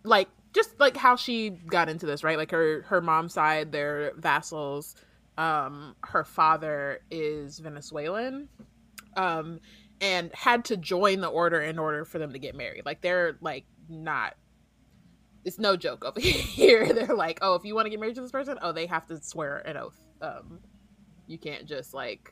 like 0.04 0.30
just 0.54 0.80
like 0.80 0.96
how 0.96 1.16
she 1.16 1.50
got 1.50 1.90
into 1.90 2.06
this, 2.06 2.24
right? 2.24 2.38
Like 2.38 2.52
her 2.52 2.84
her 2.84 3.02
mom's 3.02 3.34
side, 3.34 3.72
they're 3.72 4.14
vassals. 4.16 4.96
Um, 5.36 5.96
her 6.04 6.24
father 6.24 7.00
is 7.10 7.58
Venezuelan, 7.58 8.48
um, 9.18 9.60
and 10.00 10.32
had 10.36 10.64
to 10.66 10.78
join 10.78 11.22
the 11.22 11.30
order 11.30 11.60
in 11.60 11.80
order 11.80 12.06
for 12.06 12.20
them 12.20 12.34
to 12.34 12.40
get 12.40 12.56
married. 12.56 12.86
Like 12.86 13.02
they're 13.02 13.38
like 13.42 13.66
not. 13.90 14.36
It's 15.44 15.58
no 15.58 15.76
joke 15.76 16.06
over 16.06 16.20
here. 16.22 16.94
They're 16.94 17.16
like, 17.16 17.40
oh, 17.42 17.56
if 17.56 17.66
you 17.66 17.74
want 17.74 17.88
to 17.88 17.90
get 17.90 18.00
married 18.00 18.16
to 18.16 18.22
this 18.22 18.32
person, 18.32 18.60
oh, 18.62 18.72
they 18.72 18.86
have 18.86 19.08
to 19.08 19.20
swear 19.22 19.58
an 19.66 19.76
oath. 19.76 20.00
Um, 20.22 20.60
you 21.26 21.40
can't 21.40 21.66
just 21.66 21.96
like 21.96 22.32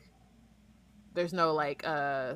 there's 1.14 1.32
no 1.32 1.52
like 1.54 1.86
uh 1.86 2.34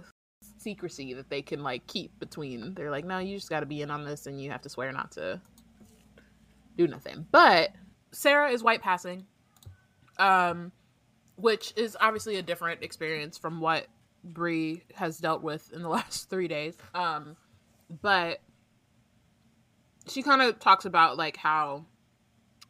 secrecy 0.58 1.14
that 1.14 1.30
they 1.30 1.42
can 1.42 1.62
like 1.62 1.86
keep 1.86 2.18
between. 2.18 2.74
They're 2.74 2.90
like 2.90 3.04
no 3.04 3.18
you 3.18 3.36
just 3.36 3.50
got 3.50 3.60
to 3.60 3.66
be 3.66 3.82
in 3.82 3.90
on 3.90 4.04
this 4.04 4.26
and 4.26 4.40
you 4.40 4.50
have 4.50 4.62
to 4.62 4.68
swear 4.68 4.92
not 4.92 5.12
to 5.12 5.40
do 6.76 6.86
nothing. 6.86 7.26
But 7.30 7.70
sarah 8.12 8.50
is 8.50 8.62
white 8.62 8.80
passing 8.80 9.26
um 10.18 10.72
which 11.36 11.74
is 11.76 11.96
obviously 12.00 12.36
a 12.36 12.42
different 12.42 12.82
experience 12.82 13.36
from 13.36 13.60
what 13.60 13.86
Bree 14.24 14.82
has 14.94 15.18
dealt 15.18 15.42
with 15.42 15.70
in 15.72 15.82
the 15.82 15.88
last 15.98 16.30
three 16.30 16.48
days 16.48 16.76
um 16.94 17.36
but 18.02 18.40
she 20.08 20.22
kind 20.22 20.40
of 20.40 20.58
talks 20.58 20.84
about 20.84 21.16
like 21.16 21.36
how 21.36 21.84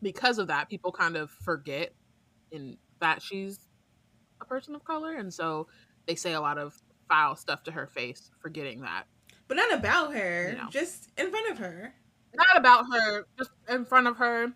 because 0.02 0.38
of 0.38 0.48
that 0.48 0.68
people 0.68 0.90
kind 0.90 1.16
of 1.16 1.30
forget 1.30 1.92
in 2.50 2.76
that 3.00 3.22
she's 3.22 3.58
a 4.40 4.44
person 4.44 4.74
of 4.74 4.84
color 4.84 5.14
and 5.14 5.32
so 5.32 5.66
they 6.06 6.14
say 6.14 6.32
a 6.32 6.40
lot 6.40 6.58
of 6.58 6.80
foul 7.08 7.36
stuff 7.36 7.62
to 7.64 7.70
her 7.72 7.86
face, 7.86 8.30
forgetting 8.40 8.80
that. 8.82 9.04
But 9.48 9.56
not 9.56 9.72
about 9.72 10.14
her, 10.14 10.50
you 10.50 10.56
know. 10.56 10.68
just 10.70 11.08
in 11.16 11.30
front 11.30 11.50
of 11.50 11.58
her. 11.58 11.94
Not 12.34 12.56
about 12.56 12.84
her, 12.92 13.26
just 13.38 13.50
in 13.68 13.84
front 13.84 14.06
of 14.06 14.16
her. 14.16 14.52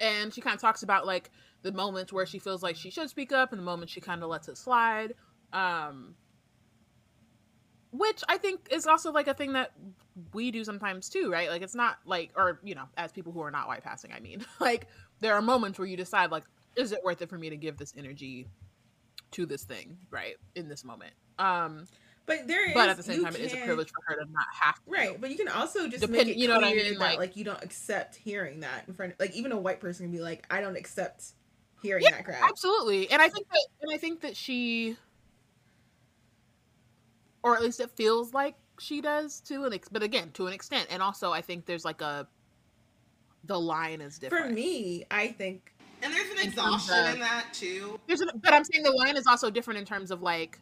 And 0.00 0.32
she 0.32 0.40
kind 0.40 0.54
of 0.54 0.60
talks 0.60 0.82
about 0.82 1.06
like 1.06 1.30
the 1.62 1.72
moments 1.72 2.12
where 2.12 2.26
she 2.26 2.38
feels 2.38 2.62
like 2.62 2.76
she 2.76 2.90
should 2.90 3.08
speak 3.08 3.32
up 3.32 3.52
and 3.52 3.58
the 3.58 3.64
moments 3.64 3.92
she 3.92 4.00
kind 4.00 4.22
of 4.22 4.28
lets 4.28 4.48
it 4.48 4.56
slide. 4.56 5.14
Um, 5.52 6.14
which 7.92 8.22
I 8.26 8.38
think 8.38 8.68
is 8.70 8.86
also 8.86 9.12
like 9.12 9.28
a 9.28 9.34
thing 9.34 9.52
that 9.52 9.72
we 10.32 10.50
do 10.50 10.64
sometimes 10.64 11.10
too, 11.10 11.30
right? 11.30 11.50
Like 11.50 11.62
it's 11.62 11.74
not 11.74 11.98
like, 12.06 12.30
or 12.36 12.58
you 12.64 12.74
know, 12.74 12.84
as 12.96 13.12
people 13.12 13.32
who 13.32 13.42
are 13.42 13.50
not 13.50 13.68
white 13.68 13.84
passing, 13.84 14.12
I 14.12 14.20
mean, 14.20 14.44
like 14.60 14.88
there 15.20 15.34
are 15.34 15.42
moments 15.42 15.78
where 15.78 15.86
you 15.86 15.96
decide 15.96 16.30
like, 16.30 16.44
is 16.74 16.92
it 16.92 17.04
worth 17.04 17.20
it 17.20 17.28
for 17.28 17.36
me 17.36 17.50
to 17.50 17.56
give 17.56 17.76
this 17.76 17.92
energy 17.96 18.48
to 19.32 19.46
this 19.46 19.64
thing 19.64 19.98
right 20.10 20.36
in 20.54 20.68
this 20.68 20.84
moment 20.84 21.12
um 21.38 21.84
but 22.26 22.46
there 22.46 22.68
is, 22.68 22.74
but 22.74 22.88
at 22.88 22.96
the 22.96 23.02
same 23.02 23.22
time, 23.22 23.32
can, 23.32 23.42
it 23.42 23.46
is 23.46 23.52
a 23.52 23.56
privilege 23.64 23.90
for 23.90 24.00
her 24.06 24.24
to 24.24 24.30
not 24.30 24.46
have 24.60 24.76
to. 24.76 24.90
Right, 24.90 25.20
but 25.20 25.30
you 25.30 25.36
can 25.36 25.48
also 25.48 25.88
just 25.88 26.02
Depend, 26.02 26.28
make 26.28 26.36
it 26.36 26.36
you 26.36 26.46
know 26.46 26.54
what 26.54 26.64
I 26.64 26.72
mean? 26.72 26.98
Like, 26.98 27.18
like 27.18 27.36
you 27.36 27.44
don't 27.44 27.62
accept 27.62 28.14
hearing 28.14 28.60
that 28.60 28.84
in 28.86 28.94
front. 28.94 29.12
Of, 29.12 29.20
like 29.20 29.34
even 29.34 29.50
a 29.50 29.56
white 29.56 29.80
person 29.80 30.06
can 30.06 30.12
be 30.12 30.20
like, 30.20 30.46
I 30.50 30.60
don't 30.60 30.76
accept 30.76 31.32
hearing 31.82 32.04
yeah, 32.04 32.12
that 32.12 32.24
crap. 32.24 32.48
Absolutely, 32.48 33.10
and 33.10 33.20
I 33.20 33.28
think 33.28 33.48
that, 33.48 33.66
and 33.80 33.92
I 33.92 33.98
think 33.98 34.20
that 34.20 34.36
she, 34.36 34.96
or 37.42 37.56
at 37.56 37.62
least 37.62 37.80
it 37.80 37.90
feels 37.90 38.32
like 38.32 38.54
she 38.78 39.00
does 39.00 39.40
to 39.40 39.64
an, 39.64 39.72
ex- 39.72 39.88
but 39.88 40.04
again 40.04 40.30
to 40.34 40.46
an 40.46 40.52
extent, 40.52 40.86
and 40.90 41.02
also 41.02 41.32
I 41.32 41.40
think 41.40 41.66
there's 41.66 41.84
like 41.84 42.02
a, 42.02 42.28
the 43.44 43.58
line 43.58 44.00
is 44.00 44.20
different. 44.20 44.46
For 44.46 44.52
me, 44.52 45.04
I 45.10 45.28
think 45.28 45.74
and 46.02 46.12
there's 46.12 46.30
an 46.30 46.38
exhaustion 46.46 47.06
of, 47.06 47.14
in 47.14 47.20
that 47.20 47.46
too. 47.52 47.98
There's 48.06 48.20
an, 48.20 48.30
but 48.42 48.52
I'm 48.52 48.64
saying 48.64 48.82
the 48.82 48.92
line 48.92 49.16
is 49.16 49.26
also 49.26 49.50
different 49.50 49.78
in 49.78 49.84
terms 49.84 50.10
of 50.10 50.22
like 50.22 50.58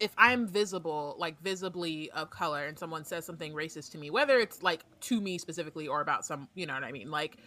if 0.00 0.12
I'm 0.18 0.46
visible, 0.46 1.16
like 1.18 1.40
visibly 1.40 2.10
of 2.10 2.30
color, 2.30 2.66
and 2.66 2.78
someone 2.78 3.04
says 3.04 3.24
something 3.24 3.52
racist 3.52 3.92
to 3.92 3.98
me, 3.98 4.10
whether 4.10 4.38
it's 4.38 4.62
like 4.62 4.84
to 5.02 5.20
me 5.20 5.38
specifically 5.38 5.88
or 5.88 6.00
about 6.00 6.24
some, 6.24 6.48
you 6.54 6.66
know 6.66 6.74
what 6.74 6.84
I 6.84 6.92
mean? 6.92 7.10
Like, 7.10 7.38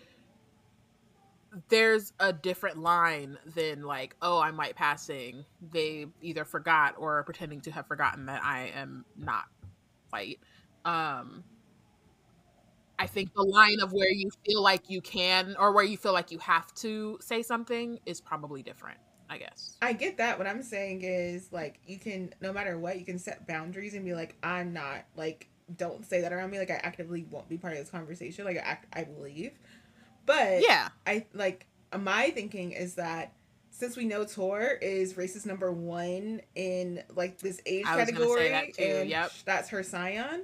there's 1.69 2.13
a 2.19 2.31
different 2.31 2.77
line 2.77 3.37
than 3.55 3.83
like, 3.83 4.15
oh, 4.21 4.39
I'm 4.39 4.55
white 4.57 4.75
passing. 4.75 5.45
They 5.71 6.05
either 6.21 6.45
forgot 6.45 6.95
or 6.97 7.19
are 7.19 7.23
pretending 7.23 7.61
to 7.61 7.71
have 7.71 7.87
forgotten 7.87 8.27
that 8.27 8.43
I 8.43 8.71
am 8.75 9.05
not 9.17 9.45
white. 10.09 10.39
Um, 10.85 11.43
I 12.99 13.07
think 13.07 13.33
the 13.33 13.43
line 13.43 13.79
of 13.79 13.93
where 13.93 14.11
you 14.11 14.29
feel 14.45 14.61
like 14.61 14.89
you 14.89 14.99
can 14.99 15.55
or 15.57 15.71
where 15.71 15.85
you 15.85 15.97
feel 15.97 16.11
like 16.11 16.31
you 16.31 16.37
have 16.39 16.73
to 16.75 17.17
say 17.21 17.41
something 17.41 17.97
is 18.05 18.19
probably 18.19 18.61
different, 18.61 18.99
I 19.29 19.37
guess. 19.37 19.77
I 19.81 19.93
get 19.93 20.17
that. 20.17 20.37
What 20.37 20.47
I'm 20.47 20.61
saying 20.61 21.01
is 21.03 21.51
like 21.53 21.79
you 21.87 21.97
can 21.97 22.33
no 22.41 22.51
matter 22.51 22.77
what, 22.77 22.99
you 22.99 23.05
can 23.05 23.17
set 23.17 23.47
boundaries 23.47 23.93
and 23.93 24.03
be 24.03 24.13
like, 24.13 24.35
I'm 24.43 24.73
not 24.73 25.05
like 25.15 25.47
don't 25.77 26.05
say 26.05 26.19
that 26.21 26.33
around 26.33 26.51
me. 26.51 26.59
Like 26.59 26.71
I 26.71 26.81
actively 26.83 27.25
won't 27.29 27.47
be 27.47 27.57
part 27.57 27.73
of 27.73 27.79
this 27.79 27.89
conversation. 27.89 28.43
Like 28.43 28.57
I 28.57 28.79
I 28.91 29.05
believe. 29.05 29.53
But 30.25 30.61
yeah. 30.61 30.89
I 31.07 31.25
like 31.33 31.67
my 31.97 32.31
thinking 32.31 32.73
is 32.73 32.95
that 32.95 33.33
since 33.71 33.95
we 33.95 34.03
know 34.03 34.25
Tor 34.25 34.77
is 34.81 35.13
racist 35.13 35.45
number 35.45 35.71
one 35.71 36.41
in 36.55 37.01
like 37.15 37.39
this 37.39 37.61
age 37.65 37.85
category, 37.85 38.49
that 38.49 38.77
and 38.77 39.09
yep. 39.09 39.31
that's 39.45 39.69
her 39.69 39.83
scion 39.83 40.43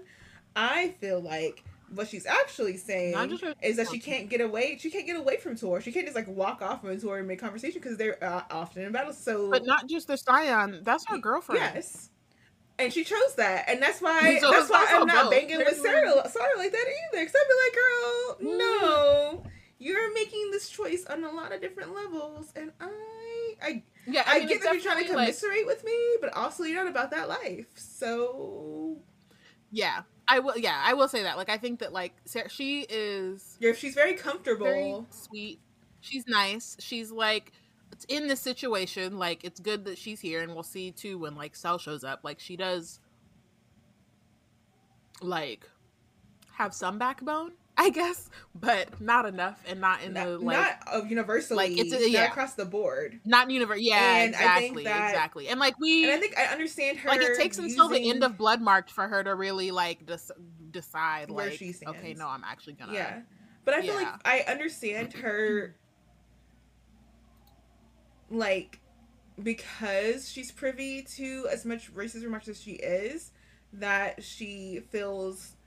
I 0.56 0.96
feel 1.02 1.20
like 1.20 1.64
what 1.94 2.08
she's 2.08 2.26
actually 2.26 2.78
saying 2.78 3.40
is 3.62 3.78
that 3.78 3.90
she 3.90 4.00
can't 4.00 4.30
get 4.30 4.42
away. 4.42 4.78
She 4.80 4.90
can't 4.90 5.06
get 5.06 5.16
away 5.16 5.38
from 5.38 5.56
Tor. 5.56 5.82
She 5.82 5.92
can't 5.92 6.06
just 6.06 6.16
like 6.16 6.28
walk 6.28 6.62
off 6.62 6.82
from 6.82 7.00
Tor 7.00 7.20
and 7.20 7.28
make 7.28 7.40
conversation 7.40 7.80
because 7.82 7.98
they're 7.98 8.22
uh, 8.24 8.42
often 8.52 8.84
in 8.84 8.92
battle. 8.92 9.14
So, 9.14 9.50
But 9.52 9.66
not 9.66 9.88
just 9.88 10.08
the 10.08 10.18
Scion. 10.18 10.82
That's 10.84 11.06
her 11.08 11.18
girlfriend. 11.18 11.62
yes, 11.62 12.10
and 12.80 12.92
she 12.92 13.04
chose 13.04 13.36
that, 13.38 13.66
and 13.70 13.82
that's 13.82 14.02
why 14.02 14.38
So 14.42 14.52
that's 14.52 14.70
why 14.70 14.86
I'm 14.90 15.08
not 15.08 15.24
both. 15.26 15.32
banging 15.32 15.58
with 15.58 15.80
Sarah, 15.80 16.28
Sarah 16.30 16.58
like 16.58 16.72
that 16.72 16.86
either. 17.14 17.24
Because 17.24 17.36
I'd 17.36 18.38
be 18.40 18.48
like, 18.50 18.50
girl, 18.52 18.58
no, 18.58 19.44
you're 19.80 20.14
making 20.14 20.52
this 20.52 20.70
choice 20.70 21.06
on 21.06 21.24
a 21.24 21.32
lot 21.32 21.54
of 21.54 21.62
different 21.62 21.94
levels, 21.96 22.52
and 22.56 22.72
I, 22.82 22.90
I, 23.62 23.84
Yeah, 24.08 24.24
I, 24.26 24.40
mean, 24.40 24.48
get 24.50 24.62
that 24.64 24.74
you're 24.74 24.82
trying 24.82 24.98
to 24.98 25.04
definitely, 25.04 25.16
like- 25.16 25.36
commiserate 25.40 25.66
with 25.68 25.84
me, 25.86 25.98
but 26.22 26.34
also 26.36 26.64
you're 26.64 26.84
not 26.84 26.90
about 26.92 27.12
that 27.12 27.30
life. 27.30 27.68
So 27.76 28.98
yeah, 29.72 30.02
I 30.28 30.40
will. 30.40 30.58
Yeah, 30.58 30.82
I 30.84 30.94
will 30.94 31.08
say 31.08 31.24
that. 31.24 31.38
Like, 31.38 31.50
I 31.50 31.58
think 31.58 31.80
that 31.80 31.94
like 31.94 32.14
Sarah, 32.26 32.50
she 32.50 32.86
is 32.90 33.58
you're, 33.60 33.74
she's 33.74 33.94
very 33.94 34.16
comfortable. 34.16 34.66
very 34.66 35.06
sweet. 35.10 35.60
She's 36.02 36.26
nice. 36.28 36.78
She's 36.80 37.12
like 37.12 37.52
in 38.08 38.28
this 38.28 38.40
situation. 38.40 39.18
Like, 39.18 39.44
it's 39.44 39.60
good 39.60 39.86
that 39.86 39.98
she's 39.98 40.20
here, 40.20 40.42
and 40.42 40.54
we'll 40.54 40.64
see 40.64 40.92
too 40.92 41.18
when 41.18 41.36
like 41.36 41.56
Sel 41.56 41.78
shows 41.78 42.04
up. 42.04 42.22
Like, 42.24 42.40
she 42.40 42.56
does 42.56 43.00
like 45.22 45.70
have 46.54 46.74
some 46.74 46.98
backbone, 46.98 47.52
I 47.78 47.90
guess, 47.90 48.30
but 48.54 49.02
not 49.02 49.26
enough, 49.26 49.62
and 49.68 49.82
not 49.82 50.02
in 50.02 50.14
not, 50.14 50.26
the 50.26 50.38
like 50.38 50.58
not 50.58 50.88
of 50.94 51.10
universally, 51.10 51.70
like, 51.76 51.78
it's 51.78 51.94
a- 51.94 52.10
yeah. 52.10 52.26
across 52.28 52.54
the 52.54 52.64
board. 52.66 53.20
not 53.26 53.52
universe. 53.52 53.80
Yeah, 53.82 54.18
And 54.20 54.30
exactly, 54.34 54.84
that- 54.86 55.10
exactly. 55.10 55.48
And 55.50 55.60
like 55.60 55.78
we, 55.80 56.04
And 56.06 56.14
I 56.14 56.18
think 56.18 56.38
I 56.38 56.46
understand 56.46 57.00
her. 57.00 57.10
like 57.10 57.22
it 57.22 57.38
takes 57.38 57.58
until 57.58 57.90
the 57.90 58.10
end 58.10 58.24
of 58.24 58.34
Bloodmarked 58.38 58.90
for 58.92 59.08
her 59.08 59.24
to 59.26 59.36
really 59.36 59.72
like 59.72 60.06
des- 60.06 60.32
decide 60.72 61.30
Where 61.30 61.48
like 61.50 61.58
she 61.58 61.76
okay, 61.86 62.14
no, 62.14 62.28
I'm 62.30 62.46
actually 62.46 62.74
gonna 62.74 62.94
Yeah, 62.94 63.22
but 63.66 63.74
I 63.74 63.82
feel 63.82 64.00
Yeah. 64.00 64.12
like 64.12 64.22
I 64.24 64.40
understand 64.50 65.12
her, 65.14 65.76
like, 68.30 68.80
because 69.42 70.32
she's 70.32 70.52
privy 70.52 71.02
to 71.16 71.48
as 71.52 71.66
much 71.66 71.94
racist 71.94 72.24
remarks 72.24 72.48
as 72.48 72.62
she 72.62 72.72
is, 72.74 73.32
that 73.74 74.24
she 74.24 74.80
feels, 74.92 75.58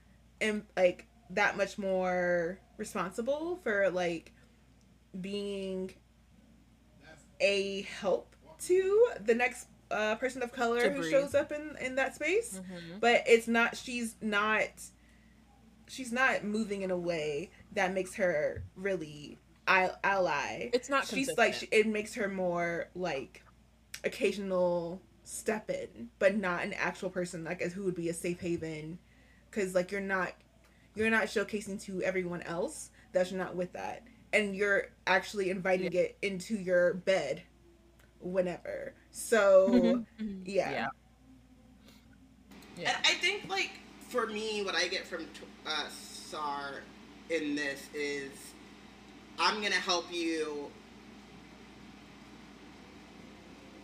im- 0.40 0.66
like 0.76 1.06
that 1.30 1.56
much 1.56 1.78
more 1.78 2.58
responsible 2.76 3.58
for 3.62 3.90
like 3.90 4.32
being 5.20 5.92
a 7.40 7.82
help 8.00 8.34
to 8.60 9.08
the 9.24 9.34
next 9.34 9.66
uh, 9.90 10.16
person 10.16 10.42
of 10.42 10.52
color 10.52 10.80
To 10.82 10.90
who 10.90 11.00
breathe. 11.00 11.10
shows 11.10 11.34
up 11.34 11.52
in 11.52 11.76
in 11.80 11.94
that 11.94 12.14
space 12.14 12.60
Mhm. 12.60 13.00
but 13.00 13.22
it's 13.26 13.48
not 13.48 13.76
she's 13.76 14.16
not 14.20 14.68
she's 15.86 16.12
not 16.12 16.44
moving 16.44 16.82
in 16.82 16.90
a 16.90 16.96
way 16.98 17.50
that 17.72 17.94
makes 17.94 18.14
her 18.16 18.62
really 18.76 19.38
ally 19.66 20.70
It's 20.72 20.88
not. 20.88 21.02
she's 21.06 21.28
consistent. 21.28 21.38
like 21.38 21.54
she, 21.54 21.68
it 21.70 21.86
makes 21.86 22.14
her 22.14 22.28
more 22.28 22.88
like 22.94 23.42
occasional 24.04 25.00
step 25.24 25.68
in 25.70 26.08
but 26.18 26.36
not 26.36 26.64
an 26.64 26.72
actual 26.74 27.10
person 27.10 27.44
like 27.44 27.60
as 27.62 27.72
who 27.72 27.84
would 27.84 27.94
be 27.94 28.08
a 28.08 28.14
safe 28.14 28.40
haven 28.40 28.98
because 29.50 29.74
like 29.74 29.90
you're 29.92 30.00
not 30.00 30.32
you're 30.98 31.10
not 31.10 31.24
showcasing 31.24 31.80
to 31.82 32.02
everyone 32.02 32.42
else 32.42 32.90
that 33.12 33.30
you're 33.30 33.38
not 33.38 33.54
with 33.56 33.72
that 33.72 34.02
and 34.32 34.54
you're 34.54 34.88
actually 35.06 35.50
inviting 35.50 35.92
it 35.92 36.16
into 36.22 36.54
your 36.56 36.94
bed 36.94 37.42
whenever 38.20 38.94
so 39.10 39.68
Mhm, 39.70 40.06
mhm. 40.20 40.42
yeah. 40.44 40.70
yeah. 40.70 40.88
Yeah. 42.76 42.96
I 43.04 43.14
think, 43.14 43.48
like, 43.48 43.72
for 44.08 44.26
me, 44.26 44.62
what 44.62 44.76
I 44.76 44.86
get 44.86 45.04
from 45.04 45.26
uh, 45.66 45.88
SAR 45.88 46.82
in 47.28 47.56
this 47.56 47.88
is 47.92 48.30
I'm 49.38 49.60
going 49.60 49.72
to 49.72 49.80
help 49.80 50.12
you 50.12 50.70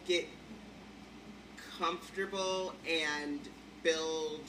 get 0.06 0.26
comfortable 1.78 2.72
and 2.88 3.40
build, 3.82 4.42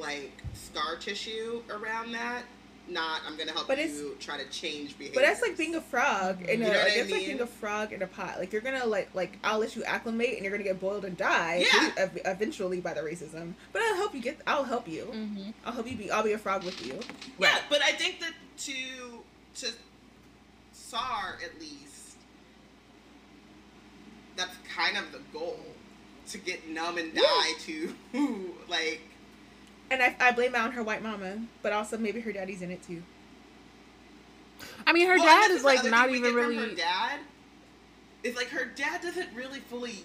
like, 0.00 0.32
scar 0.54 0.96
tissue 0.96 1.62
around 1.70 2.12
that. 2.12 2.42
Not, 2.88 3.20
I'm 3.24 3.36
going 3.36 3.46
to 3.46 3.52
help 3.54 3.68
But 3.68 3.78
it's- 3.78 3.96
you 3.98 4.16
try 4.18 4.36
to 4.36 4.48
change 4.50 4.98
behavior. 4.98 5.20
But 5.20 5.26
that's 5.26 5.40
like 5.42 5.56
being 5.56 5.76
a 5.76 5.80
frog 5.80 6.42
in 6.42 6.58
You 6.58 6.64
know 6.66 6.70
what 6.70 6.78
like, 6.78 6.86
I 6.86 7.00
it's 7.00 7.10
like 7.12 7.20
being 7.26 7.40
a 7.40 7.46
frog 7.46 7.92
in 7.92 8.02
a 8.02 8.06
pot. 8.08 8.38
Like 8.40 8.52
you're 8.52 8.62
gonna 8.62 8.84
like 8.84 9.14
like 9.14 9.38
I'll 9.44 9.60
let 9.60 9.76
you 9.76 9.84
acclimate 9.84 10.34
and 10.34 10.42
you're 10.42 10.50
gonna 10.50 10.64
get 10.64 10.80
boiled 10.80 11.04
and 11.04 11.16
die 11.16 11.66
Yeah. 11.72 12.08
eventually 12.24 12.80
by 12.80 12.94
the 12.94 13.00
racism. 13.02 13.52
But 13.72 13.82
I'll 13.82 13.94
help 13.94 14.12
you 14.12 14.20
get. 14.20 14.40
I'll 14.44 14.64
help 14.64 14.88
you. 14.88 15.04
Mhm. 15.14 15.54
I'll 15.64 15.72
help 15.72 15.88
you 15.88 15.96
be. 15.96 16.10
I'll 16.10 16.24
be 16.24 16.32
a 16.32 16.38
frog 16.38 16.64
with 16.64 16.84
you. 16.84 16.98
Yeah, 17.38 17.60
but 17.68 17.80
I 17.80 17.92
think 17.92 18.18
that 18.20 18.32
to 18.64 19.22
to 19.56 19.72
SAR 20.72 21.38
at 21.44 21.60
least, 21.60 22.16
that's 24.36 24.56
kind 24.74 24.96
of 24.96 25.12
the 25.12 25.20
goal 25.32 25.60
to 26.30 26.38
get 26.38 26.68
numb 26.68 26.98
and 26.98 27.14
die 27.14 27.52
to 27.66 27.94
like. 28.68 29.02
And 29.90 30.02
I, 30.02 30.14
I 30.20 30.32
blame 30.32 30.52
that 30.52 30.64
on 30.64 30.72
her 30.72 30.82
white 30.82 31.02
mama, 31.02 31.38
but 31.62 31.72
also 31.72 31.98
maybe 31.98 32.20
her 32.20 32.32
daddy's 32.32 32.62
in 32.62 32.70
it 32.70 32.82
too. 32.82 33.02
I 34.86 34.92
mean, 34.92 35.08
her 35.08 35.16
Well, 35.16 35.24
dad 35.26 35.50
is 35.50 35.64
like 35.64 35.84
not 35.84 36.10
even 36.10 36.34
really. 36.34 36.56
Her 36.56 36.74
dad 36.74 37.20
is 38.22 38.36
like 38.36 38.48
her 38.48 38.66
dad 38.66 39.00
doesn't 39.02 39.28
really 39.34 39.60
fully 39.60 40.04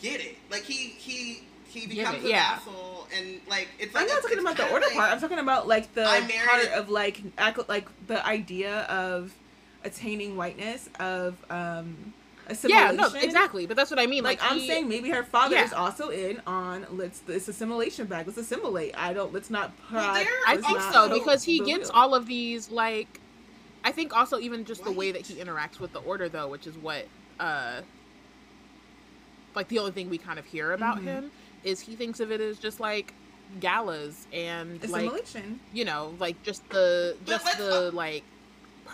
get 0.00 0.20
it. 0.20 0.36
Like 0.50 0.62
he 0.62 0.74
he 0.98 1.42
he 1.66 1.86
becomes 1.86 2.18
it, 2.18 2.24
an 2.24 2.30
yeah. 2.30 2.58
asshole 2.58 3.06
and 3.16 3.40
like 3.48 3.68
it's 3.78 3.94
like 3.94 4.02
I'm 4.02 4.08
not 4.08 4.22
talking 4.22 4.38
about 4.38 4.56
the 4.56 4.70
order 4.70 4.86
like- 4.86 4.94
part. 4.96 5.10
I'm 5.12 5.20
talking 5.20 5.38
about 5.38 5.66
like 5.68 5.92
the 5.94 6.04
I 6.06 6.20
part 6.46 6.68
of 6.78 6.90
like 6.90 7.20
ac- 7.38 7.62
like 7.68 7.88
the 8.06 8.24
idea 8.26 8.80
of 8.82 9.32
attaining 9.84 10.36
whiteness 10.36 10.88
of 11.00 11.36
um 11.50 12.12
Yeah, 12.64 12.90
no, 12.90 13.06
exactly. 13.14 13.66
But 13.66 13.76
that's 13.76 13.90
what 13.90 13.98
I 13.98 14.06
mean. 14.06 14.22
Like, 14.24 14.40
Like, 14.42 14.52
I'm 14.52 14.58
he- 14.58 14.66
saying, 14.66 14.88
maybe 14.88 15.08
her 15.10 15.22
father 15.24 15.56
Yeah. 15.56 15.64
is 15.64 15.72
also 15.72 16.08
in 16.10 16.42
on 16.46 16.86
let's 16.90 17.20
this 17.20 17.48
assimilation 17.48 18.06
bag. 18.06 18.26
Let's 18.26 18.38
assimilate. 18.38 18.94
I 18.98 19.12
don't. 19.14 19.32
Let's 19.32 19.48
not. 19.50 19.72
Well, 19.90 20.02
prod- 20.04 20.16
there- 20.16 20.28
I 20.46 20.56
think 20.58 20.78
not 20.78 20.92
so 20.92 21.08
because 21.18 21.44
he 21.44 21.60
the 21.60 21.66
gets 21.66 21.90
wheel. 21.90 22.00
all 22.00 22.14
of 22.14 22.26
these 22.26 22.70
like. 22.70 23.20
I 23.84 23.92
think 23.92 24.14
also 24.16 24.38
even 24.38 24.64
just 24.64 24.82
the 24.84 24.92
way 24.92 25.12
that 25.12 25.22
he 25.26 25.34
interacts 25.34 25.78
with 25.80 25.92
the 25.92 26.00
order 26.00 26.28
though, 26.28 26.48
which 26.48 26.66
is 26.66 26.76
what 26.76 27.06
uh 27.40 27.80
like 29.54 29.68
the 29.68 29.78
only 29.78 29.92
thing 29.92 30.10
we 30.10 30.18
kind 30.18 30.38
of 30.38 30.44
hear 30.46 30.72
about 30.72 30.98
Mhm. 30.98 31.04
him 31.04 31.30
is 31.62 31.80
he 31.80 31.94
thinks 31.94 32.20
of 32.20 32.30
it 32.32 32.40
as 32.40 32.58
just 32.58 32.80
like 32.80 33.12
galas 33.60 34.26
and 34.32 34.80
like 34.88 35.04
assimilation. 35.06 35.60
you 35.72 35.84
know 35.84 36.14
like 36.18 36.42
just 36.42 36.68
the 36.70 37.16
just 37.26 37.44
the 37.58 37.84
not- 37.86 37.94
like 37.94 38.24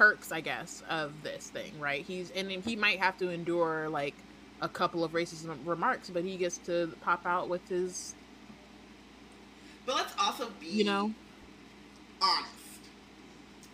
perks 0.01 0.33
i 0.33 0.41
guess 0.41 0.83
of 0.89 1.13
this 1.23 1.51
thing 1.51 1.79
right 1.79 2.07
he's 2.07 2.31
and 2.31 2.51
he 2.51 2.75
might 2.75 2.99
have 2.99 3.19
to 3.19 3.29
endure 3.29 3.87
like 3.91 4.15
a 4.63 4.69
couple 4.69 5.05
of 5.05 5.13
racist 5.13 5.47
remarks 5.67 6.09
but 6.09 6.25
he 6.25 6.39
gets 6.39 6.57
to 6.57 6.91
pop 7.03 7.27
out 7.27 7.51
with 7.51 7.69
his 7.69 8.15
But 9.85 9.97
let's 9.97 10.15
also 10.19 10.49
be 10.59 10.69
you 10.69 10.85
know 10.85 11.13
honest. 12.23 12.49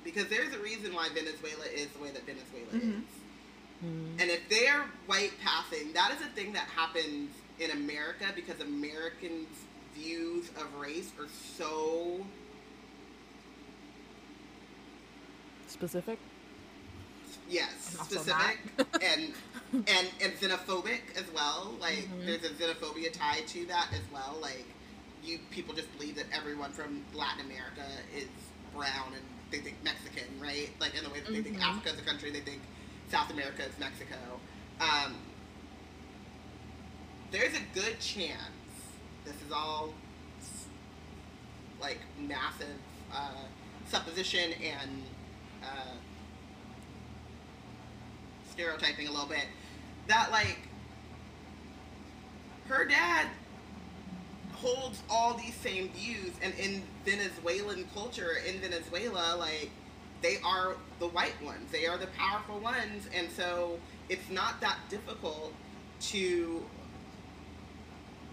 Because 0.02 0.26
there's 0.26 0.52
a 0.52 0.58
reason 0.58 0.94
why 0.94 1.08
Venezuela 1.14 1.66
is 1.72 1.88
the 1.90 2.02
way 2.02 2.10
that 2.10 2.26
Venezuela 2.26 2.72
Mhm. 2.72 3.02
is. 3.02 4.20
And 4.20 4.30
if 4.30 4.48
they're 4.48 4.84
white 5.06 5.32
passing, 5.40 5.92
that 5.92 6.10
is 6.12 6.20
a 6.22 6.30
thing 6.30 6.52
that 6.54 6.66
happens 6.74 7.30
in 7.60 7.70
America 7.70 8.32
because 8.34 8.60
Americans' 8.60 9.46
views 9.94 10.48
of 10.56 10.74
race 10.74 11.10
are 11.20 11.28
so 11.56 12.26
specific 15.66 16.18
yes 17.48 17.74
And 17.86 17.98
specific 17.98 18.58
and 19.00 19.34
and 19.86 20.08
and 20.20 20.32
xenophobic 20.34 21.16
as 21.16 21.30
well. 21.32 21.76
Like 21.80 22.08
Mhm. 22.10 22.24
there's 22.24 22.44
a 22.44 22.50
xenophobia 22.50 23.12
tied 23.12 23.46
to 23.48 23.66
that 23.66 23.88
as 23.92 24.02
well. 24.12 24.38
Like 24.40 24.66
you 25.22 25.38
people 25.50 25.74
just 25.74 25.92
believe 25.92 26.16
that 26.16 26.26
everyone 26.32 26.72
from 26.72 27.04
Latin 27.12 27.44
America 27.44 27.84
is 28.14 28.28
brown 28.72 29.14
and 29.14 29.24
they 29.50 29.58
think 29.58 29.82
Mexican, 29.82 30.38
right? 30.40 30.70
Like 30.80 30.94
in 30.94 31.04
the 31.04 31.10
way 31.10 31.20
that 31.20 31.32
they 31.32 31.40
think 31.40 31.56
Mhm. 31.56 31.62
Africa 31.62 31.90
is 31.90 31.98
a 31.98 32.02
country, 32.02 32.30
they 32.30 32.40
think 32.40 32.62
South 33.08 33.30
America 33.30 33.64
is 33.64 33.78
Mexico. 33.78 34.40
Um, 34.80 35.16
there's 37.30 37.54
a 37.56 37.60
good 37.74 37.98
chance 38.00 38.94
this 39.24 39.40
is 39.42 39.50
all 39.52 39.94
like 41.80 42.00
massive 42.16 42.80
uh, 43.12 43.44
supposition 43.84 44.52
and 44.62 45.02
uh, 45.62 45.94
stereotyping 48.50 49.08
a 49.08 49.10
little 49.10 49.28
bit 49.28 49.46
that 50.06 50.30
like 50.30 50.58
her 52.68 52.84
dad 52.84 53.26
holds 54.52 55.02
all 55.10 55.34
these 55.34 55.54
same 55.54 55.88
views 55.90 56.32
and 56.42 56.54
in 56.54 56.82
Venezuelan 57.04 57.84
culture 57.94 58.38
in 58.46 58.60
Venezuela 58.60 59.36
like 59.38 59.70
they 60.22 60.38
are 60.42 60.76
the 60.98 61.06
white 61.08 61.40
ones. 61.44 61.70
They 61.70 61.86
are 61.86 61.98
the 61.98 62.06
powerful 62.18 62.58
ones 62.58 63.08
and 63.14 63.30
so 63.30 63.78
it's 64.08 64.30
not 64.30 64.60
that 64.62 64.78
difficult 64.88 65.52
to 66.00 66.64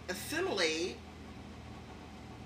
assimilate 0.10 0.98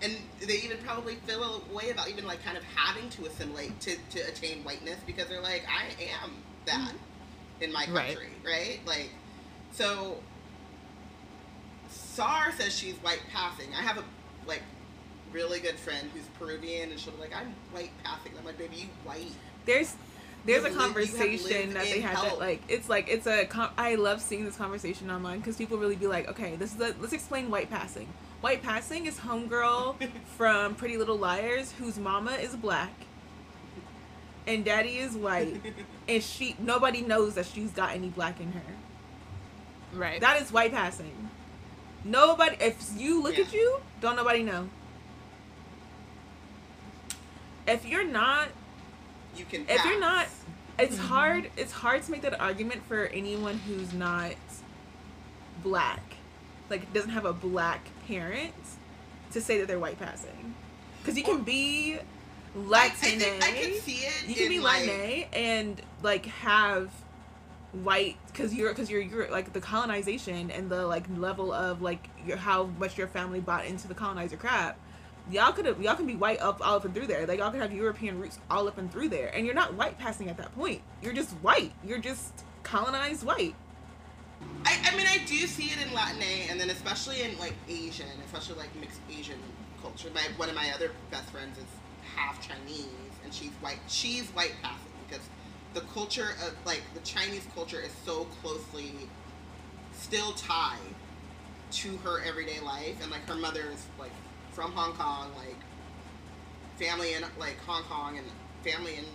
and 0.01 0.15
they 0.45 0.57
even 0.57 0.77
probably 0.85 1.15
feel 1.25 1.43
a 1.43 1.73
way 1.73 1.89
about 1.89 2.09
even 2.09 2.25
like 2.25 2.43
kind 2.43 2.57
of 2.57 2.63
having 2.63 3.09
to 3.11 3.25
assimilate 3.25 3.79
to, 3.81 3.95
to 4.11 4.19
attain 4.27 4.63
whiteness 4.63 4.97
because 5.05 5.27
they're 5.27 5.41
like, 5.41 5.65
I 5.67 5.85
am 6.23 6.31
that 6.65 6.89
mm-hmm. 6.89 7.63
in 7.63 7.73
my 7.73 7.85
country, 7.85 8.29
right? 8.45 8.79
Like, 8.85 9.09
so 9.71 10.17
Sar 11.89 12.51
says 12.51 12.77
she's 12.77 12.95
white 12.97 13.21
passing. 13.31 13.73
I 13.73 13.81
have 13.81 13.97
a 13.97 14.03
like 14.47 14.61
really 15.31 15.59
good 15.59 15.75
friend 15.75 16.09
who's 16.13 16.25
Peruvian, 16.39 16.91
and 16.91 16.99
she'll 16.99 17.13
be 17.13 17.21
like, 17.21 17.35
I'm 17.35 17.53
white 17.71 17.91
passing. 18.03 18.33
I'm 18.37 18.45
like, 18.45 18.57
baby, 18.57 18.75
you 18.75 18.85
white. 19.03 19.31
there's 19.65 19.95
there's 20.45 20.63
a 20.63 20.69
You 20.69 20.77
have 20.77 20.95
lived- 20.95 21.09
you 21.09 21.17
have 21.17 21.27
conversation 21.27 21.73
that 21.73 21.83
they 21.85 21.99
had 21.99 22.17
that 22.17 22.39
like 22.39 22.61
it's 22.69 22.87
like 22.87 23.09
it's 23.09 23.27
a 23.27 23.45
com- 23.45 23.71
I 23.77 23.95
love 23.95 24.21
seeing 24.21 24.45
this 24.45 24.55
conversation 24.55 25.09
online 25.09 25.39
because 25.39 25.57
people 25.57 25.77
really 25.77 25.95
be 25.95 26.07
like 26.07 26.29
okay 26.29 26.55
this 26.55 26.73
is 26.73 26.79
a, 26.79 26.95
let's 27.01 27.11
explain 27.11 27.49
white 27.49 27.69
passing 27.69 28.07
white 28.41 28.61
passing 28.63 29.05
is 29.05 29.17
homegirl 29.19 29.95
from 30.37 30.75
Pretty 30.75 30.97
Little 30.97 31.17
Liars 31.17 31.71
whose 31.73 31.97
mama 31.97 32.31
is 32.33 32.55
black 32.55 32.91
and 34.45 34.63
daddy 34.63 34.97
is 34.97 35.13
white 35.15 35.59
and 36.07 36.23
she 36.23 36.55
nobody 36.59 37.01
knows 37.01 37.35
that 37.35 37.45
she's 37.45 37.71
got 37.71 37.91
any 37.93 38.09
black 38.09 38.39
in 38.39 38.51
her 38.51 38.61
Right. 39.93 40.19
that 40.21 40.41
is 40.41 40.51
white 40.51 40.71
passing 40.71 41.29
nobody 42.03 42.55
if 42.61 42.77
you 42.95 43.21
look 43.21 43.37
Yeah. 43.37 43.45
at 43.45 43.53
you 43.53 43.79
don't 44.01 44.15
nobody 44.15 44.43
know 44.43 44.69
if 47.67 47.85
you're 47.85 48.05
not 48.05 48.49
You 49.35 49.45
can. 49.45 49.65
If 49.67 49.83
you're 49.85 49.99
not- 49.99 50.25
pass. 50.25 50.35
it's 50.79 50.95
Mhm. 50.97 51.07
hard 51.07 51.51
it's 51.57 51.71
hard 51.73 52.03
to 52.03 52.11
make 52.11 52.21
that 52.21 52.39
argument 52.39 52.83
for 52.87 53.05
anyone 53.07 53.57
who's 53.59 53.93
not 53.93 54.33
black 55.63 56.01
like 56.69 56.91
doesn't 56.93 57.09
have 57.11 57.25
a 57.25 57.33
black 57.33 57.81
parent 58.07 58.53
to 59.31 59.41
say 59.41 59.59
that 59.59 59.67
they're 59.67 59.79
white 59.79 59.99
passing. 59.99 60.55
Because 61.01 61.17
you 61.17 61.23
can 61.23 61.43
be 61.43 61.95
I, 61.95 61.99
I 61.99 62.03
Latina 62.55 63.25
I 63.25 63.51
can 63.51 63.71
eh? 63.71 63.79
see 63.79 63.97
it. 63.97 64.27
you 64.27 64.35
can 64.35 64.43
in, 64.45 64.49
be 64.49 64.59
like, 64.59 64.87
Latina 64.87 65.25
and 65.33 65.81
like 66.01 66.25
have 66.25 66.91
white 67.83 68.17
because 68.27 68.53
you're 68.53 68.69
because 68.69 68.89
you're 68.89 69.01
you're 69.01 69.29
like 69.29 69.53
the 69.53 69.61
colonization 69.61 70.49
and 70.51 70.69
the 70.69 70.85
like 70.87 71.05
level 71.17 71.51
of 71.51 71.81
like 71.81 72.09
your, 72.25 72.37
how 72.37 72.65
much 72.79 72.97
your 72.97 73.07
family 73.07 73.39
bought 73.39 73.65
into 73.65 73.87
the 73.87 73.93
colonizer 73.93 74.37
crap. 74.37 74.79
Y'all 75.29 75.51
could 75.51 75.65
have 75.65 75.81
y'all 75.81 75.95
can 75.95 76.07
be 76.07 76.15
white 76.15 76.39
up 76.39 76.65
all 76.65 76.77
up 76.77 76.85
and 76.85 76.93
through 76.93 77.07
there. 77.07 77.25
Like 77.27 77.39
y'all 77.39 77.51
could 77.51 77.61
have 77.61 77.73
european 77.73 78.19
roots 78.19 78.39
all 78.49 78.67
up 78.67 78.77
and 78.77 78.91
through 78.91 79.09
there. 79.09 79.29
And 79.35 79.45
you're 79.45 79.55
not 79.55 79.73
white 79.73 79.99
passing 79.99 80.29
at 80.29 80.37
that 80.37 80.55
point. 80.55 80.81
You're 81.01 81.13
just 81.13 81.31
white. 81.33 81.73
You're 81.83 81.99
just 81.99 82.43
colonized 82.63 83.25
white 83.25 83.55
I, 84.65 84.77
I 84.91 84.97
mean, 84.97 85.07
I 85.07 85.19
do 85.25 85.47
see 85.47 85.71
it 85.71 85.85
in 85.85 85.93
Latin, 85.93 86.21
and 86.49 86.59
then 86.59 86.69
especially 86.69 87.21
in 87.21 87.37
like 87.39 87.55
Asian, 87.69 88.07
especially 88.25 88.55
like 88.55 88.75
mixed 88.79 88.99
Asian 89.09 89.39
culture. 89.81 90.09
My 90.13 90.21
one 90.37 90.49
of 90.49 90.55
my 90.55 90.71
other 90.73 90.91
best 91.11 91.29
friends 91.29 91.57
is 91.57 91.65
half 92.15 92.45
Chinese, 92.45 92.85
and 93.23 93.33
she's 93.33 93.51
white. 93.61 93.79
She's 93.87 94.27
white 94.29 94.53
passing 94.61 94.91
because 95.07 95.25
the 95.73 95.81
culture 95.93 96.29
of 96.45 96.53
like 96.65 96.81
the 96.93 96.99
Chinese 97.01 97.47
culture 97.53 97.79
is 97.79 97.91
so 98.05 98.25
closely 98.41 98.91
still 99.93 100.33
tied 100.33 100.77
to 101.71 101.97
her 101.97 102.23
everyday 102.23 102.59
life, 102.59 103.01
and 103.01 103.11
like 103.11 103.27
her 103.27 103.35
mother 103.35 103.63
is 103.71 103.85
like 103.99 104.11
from 104.51 104.71
Hong 104.71 104.93
Kong, 104.93 105.31
like 105.37 105.55
family 106.77 107.13
in 107.13 107.23
like 107.39 107.57
Hong 107.65 107.83
Kong 107.83 108.17
and 108.17 108.27
family 108.63 108.95
in 108.95 109.05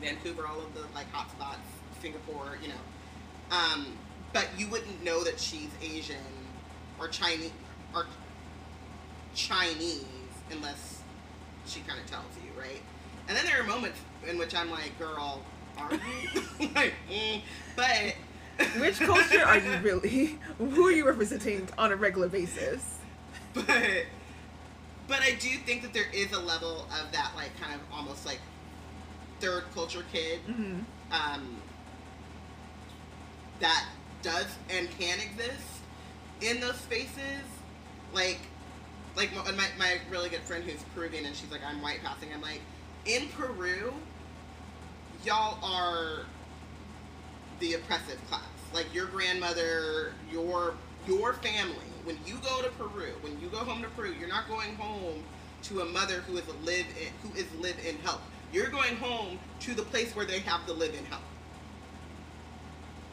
Vancouver, 0.00 0.46
all 0.46 0.60
of 0.60 0.74
the 0.74 0.82
like 0.94 1.10
hot 1.12 1.30
spots, 1.30 1.58
Singapore, 2.00 2.58
you 2.62 2.68
know. 2.68 2.74
Um, 3.50 3.86
but 4.34 4.48
you 4.58 4.68
wouldn't 4.68 5.02
know 5.02 5.24
that 5.24 5.40
she's 5.40 5.70
Asian 5.80 6.16
or 7.00 7.08
Chinese 7.08 7.52
or 7.94 8.04
Chinese 9.34 10.04
unless 10.50 11.00
she 11.64 11.80
kind 11.80 11.98
of 11.98 12.06
tells 12.06 12.26
you, 12.44 12.60
right? 12.60 12.82
And 13.28 13.34
then 13.34 13.46
there 13.46 13.58
are 13.58 13.64
moments 13.64 13.98
in 14.28 14.36
which 14.36 14.54
I'm 14.54 14.70
like, 14.70 14.98
"Girl, 14.98 15.42
are 15.78 15.90
you?" 15.92 16.68
like, 16.74 16.92
mm. 17.10 17.40
but 17.74 18.14
which 18.78 19.00
culture 19.00 19.42
are 19.42 19.58
you 19.58 19.76
really 19.78 20.38
who 20.58 20.86
are 20.86 20.92
you 20.92 21.06
representing 21.06 21.66
on 21.76 21.90
a 21.90 21.96
regular 21.96 22.28
basis 22.28 22.98
but 23.52 23.66
but 25.06 25.20
I 25.20 25.32
do 25.32 25.48
think 25.58 25.82
that 25.82 25.92
there 25.92 26.10
is 26.12 26.32
a 26.32 26.40
level 26.40 26.86
of 27.00 27.12
that, 27.12 27.32
like, 27.36 27.58
kind 27.60 27.74
of 27.74 27.80
almost 27.92 28.24
like 28.24 28.40
third 29.40 29.64
culture 29.74 30.04
kid 30.12 30.40
mm-hmm. 30.48 30.80
um, 31.12 31.56
that 33.60 33.84
does 34.24 34.46
and 34.70 34.88
can 34.98 35.18
exist 35.20 35.82
in 36.40 36.58
those 36.58 36.76
spaces. 36.76 37.44
Like, 38.12 38.40
like 39.16 39.32
my, 39.34 39.68
my, 39.78 39.98
really 40.10 40.30
good 40.30 40.40
friend 40.40 40.64
who's 40.64 40.82
Peruvian 40.94 41.26
and 41.26 41.36
she's 41.36 41.50
like, 41.50 41.60
I'm 41.64 41.80
white 41.82 42.00
passing. 42.02 42.30
I'm 42.34 42.40
like, 42.40 42.60
in 43.04 43.28
Peru, 43.28 43.92
y'all 45.24 45.58
are 45.62 46.24
the 47.60 47.74
oppressive 47.74 48.18
class. 48.28 48.42
Like 48.72 48.92
your 48.92 49.06
grandmother, 49.06 50.12
your 50.32 50.74
your 51.06 51.34
family. 51.34 51.76
When 52.04 52.18
you 52.26 52.36
go 52.42 52.62
to 52.62 52.70
Peru, 52.70 53.12
when 53.20 53.38
you 53.40 53.48
go 53.48 53.58
home 53.58 53.82
to 53.82 53.88
Peru, 53.90 54.14
you're 54.18 54.28
not 54.28 54.48
going 54.48 54.74
home 54.76 55.22
to 55.64 55.80
a 55.80 55.84
mother 55.84 56.20
who 56.26 56.36
is 56.36 56.44
live 56.64 56.86
in 57.00 57.12
who 57.22 57.36
is 57.38 57.46
live 57.60 57.76
in 57.86 57.96
help. 57.98 58.20
You're 58.52 58.70
going 58.70 58.96
home 58.96 59.38
to 59.60 59.74
the 59.74 59.82
place 59.82 60.16
where 60.16 60.26
they 60.26 60.40
have 60.40 60.66
the 60.66 60.72
live 60.72 60.94
in 60.94 61.04
help. 61.04 61.22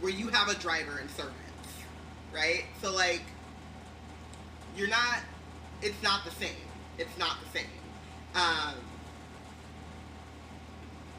Where 0.02 0.12
you 0.12 0.28
have 0.30 0.50
a 0.50 0.56
driver 0.56 0.98
and 1.00 1.10
servants. 1.12 1.38
Right? 2.34 2.66
So 2.82 2.94
like 2.94 3.24
you're 4.76 4.90
not 4.90 5.20
it's 5.82 6.02
not 6.04 6.24
the 6.26 6.32
same. 6.32 6.56
It's 6.98 7.18
not 7.18 7.38
the 7.44 7.58
same. 7.60 7.68
Um 8.36 8.76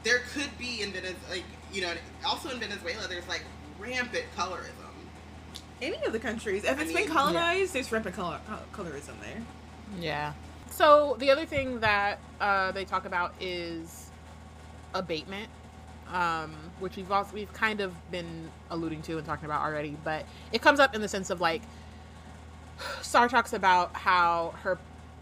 there 0.03 0.19
could 0.33 0.49
be 0.57 0.81
in 0.81 0.91
Venezuela, 0.91 1.17
like 1.29 1.43
you 1.71 1.81
know, 1.81 1.93
also 2.25 2.49
in 2.49 2.59
Venezuela, 2.59 3.07
there's 3.07 3.27
like 3.27 3.43
rampant 3.79 4.25
colorism. 4.37 4.69
any 5.81 6.03
of 6.05 6.13
the 6.13 6.19
countries 6.19 6.63
if 6.63 6.77
I 6.77 6.81
it's 6.83 6.93
mean, 6.93 7.05
been 7.05 7.13
colonized 7.13 7.73
there's 7.73 7.91
rampant 7.91 8.15
color, 8.15 8.39
colorism 8.73 9.19
there 9.21 9.41
Yeah. 9.99 10.33
So 10.69 11.15
the 11.19 11.29
other 11.31 11.45
thing 11.45 11.79
that 11.81 12.19
uh, 12.41 12.71
they 12.71 12.85
talk 12.85 13.05
about 13.05 13.33
is 13.39 14.09
abatement, 14.93 15.49
um, 16.11 16.55
which 16.83 16.97
we've 16.97 17.11
also 17.11 17.33
we've 17.33 17.51
kind 17.53 17.79
of 17.79 17.93
been 18.11 18.51
alluding 18.69 19.01
to 19.03 19.17
and 19.17 19.25
talking 19.25 19.45
about 19.45 19.61
already, 19.61 19.97
but 20.03 20.25
it 20.51 20.61
comes 20.61 20.79
up 20.79 20.93
in 20.93 21.01
the 21.01 21.07
sense 21.07 21.29
of 21.29 21.41
like 21.41 21.61
Star 23.01 23.27
talks 23.29 23.53
about 23.53 23.95
how 23.95 24.53
her 24.61 24.77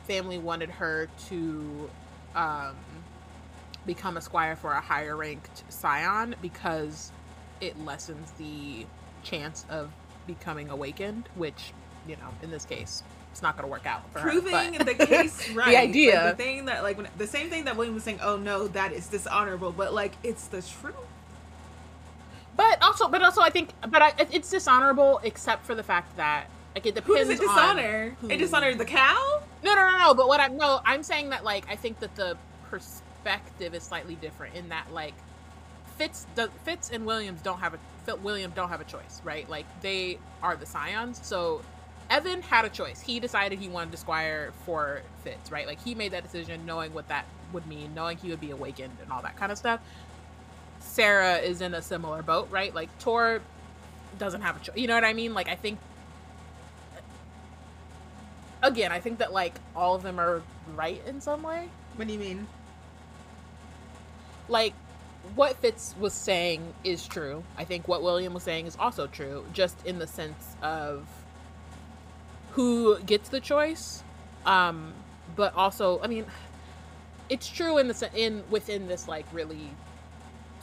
family 0.08 0.40
wanted 0.40 0.70
her 0.70 1.08
to 1.30 1.90
um, 2.36 2.76
become 3.86 4.18
a 4.18 4.22
squire 4.22 4.56
for 4.56 4.72
a 4.72 4.82
higher 4.82 5.16
ranked 5.16 5.64
scion 5.70 6.36
because 6.42 7.12
it 7.62 7.80
lessens 7.86 8.32
the 8.32 8.86
chance 9.24 9.66
of 9.70 9.92
becoming 10.26 10.70
awakened, 10.70 11.30
which 11.36 11.74
you 12.08 12.16
know 12.16 12.30
in 12.42 12.50
this 12.50 12.66
case 12.66 13.04
it's 13.32 13.42
not 13.42 13.56
going 13.56 13.64
to 13.64 13.72
work 13.72 13.86
out 13.86 14.12
proving 14.14 14.74
her, 14.74 14.84
the 14.84 14.94
case 14.94 15.50
right. 15.54 15.70
the 15.70 15.78
idea. 15.78 16.26
Like, 16.26 16.38
the 16.38 16.44
thing 16.44 16.66
that 16.66 16.84
like 16.84 16.98
when, 16.98 17.08
the 17.18 17.28
same 17.28 17.50
thing 17.50 17.66
that 17.66 17.78
William 17.78 17.94
was 17.94 18.04
saying. 18.04 18.20
Oh 18.22 18.38
no, 18.38 18.68
that 18.70 18.92
is 18.92 19.08
dishonorable. 19.08 19.72
But 19.72 19.94
like 19.94 20.14
it's 20.24 20.48
the 20.48 20.62
truth. 20.62 20.96
But 22.56 22.82
also, 22.84 23.08
but 23.08 23.22
also, 23.22 23.42
I 23.42 23.50
think, 23.50 23.70
but 23.90 24.02
I, 24.02 24.14
it's 24.32 24.50
dishonorable 24.50 25.20
except 25.24 25.66
for 25.66 25.76
the 25.76 25.84
fact 25.84 26.18
that 26.18 26.46
like 26.76 26.86
it 26.86 26.98
Who 26.98 27.16
depends. 27.16 27.30
does 27.30 27.40
it 27.40 27.48
on 27.48 27.76
dishonor? 27.76 28.16
who- 28.22 28.30
It 28.30 28.38
dishonored 28.38 28.78
the 28.78 28.86
cow. 28.86 29.42
No, 29.64 29.74
no, 29.76 29.90
no, 29.92 29.98
no. 30.00 30.14
But 30.14 30.28
what 30.28 30.40
I'm 30.40 30.58
no, 30.58 30.80
I'm 30.86 31.04
saying 31.04 31.30
that 31.30 31.44
like 31.44 31.66
I 31.70 31.76
think 31.76 32.00
that 32.00 32.16
the 32.16 32.38
perspective 32.70 33.74
is 33.76 33.84
slightly 33.84 34.16
different 34.16 34.56
in 34.56 34.70
that 34.70 34.92
like 34.92 35.14
Fitz, 35.98 36.26
does, 36.36 36.50
Fitz 36.64 36.90
and 36.90 37.06
Williams 37.06 37.42
don't 37.42 37.60
have 37.60 37.74
a 37.74 37.80
Fit 38.06 38.22
William 38.22 38.52
don't 38.56 38.70
have 38.70 38.82
a 38.82 38.86
choice, 38.86 39.22
right? 39.24 39.48
Like 39.50 39.66
they 39.82 40.18
are 40.42 40.56
the 40.56 40.66
scions, 40.66 41.20
so. 41.24 41.62
Evan 42.10 42.42
had 42.42 42.66
a 42.66 42.70
choice. 42.70 43.00
He 43.00 43.22
decided 43.22 43.58
he 43.58 43.70
wanted 43.70 43.92
to 43.92 43.98
squire 43.98 44.52
for 44.66 45.02
Fitz, 45.24 45.50
right? 45.50 45.66
Like 45.66 45.82
he 45.82 45.96
made 45.96 46.12
that 46.12 46.24
decision 46.24 46.66
knowing 46.66 46.94
what 46.94 47.08
that 47.08 47.24
would 47.54 47.66
mean, 47.68 47.94
knowing 47.96 48.18
he 48.18 48.30
would 48.32 48.42
be 48.42 48.52
awakened 48.52 48.98
and 49.02 49.10
all 49.14 49.22
that 49.22 49.38
kind 49.38 49.50
of 49.50 49.58
stuff. 49.58 49.80
Sarah 50.92 51.38
is 51.38 51.62
in 51.62 51.74
a 51.74 51.82
similar 51.82 52.22
boat, 52.22 52.50
right? 52.52 52.76
Like 52.76 52.90
Tor 53.00 53.42
doesn't 54.20 54.42
have 54.42 54.58
a 54.58 54.60
choice. 54.60 54.76
You 54.76 54.88
know 54.88 54.96
what 54.96 55.06
I 55.06 55.14
mean? 55.14 55.34
Like 55.34 55.48
I 55.48 55.56
think 55.56 55.80
again, 58.62 58.92
I 58.92 59.00
think 59.00 59.20
that 59.20 59.32
like 59.32 59.54
all 59.74 59.96
of 59.96 60.04
them 60.04 60.20
are 60.20 60.44
right 60.76 61.02
in 61.08 61.22
some 61.22 61.44
way. 61.44 61.70
What 61.96 62.08
do 62.08 62.14
you 62.14 62.20
mean? 62.20 62.46
Like 64.50 64.74
what 65.34 65.56
Fitz 65.58 65.96
was 65.98 66.14
saying 66.14 66.74
is 66.84 67.08
true. 67.08 67.42
I 67.58 67.64
think 67.64 67.88
what 67.88 68.04
William 68.04 68.34
was 68.34 68.44
saying 68.44 68.68
is 68.68 68.76
also 68.78 69.08
true, 69.08 69.46
just 69.54 69.86
in 69.86 69.98
the 69.98 70.08
sense 70.08 70.58
of 70.62 71.08
who 72.52 73.00
gets 73.00 73.30
the 73.30 73.40
choice. 73.40 74.04
Um, 74.46 74.94
but 75.38 75.56
also, 75.56 76.02
I 76.04 76.08
mean, 76.08 76.26
it's 77.30 77.48
true 77.48 77.78
in 77.78 77.88
the 77.88 78.10
in 78.14 78.44
within 78.50 78.90
this 78.90 79.08
like 79.08 79.26
really 79.32 79.72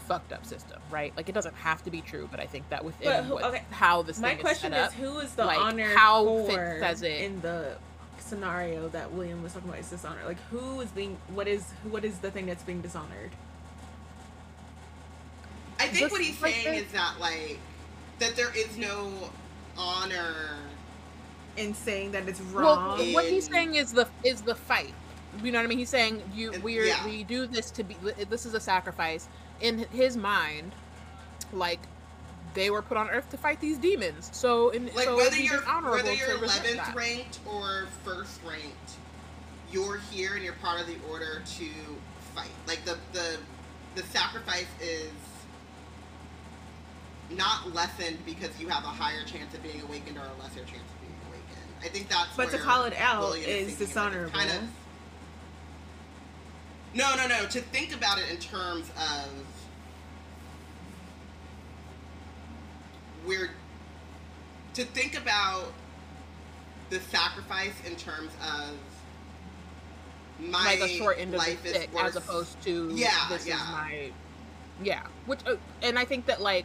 fucked 0.08 0.32
up 0.32 0.44
system, 0.44 0.80
right? 0.90 1.12
Like 1.16 1.28
it 1.28 1.32
doesn't 1.32 1.54
have 1.54 1.84
to 1.84 1.90
be 1.90 2.00
true, 2.00 2.26
but 2.30 2.40
I 2.40 2.46
think 2.46 2.68
that 2.70 2.84
within 2.84 3.06
But 3.08 3.24
who- 3.24 3.34
what, 3.34 3.44
okay, 3.44 3.62
how 3.70 4.02
this 4.02 4.18
My 4.18 4.30
thing 4.34 4.38
question 4.40 4.72
is, 4.72 4.78
set 4.78 4.92
is, 4.92 5.06
up, 5.06 5.12
who 5.12 5.18
is 5.20 5.34
the 5.34 5.44
like, 5.44 5.58
honor 5.58 5.94
how 5.94 6.24
for 6.24 6.46
Fitz 6.48 6.80
says 6.80 7.02
it. 7.02 7.20
in 7.22 7.40
the 7.42 7.76
scenario 8.18 8.88
that 8.88 9.12
William 9.12 9.42
was 9.42 9.52
talking 9.52 9.68
about 9.68 9.80
is 9.80 9.90
dishonor. 9.90 10.20
Like 10.26 10.40
who 10.50 10.80
is 10.80 10.90
being 10.90 11.16
what 11.34 11.46
is 11.46 11.64
what 11.90 12.04
is 12.04 12.18
the 12.18 12.30
thing 12.30 12.46
that's 12.46 12.62
being 12.64 12.80
dishonored? 12.80 13.30
I 15.78 15.84
think 15.86 15.98
Just 15.98 16.12
what 16.12 16.20
he's 16.20 16.40
like 16.42 16.54
saying 16.54 16.80
the- 16.80 16.86
is 16.86 16.92
that 16.92 17.20
like 17.20 17.58
that 18.18 18.34
there 18.36 18.50
is 18.56 18.76
no 18.76 19.12
honor. 19.76 20.34
In 21.56 21.74
saying 21.74 22.12
that 22.12 22.28
it's 22.28 22.40
wrong. 22.40 22.64
Well, 22.64 22.96
wrong. 22.98 23.12
what 23.12 23.24
he's 23.24 23.48
saying 23.48 23.74
is 23.74 23.92
the 23.92 24.06
is 24.22 24.42
the 24.42 24.54
fight. 24.54 24.94
You 25.42 25.50
know 25.50 25.58
what 25.58 25.64
I 25.64 25.66
mean? 25.66 25.78
He's 25.78 25.88
saying 25.88 26.22
you 26.32 26.52
we're 26.62 26.84
yeah. 26.84 27.04
we 27.04 27.24
do 27.24 27.46
this 27.48 27.72
to 27.72 27.82
be 27.82 27.96
this 28.30 28.46
is 28.46 28.54
a 28.54 28.60
sacrifice 28.60 29.28
in 29.60 29.78
his 29.90 30.16
mind. 30.16 30.72
Like 31.52 31.80
they 32.54 32.70
were 32.70 32.82
put 32.82 32.96
on 32.96 33.08
Earth 33.10 33.30
to 33.30 33.36
fight 33.36 33.60
these 33.60 33.78
demons. 33.78 34.30
So 34.32 34.70
in 34.70 34.86
Like 34.94 35.04
so 35.04 35.16
whether 35.16 35.36
you're 35.36 35.58
dishonorable 35.58 35.96
whether 35.96 36.12
you're 36.12 36.34
eleventh 36.34 36.94
ranked 36.94 37.40
or 37.46 37.86
first 38.04 38.40
ranked, 38.46 38.92
you're 39.72 39.98
here 40.10 40.34
and 40.34 40.44
you're 40.44 40.54
part 40.54 40.80
of 40.80 40.86
the 40.86 40.96
order 41.08 41.42
to 41.58 41.68
fight. 42.34 42.50
Like 42.66 42.84
the 42.84 42.98
the 43.12 43.38
the 43.94 44.02
sacrifice 44.04 44.66
is 44.80 45.10
not 47.30 47.74
lessened 47.74 48.18
because 48.24 48.58
you 48.58 48.68
have 48.68 48.84
a 48.84 48.88
higher 48.88 49.24
chance 49.24 49.52
of 49.54 49.62
being 49.62 49.80
awakened 49.82 50.16
or 50.16 50.22
a 50.22 50.42
lesser 50.42 50.60
chance 50.60 50.82
of 50.82 51.00
being 51.00 51.14
awakened. 51.28 51.68
I 51.82 51.88
think 51.88 52.08
that's 52.08 52.34
But 52.36 52.50
to 52.50 52.58
call 52.58 52.84
it 52.84 52.94
out 52.98 53.20
William 53.20 53.48
is 53.48 53.50
it. 53.50 53.66
Kind 53.66 53.78
dishonorable. 53.78 54.40
of, 54.40 54.68
no, 56.94 57.14
no, 57.16 57.26
no. 57.26 57.46
To 57.46 57.60
think 57.60 57.94
about 57.94 58.18
it 58.18 58.30
in 58.30 58.38
terms 58.38 58.90
of 58.96 59.28
we're 63.26 63.50
to 64.74 64.84
think 64.84 65.16
about 65.20 65.72
the 66.90 67.00
sacrifice 67.00 67.74
in 67.86 67.94
terms 67.96 68.30
of 68.42 68.74
my 70.40 70.64
like 70.64 70.80
a 70.80 70.88
short 70.88 71.18
end 71.18 71.34
of 71.34 71.38
life 71.38 71.62
the 71.62 71.70
is 71.70 71.76
stick 71.76 71.90
as 71.98 72.16
opposed 72.16 72.60
to 72.62 72.90
Yeah, 72.94 73.10
this 73.28 73.46
yeah. 73.46 73.56
is 73.56 73.68
my 73.72 74.10
yeah 74.82 75.02
which 75.26 75.40
uh, 75.46 75.56
and 75.82 75.98
i 75.98 76.04
think 76.04 76.26
that 76.26 76.40
like 76.40 76.64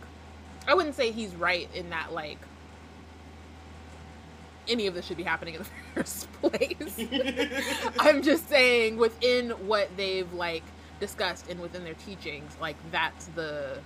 i 0.67 0.75
wouldn't 0.75 0.95
say 0.95 1.11
he's 1.11 1.33
right 1.35 1.67
in 1.73 1.89
that 1.89 2.13
like 2.13 2.37
any 4.67 4.87
of 4.87 4.93
this 4.93 5.05
should 5.05 5.17
be 5.17 5.23
happening 5.23 5.55
in 5.55 5.61
the 5.61 5.67
first 5.95 6.31
place 6.41 6.99
i'm 7.99 8.21
just 8.21 8.47
saying 8.49 8.97
within 8.97 9.49
what 9.67 9.89
they've 9.97 10.31
like 10.33 10.63
discussed 10.99 11.49
and 11.49 11.59
within 11.59 11.83
their 11.83 11.93
teachings 11.95 12.55
like 12.61 12.75
that's 12.91 13.25
the 13.35 13.77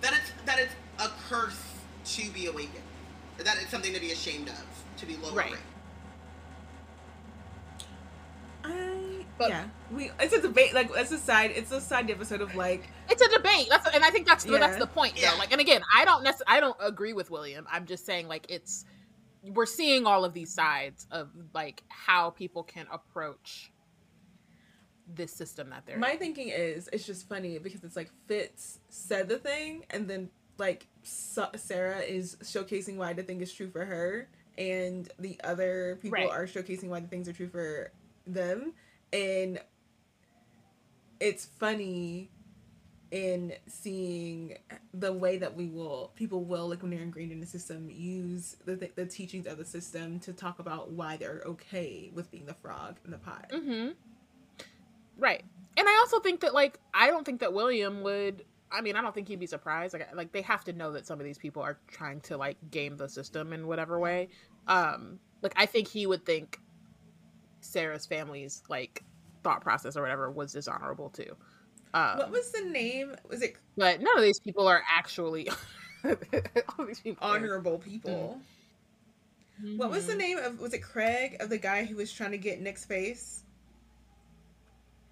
that 0.00 0.12
it's 0.14 0.32
that 0.46 0.58
it's 0.58 0.72
a 0.98 1.08
curse 1.28 1.60
to 2.04 2.30
be 2.30 2.46
awakened. 2.46 2.82
That 3.38 3.56
it's 3.60 3.70
something 3.70 3.92
to 3.94 4.00
be 4.00 4.12
ashamed 4.12 4.48
of, 4.48 4.64
to 4.98 5.06
be 5.06 5.16
lower 5.16 5.32
Right. 5.34 5.54
I 8.64 9.24
But- 9.38 9.48
yeah. 9.50 9.64
We 9.90 10.10
it's 10.20 10.34
a 10.34 10.40
debate 10.40 10.74
like 10.74 10.90
it's 10.94 11.10
a 11.10 11.18
side 11.18 11.52
it's 11.54 11.70
a 11.72 11.80
side 11.80 12.10
episode 12.10 12.40
of 12.42 12.54
like 12.54 12.88
it's 13.08 13.22
a 13.22 13.28
debate 13.30 13.66
that's 13.70 13.86
and 13.94 14.04
i 14.04 14.10
think 14.10 14.26
that's 14.26 14.44
the, 14.44 14.52
that's 14.58 14.76
the 14.76 14.86
point 14.86 15.14
though 15.16 15.22
Yeah. 15.22 15.32
like 15.38 15.50
and 15.50 15.60
again 15.60 15.82
i 15.94 16.04
don't 16.04 16.22
necessarily 16.22 16.56
i 16.58 16.60
don't 16.60 16.76
agree 16.80 17.12
with 17.14 17.30
william 17.30 17.66
i'm 17.70 17.86
just 17.86 18.04
saying 18.06 18.28
like 18.28 18.46
it's 18.50 18.84
we're 19.42 19.66
seeing 19.66 20.06
all 20.06 20.24
of 20.24 20.34
these 20.34 20.52
sides 20.52 21.06
of 21.10 21.30
like 21.54 21.82
how 21.88 22.30
people 22.30 22.62
can 22.62 22.86
approach 22.92 23.72
this 25.14 25.32
system 25.32 25.70
that 25.70 25.84
they're 25.86 25.98
my 25.98 26.14
thinking 26.16 26.48
is 26.48 26.88
it's 26.92 27.04
just 27.04 27.28
funny 27.28 27.58
because 27.58 27.82
it's 27.82 27.96
like 27.96 28.10
Fitz 28.26 28.78
said 28.90 29.28
the 29.28 29.38
thing 29.38 29.84
and 29.90 30.06
then 30.08 30.30
like 30.58 30.86
Sarah 31.02 32.00
is 32.00 32.36
showcasing 32.42 32.96
why 32.96 33.12
the 33.12 33.22
thing 33.22 33.40
is 33.40 33.52
true 33.52 33.70
for 33.70 33.84
her 33.84 34.28
and 34.58 35.08
the 35.18 35.40
other 35.42 35.98
people 36.02 36.18
Right. 36.18 36.30
are 36.30 36.44
showcasing 36.46 36.88
why 36.88 37.00
the 37.00 37.08
things 37.08 37.28
are 37.28 37.32
true 37.32 37.48
for 37.48 37.90
them 38.26 38.74
and 39.12 39.58
it's 41.18 41.44
funny 41.46 42.30
in 43.10 43.52
seeing 43.66 44.56
the 44.94 45.12
way 45.12 45.36
that 45.36 45.56
we 45.56 45.66
will 45.66 46.12
people 46.14 46.44
will 46.44 46.68
like 46.68 46.82
when 46.82 46.90
they're 46.92 47.00
ingrained 47.00 47.32
in 47.32 47.40
the 47.40 47.46
system 47.46 47.90
use 47.90 48.56
the 48.64 48.76
th- 48.76 48.92
the 48.94 49.04
teachings 49.06 49.46
of 49.46 49.58
the 49.58 49.64
system 49.64 50.20
to 50.20 50.32
talk 50.32 50.60
about 50.60 50.92
why 50.92 51.16
they're 51.16 51.42
okay 51.44 52.10
with 52.14 52.30
being 52.30 52.46
the 52.46 52.54
frog 52.54 52.96
in 53.04 53.10
the 53.10 53.18
pot. 53.18 53.50
hmm 53.52 53.88
Right. 55.18 55.44
And 55.76 55.88
I 55.88 55.96
also 56.00 56.20
think 56.20 56.40
that 56.40 56.54
like 56.54 56.78
I 56.94 57.08
don't 57.08 57.24
think 57.24 57.40
that 57.40 57.52
William 57.52 58.02
would 58.02 58.44
I 58.72 58.82
mean, 58.82 58.94
I 58.94 59.00
don't 59.00 59.12
think 59.12 59.26
he'd 59.26 59.40
be 59.40 59.46
surprised. 59.46 59.92
Like 59.92 60.14
like 60.14 60.32
they 60.32 60.42
have 60.42 60.64
to 60.64 60.72
know 60.72 60.92
that 60.92 61.06
some 61.06 61.18
of 61.18 61.24
these 61.24 61.38
people 61.38 61.62
are 61.62 61.78
trying 61.88 62.20
to 62.22 62.36
like 62.36 62.58
game 62.70 62.96
the 62.96 63.08
system 63.08 63.52
in 63.52 63.66
whatever 63.66 63.98
way. 63.98 64.28
Um 64.68 65.18
like 65.42 65.52
I 65.56 65.66
think 65.66 65.88
he 65.88 66.06
would 66.06 66.24
think 66.24 66.60
Sarah's 67.60 68.06
family's 68.06 68.62
like 68.68 69.02
thought 69.42 69.62
process 69.62 69.96
or 69.96 70.02
whatever 70.02 70.30
was 70.30 70.52
dishonorable 70.52 71.10
too. 71.10 71.36
Um, 71.92 72.18
What 72.18 72.30
was 72.30 72.50
the 72.52 72.62
name? 72.62 73.16
Was 73.28 73.42
it 73.42 73.56
but 73.76 74.00
none 74.00 74.16
of 74.16 74.22
these 74.22 74.38
people 74.40 74.68
are 74.68 74.82
actually 74.88 75.48
all 76.04 76.84
these 76.86 77.00
people 77.00 77.26
are- 77.26 77.36
honorable 77.36 77.78
people? 77.78 78.40
What 79.76 79.90
was 79.90 80.06
the 80.06 80.14
name 80.14 80.38
of? 80.38 80.58
Was 80.58 80.72
it 80.72 80.78
Craig 80.78 81.36
of 81.40 81.50
the 81.50 81.58
guy 81.58 81.84
who 81.84 81.96
was 81.96 82.10
trying 82.10 82.30
to 82.30 82.38
get 82.38 82.60
Nick's 82.62 82.84
face? 82.86 83.42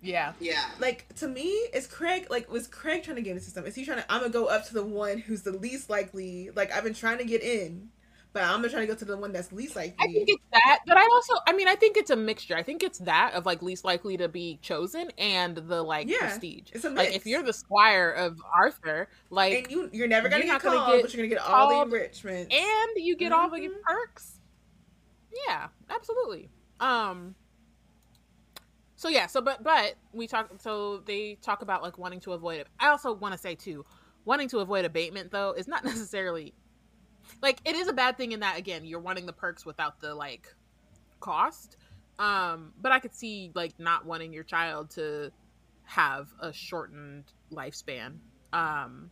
Yeah. 0.00 0.32
Yeah. 0.40 0.64
Like 0.78 1.12
to 1.16 1.28
me, 1.28 1.50
is 1.74 1.86
Craig 1.86 2.28
like 2.30 2.50
was 2.50 2.66
Craig 2.66 3.02
trying 3.02 3.16
to 3.16 3.22
get 3.22 3.30
in 3.32 3.36
the 3.36 3.42
system? 3.42 3.66
Is 3.66 3.74
he 3.74 3.84
trying 3.84 3.98
to? 3.98 4.10
I'm 4.10 4.20
gonna 4.20 4.32
go 4.32 4.46
up 4.46 4.66
to 4.68 4.74
the 4.74 4.84
one 4.84 5.18
who's 5.18 5.42
the 5.42 5.52
least 5.52 5.90
likely. 5.90 6.50
Like 6.54 6.72
I've 6.72 6.84
been 6.84 6.94
trying 6.94 7.18
to 7.18 7.24
get 7.24 7.42
in, 7.42 7.90
but 8.38 8.44
I'm 8.44 8.56
gonna 8.60 8.68
try 8.68 8.80
to 8.80 8.86
go 8.86 8.94
to 8.94 9.04
the 9.04 9.16
one 9.16 9.32
that's 9.32 9.50
least 9.50 9.74
likely. 9.74 9.96
I 9.98 10.04
think 10.12 10.28
it's 10.28 10.42
that, 10.52 10.78
but 10.86 10.96
I 10.96 11.02
also, 11.12 11.34
I 11.48 11.52
mean, 11.52 11.66
I 11.66 11.74
think 11.74 11.96
it's 11.96 12.10
a 12.10 12.16
mixture. 12.16 12.54
I 12.56 12.62
think 12.62 12.84
it's 12.84 12.98
that 13.00 13.32
of 13.34 13.46
like 13.46 13.62
least 13.62 13.84
likely 13.84 14.16
to 14.16 14.28
be 14.28 14.58
chosen 14.62 15.10
and 15.18 15.56
the 15.56 15.82
like 15.82 16.08
Yeah, 16.08 16.18
prestige. 16.18 16.70
it's 16.72 16.84
a 16.84 16.90
Like 16.90 17.08
mix. 17.10 17.16
if 17.16 17.26
you're 17.26 17.42
the 17.42 17.52
squire 17.52 18.10
of 18.12 18.38
Arthur, 18.54 19.08
like, 19.30 19.54
and 19.54 19.70
you 19.72 19.90
you're 19.92 20.06
never 20.06 20.28
gonna 20.28 20.44
you're 20.44 20.46
get 20.46 20.52
not 20.52 20.62
gonna 20.62 20.76
called, 20.76 20.92
get 20.92 21.02
but 21.02 21.14
you're 21.14 21.26
gonna 21.26 21.34
get 21.34 21.44
all 21.50 21.66
the 21.68 21.74
called 21.74 21.88
enrichment. 21.92 22.52
and 22.52 22.88
you 22.96 23.16
get 23.16 23.32
all 23.32 23.50
the 23.50 23.58
Mhm. 23.58 23.70
perks. 23.84 24.38
Yeah, 25.48 25.66
absolutely. 25.90 26.48
Um. 26.78 27.34
So 28.94 29.08
yeah, 29.08 29.26
so 29.26 29.40
but 29.40 29.62
but 29.64 29.94
we 30.12 30.28
talk. 30.28 30.50
So 30.60 30.98
they 30.98 31.38
talk 31.42 31.62
about 31.62 31.82
like 31.82 31.98
wanting 31.98 32.20
to 32.20 32.32
avoid 32.34 32.60
it. 32.60 32.68
I 32.78 32.88
also 32.88 33.12
want 33.12 33.32
to 33.32 33.38
say 33.38 33.56
too, 33.56 33.84
wanting 34.24 34.48
to 34.50 34.60
avoid 34.60 34.84
abatement 34.84 35.32
though 35.32 35.52
is 35.52 35.66
not 35.66 35.84
necessarily 35.84 36.54
like 37.42 37.60
it 37.64 37.74
is 37.74 37.88
a 37.88 37.92
bad 37.92 38.16
thing 38.16 38.32
in 38.32 38.40
that 38.40 38.58
again 38.58 38.84
you're 38.84 39.00
wanting 39.00 39.26
the 39.26 39.32
perks 39.32 39.64
without 39.66 40.00
the 40.00 40.14
like 40.14 40.54
cost. 41.20 41.76
Um, 42.18 42.72
but 42.80 42.92
I 42.92 42.98
could 42.98 43.14
see 43.14 43.52
like 43.54 43.78
not 43.78 44.04
wanting 44.04 44.32
your 44.32 44.44
child 44.44 44.90
to 44.90 45.30
have 45.84 46.28
a 46.40 46.52
shortened 46.52 47.24
lifespan. 47.52 48.16
Um, 48.52 49.10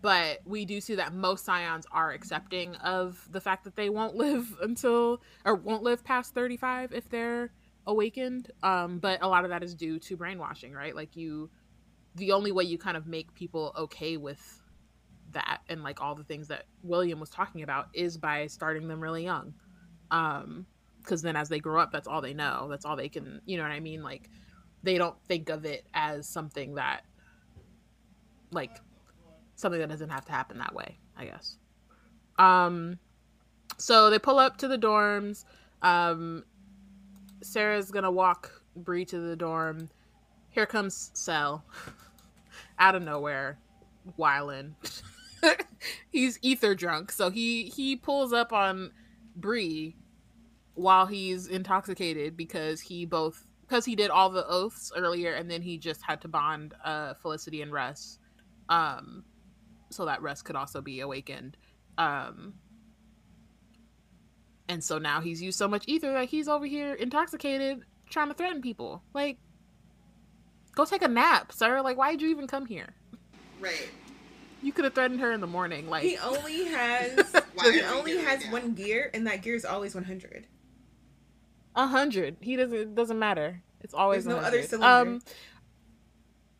but 0.00 0.40
we 0.44 0.64
do 0.64 0.80
see 0.80 0.96
that 0.96 1.14
most 1.14 1.44
scions 1.44 1.86
are 1.90 2.12
accepting 2.12 2.74
of 2.76 3.26
the 3.30 3.40
fact 3.40 3.64
that 3.64 3.76
they 3.76 3.88
won't 3.88 4.14
live 4.16 4.56
until 4.62 5.22
or 5.44 5.54
won't 5.54 5.82
live 5.82 6.04
past 6.04 6.34
35 6.34 6.92
if 6.92 7.08
they're 7.08 7.50
awakened 7.86 8.50
um 8.62 8.98
but 8.98 9.22
a 9.22 9.26
lot 9.26 9.44
of 9.44 9.50
that 9.50 9.62
is 9.62 9.74
due 9.74 9.98
to 9.98 10.14
brainwashing 10.14 10.74
right 10.74 10.94
like 10.94 11.16
you 11.16 11.48
the 12.16 12.32
only 12.32 12.52
way 12.52 12.62
you 12.62 12.76
kind 12.76 12.98
of 12.98 13.06
make 13.06 13.32
people 13.32 13.72
okay 13.78 14.18
with 14.18 14.62
that 15.32 15.60
and 15.68 15.82
like 15.82 16.00
all 16.00 16.14
the 16.14 16.24
things 16.24 16.48
that 16.48 16.64
william 16.82 17.20
was 17.20 17.30
talking 17.30 17.62
about 17.62 17.88
is 17.92 18.16
by 18.16 18.46
starting 18.46 18.88
them 18.88 19.00
really 19.00 19.24
young. 19.24 19.54
Um 20.10 20.66
because 21.02 21.22
then 21.22 21.36
as 21.36 21.48
they 21.48 21.58
grow 21.58 21.80
up 21.80 21.92
that's 21.92 22.08
all 22.08 22.20
they 22.20 22.34
know. 22.34 22.66
That's 22.70 22.84
all 22.84 22.96
they 22.96 23.08
can 23.08 23.40
you 23.46 23.56
know 23.56 23.62
what 23.62 23.72
i 23.72 23.80
mean? 23.80 24.02
Like 24.02 24.30
they 24.82 24.98
don't 24.98 25.16
think 25.26 25.48
of 25.48 25.64
it 25.64 25.86
as 25.94 26.28
something 26.28 26.74
that 26.76 27.02
like 28.50 28.78
something 29.56 29.80
that 29.80 29.88
doesn't 29.88 30.10
have 30.10 30.24
to 30.24 30.32
happen 30.32 30.58
that 30.58 30.74
way 30.74 30.98
i 31.16 31.24
guess. 31.24 31.56
Um 32.38 32.98
so 33.76 34.10
they 34.10 34.18
pull 34.18 34.38
up 34.38 34.56
to 34.58 34.68
the 34.68 34.78
dorms. 34.78 35.44
Um 35.82 36.44
sarah's 37.42 37.90
gonna 37.90 38.10
walk 38.10 38.62
Bree 38.76 39.04
to 39.06 39.18
the 39.18 39.36
dorm. 39.36 39.90
Here 40.50 40.66
comes 40.66 41.10
Sel 41.14 41.64
out 42.78 42.94
of 42.94 43.02
nowhere 43.02 43.58
whiling 44.16 44.74
he's 46.10 46.38
ether 46.42 46.74
drunk 46.74 47.12
so 47.12 47.30
he 47.30 47.64
he 47.64 47.96
pulls 47.96 48.32
up 48.32 48.52
on 48.52 48.90
Bree 49.36 49.96
while 50.74 51.06
he's 51.06 51.46
intoxicated 51.46 52.36
because 52.36 52.80
he 52.80 53.04
both 53.04 53.44
because 53.62 53.84
he 53.84 53.94
did 53.94 54.10
all 54.10 54.30
the 54.30 54.46
oaths 54.48 54.92
earlier 54.96 55.34
and 55.34 55.50
then 55.50 55.60
he 55.60 55.78
just 55.78 56.02
had 56.02 56.20
to 56.20 56.28
bond 56.28 56.74
uh 56.84 57.14
Felicity 57.14 57.62
and 57.62 57.72
Russ 57.72 58.18
um 58.68 59.24
so 59.90 60.04
that 60.04 60.22
Russ 60.22 60.42
could 60.42 60.56
also 60.56 60.80
be 60.80 61.00
awakened 61.00 61.56
um 61.96 62.54
and 64.68 64.84
so 64.84 64.98
now 64.98 65.20
he's 65.20 65.40
used 65.40 65.58
so 65.58 65.66
much 65.66 65.84
ether 65.88 66.12
that 66.12 66.28
he's 66.28 66.46
over 66.46 66.66
here 66.66 66.92
intoxicated 66.94 67.82
trying 68.10 68.28
to 68.28 68.34
threaten 68.34 68.62
people. 68.62 69.02
Like 69.14 69.38
go 70.74 70.84
take 70.84 71.02
a 71.02 71.08
nap 71.08 71.52
sir. 71.52 71.80
Like 71.80 71.96
why 71.96 72.10
did 72.12 72.22
you 72.22 72.28
even 72.28 72.46
come 72.46 72.66
here? 72.66 72.94
Right. 73.60 73.88
You 74.62 74.72
could 74.72 74.84
have 74.84 74.94
threatened 74.94 75.20
her 75.20 75.32
in 75.32 75.40
the 75.40 75.46
morning. 75.46 75.88
Like 75.88 76.02
He 76.02 76.18
only 76.18 76.64
has 76.66 77.12
he 77.62 77.82
only 77.82 78.16
has 78.18 78.42
that? 78.42 78.52
one 78.52 78.74
gear, 78.74 79.10
and 79.14 79.26
that 79.26 79.42
gear 79.42 79.54
is 79.54 79.64
always 79.64 79.94
one 79.94 80.04
hundred. 80.04 80.46
a 81.76 81.86
hundred. 81.86 82.36
He 82.40 82.56
doesn't. 82.56 82.76
It 82.76 82.94
doesn't 82.94 83.18
matter. 83.18 83.62
It's 83.80 83.94
always 83.94 84.24
There's 84.24 84.34
no 84.36 84.42
100. 84.42 84.58
other 84.58 84.66
cylinder. 84.66 85.10
Um, 85.12 85.20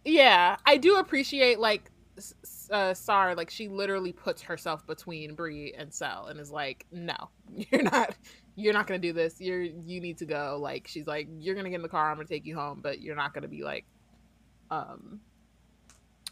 yeah, 0.04 0.56
I 0.64 0.76
do 0.76 0.96
appreciate 0.96 1.58
like 1.58 1.90
S- 2.16 2.34
S- 2.44 2.68
uh, 2.72 2.94
Sar. 2.94 3.34
Like 3.34 3.50
she 3.50 3.68
literally 3.68 4.12
puts 4.12 4.42
herself 4.42 4.86
between 4.86 5.34
Bree 5.34 5.74
and 5.76 5.92
Sel, 5.92 6.26
and 6.26 6.38
is 6.38 6.50
like, 6.52 6.86
"No, 6.92 7.16
you're 7.70 7.82
not. 7.82 8.14
You're 8.54 8.72
not 8.72 8.86
gonna 8.86 8.98
do 9.00 9.12
this. 9.12 9.40
You're 9.40 9.62
you 9.62 10.00
need 10.00 10.18
to 10.18 10.24
go." 10.26 10.58
Like 10.60 10.86
she's 10.88 11.06
like, 11.06 11.28
"You're 11.38 11.54
gonna 11.56 11.70
get 11.70 11.76
in 11.76 11.82
the 11.82 11.88
car. 11.88 12.10
I'm 12.10 12.16
gonna 12.16 12.28
take 12.28 12.46
you 12.46 12.54
home, 12.56 12.80
but 12.82 13.00
you're 13.00 13.16
not 13.16 13.34
gonna 13.34 13.48
be 13.48 13.62
like, 13.62 13.84
um, 14.70 15.20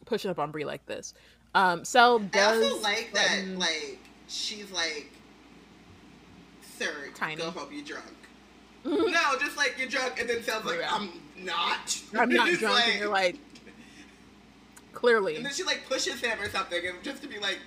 pushing 0.05 0.30
up 0.30 0.38
on 0.38 0.52
Bree 0.52 0.64
like 0.64 0.86
this." 0.86 1.12
Um, 1.56 1.84
Sel 1.86 2.20
I 2.20 2.24
does 2.26 2.62
also 2.72 2.82
like 2.82 3.10
that, 3.14 3.28
threaten- 3.28 3.58
like 3.58 3.98
she's 4.28 4.70
like, 4.72 5.10
"Sir, 6.78 6.92
Tiny. 7.14 7.36
go 7.36 7.50
hope 7.50 7.72
you're 7.72 7.82
drunk." 7.84 8.04
no, 8.84 9.38
just 9.40 9.56
like 9.56 9.74
you're 9.78 9.88
drunk, 9.88 10.20
and 10.20 10.28
then 10.28 10.42
sounds 10.42 10.66
like 10.66 10.78
Yeah. 10.80 10.90
I'm 10.92 11.08
not. 11.44 11.98
I'm 12.16 12.28
not 12.28 12.48
It's 12.50 12.58
drunk, 12.58 12.84
and 12.88 12.98
you're 13.00 13.08
like, 13.08 13.36
clearly, 14.92 15.36
and 15.36 15.44
then 15.46 15.52
she 15.52 15.62
like 15.64 15.88
pushes 15.88 16.20
him 16.20 16.38
or 16.40 16.48
something, 16.50 16.86
and 16.86 17.02
just 17.02 17.22
to 17.22 17.28
be 17.28 17.38
like, 17.38 17.58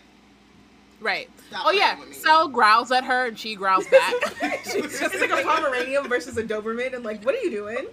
right. 1.01 1.27
Stop 1.49 1.65
Oh 1.65 1.71
yeah, 1.71 1.95
playing 1.95 2.09
with 2.09 2.09
me. 2.09 2.23
Sel 2.23 2.47
growls 2.47 2.91
at 2.91 3.03
her, 3.05 3.25
and 3.25 3.39
she 3.39 3.55
growls 3.55 3.87
back. 3.91 4.13
it's 4.41 5.19
like 5.19 5.31
a 5.39 5.43
Pomeranian 5.43 6.07
versus 6.07 6.37
a 6.37 6.43
Doberman, 6.43 6.93
and 6.93 7.03
like, 7.03 7.25
what 7.25 7.33
are 7.33 7.39
you 7.39 7.49
doing? 7.51 7.87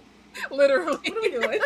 literally. 0.51 0.97
What 1.03 1.17
are 1.17 1.21
we 1.21 1.31
doing? 1.31 1.59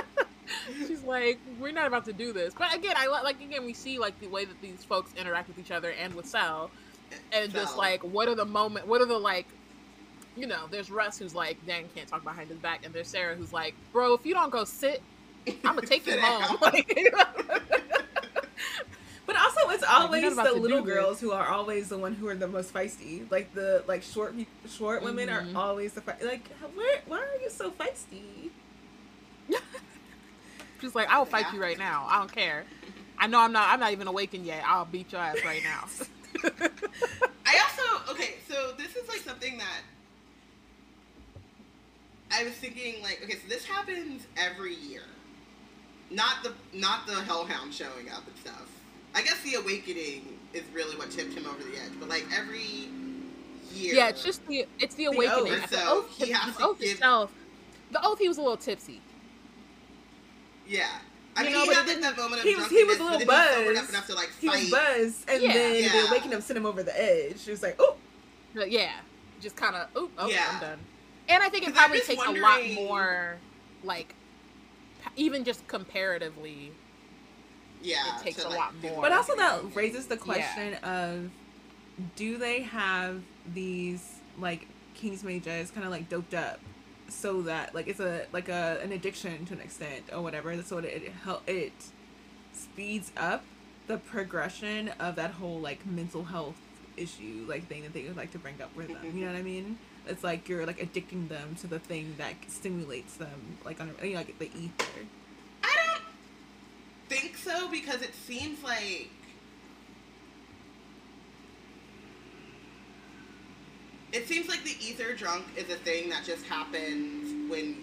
She's 1.01 1.07
like, 1.07 1.39
we're 1.59 1.71
not 1.71 1.87
about 1.87 2.05
to 2.05 2.13
do 2.13 2.31
this. 2.31 2.53
But 2.57 2.75
again, 2.75 2.93
I 2.97 3.07
like 3.07 3.41
again 3.41 3.65
we 3.65 3.73
see 3.73 3.97
like 3.99 4.19
the 4.19 4.27
way 4.27 4.45
that 4.45 4.61
these 4.61 4.83
folks 4.83 5.11
interact 5.17 5.47
with 5.47 5.57
each 5.59 5.71
other 5.71 5.91
and 5.91 6.13
with 6.13 6.27
Sal, 6.27 6.69
and 7.33 7.51
just 7.51 7.77
like 7.77 8.01
what 8.03 8.27
are 8.27 8.35
the 8.35 8.45
moment, 8.45 8.87
what 8.87 9.01
are 9.01 9.05
the 9.05 9.17
like, 9.17 9.47
you 10.37 10.45
know, 10.47 10.65
there's 10.69 10.89
Russ 10.91 11.17
who's 11.17 11.33
like, 11.35 11.57
Dan 11.65 11.85
can't 11.95 12.07
talk 12.07 12.23
behind 12.23 12.49
his 12.49 12.59
back, 12.59 12.85
and 12.85 12.93
there's 12.93 13.07
Sarah 13.07 13.35
who's 13.35 13.51
like, 13.53 13.73
bro, 13.91 14.13
if 14.13 14.25
you 14.25 14.33
don't 14.33 14.51
go 14.51 14.63
sit, 14.63 15.01
I'm 15.47 15.75
gonna 15.75 15.81
take 15.87 16.05
you 16.05 16.19
home. 16.21 16.57
But 19.27 19.35
also, 19.39 19.69
it's 19.69 19.83
always 19.83 20.23
not 20.23 20.33
about 20.33 20.43
the 20.47 20.49
to 20.49 20.55
do 20.57 20.61
little 20.61 20.83
this. 20.83 20.93
girls 20.93 21.21
who 21.21 21.31
are 21.31 21.47
always 21.47 21.87
the 21.89 21.97
one 21.97 22.13
who 22.15 22.27
are 22.27 22.35
the 22.35 22.47
most 22.49 22.73
feisty. 22.73 23.29
Like 23.31 23.53
the 23.53 23.81
like 23.87 24.03
short 24.03 24.35
short 24.69 25.03
women 25.03 25.29
Mhm. 25.29 25.55
are 25.55 25.57
always 25.69 25.93
the 25.93 26.01
fe- 26.01 26.17
like. 26.25 26.45
Where 26.75 27.01
why 27.07 27.19
are 27.19 27.41
you 27.41 27.49
so 27.49 27.71
feisty? 27.71 28.49
She's 30.81 30.95
like, 30.95 31.09
I'll 31.09 31.25
fight 31.25 31.45
Yeah. 31.49 31.53
you 31.55 31.61
right 31.61 31.77
now. 31.77 32.07
I 32.09 32.17
don't 32.19 32.31
care. 32.31 32.65
I 33.17 33.27
know 33.27 33.39
I'm 33.39 33.51
not. 33.51 33.69
I'm 33.69 33.79
not 33.79 33.91
even 33.91 34.07
awakened 34.07 34.45
yet. 34.45 34.63
I'll 34.65 34.85
beat 34.85 35.11
your 35.11 35.21
ass 35.21 35.37
right 35.45 35.61
now. 35.63 35.87
I 37.45 37.59
also 37.63 38.11
okay, 38.13 38.35
so 38.49 38.71
this 38.77 38.95
is 38.95 39.07
like 39.07 39.19
something 39.19 39.57
that 39.59 39.81
I 42.31 42.43
was 42.43 42.53
thinking 42.53 43.01
like 43.03 43.21
okay, 43.23 43.33
so 43.33 43.47
this 43.47 43.65
happens 43.65 44.23
every 44.37 44.75
year. 44.75 45.01
Not 46.09 46.43
the 46.43 46.53
not 46.73 47.05
the 47.07 47.15
Hellhound 47.21 47.73
showing 47.73 48.09
up 48.09 48.25
and 48.27 48.35
stuff. 48.37 48.67
I 49.13 49.21
guess 49.21 49.39
the 49.43 49.55
awakening 49.55 50.37
is 50.53 50.63
really 50.73 50.95
what 50.97 51.11
tipped 51.11 51.33
him 51.33 51.45
over 51.45 51.61
the 51.63 51.77
edge, 51.77 51.91
but 51.99 52.09
like 52.09 52.25
every 52.35 52.89
year 53.73 53.93
yeah, 53.95 54.09
it's 54.09 54.23
just 54.23 54.45
the 54.47 54.65
it's 54.79 54.95
the 54.95 55.05
The 55.05 55.15
awakening. 55.15 55.53
oath. 55.53 55.69
The 55.69 55.87
oath, 55.87 56.09
he 56.17 56.31
has 56.31 56.53
the 56.55 56.59
to 56.61 56.67
oath 56.69 56.79
give- 56.79 56.91
itself. 56.93 57.31
The 57.91 58.05
oath, 58.05 58.19
he 58.19 58.27
was 58.29 58.37
a 58.37 58.41
little 58.41 58.57
tipsy. 58.57 59.01
Yeah. 60.67 60.87
I 61.35 61.41
You 61.41 61.45
mean 61.45 61.53
know, 61.53 61.61
he 61.61 61.67
but 61.67 61.75
had 61.77 61.87
it 61.87 61.91
like 61.91 62.01
that 62.01 62.17
moment 62.17 62.41
of 62.41 62.47
he 62.47 62.55
was- 62.55 62.67
he 62.69 62.83
was 62.83 62.95
a 62.95 62.97
drunkenness, 62.99 63.27
little 63.27 63.27
but 63.27 63.35
then 63.35 63.47
he 63.47 63.53
sobered 63.53 63.75
buzzed. 63.75 63.83
up 63.83 63.89
enough 63.89 64.07
to 64.07 64.15
like 64.15 64.29
He 64.39 64.47
fight. 64.47 64.59
was 64.61 64.69
buzzed, 64.71 65.29
and 65.29 65.41
Yeah. 65.43 65.53
then 65.53 65.83
Yeah. 65.83 65.89
the 66.01 66.07
awakening 66.09 66.41
sent 66.41 66.57
him 66.57 66.65
over 66.65 66.83
the 66.83 67.01
edge. 67.01 67.39
She 67.39 67.51
was 67.51 67.63
like, 67.63 67.75
"Oh, 67.79 67.95
yeah, 68.53 68.91
just 69.39 69.55
kind 69.55 69.75
of, 69.75 69.87
"Oh, 69.95 70.09
okay, 70.19 70.33
Yeah. 70.33 70.49
I'm 70.51 70.59
done. 70.59 70.79
And 71.29 71.41
I 71.43 71.47
think 71.49 71.67
it 71.67 71.73
probably 71.73 71.97
just 71.99 72.09
takes 72.09 72.21
a 72.25 72.31
lot 72.31 72.63
more, 72.73 73.37
like, 73.83 74.13
even 75.15 75.45
just 75.45 75.65
comparatively. 75.67 76.73
yeah, 77.81 78.17
it 78.19 78.23
takes 78.23 78.37
to, 78.41 78.47
a 78.47 78.49
like, 78.49 78.57
lot 78.59 78.75
more. 78.81 79.01
But 79.01 79.11
also 79.13 79.35
that 79.37 79.73
raises 79.75 80.07
the 80.07 80.17
question 80.17 80.75
of 80.83 81.31
do 82.15 82.37
they 82.37 82.61
have 82.63 83.21
these 83.53 84.01
like 84.37 84.67
King's 84.93 85.23
Mages 85.23 85.71
kind 85.71 85.83
of 85.85 85.91
like 85.91 86.07
doped 86.09 86.33
up 86.35 86.59
so 87.11 87.41
that 87.43 87.75
like 87.75 87.87
it's 87.87 87.99
a 87.99 88.25
like 88.31 88.49
a 88.49 88.79
an 88.81 88.91
addiction 88.91 89.45
to 89.45 89.53
an 89.53 89.61
extent 89.61 90.05
or 90.13 90.21
whatever. 90.21 90.59
So 90.63 90.77
it 90.79 90.85
it, 90.85 91.11
hel- 91.23 91.43
it 91.45 91.73
speeds 92.53 93.11
up 93.17 93.43
the 93.87 93.97
progression 93.97 94.89
of 94.99 95.15
that 95.15 95.31
whole 95.31 95.59
like 95.59 95.85
mental 95.85 96.23
health 96.23 96.55
issue 96.97 97.45
like 97.47 97.67
thing 97.67 97.83
that 97.83 97.93
they 97.93 98.03
would 98.03 98.17
like 98.17 98.31
to 98.31 98.39
bring 98.39 98.61
up 98.61 98.75
with 98.75 98.87
them. 98.87 98.99
You 99.03 99.25
know 99.25 99.31
what 99.31 99.39
I 99.39 99.43
mean? 99.43 99.77
It's 100.07 100.23
like 100.23 100.49
you're 100.49 100.65
like 100.65 100.79
addicting 100.79 101.29
them 101.29 101.55
to 101.61 101.67
the 101.67 101.79
thing 101.79 102.15
that 102.17 102.33
stimulates 102.47 103.17
them 103.17 103.57
like 103.65 103.79
on 103.79 103.91
a, 104.01 104.05
you 104.05 104.13
know, 104.13 104.19
like 104.19 104.39
the 104.39 104.49
ether. 104.57 104.85
I 105.63 105.75
don't 105.87 106.03
think 107.09 107.37
so 107.37 107.69
because 107.69 108.01
it 108.01 108.15
seems 108.15 108.63
like 108.63 109.09
it 114.11 114.27
seems 114.27 114.47
like 114.49 114.63
the 114.63 114.75
ether 114.81 115.13
drunk 115.13 115.45
is 115.55 115.69
a 115.69 115.77
thing 115.77 116.09
that 116.09 116.23
just 116.25 116.45
happens 116.45 117.49
when 117.49 117.77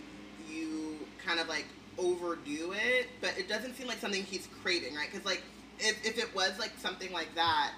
you 0.50 0.96
kind 1.24 1.40
of 1.40 1.48
like 1.48 1.66
overdo 1.98 2.72
it, 2.72 3.08
but 3.20 3.36
it 3.38 3.48
doesn't 3.48 3.76
seem 3.76 3.86
like 3.86 3.98
something 3.98 4.22
he's 4.24 4.48
craving, 4.62 4.94
right? 4.94 5.08
Because 5.10 5.24
like 5.26 5.42
if, 5.78 6.04
if 6.04 6.18
it 6.18 6.34
was 6.34 6.58
like 6.58 6.72
something 6.78 7.12
like 7.12 7.34
that, 7.34 7.72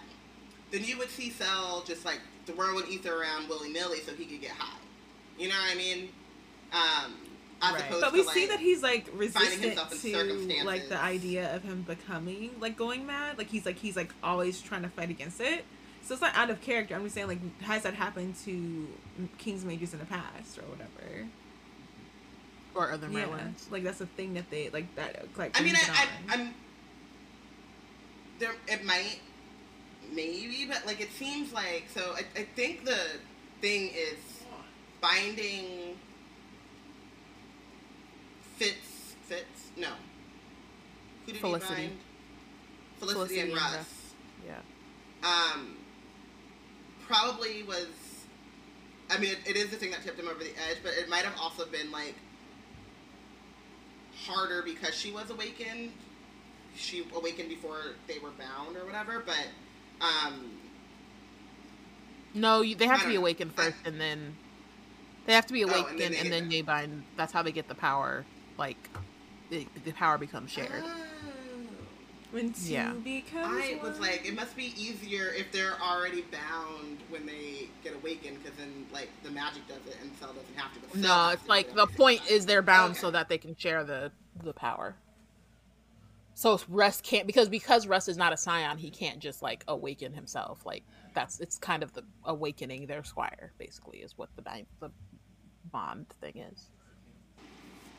then 0.71 0.85
you 0.85 0.99
would 0.99 1.11
see 1.11 1.31
Sel 1.31 1.83
just 1.87 2.05
like 2.05 2.21
throwing 2.47 2.87
ether 2.89 3.21
around 3.21 3.49
willy 3.49 3.73
nilly 3.73 4.01
so 4.01 4.13
he 4.13 4.25
could 4.25 4.41
get 4.41 4.53
high. 4.53 4.79
You 5.39 5.49
know 5.49 5.55
what 5.55 5.73
I 5.73 5.77
mean? 5.77 6.09
Um, 6.73 7.15
as 7.63 7.75
Right. 7.75 7.85
opposed 7.85 8.01
but 8.01 8.11
to 8.11 8.15
we 8.15 8.23
like, 8.25 8.35
see 8.35 8.47
that 8.47 8.61
he's 8.61 8.83
like 8.83 9.07
resistant 9.15 9.79
to 10.01 10.65
like 10.65 10.89
the 10.89 10.99
idea 10.99 11.55
of 11.55 11.63
him 11.63 11.83
becoming 11.83 12.51
like 12.59 12.77
going 12.77 13.07
mad 13.07 13.37
like 13.37 13.49
he's 13.49 13.67
like 13.67 13.79
he's 13.79 13.97
like 13.97 14.13
always 14.23 14.63
trying 14.63 14.83
to 14.83 14.89
fight 14.89 15.11
against 15.11 15.41
it 15.41 15.65
so 16.03 16.15
it's 16.15 16.21
not 16.23 16.35
out 16.37 16.51
of 16.51 16.61
character 16.61 16.95
i'm 16.95 17.03
just 17.05 17.15
saying 17.15 17.27
like 17.29 17.61
has 17.63 17.83
that 17.83 17.95
happened 17.95 18.35
to 18.45 18.89
king's 19.39 19.65
mages 19.65 19.93
in 19.93 19.99
the 20.01 20.07
past 20.07 20.59
or 20.59 20.63
whatever 20.63 21.27
Or 22.75 22.93
other 22.93 23.09
yeah 23.11 23.27
Merlins. 23.27 23.71
like 23.71 23.83
that's 23.85 24.01
a 24.01 24.07
thing 24.07 24.35
that 24.35 24.51
they 24.51 24.71
like 24.71 24.95
that 24.97 25.25
like 25.37 25.59
I 25.59 25.63
mean, 25.65 25.75
I, 25.77 25.81
it 25.81 25.91
I, 25.91 26.03
on. 26.35 26.41
I'm 26.41 26.55
there. 28.39 28.55
It 28.69 28.85
might, 28.87 29.19
maybe, 30.15 30.67
but 30.67 30.87
like 30.87 30.99
it 31.01 31.13
seems 31.13 31.53
like 31.53 31.85
so. 31.93 32.15
I, 32.17 32.25
I 32.41 32.45
think 32.57 32.87
the 32.87 32.97
thing 33.61 33.91
is 33.95 34.19
finding 35.03 35.97
fits 38.57 39.15
fits 39.27 39.71
no. 39.77 39.89
Who 41.27 41.33
did 41.33 41.41
Felicity. 41.41 41.75
he 41.75 41.89
find? 41.89 41.99
Felicity, 42.99 43.15
Felicity 43.19 43.41
and 43.41 43.51
and 43.51 43.59
Russ. 43.61 43.77
Russ. 43.77 44.15
Yeah. 44.47 45.29
Um, 45.29 45.77
probably 47.11 47.63
was. 47.65 47.87
I 49.11 49.19
mean, 49.19 49.33
it, 49.33 49.39
it 49.45 49.57
is 49.57 49.71
the 49.71 49.77
thing 49.77 49.91
that 49.91 50.03
tipped 50.03 50.19
him 50.19 50.29
over 50.29 50.39
the 50.39 50.51
edge, 50.71 50.79
but 50.83 50.93
it 50.93 51.09
might 51.09 51.25
have 51.25 51.35
also 51.41 51.67
been 51.67 51.91
like 51.91 52.15
harder 54.25 54.63
because 54.63 54.95
she 54.95 55.11
was 55.11 55.31
awakened. 55.31 55.91
She 56.77 57.05
awakened 57.17 57.49
before 57.49 57.81
they 58.07 58.19
were 58.19 58.31
bound 58.31 58.77
or 58.77 58.85
whatever, 58.87 59.25
but 59.27 59.49
um, 60.01 60.51
No, 62.35 62.61
you, 62.63 62.77
they 62.77 62.87
have 62.87 63.01
to 63.01 63.07
be 63.09 63.15
don't 63.15 63.15
know. 63.15 63.21
awakened 63.23 63.53
I- 63.59 63.63
first, 63.65 63.77
and 63.85 64.01
then 64.01 64.37
they 65.27 65.33
have 65.35 65.47
to 65.47 65.53
be 65.53 65.65
Oh, 65.65 65.67
and 65.69 65.75
then 65.75 65.81
awakened, 65.83 66.15
they 66.15 66.19
and 66.19 66.33
then 66.33 66.49
they 66.49 66.63
bind. 66.63 67.03
That's 67.17 67.33
how 67.33 67.43
they 67.43 67.53
get 67.53 67.67
the 67.69 67.75
power. 67.75 68.25
Like, 68.57 68.77
the, 69.51 69.67
the 69.85 69.93
power 69.93 70.17
becomes 70.19 70.53
shared. 70.53 70.71
oh. 70.85 71.05
When 72.31 72.53
two 72.53 72.73
yeah. 72.73 72.93
becomes 72.93 73.47
I 73.47 73.81
was 73.83 73.99
like, 73.99 74.25
it 74.27 74.35
must 74.35 74.57
be 74.57 74.73
easier 74.81 75.33
if 75.37 75.51
they're 75.51 75.75
already 75.83 76.23
bound 76.23 76.99
when 77.09 77.27
they 77.27 77.69
get 77.83 77.95
awakened, 77.95 78.39
because 78.43 78.57
then 78.57 78.87
like 78.93 79.09
the 79.25 79.31
magic 79.31 79.67
does 79.67 79.85
it, 79.89 79.97
and 80.01 80.11
Sel 80.21 80.33
doesn't 80.33 80.57
have 80.57 80.73
to. 80.75 80.81
But 80.81 80.93
Sel 80.93 81.01
No, 81.01 81.31
it's 81.31 81.49
like 81.49 81.75
the 81.75 81.89
point 81.89 82.21
time. 82.21 82.29
is 82.31 82.47
they're 82.47 82.63
bound 82.63 82.93
Okay. 82.93 83.01
so 83.01 83.11
that 83.11 83.29
they 83.29 83.39
can 83.39 83.57
share 83.57 83.83
the 83.83 84.13
the 84.45 84.53
power. 84.53 84.95
So 86.35 86.61
Russ 86.69 87.01
can't 87.01 87.27
because 87.27 87.49
because 87.49 87.89
Russ 87.89 88.07
is 88.07 88.17
not 88.17 88.33
a 88.33 88.37
scion, 88.37 88.79
he 88.79 88.91
can't 88.91 89.19
just 89.19 89.43
like 89.43 89.65
awaken 89.67 90.13
himself. 90.13 90.65
Like 90.65 90.85
that's 91.15 91.41
it's 91.41 91.59
kind 91.59 91.83
of 91.83 91.93
the 91.95 92.05
awakening 92.25 92.87
their 92.87 93.03
squire, 93.03 93.53
basically, 93.59 93.99
is 93.99 94.17
what 94.17 94.29
the 94.37 94.43
the 94.81 94.91
bond 95.73 96.07
thing 96.21 96.39
is. 96.53 96.71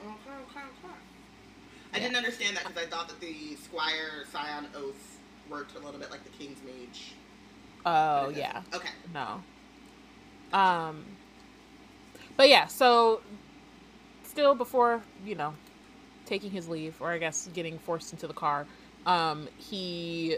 Okay, 0.01 0.09
okay, 0.49 0.59
okay. 0.85 1.10
I 1.93 1.99
didn't 1.99 2.15
understand 2.15 2.55
that 2.57 2.65
because 2.67 2.83
I 2.83 2.87
thought 2.87 3.09
that 3.09 3.19
the 3.19 3.55
Squire 3.55 4.25
Scion 4.31 4.67
oath 4.75 5.19
worked 5.49 5.75
a 5.75 5.79
little 5.79 5.99
bit 5.99 6.09
like 6.09 6.23
the 6.23 6.29
King's 6.29 6.59
Mage. 6.63 7.13
Oh 7.85 8.29
yeah. 8.29 8.61
Okay. 8.73 8.89
no. 9.13 9.41
Um, 10.57 11.05
but 12.37 12.49
yeah, 12.49 12.67
so 12.67 13.21
still 14.23 14.55
before 14.55 15.01
you 15.25 15.35
know 15.35 15.53
taking 16.25 16.51
his 16.51 16.69
leave, 16.69 16.95
or 17.01 17.11
I 17.11 17.17
guess 17.17 17.49
getting 17.53 17.77
forced 17.79 18.13
into 18.13 18.27
the 18.27 18.33
car, 18.33 18.65
um, 19.05 19.49
he 19.57 20.37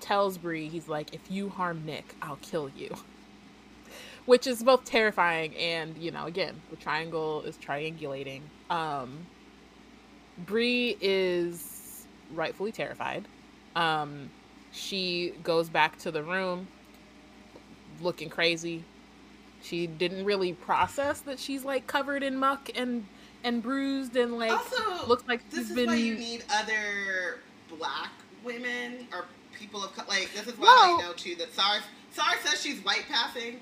tells 0.00 0.36
Bree, 0.36 0.68
he's 0.68 0.88
like, 0.88 1.14
if 1.14 1.20
you 1.30 1.48
harm 1.48 1.84
Nick, 1.86 2.14
I'll 2.20 2.38
kill 2.42 2.70
you. 2.70 2.94
Which 4.26 4.46
is 4.46 4.62
both 4.62 4.84
terrifying 4.84 5.56
and, 5.56 5.96
you 5.98 6.10
know, 6.10 6.26
again, 6.26 6.60
the 6.70 6.76
triangle 6.76 7.42
is 7.42 7.56
triangulating. 7.56 8.42
Um 8.70 9.26
Bree 10.38 10.96
is 11.00 12.06
rightfully 12.34 12.72
terrified. 12.72 13.26
Um 13.76 14.30
she 14.72 15.34
goes 15.42 15.68
back 15.68 15.98
to 15.98 16.10
the 16.10 16.22
room 16.22 16.68
looking 18.00 18.28
crazy. 18.30 18.84
She 19.62 19.86
didn't 19.86 20.24
really 20.24 20.54
process 20.54 21.20
that 21.20 21.38
she's 21.38 21.64
like 21.64 21.86
covered 21.86 22.22
in 22.22 22.36
muck 22.36 22.70
and 22.74 23.06
and 23.44 23.62
bruised 23.62 24.16
and 24.16 24.38
like 24.38 24.50
also, 24.52 25.06
looks 25.06 25.24
like 25.28 25.48
this 25.50 25.60
she's 25.60 25.70
is 25.70 25.76
been 25.76 25.86
why 25.86 25.96
you 25.96 26.14
need 26.14 26.44
other 26.52 27.38
black 27.76 28.10
women 28.44 29.06
or 29.12 29.26
people 29.52 29.84
of 29.84 29.96
like. 30.08 30.30
This 30.34 30.46
is 30.46 30.58
why 30.58 30.66
No. 30.66 30.98
I 30.98 31.02
know 31.02 31.12
too 31.12 31.34
that 31.36 31.52
Sars 31.52 31.82
SAR 32.12 32.36
says 32.42 32.60
she's 32.60 32.84
white 32.84 33.04
passing. 33.08 33.60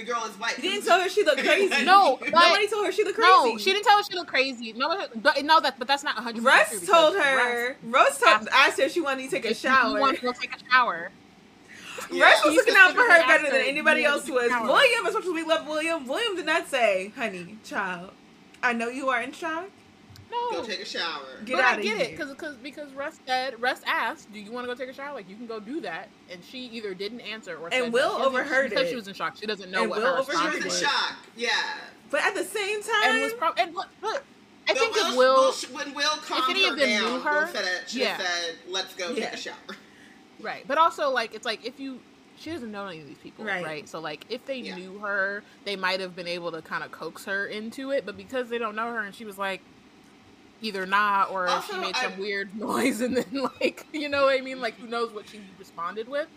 The 0.00 0.06
girl 0.06 0.24
is 0.24 0.38
white. 0.38 0.56
You 0.62 0.70
didn't 0.70 0.86
tell 0.86 1.00
her 1.00 1.08
she 1.08 1.24
looked 1.24 1.40
crazy. 1.44 1.84
No, 1.84 2.16
but- 2.20 2.30
Nobody 2.30 2.68
told 2.68 2.86
her 2.86 2.92
she 2.92 3.04
looked 3.04 3.16
crazy. 3.18 3.30
No, 3.52 3.58
she 3.58 3.72
didn't 3.72 3.84
tell 3.84 3.98
her 3.98 4.02
she 4.04 4.14
looked 4.14 4.30
crazy. 4.30 4.72
No, 4.72 5.06
but 5.14 5.42
no, 5.44 5.60
that 5.60 5.78
but 5.78 5.86
that's 5.88 6.02
not 6.02 6.14
100. 6.16 6.42
Russ 6.42 6.86
told 6.86 7.16
her. 7.16 7.76
Russ 7.82 8.18
told, 8.18 8.48
asked 8.52 8.78
her 8.78 8.84
if 8.84 8.92
she 8.92 9.00
wanted 9.00 9.24
to 9.24 9.30
take 9.30 9.44
a 9.44 9.54
shower. 9.54 9.96
She 9.96 10.00
wanted 10.00 10.16
to 10.20 10.22
go 10.26 10.32
take 10.32 10.54
a 10.54 10.70
shower? 10.70 11.10
Yeah. 12.10 12.24
Russ 12.24 12.44
was 12.46 12.54
looking 12.54 12.74
out 12.76 12.92
for 12.92 13.02
her 13.02 13.08
better 13.08 13.44
asked 13.44 13.52
than 13.52 13.60
anybody 13.60 14.04
else 14.04 14.26
was. 14.28 14.44
take 14.44 14.52
a 14.52 14.54
shower?" 14.54 14.66
William, 14.68 15.06
as 15.06 15.12
much 15.12 15.24
as 15.26 15.30
we 15.32 15.44
love 15.44 15.66
William, 15.66 16.06
William 16.06 16.34
did 16.34 16.46
not 16.46 16.66
say, 16.66 17.12
"Honey, 17.14 17.58
child, 17.62 18.12
I 18.62 18.72
know 18.72 18.88
you 18.88 19.10
are 19.10 19.20
in 19.20 19.32
shock. 19.32 19.68
No. 20.30 20.50
Go 20.52 20.64
take 20.64 20.80
a 20.80 20.84
shower. 20.84 21.40
Get 21.44 21.56
but 21.56 21.64
out 21.64 21.74
I 21.74 21.76
of 21.78 21.82
get 21.82 21.96
here." 21.96 22.06
it 22.06 22.10
because 22.12 22.30
because 22.30 22.56
because 22.56 22.92
Russ 22.92 23.18
said 23.26 23.60
Russ 23.60 23.80
asked, 23.86 24.32
"Do 24.32 24.38
you 24.38 24.52
want 24.52 24.66
to 24.68 24.72
go 24.74 24.78
take 24.78 24.88
a 24.88 24.94
shower? 24.94 25.14
Like 25.14 25.28
you 25.28 25.36
can 25.36 25.46
go 25.46 25.58
do 25.60 25.80
that." 25.80 26.08
And 26.30 26.42
she 26.44 26.66
either 26.66 26.94
didn't 26.94 27.20
answer 27.20 27.56
or 27.56 27.70
said 27.70 27.92
Will 27.92 28.18
no. 28.18 28.24
Overheard 28.26 28.70
she 28.70 28.76
said 28.76 28.86
it. 28.86 28.90
She 28.90 28.96
was 28.96 29.08
in 29.08 29.14
shock. 29.14 29.36
She 29.36 29.46
doesn't 29.46 29.70
know 29.70 29.82
And 29.82 29.90
what 29.90 29.98
Will 30.00 30.06
her 30.06 30.18
overheard 30.18 30.52
She 30.52 30.58
response 30.58 30.64
was 30.64 30.82
in 30.82 30.86
was. 30.88 30.92
shock. 30.92 31.16
Yeah. 31.36 31.48
But 32.10 32.22
at 32.24 32.34
the 32.34 32.44
same 32.44 32.82
time, 32.82 32.92
And 33.04 33.22
was 33.22 33.32
pro- 33.34 33.52
and 33.56 33.74
look, 33.74 33.88
look 34.02 34.22
I 34.68 34.72
But 34.74 34.78
think 34.78 34.96
if 34.96 35.16
Will, 35.16 35.16
Will, 35.16 35.34
Will 35.36 35.52
when 35.76 35.94
Will 35.94 36.10
calmed 36.22 36.50
any 36.50 36.64
her 36.66 36.72
of 36.72 36.78
them 36.78 36.88
down, 36.88 37.12
knew 37.12 37.20
her, 37.20 37.40
Will 37.40 37.46
said, 37.48 37.64
it, 37.64 37.90
should 37.90 38.00
yeah. 38.02 38.18
said, 38.18 38.56
"Let's 38.68 38.94
go 38.94 39.10
Yeah. 39.10 39.24
take 39.26 39.34
a 39.34 39.36
shower." 39.36 39.56
right, 40.40 40.64
but 40.68 40.78
also 40.78 41.10
like 41.10 41.34
it's 41.34 41.44
like 41.46 41.64
if 41.66 41.80
you. 41.80 42.00
She 42.38 42.50
doesn't 42.50 42.72
know 42.72 42.86
any 42.86 43.00
of 43.02 43.06
these 43.06 43.18
people, 43.18 43.44
Right. 43.44 43.62
right? 43.62 43.86
So 43.86 44.00
like, 44.00 44.24
if 44.30 44.46
they 44.46 44.56
Yeah. 44.60 44.74
knew 44.74 44.98
her, 45.00 45.42
they 45.66 45.76
might 45.76 46.00
have 46.00 46.16
been 46.16 46.26
able 46.26 46.50
to 46.52 46.62
kind 46.62 46.82
of 46.82 46.90
coax 46.90 47.26
her 47.26 47.44
into 47.44 47.90
it. 47.90 48.06
But 48.06 48.16
because 48.16 48.48
they 48.48 48.56
don't 48.56 48.74
know 48.74 48.86
her, 48.86 49.00
and 49.00 49.14
she 49.14 49.26
was 49.26 49.36
like, 49.36 49.60
either 50.62 50.86
not 50.86 51.30
or 51.30 51.48
she 51.48 51.54
Also, 51.54 51.80
made 51.80 51.94
I- 51.94 52.02
some 52.10 52.18
weird 52.18 52.54
noise, 52.58 53.00
and 53.00 53.16
then 53.16 53.48
like, 53.60 53.86
you 53.92 54.08
know 54.08 54.26
what 54.26 54.38
I 54.38 54.42
mean? 54.42 54.60
Like, 54.60 54.74
who 54.78 54.86
knows 54.86 55.12
what 55.12 55.28
she 55.28 55.40
responded 55.58 56.08
with? 56.08 56.28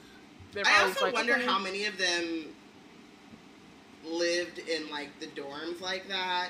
They're 0.53 0.63
I 0.67 0.83
also 0.83 1.05
like, 1.05 1.13
wonder 1.13 1.33
okay. 1.33 1.45
how 1.45 1.57
many 1.59 1.85
of 1.85 1.97
them 1.97 2.45
lived 4.05 4.59
in 4.59 4.89
like 4.91 5.09
the 5.19 5.27
dorms 5.27 5.81
like 5.81 6.07
that, 6.09 6.49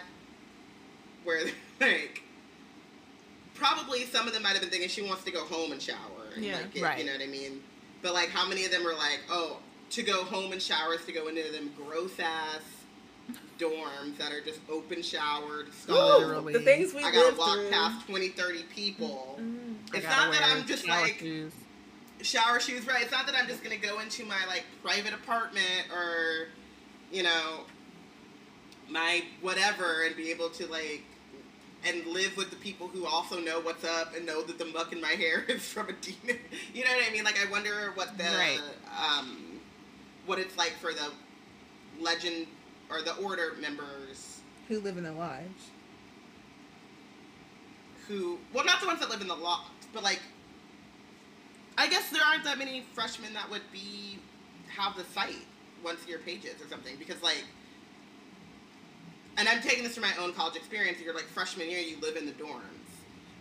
where 1.23 1.41
like 1.81 2.21
probably 3.55 4.05
some 4.05 4.27
of 4.27 4.33
them 4.33 4.43
might 4.43 4.49
have 4.53 4.61
been 4.61 4.69
thinking 4.69 4.89
she 4.89 5.01
wants 5.03 5.23
to 5.23 5.31
go 5.31 5.43
home 5.45 5.71
and 5.71 5.81
shower. 5.81 5.97
And, 6.35 6.43
Yeah. 6.43 6.57
like, 6.57 6.73
get- 6.73 6.83
Right. 6.83 6.99
You 6.99 7.05
know 7.05 7.11
what 7.13 7.21
I 7.21 7.27
mean? 7.27 7.61
But 8.01 8.13
like, 8.13 8.29
how 8.29 8.47
many 8.47 8.65
of 8.65 8.71
them 8.71 8.83
were 8.83 8.95
like, 8.95 9.21
oh, 9.29 9.57
to 9.91 10.03
go 10.03 10.23
home 10.23 10.51
and 10.51 10.61
shower 10.61 10.95
is 10.95 11.05
to 11.05 11.11
go 11.11 11.27
into 11.27 11.43
them 11.51 11.71
gross 11.77 12.19
ass 12.19 12.61
dorms 13.59 14.17
that 14.17 14.31
are 14.31 14.41
just 14.41 14.59
open 14.69 15.01
showered, 15.01 15.73
stall. 15.73 16.41
The 16.43 16.59
things 16.59 16.93
we 16.93 16.99
I 17.03 17.11
gotta 17.11 17.19
lived 17.27 17.37
walk 17.37 17.55
through. 17.59 17.69
past 17.69 18.07
20, 18.07 18.29
30 18.29 18.63
people. 18.75 19.39
Mm. 19.41 19.75
I 19.93 19.97
It's 19.97 20.05
not 20.05 20.31
that 20.33 20.43
I'm 20.43 20.65
just 20.65 20.85
shower 20.85 21.01
like 21.01 21.17
shoes. 21.19 21.53
shower 22.21 22.59
shoes, 22.59 22.87
right? 22.87 23.03
It's 23.03 23.11
not 23.11 23.25
that 23.27 23.35
I'm 23.35 23.47
just 23.47 23.63
gonna 23.63 23.77
go 23.77 23.99
into 23.99 24.25
my 24.25 24.45
like 24.47 24.63
private 24.83 25.13
apartment 25.13 25.87
or, 25.93 26.47
you 27.11 27.23
know, 27.23 27.61
my 28.89 29.23
whatever 29.41 30.03
and 30.05 30.15
be 30.15 30.29
able 30.31 30.49
to 30.49 30.67
like 30.67 31.03
and 31.85 32.05
live 32.07 32.35
with 32.37 32.49
the 32.49 32.55
people 32.57 32.87
who 32.87 33.05
also 33.05 33.39
know 33.39 33.59
what's 33.59 33.83
up 33.83 34.15
and 34.15 34.25
know 34.25 34.41
that 34.41 34.57
the 34.57 34.65
muck 34.65 34.91
in 34.93 35.01
my 35.01 35.09
hair 35.23 35.43
is 35.47 35.61
from 35.63 35.89
a 35.89 35.93
demon. 35.93 36.39
You 36.73 36.83
know 36.85 36.91
what 36.91 37.07
I 37.07 37.11
mean? 37.11 37.23
Like 37.23 37.39
I 37.45 37.49
wonder 37.51 37.91
what 37.95 38.17
the 38.17 38.23
Right. 38.23 38.59
um 38.99 39.59
what 40.25 40.39
it's 40.39 40.57
like 40.57 40.73
for 40.81 40.91
the 40.93 41.11
legend 42.01 42.47
or 42.89 43.01
the 43.01 43.15
order 43.15 43.53
members 43.59 44.41
Who 44.67 44.79
live 44.79 44.97
in 44.97 45.03
the 45.03 45.11
lodge? 45.11 45.41
who 48.07 48.37
well 48.53 48.65
not 48.65 48.81
the 48.81 48.87
ones 48.87 48.99
that 48.99 49.09
live 49.09 49.21
in 49.21 49.27
the 49.27 49.35
lodge, 49.35 49.61
but 49.93 50.03
like 50.03 50.19
i 51.77 51.87
guess 51.87 52.09
there 52.09 52.21
aren't 52.23 52.43
that 52.43 52.57
many 52.57 52.83
freshmen 52.93 53.33
that 53.33 53.49
would 53.49 53.61
be 53.71 54.19
have 54.67 54.95
the 54.97 55.03
site 55.05 55.45
once 55.83 56.05
your 56.07 56.19
pages 56.19 56.55
or 56.61 56.67
something 56.67 56.95
because 56.97 57.21
like 57.23 57.43
and 59.37 59.47
i'm 59.47 59.61
taking 59.61 59.83
this 59.83 59.93
from 59.93 60.03
my 60.03 60.13
own 60.19 60.33
college 60.33 60.55
experience 60.55 60.99
you're 61.03 61.13
like 61.13 61.23
freshman 61.25 61.69
year 61.69 61.79
you 61.79 61.97
live 62.01 62.15
in 62.17 62.25
the 62.25 62.33
dorms 62.33 62.61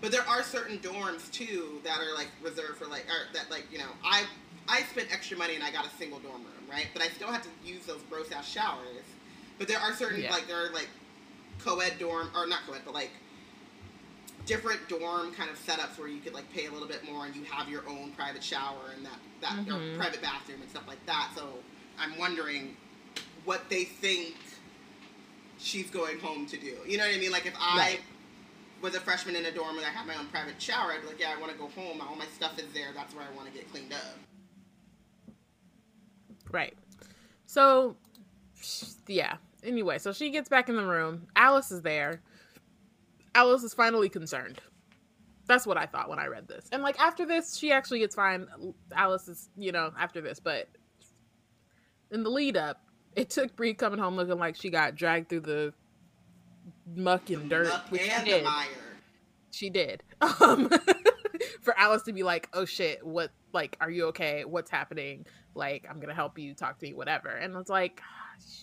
but 0.00 0.10
there 0.12 0.26
are 0.28 0.42
certain 0.42 0.78
dorms 0.78 1.30
too 1.32 1.80
that 1.84 1.98
are 1.98 2.14
like 2.14 2.28
reserved 2.42 2.76
for 2.78 2.86
like 2.86 3.04
or 3.08 3.32
that 3.34 3.50
like 3.50 3.64
you 3.70 3.78
know 3.78 3.88
i 4.04 4.24
i 4.68 4.82
spent 4.82 5.12
extra 5.12 5.36
money 5.36 5.54
and 5.56 5.64
i 5.64 5.70
got 5.72 5.84
a 5.86 5.90
single 5.98 6.18
dorm 6.20 6.42
room 6.42 6.70
right 6.70 6.86
but 6.92 7.02
i 7.02 7.08
still 7.08 7.28
have 7.28 7.42
to 7.42 7.48
use 7.64 7.84
those 7.86 8.00
gross 8.08 8.30
ass 8.30 8.48
showers 8.48 9.04
but 9.62 9.68
there 9.68 9.78
are 9.78 9.94
certain 9.94 10.20
Yeah. 10.22 10.32
like 10.32 10.48
there 10.48 10.56
are 10.66 10.70
like 10.70 10.88
co-ed 11.60 11.96
dorm 12.00 12.28
or 12.34 12.48
not 12.48 12.62
co-ed 12.66 12.80
but 12.84 12.92
like 12.94 13.12
different 14.44 14.88
dorm 14.88 15.32
kind 15.34 15.48
of 15.48 15.56
setups 15.64 15.96
where 16.00 16.08
you 16.08 16.20
could 16.20 16.34
like 16.34 16.52
pay 16.52 16.66
a 16.66 16.70
little 16.72 16.88
bit 16.88 17.04
more 17.08 17.26
and 17.26 17.36
you 17.36 17.44
have 17.44 17.68
your 17.68 17.88
own 17.88 18.10
private 18.16 18.42
shower 18.42 18.90
and 18.96 19.06
that 19.06 19.20
that 19.40 19.56
or 19.68 19.78
Mhm. 19.78 19.96
private 19.96 20.20
bathroom 20.20 20.60
and 20.62 20.68
stuff 20.68 20.82
like 20.88 21.04
that. 21.06 21.30
So 21.36 21.62
I'm 21.96 22.18
wondering 22.18 22.76
what 23.44 23.68
they 23.70 23.84
think 23.84 24.34
she's 25.60 25.88
going 25.90 26.18
home 26.18 26.46
to 26.46 26.56
do. 26.56 26.76
You 26.84 26.98
know 26.98 27.06
what 27.06 27.14
I 27.14 27.18
mean? 27.18 27.30
Like 27.30 27.46
if 27.46 27.54
I 27.56 27.78
Right. 27.78 28.02
was 28.80 28.96
a 28.96 29.00
freshman 29.00 29.36
in 29.36 29.44
a 29.44 29.52
dorm 29.52 29.76
and 29.76 29.86
I 29.86 29.90
had 29.90 30.08
my 30.08 30.16
own 30.16 30.26
private 30.26 30.60
shower, 30.60 30.90
I'd 30.90 31.02
be 31.02 31.06
like, 31.06 31.20
yeah, 31.20 31.32
I 31.36 31.38
want 31.38 31.52
to 31.52 31.58
go 31.58 31.68
home. 31.68 32.00
All 32.00 32.16
my 32.16 32.26
stuff 32.34 32.58
is 32.58 32.72
there. 32.72 32.92
That's 32.92 33.14
where 33.14 33.24
I 33.24 33.30
want 33.30 33.46
to 33.46 33.54
get 33.54 33.70
cleaned 33.70 33.92
up. 33.92 34.18
Right. 36.50 36.76
So, 37.46 37.96
yeah. 39.06 39.36
Anyway, 39.62 39.98
so 39.98 40.12
she 40.12 40.30
gets 40.30 40.48
back 40.48 40.68
in 40.68 40.76
the 40.76 40.84
room. 40.84 41.28
Alice 41.36 41.70
is 41.70 41.82
there. 41.82 42.22
Alice 43.34 43.62
is 43.62 43.74
finally 43.74 44.08
concerned. 44.08 44.60
That's 45.46 45.66
what 45.66 45.76
I 45.76 45.86
thought 45.86 46.08
when 46.08 46.18
I 46.18 46.26
read 46.26 46.48
this. 46.48 46.68
And 46.72 46.82
like 46.82 46.98
after 47.00 47.26
this, 47.26 47.56
she 47.56 47.72
actually 47.72 48.00
gets 48.00 48.14
fine. 48.14 48.46
Alice 48.94 49.28
is, 49.28 49.50
you 49.56 49.72
know, 49.72 49.92
after 49.98 50.20
this, 50.20 50.40
but 50.40 50.68
in 52.10 52.22
the 52.22 52.30
lead 52.30 52.56
up, 52.56 52.80
it 53.16 53.30
took 53.30 53.54
Bree 53.56 53.74
coming 53.74 53.98
home 53.98 54.16
looking 54.16 54.38
like 54.38 54.56
she 54.56 54.70
got 54.70 54.94
dragged 54.94 55.28
through 55.28 55.40
the 55.40 55.74
muck 56.94 57.30
and 57.30 57.48
dirt, 57.48 57.68
Muck 57.68 57.90
which 57.90 58.02
she 58.02 58.10
and 58.10 58.26
the 58.26 58.30
did. 58.30 58.46
She 59.50 59.70
did. 59.70 60.02
Um, 60.40 60.70
for 61.62 61.76
Alice 61.76 62.02
to 62.04 62.12
be 62.12 62.22
like, 62.22 62.48
"Oh 62.52 62.64
shit, 62.64 63.04
what? 63.04 63.32
Like, 63.52 63.76
are 63.80 63.90
you 63.90 64.06
okay? 64.06 64.44
What's 64.44 64.70
happening? 64.70 65.26
Like, 65.54 65.84
I'm 65.90 65.98
gonna 65.98 66.14
help 66.14 66.38
you, 66.38 66.54
talk 66.54 66.78
to 66.78 66.86
me, 66.86 66.94
whatever." 66.94 67.28
And 67.30 67.56
it's 67.56 67.68
like, 67.68 68.00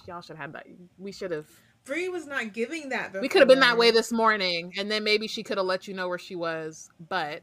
y'all 0.07 0.21
should 0.21 0.37
have 0.37 0.53
that. 0.53 0.65
We 0.97 1.11
should 1.11 1.31
have. 1.31 1.47
Bree 1.85 2.09
was 2.09 2.27
not 2.27 2.53
giving 2.53 2.89
that. 2.89 3.07
Before. 3.13 3.21
We 3.21 3.29
could 3.29 3.39
have 3.41 3.47
been 3.47 3.61
that 3.61 3.77
way 3.77 3.91
this 3.91 4.11
morning, 4.11 4.73
and 4.77 4.91
then 4.91 5.03
maybe 5.03 5.27
she 5.27 5.43
could 5.43 5.57
have 5.57 5.65
let 5.65 5.87
you 5.87 5.93
know 5.93 6.07
where 6.07 6.19
she 6.19 6.35
was. 6.35 6.89
But 7.09 7.41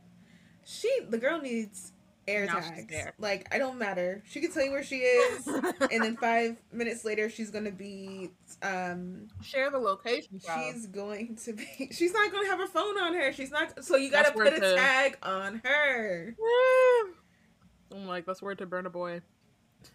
She, 0.64 0.90
the 1.08 1.18
girl 1.18 1.40
needs 1.40 1.92
air 2.28 2.46
Now 2.46 2.58
tags. 2.60 2.92
Like 3.18 3.46
I 3.52 3.58
don't 3.58 3.78
matter. 3.78 4.22
She 4.28 4.40
can 4.40 4.52
tell 4.52 4.64
you 4.64 4.70
where 4.72 4.82
she 4.84 4.96
is, 4.98 5.46
and 5.46 6.02
then 6.02 6.16
five 6.20 6.60
minutes 6.72 7.04
later, 7.04 7.30
she's 7.30 7.50
gonna 7.50 7.70
be. 7.72 8.30
Um, 8.62 9.28
share 9.42 9.70
the 9.70 9.78
location. 9.78 10.40
she's 10.40 10.86
going 10.86 11.36
to 11.44 11.52
be. 11.52 11.88
She's 11.92 12.12
not 12.12 12.30
gonna 12.32 12.46
have 12.48 12.58
her 12.58 12.66
phone 12.66 12.98
on 12.98 13.14
her. 13.14 13.32
She's 13.32 13.50
not. 13.50 13.84
So 13.84 13.96
you 13.96 14.10
gotta 14.10 14.30
That's 14.30 14.36
put 14.36 14.46
a 14.48 14.50
where 14.60 14.70
the- 14.70 14.76
tag 14.76 15.18
on 15.22 15.60
her. 15.64 16.36
I'm 17.92 18.06
like, 18.06 18.26
that's 18.26 18.42
word 18.42 18.58
to 18.58 18.66
Burna 18.66 18.90
Boy 18.90 19.20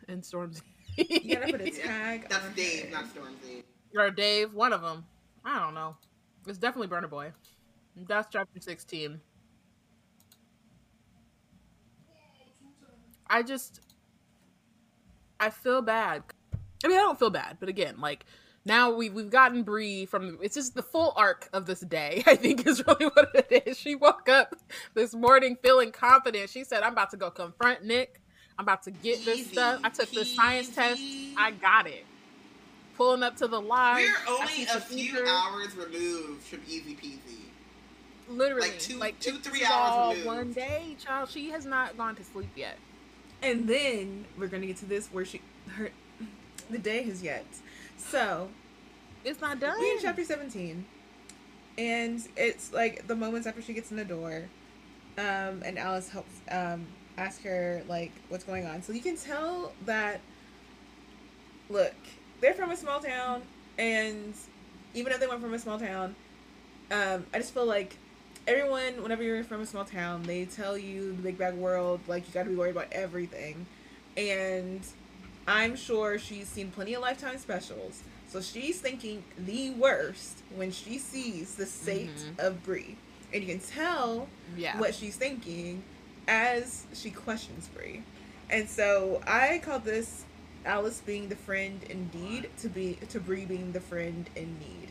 in 0.08 0.22
Stormzy. 0.22 0.62
You 0.98 1.36
gotta 1.36 1.52
put 1.52 1.62
a 1.62 1.70
tag. 1.72 2.30
That's 2.30 2.46
on 2.46 2.54
Dave, 2.54 2.86
her. 2.86 2.92
not 2.92 3.06
Stormzy. 3.14 3.64
or 3.96 4.10
Dave, 4.12 4.54
one 4.54 4.74
of 4.74 4.82
them. 4.82 5.06
I 5.46 5.60
don't 5.60 5.74
know. 5.74 5.96
It's 6.48 6.58
definitely 6.58 6.88
Burna 6.96 7.10
Boy. 7.10 7.32
That's 7.96 8.28
chapter 8.32 8.60
16. 8.60 9.20
I 13.30 13.44
just 13.44 13.82
I 15.40 15.50
feel 15.50 15.82
bad. 15.82 16.24
I 16.84 16.88
mean, 16.88 16.98
I 16.98 17.02
don't 17.02 17.18
feel 17.20 17.30
bad, 17.30 17.58
but 17.60 17.70
again, 17.70 17.96
like 18.00 18.26
now 18.66 18.92
we 18.92 19.10
we've 19.10 19.30
gotten 19.30 19.64
Bree 19.64 20.06
from 20.06 20.38
it's 20.42 20.56
just 20.56 20.76
the 20.76 20.84
full 20.84 21.14
arc 21.16 21.50
of 21.54 21.66
this 21.66 21.80
day. 21.82 22.24
I 22.28 22.36
think 22.36 22.66
is 22.68 22.86
really 22.86 23.06
what 23.06 23.30
it 23.34 23.64
is. 23.68 23.78
She 23.78 23.96
woke 23.96 24.28
up 24.30 24.56
this 24.94 25.14
morning 25.14 25.58
feeling 25.64 25.92
confident. 25.92 26.50
She 26.50 26.64
said, 26.64 26.84
"I'm 26.84 26.94
about 26.94 27.12
to 27.12 27.18
go 27.18 27.32
confront 27.32 27.84
Nick. 27.86 28.21
I'm 28.62 28.66
about 28.66 28.84
to 28.84 28.92
get 28.92 29.26
this 29.26 29.48
stuff. 29.48 29.82
I 29.84 29.90
took 29.90 30.12
the 30.12 30.24
science 30.24 30.70
test. 30.70 31.02
I 31.36 31.50
got 31.50 31.88
it." 31.88 32.06
Pulling 32.96 33.24
up 33.24 33.36
to 33.38 33.48
the 33.48 33.60
lodge. 33.60 34.04
We're 34.04 34.34
only 34.36 34.64
a 34.66 34.80
few 34.80 35.26
hours 35.28 35.76
removed 35.76 36.44
from 36.44 36.60
easy 36.68 36.96
peasy. 36.96 37.38
literally 38.30 38.70
like 38.70 38.80
two- 38.80 38.98
like 38.98 39.20
two, 39.20 39.40
three 39.40 39.66
hours 39.66 40.10
removed. 40.16 40.28
one 40.28 40.54
day 40.54 40.96
child 41.04 41.28
she 41.30 41.50
has 41.50 41.66
not 41.66 41.98
gone 41.98 42.16
to 42.16 42.24
sleep 42.24 42.48
yet 42.56 42.78
And 43.42 43.68
then 43.68 44.26
we're 44.38 44.48
gonna 44.48 44.68
get 44.68 44.78
to 44.78 44.86
this 44.86 45.08
where 45.08 45.26
she 45.26 45.42
her 45.76 45.90
the 46.70 46.78
day 46.78 47.02
has 47.04 47.22
yet. 47.24 47.46
So 47.98 48.50
It's 49.26 49.42
not 49.42 49.60
done. 49.60 49.78
we 49.80 49.90
in 49.92 49.98
chapter 50.02 50.24
seventeen. 50.24 50.86
And 51.80 52.24
it's 52.38 52.72
like 52.72 53.08
the 53.08 53.16
moments 53.16 53.48
after 53.48 53.62
she 53.64 53.74
gets 53.74 53.90
in 53.90 53.98
the 53.98 54.06
door. 54.06 54.44
Um, 55.18 55.64
and 55.66 55.78
Alice 55.80 56.10
helps 56.10 56.36
um 56.52 56.86
ask 57.18 57.42
her 57.44 57.84
like 57.88 58.12
what's 58.30 58.44
going 58.44 58.66
on. 58.66 58.82
So 58.82 58.94
you 58.94 59.02
can 59.02 59.18
tell 59.18 59.74
that 59.86 60.20
look, 61.70 61.94
they're 62.42 62.54
from 62.54 62.72
a 62.72 62.78
small 62.78 63.00
town 63.00 63.42
and 63.78 64.34
even 64.94 65.12
if 65.14 65.20
they 65.20 65.28
went 65.28 65.42
from 65.42 65.54
a 65.54 65.60
small 65.60 65.80
town, 65.80 66.16
um, 66.92 67.26
I 67.34 67.38
just 67.38 67.54
feel 67.54 67.66
like 67.66 67.96
everyone, 68.48 69.02
whenever 69.02 69.24
you're 69.24 69.44
from 69.44 69.62
a 69.62 69.66
small 69.66 69.86
town, 69.86 70.24
they 70.24 70.46
tell 70.46 70.78
you 70.78 71.14
the 71.16 71.22
big 71.22 71.38
bad 71.38 71.58
world, 71.58 72.02
like 72.08 72.28
you 72.28 72.34
got 72.34 72.44
to 72.44 72.50
be 72.50 72.56
worried 72.56 72.72
about 72.76 72.88
everything, 72.92 73.66
and 74.18 74.82
I'm 75.48 75.76
sure 75.78 76.20
she's 76.20 76.48
seen 76.50 76.72
plenty 76.72 76.94
of 76.94 77.02
Lifetime 77.02 77.38
specials, 77.38 78.04
so 78.28 78.42
she's 78.42 78.82
thinking 78.82 79.24
the 79.38 79.70
worst 79.72 80.40
when 80.56 80.72
she 80.72 80.98
sees 80.98 81.56
the 81.56 81.66
state 81.66 82.10
Mhm. 82.14 82.40
of 82.46 82.64
Bree, 82.64 82.98
and 83.34 83.42
you 83.42 83.48
can 83.50 83.60
tell 83.66 84.28
yeah. 84.58 84.78
what 84.78 84.94
she's 84.94 85.16
thinking 85.16 85.82
as 86.32 86.86
she 86.94 87.12
questions 87.12 87.68
Bree. 87.76 88.02
And 88.50 88.68
so 88.70 89.22
I 89.28 89.60
call 89.64 89.80
this 89.80 90.24
Alice 90.66 91.02
being 91.06 91.28
the 91.28 91.36
friend 91.36 91.82
indeed 91.90 92.50
to 92.60 92.70
be 92.70 92.98
to 93.10 93.20
Bree 93.20 93.46
being 93.46 93.74
the 93.74 93.82
friend 93.82 94.30
in 94.36 94.58
need. 94.60 94.90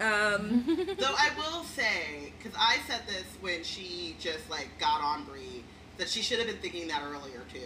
Um 0.00 0.64
Though 0.98 1.14
I 1.16 1.30
will 1.36 1.62
say, 1.64 2.32
because 2.38 2.58
I 2.58 2.78
said 2.88 3.02
this 3.06 3.24
when 3.40 3.62
she 3.62 4.16
just 4.18 4.50
like 4.50 4.68
got 4.78 5.00
on 5.00 5.24
Bree, 5.24 5.62
that 5.96 6.08
she 6.08 6.22
should 6.22 6.38
have 6.38 6.48
been 6.48 6.58
thinking 6.58 6.88
that 6.88 7.02
earlier 7.04 7.42
too. 7.52 7.60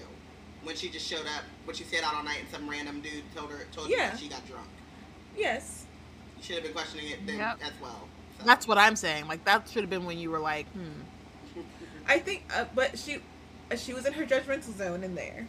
When 0.63 0.77
she 0.77 0.91
just 0.91 1.07
showed 1.09 1.21
up, 1.27 1.45
when 1.65 1.75
she 1.75 1.85
stayed 1.85 2.05
out 2.05 2.15
all 2.15 2.23
night, 2.23 2.41
and 2.41 2.49
some 2.51 2.69
random 2.69 3.01
dude 3.01 3.23
told 3.35 3.51
her 3.51 3.59
told 3.73 3.89
her 3.89 3.97
Yeah. 3.97 4.11
that 4.11 4.19
she 4.19 4.29
got 4.29 4.47
drunk. 4.47 4.69
yes. 5.37 5.87
You 6.37 6.45
should 6.45 6.55
have 6.57 6.65
been 6.65 6.73
questioning 6.73 7.11
it 7.11 7.27
then 7.27 7.39
Yep. 7.39 7.59
as 7.63 7.73
well. 7.83 8.09
So. 8.39 8.45
That's 8.47 8.67
what 8.69 8.79
I'm 8.79 8.97
saying. 8.97 9.27
Like 9.27 9.45
that 9.47 9.69
should 9.69 9.83
have 9.83 9.91
been 9.91 10.05
when 10.05 10.19
you 10.19 10.31
were 10.31 10.39
like, 10.39 10.67
hmm. 10.73 11.01
I 12.11 12.19
think 12.19 12.43
uh, 12.55 12.65
but 12.75 12.99
she 12.99 13.19
uh, 13.71 13.77
she 13.77 13.95
was 13.95 14.05
in 14.05 14.13
her 14.15 14.27
judgmental 14.27 14.77
zone 14.77 15.03
in 15.05 15.15
there. 15.15 15.47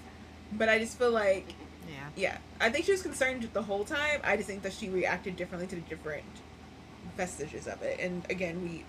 But 0.54 0.70
I 0.70 0.80
just 0.80 0.98
feel 0.98 1.12
like 1.12 1.54
Yeah. 1.90 1.96
yeah, 2.16 2.38
I 2.60 2.70
think 2.70 2.86
she 2.86 2.92
was 2.92 3.02
concerned 3.02 3.50
the 3.54 3.64
whole 3.64 3.84
time. 3.84 4.22
I 4.24 4.36
just 4.38 4.48
think 4.48 4.62
that 4.64 4.74
she 4.74 4.88
reacted 4.90 5.36
differently 5.36 5.68
to 5.68 5.76
the 5.76 5.82
different 5.82 6.24
vestiges 7.18 7.68
of 7.68 7.82
it. 7.82 8.00
And 8.00 8.24
again, 8.30 8.62
we 8.62 8.86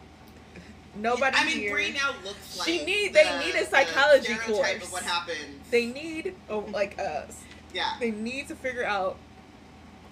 nobody 0.94 1.36
I 1.39 1.44
mean, 1.47 1.57
here 1.57 1.73
Bree 1.73 1.93
now 1.93 2.11
looks 2.24 2.59
like 2.59 2.69
She 2.69 2.85
need- 2.85 3.15
they 3.15 3.39
need 3.39 3.55
a 3.55 3.65
psychology 3.65 4.35
stereotype 4.35 4.47
course. 4.81 4.85
Of 4.85 4.93
what 4.93 5.03
happens? 5.05 5.39
they 5.70 5.86
need 5.86 6.35
oh, 6.51 6.66
like 6.70 6.99
us. 6.99 7.40
yeah. 7.73 7.94
they 7.99 8.11
need 8.11 8.49
to 8.49 8.55
figure 8.55 8.85
out 8.85 9.16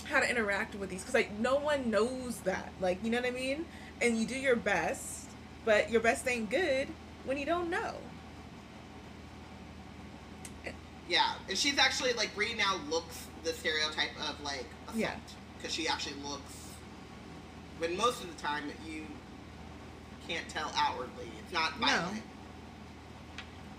how 0.05 0.21
to 0.21 0.29
interact 0.31 0.75
with 0.77 0.89
these 0.89 1.01
because 1.03 1.15
like 1.15 1.31
no 1.39 1.57
one 1.57 1.91
knows 1.91 2.39
that 2.41 2.73
like 2.81 2.99
you 3.05 3.11
know 3.11 3.19
what 3.19 3.27
i 3.27 3.31
mean 3.31 3.65
and 4.01 4.19
you 4.19 4.27
do 4.27 4.35
your 4.35 4.57
best 4.57 5.27
but 5.65 5.89
your 5.91 6.01
best 6.01 6.27
ain't 6.27 6.49
good 6.51 6.89
when 7.25 7.39
you 7.39 7.47
don't 7.47 7.71
know 7.71 7.95
Yeah, 11.09 11.33
and 11.49 11.59
she's 11.59 11.77
actually 11.77 12.13
like 12.13 12.33
Bree 12.37 12.55
now 12.55 12.79
looks 12.89 13.27
the 13.43 13.53
stereotype 13.53 14.11
of 14.29 14.41
like 14.45 14.65
assault 14.87 14.97
Yeah. 14.97 15.15
because 15.57 15.75
she 15.75 15.89
actually 15.89 16.15
looks. 16.23 16.53
When 17.79 17.97
most 17.97 18.23
of 18.23 18.35
the 18.35 18.41
time 18.41 18.65
you 18.87 19.05
can't 20.29 20.49
tell 20.49 20.71
outwardly, 20.77 21.27
it's 21.43 21.53
not 21.53 21.73
violent. 21.79 22.15
No. 22.15 22.21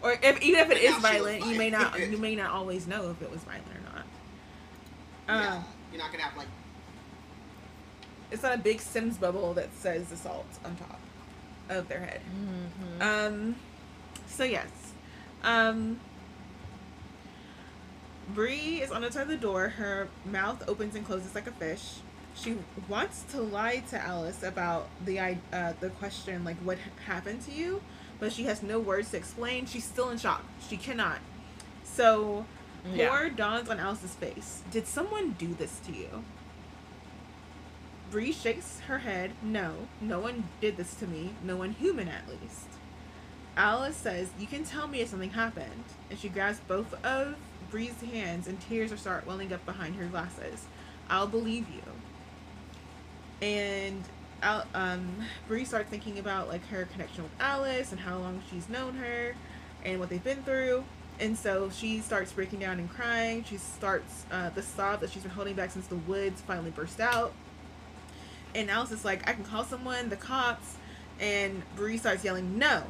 violent. 0.01 0.21
or 0.23 0.27
if, 0.27 0.41
even 0.41 0.59
if 0.59 0.71
it 0.71 0.77
is 0.81 0.91
now 0.91 0.99
violent 0.99 1.45
you 1.45 1.57
may 1.57 1.69
not 1.69 1.97
you 2.11 2.17
may 2.17 2.35
not 2.35 2.51
always 2.51 2.87
know 2.87 3.11
if 3.11 3.21
it 3.21 3.31
was 3.31 3.39
violent 3.41 3.67
or 3.67 3.95
not 3.95 4.05
yeah, 5.29 5.55
um, 5.55 5.65
you're 5.91 6.01
not 6.01 6.11
gonna 6.11 6.23
have 6.23 6.35
like 6.35 6.47
it's 8.31 8.43
not 8.43 8.55
a 8.55 8.57
big 8.57 8.81
sims 8.81 9.17
bubble 9.17 9.53
that 9.53 9.69
says 9.75 10.11
assault 10.11 10.47
on 10.65 10.75
top 10.75 10.99
of 11.77 11.87
their 11.87 11.99
head 11.99 12.21
Mm-hmm. 12.31 13.01
Um, 13.01 13.55
so 14.27 14.43
yes, 14.43 14.67
um, 15.43 15.99
Bree 18.33 18.81
is 18.81 18.91
on 18.91 19.01
the 19.01 19.11
side 19.11 19.23
of 19.23 19.27
the 19.27 19.37
door. 19.37 19.69
Her 19.69 20.07
mouth 20.25 20.63
opens 20.69 20.95
and 20.95 21.05
closes 21.05 21.35
like 21.35 21.47
a 21.47 21.51
fish. 21.51 21.95
She 22.35 22.57
wants 22.87 23.23
to 23.31 23.41
lie 23.41 23.83
to 23.89 23.99
Alice 24.01 24.41
about 24.43 24.87
the 25.03 25.19
i- 25.19 25.37
uh, 25.51 25.73
the 25.81 25.89
question 25.89 26.43
like 26.45 26.55
what 26.57 26.77
happened 27.05 27.41
to 27.43 27.51
you, 27.51 27.81
but 28.19 28.31
she 28.31 28.43
has 28.45 28.63
no 28.63 28.79
words 28.79 29.11
to 29.11 29.17
explain. 29.17 29.65
She's 29.65 29.83
still 29.83 30.09
in 30.11 30.17
shock. 30.17 30.43
She 30.69 30.77
cannot. 30.77 31.19
So 31.83 32.45
Yeah. 32.93 33.09
horror 33.09 33.29
dawns 33.29 33.69
on 33.69 33.79
Alice's 33.79 34.13
face. 34.15 34.61
Did 34.71 34.87
someone 34.87 35.31
do 35.37 35.53
this 35.53 35.79
to 35.85 35.91
you? 35.91 36.23
Bree 38.11 38.33
shakes 38.33 38.81
her 38.81 38.99
head. 38.99 39.31
No, 39.41 39.87
no 40.01 40.19
one 40.19 40.49
did 40.59 40.75
this 40.75 40.93
to 40.95 41.07
me. 41.07 41.33
No 41.43 41.55
one 41.55 41.71
human, 41.71 42.09
at 42.09 42.27
least. 42.27 42.67
Alice 43.55 43.95
says, 43.95 44.29
You 44.37 44.47
can 44.47 44.65
tell 44.65 44.87
me 44.87 44.99
if 44.99 45.07
something 45.07 45.29
happened. 45.29 45.85
And 46.09 46.19
she 46.19 46.27
grabs 46.27 46.59
both 46.67 46.93
of 47.05 47.35
Bree's 47.71 48.01
hands, 48.01 48.47
and 48.47 48.59
tears 48.59 48.97
start 48.99 49.25
welling 49.25 49.53
up 49.53 49.65
behind 49.65 49.95
her 49.95 50.05
glasses. 50.05 50.65
I'll 51.09 51.27
believe 51.27 51.67
you. 51.69 53.47
And 53.47 54.03
um, 54.43 55.07
Bree 55.47 55.63
starts 55.63 55.89
thinking 55.89 56.19
about 56.19 56.49
like 56.49 56.65
her 56.67 56.85
connection 56.91 57.23
with 57.23 57.31
Alice 57.39 57.91
and 57.91 57.99
how 58.01 58.17
long 58.17 58.41
she's 58.51 58.67
known 58.67 58.95
her 58.95 59.35
and 59.85 59.99
what 59.99 60.09
they've 60.09 60.23
been 60.23 60.43
through. 60.43 60.83
And 61.19 61.37
so 61.37 61.69
she 61.69 61.99
starts 61.99 62.33
breaking 62.33 62.59
down 62.59 62.79
and 62.79 62.89
crying. 62.89 63.45
She 63.45 63.57
starts 63.57 64.25
uh, 64.31 64.49
the 64.49 64.61
sob 64.61 64.99
that 64.99 65.11
she's 65.11 65.23
been 65.23 65.31
holding 65.31 65.55
back 65.55 65.71
since 65.71 65.87
the 65.87 65.95
woods 65.95 66.41
finally 66.41 66.71
burst 66.71 66.99
out. 66.99 67.33
And 68.55 68.69
Alice 68.69 68.91
is 68.91 69.05
like, 69.05 69.27
I 69.27 69.33
can 69.33 69.43
call 69.43 69.63
someone, 69.63 70.09
the 70.09 70.15
cops. 70.15 70.75
And 71.19 71.61
Bree 71.75 71.97
starts 71.97 72.23
yelling, 72.23 72.57
no. 72.57 72.83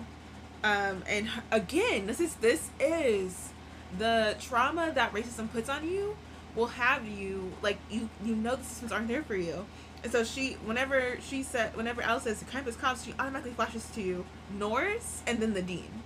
Um, 0.64 1.04
and 1.08 1.28
h- 1.28 1.44
again, 1.52 2.08
this 2.08 2.20
is 2.20 2.36
this 2.36 2.70
is 2.80 3.50
the 3.98 4.38
trauma 4.40 4.92
that 4.94 5.14
racism 5.14 5.52
puts 5.52 5.70
on 5.70 5.88
you 5.88 6.16
will 6.56 6.68
have 6.68 7.08
you 7.08 7.52
like 7.62 7.78
you 7.90 8.10
you 8.24 8.36
know 8.36 8.56
the 8.56 8.64
systems 8.64 8.92
aren't 8.92 9.08
there 9.08 9.24
for 9.24 9.36
you. 9.36 9.66
And 10.04 10.12
so 10.12 10.24
she 10.24 10.54
whenever 10.66 11.18
she 11.22 11.44
said 11.44 11.76
whenever 11.76 12.02
Alice 12.02 12.24
says 12.24 12.40
the 12.40 12.46
campus 12.46 12.76
cops, 12.76 13.04
she 13.04 13.14
automatically 13.18 13.52
flashes 13.52 13.88
to 13.96 14.26
Norris 14.58 15.24
and 15.28 15.40
then 15.40 15.54
the 15.54 15.62
dean. 15.62 16.04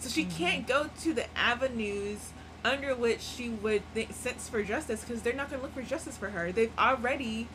So 0.00 0.08
she 0.08 0.24
can't 0.24 0.66
go 0.66 0.90
to 1.02 1.14
the 1.14 1.26
avenues 1.36 2.32
under 2.64 2.94
which 2.94 3.20
she 3.20 3.48
would 3.48 3.82
think 3.94 4.12
sense 4.12 4.48
for 4.48 4.62
justice 4.62 5.02
because 5.02 5.22
they're 5.22 5.34
not 5.34 5.50
going 5.50 5.60
to 5.60 5.66
look 5.66 5.74
for 5.74 5.82
justice 5.82 6.16
for 6.16 6.30
her. 6.30 6.50
They've 6.52 6.72
already 6.78 7.48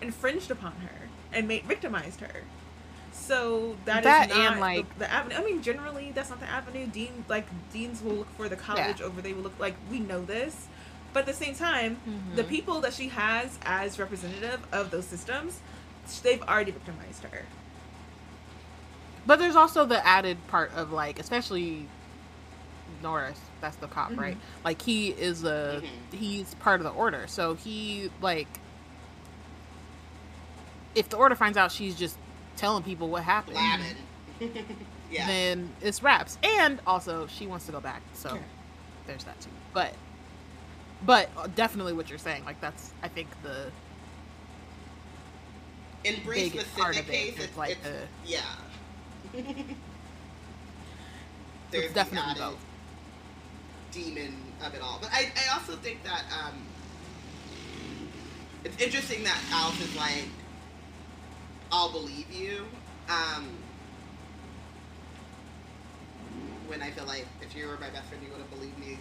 infringed 0.00 0.50
upon 0.50 0.72
her 0.72 1.08
and 1.32 1.46
made 1.48 1.64
victimized 1.64 2.20
her. 2.20 2.42
So 3.12 3.76
that 3.84 4.00
is 4.00 4.04
not 4.06 4.30
and, 4.38 4.56
the- 4.56 4.60
like- 4.60 4.98
the, 4.98 5.10
avenue. 5.10 5.36
I 5.36 5.44
mean, 5.44 5.62
generally 5.62 6.12
that's 6.14 6.30
not 6.30 6.40
the 6.40 6.48
avenue. 6.48 6.86
Dean 6.86 7.24
like 7.28 7.46
deans 7.72 8.02
will 8.02 8.14
look 8.14 8.30
for 8.36 8.48
the 8.48 8.56
college 8.56 9.00
over. 9.02 9.20
They 9.20 9.32
will 9.32 9.42
look 9.42 9.58
like 9.58 9.74
we 9.90 9.98
know 10.00 10.24
this, 10.24 10.66
but 11.12 11.20
at 11.20 11.26
the 11.26 11.32
same 11.32 11.54
time, 11.54 11.98
the 12.36 12.44
Mhm. 12.44 12.48
people 12.48 12.80
that 12.82 12.92
she 12.94 13.08
has 13.08 13.58
as 13.62 13.98
representative 13.98 14.60
of 14.72 14.90
those 14.90 15.06
systems, 15.06 15.60
they've 16.22 16.42
already 16.42 16.70
victimized 16.70 17.24
her. 17.24 17.42
But 19.26 19.38
there's 19.38 19.56
also 19.56 19.84
the 19.84 20.04
added 20.06 20.38
part 20.48 20.72
of 20.74 20.90
like, 20.92 21.18
especially 21.18 21.86
Norris, 23.02 23.38
that's 23.60 23.76
the 23.76 23.86
cop, 23.88 24.12
Mhm. 24.12 24.18
right? 24.18 24.36
Like 24.64 24.80
he 24.82 25.08
is 25.08 25.44
a 25.44 25.82
Mhm. 26.12 26.16
he's 26.18 26.54
part 26.54 26.80
of 26.80 26.84
the 26.84 26.92
order, 26.92 27.26
so 27.26 27.54
he 27.54 28.10
like 28.22 28.48
if 30.94 31.08
the 31.08 31.16
order 31.16 31.34
finds 31.34 31.56
out 31.58 31.70
she's 31.72 31.94
just 31.94 32.16
telling 32.56 32.82
people 32.82 33.08
what 33.08 33.22
happened, 33.22 33.56
yeah. 35.10 35.26
then 35.26 35.70
it's 35.80 36.02
wraps. 36.02 36.38
And 36.42 36.80
also 36.86 37.26
she 37.28 37.46
wants 37.46 37.66
to 37.66 37.72
go 37.72 37.80
back, 37.80 38.02
so 38.14 38.34
Yeah. 38.34 38.40
there's 39.06 39.24
that 39.24 39.40
too. 39.40 39.50
But 39.72 39.94
but 41.04 41.54
definitely 41.54 41.92
what 41.92 42.08
you're 42.10 42.18
saying, 42.18 42.44
like 42.44 42.60
that's 42.60 42.92
I 43.02 43.08
think 43.08 43.28
the 43.42 43.70
In 46.04 46.22
Bree's 46.24 46.50
specific 46.52 46.76
part 46.76 46.98
of 46.98 47.08
it 47.08 47.12
case, 47.12 47.34
is 47.38 47.44
it's 47.44 47.56
like 47.56 47.72
it's, 47.72 47.82
the 47.82 47.96
yeah. 48.26 48.40
it's 51.72 51.88
the 51.88 51.94
definitely 51.94 52.30
added 52.30 52.40
both. 52.42 52.64
demon 53.92 54.34
of 54.64 54.74
it 54.74 54.80
all. 54.82 54.98
But 55.00 55.10
I, 55.12 55.30
I 55.36 55.54
also 55.54 55.74
think 55.76 56.02
that 56.04 56.24
um, 56.32 56.54
it's 58.64 58.80
interesting 58.82 59.22
that 59.24 59.38
Alice 59.52 59.80
is 59.80 59.94
like, 59.96 60.24
I'll 61.70 61.90
believe 61.92 62.30
you. 62.32 62.64
Um, 63.08 63.48
when 66.66 66.82
I 66.82 66.90
feel 66.90 67.04
like 67.06 67.26
if 67.40 67.56
you 67.56 67.66
were 67.66 67.78
my 67.78 67.90
best 67.90 68.06
friend, 68.08 68.22
you 68.22 68.30
would 68.30 68.40
have 68.40 68.50
believed 68.50 68.78
me 68.78 68.98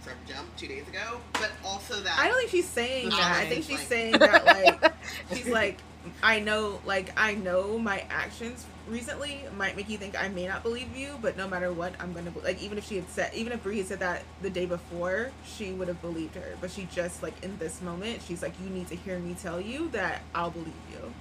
from 0.00 0.14
jump 0.26 0.54
two 0.56 0.66
days 0.68 0.86
ago. 0.88 1.18
But 1.34 1.50
also 1.64 2.00
that 2.00 2.18
I 2.18 2.28
don't 2.28 2.38
think 2.38 2.50
she's 2.50 2.68
saying 2.68 3.08
that. 3.10 3.36
I 3.42 3.48
think 3.48 3.64
she's 3.64 3.78
like- 3.78 3.86
saying 3.88 4.18
that 4.18 4.44
like 4.82 4.92
she's 5.32 5.48
like 5.48 5.78
I 6.22 6.40
know 6.40 6.80
like 6.84 7.12
I 7.16 7.34
know 7.34 7.78
my 7.78 8.04
actions 8.10 8.66
recently 8.88 9.42
might 9.56 9.76
make 9.76 9.88
you 9.88 9.96
think 9.96 10.20
I 10.20 10.28
may 10.28 10.48
not 10.48 10.64
believe 10.64 10.94
you, 10.96 11.16
but 11.22 11.36
no 11.36 11.46
matter 11.48 11.72
what, 11.72 11.94
I'm 12.00 12.12
gonna 12.12 12.32
like 12.42 12.60
even 12.60 12.76
if 12.76 12.84
she 12.86 12.96
had 12.96 13.08
said 13.08 13.32
even 13.34 13.52
if 13.52 13.62
Bree 13.62 13.78
had 13.78 13.86
said 13.86 14.00
that 14.00 14.22
the 14.42 14.50
day 14.50 14.66
before, 14.66 15.30
she 15.46 15.72
would 15.72 15.88
have 15.88 16.02
believed 16.02 16.34
her. 16.34 16.56
But 16.60 16.70
she 16.72 16.88
just 16.92 17.22
like 17.22 17.42
in 17.44 17.56
this 17.58 17.80
moment, 17.80 18.22
she's 18.26 18.42
like, 18.42 18.54
you 18.62 18.68
need 18.68 18.88
to 18.88 18.96
hear 18.96 19.18
me 19.20 19.34
tell 19.40 19.60
you 19.60 19.88
that 19.90 20.22
I'll 20.34 20.50
believe 20.50 20.74
you. 20.90 21.14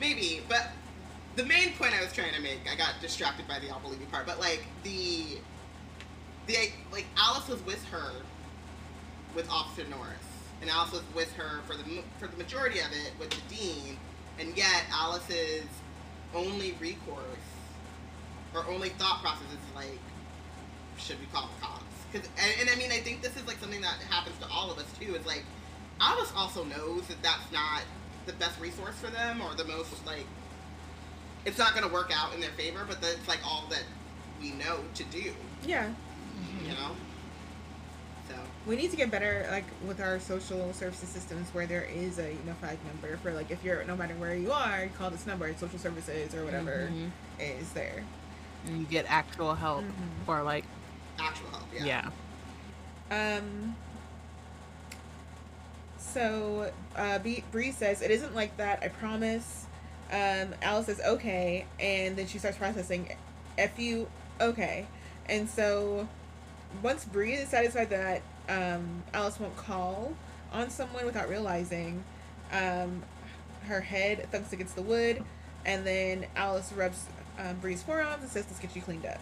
Maybe, 0.00 0.40
but 0.48 0.70
the 1.36 1.44
main 1.44 1.74
point 1.74 1.92
I 1.94 2.02
was 2.02 2.12
trying 2.12 2.32
to 2.32 2.40
make, 2.40 2.60
I 2.70 2.74
got 2.74 2.94
distracted 3.02 3.46
by 3.46 3.58
the 3.58 3.66
you 3.66 4.06
part. 4.10 4.26
But 4.26 4.40
like 4.40 4.64
the 4.82 5.38
the 6.46 6.56
like 6.90 7.06
Alice 7.18 7.48
was 7.48 7.64
with 7.66 7.84
her 7.86 8.12
with 9.34 9.48
Officer 9.50 9.88
Norris, 9.88 10.16
and 10.62 10.70
Alice 10.70 10.92
was 10.92 11.02
with 11.14 11.32
her 11.34 11.60
for 11.66 11.76
the 11.76 12.02
for 12.18 12.26
the 12.26 12.36
majority 12.38 12.80
of 12.80 12.90
it 12.92 13.12
with 13.20 13.30
the 13.30 13.54
dean, 13.54 13.98
and 14.38 14.56
yet 14.56 14.84
Alice's 14.90 15.66
only 16.34 16.72
recourse 16.80 17.20
or 18.54 18.64
only 18.68 18.88
thought 18.90 19.20
process 19.20 19.46
is 19.52 19.74
like, 19.76 19.98
should 20.96 21.20
we 21.20 21.26
call 21.26 21.48
the 21.54 21.66
cops? 21.66 21.84
Because 22.10 22.28
and, 22.38 22.52
and 22.60 22.70
I 22.70 22.76
mean 22.76 22.90
I 22.90 23.00
think 23.00 23.20
this 23.20 23.36
is 23.36 23.46
like 23.46 23.58
something 23.58 23.82
that 23.82 23.98
happens 24.08 24.38
to 24.38 24.48
all 24.48 24.70
of 24.70 24.78
us 24.78 24.90
too. 24.98 25.14
Is 25.14 25.26
like 25.26 25.44
Alice 26.00 26.32
also 26.34 26.64
knows 26.64 27.06
that 27.08 27.22
that's 27.22 27.52
not 27.52 27.82
the 28.26 28.32
best 28.34 28.58
resource 28.60 28.94
for 28.96 29.08
them 29.08 29.40
or 29.40 29.54
the 29.54 29.64
most 29.64 30.04
like 30.06 30.26
it's 31.44 31.58
not 31.58 31.74
going 31.74 31.86
to 31.86 31.92
work 31.92 32.12
out 32.14 32.34
in 32.34 32.40
their 32.40 32.50
favor, 32.50 32.84
but 32.86 33.00
that's 33.00 33.26
like 33.26 33.38
all 33.46 33.64
that 33.70 33.82
we 34.40 34.50
know 34.52 34.80
to 34.94 35.04
do, 35.04 35.32
Yeah, 35.66 35.90
you 36.62 36.68
know. 36.68 36.94
So 38.28 38.34
we 38.66 38.76
need 38.76 38.90
to 38.90 38.96
get 38.96 39.10
better 39.10 39.46
like 39.50 39.64
with 39.86 40.00
our 40.00 40.20
social 40.20 40.72
services 40.74 41.08
systems 41.08 41.48
where 41.52 41.66
there 41.66 41.82
is 41.84 42.18
a 42.18 42.30
unified 42.32 42.78
number 42.86 43.16
for 43.18 43.32
like 43.32 43.50
if 43.50 43.64
you're 43.64 43.82
no 43.84 43.96
matter 43.96 44.14
where 44.14 44.34
you 44.34 44.52
are, 44.52 44.84
you 44.84 44.90
call 44.96 45.10
this 45.10 45.26
number, 45.26 45.52
social 45.56 45.78
services 45.78 46.34
or 46.34 46.44
whatever 46.44 46.90
Mhm. 46.92 47.10
is 47.40 47.70
there. 47.72 48.04
And 48.66 48.78
you 48.78 48.84
get 48.84 49.06
actual 49.08 49.54
help 49.54 49.82
Mhm. 49.84 50.28
or 50.28 50.42
like 50.42 50.64
actual 51.18 51.48
help, 51.50 51.64
yeah. 51.74 52.10
yeah. 53.10 53.36
Um. 53.38 53.74
So, 56.12 56.72
uh, 56.96 57.18
B- 57.20 57.44
Bree 57.52 57.72
says 57.72 58.02
it 58.02 58.10
isn't 58.10 58.34
like 58.34 58.56
that. 58.56 58.82
I 58.82 58.88
promise. 58.88 59.66
Um, 60.10 60.54
Alice 60.60 60.86
says 60.86 61.00
okay, 61.06 61.66
and 61.78 62.16
then 62.16 62.26
she 62.26 62.38
starts 62.38 62.58
processing. 62.58 63.14
F 63.56 63.78
you, 63.78 64.08
okay, 64.40 64.86
and 65.26 65.48
so 65.48 66.08
once 66.82 67.04
Bree 67.04 67.34
is 67.34 67.48
satisfied 67.48 67.90
that 67.90 68.22
um, 68.48 69.04
Alice 69.14 69.38
won't 69.38 69.56
call 69.56 70.14
on 70.52 70.70
someone 70.70 71.06
without 71.06 71.28
realizing, 71.28 72.02
um, 72.50 73.02
her 73.66 73.80
head 73.80 74.26
thumps 74.32 74.52
against 74.52 74.74
the 74.74 74.82
wood, 74.82 75.22
and 75.64 75.86
then 75.86 76.26
Alice 76.34 76.72
rubs 76.72 77.06
um, 77.38 77.56
Bree's 77.56 77.82
forearms 77.82 78.22
and 78.22 78.30
says, 78.30 78.46
"Let's 78.48 78.58
get 78.58 78.74
you 78.74 78.82
cleaned 78.82 79.06
up." 79.06 79.20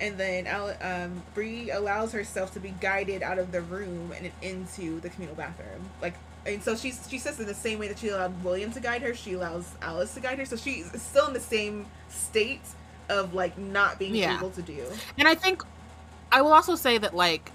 And 0.00 0.18
then 0.18 0.46
um, 0.82 1.22
Bree 1.34 1.70
allows 1.70 2.12
herself 2.12 2.52
to 2.54 2.60
be 2.60 2.74
guided 2.80 3.22
out 3.22 3.38
of 3.38 3.52
the 3.52 3.60
room 3.60 4.12
and 4.16 4.30
into 4.42 5.00
the 5.00 5.08
communal 5.08 5.36
bathroom. 5.36 5.88
Like, 6.02 6.14
and 6.46 6.62
so 6.62 6.74
she's 6.76 7.06
she 7.08 7.18
says 7.18 7.38
in 7.40 7.46
the 7.46 7.54
same 7.54 7.78
way 7.78 7.88
that 7.88 7.98
she 7.98 8.08
allowed 8.08 8.42
William 8.44 8.70
to 8.72 8.80
guide 8.80 9.02
her, 9.02 9.14
she 9.14 9.34
allows 9.34 9.66
Alice 9.80 10.12
to 10.14 10.20
guide 10.20 10.38
her. 10.38 10.44
So 10.44 10.56
she's 10.56 10.90
still 11.00 11.28
in 11.28 11.32
the 11.32 11.40
same 11.40 11.86
state 12.10 12.60
of 13.08 13.34
like 13.34 13.56
not 13.56 13.98
being 13.98 14.14
Yeah. 14.14 14.36
able 14.36 14.50
to 14.50 14.62
do. 14.62 14.84
And 15.16 15.28
I 15.28 15.34
think 15.36 15.62
I 16.32 16.42
will 16.42 16.52
also 16.52 16.74
say 16.74 16.98
that 16.98 17.14
like 17.14 17.50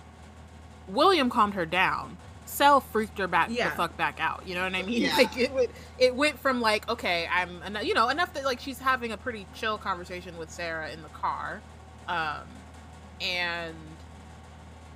William 0.87 1.29
calmed 1.29 1.53
her 1.55 1.65
down. 1.65 2.17
Sel 2.45 2.79
freaked 2.79 3.19
her 3.19 3.27
back 3.27 3.49
Yeah. 3.51 3.69
the 3.69 3.75
fuck 3.75 3.95
back 3.95 4.19
out. 4.19 4.43
You 4.47 4.55
know 4.55 4.63
what 4.63 4.73
I 4.73 4.81
mean? 4.81 5.01
Yeah. 5.03 5.15
Like 5.15 5.37
it 5.37 5.51
would 5.51 5.69
it 5.99 6.15
went 6.15 6.39
from 6.39 6.61
like 6.61 6.87
okay, 6.89 7.27
I'm 7.31 7.61
you 7.83 7.93
know 7.93 8.09
enough 8.09 8.33
that 8.33 8.43
like 8.45 8.59
she's 8.59 8.79
having 8.79 9.11
a 9.11 9.17
pretty 9.17 9.45
chill 9.53 9.77
conversation 9.77 10.37
with 10.37 10.49
Sarah 10.49 10.89
in 10.89 11.01
the 11.03 11.09
car, 11.09 11.61
um, 12.09 12.41
and 13.21 13.75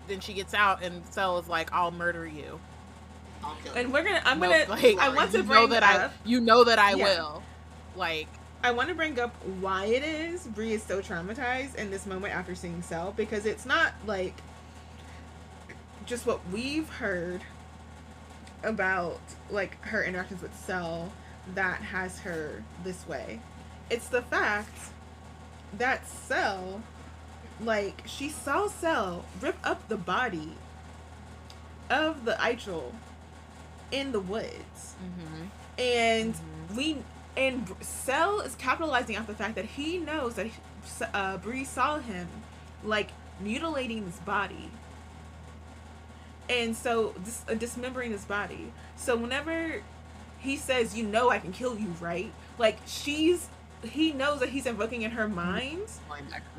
then 0.07 0.19
she 0.19 0.34
gets 0.34 0.53
out 0.53 0.84
and 0.84 1.02
Sel 1.11 1.38
is 1.40 1.48
like, 1.48 1.72
"I'll 1.72 1.91
murder 1.91 2.27
you." 2.27 2.60
I'll 3.44 3.56
kill 3.64 3.73
And 3.76 3.88
you. 3.88 3.94
we're 3.94 4.03
gonna. 4.03 4.22
I'm 4.26 4.40
No, 4.40 4.49
gonna. 4.49 4.65
like, 4.69 4.98
I 4.98 5.10
want 5.10 5.31
to 5.31 5.44
bring 5.44 5.48
know 5.48 5.68
that 5.68 5.84
up. 5.84 6.11
I 6.11 6.30
you 6.30 6.41
know 6.41 6.64
that 6.65 6.80
I 6.80 6.95
Yeah. 6.95 7.03
will, 7.03 7.44
like 7.95 8.27
I 8.64 8.72
want 8.72 8.90
to 8.90 8.95
bring 8.95 9.19
up 9.19 9.35
why 9.61 9.85
it 9.85 10.03
is 10.03 10.48
Bree 10.48 10.73
is 10.73 10.84
so 10.84 11.02
traumatized 11.02 11.76
in 11.76 11.91
this 11.91 12.06
moment 12.06 12.34
after 12.34 12.56
seeing 12.56 12.81
Sel 12.81 13.14
because 13.15 13.45
it's 13.45 13.65
not 13.65 13.94
like 14.06 14.35
just 16.06 16.26
what 16.26 16.40
we've 16.52 16.90
heard 16.90 17.41
about 18.64 19.19
like 19.49 19.81
her 19.85 20.03
interactions 20.03 20.41
with 20.41 20.56
Sel 20.57 21.11
that 21.56 21.81
has 21.81 22.19
her 22.19 22.64
this 22.85 23.06
way. 23.07 23.41
It's 23.90 24.07
the 24.07 24.22
fact 24.22 24.77
that 25.77 26.07
Sel 26.07 26.81
like 27.60 28.04
she 28.06 28.30
saw 28.30 28.68
Sel 28.68 29.26
rip 29.42 29.58
up 29.64 29.88
the 29.90 29.98
body 29.98 30.54
of 31.90 32.26
the 32.26 32.34
Uchel 32.34 32.94
in 33.92 34.12
the 34.12 34.20
woods 34.20 34.96
mhm. 35.04 35.48
and 35.78 36.36
we 36.76 36.98
and 37.36 37.68
Sel 37.82 38.42
is 38.42 38.56
capitalizing 38.56 39.18
off 39.18 39.28
the 39.28 39.34
fact 39.34 39.56
that 39.56 39.66
he 39.66 39.98
knows 39.98 40.36
that 40.36 40.48
uh, 41.14 41.38
Bree 41.38 41.66
saw 41.66 42.00
him 42.00 42.28
like 42.84 43.10
mutilating 43.40 44.06
this 44.06 44.20
body, 44.20 44.70
and 46.50 46.76
so 46.76 47.14
dis- 47.24 47.44
uh, 47.50 47.56
dismembering 47.56 48.12
this 48.12 48.26
body. 48.26 48.72
So 48.96 49.16
whenever 49.16 49.82
he 50.40 50.58
says, 50.58 50.96
"You 50.96 51.06
know, 51.06 51.30
I 51.30 51.40
can 51.40 51.52
kill 51.52 51.78
you," 51.78 51.96
right? 52.00 52.32
Like 52.58 52.80
she's 52.86 53.48
he 53.85 54.11
knows 54.11 54.39
that 54.39 54.49
he's 54.49 54.65
invoking 54.65 55.01
in 55.01 55.11
her 55.11 55.27
mind 55.27 55.81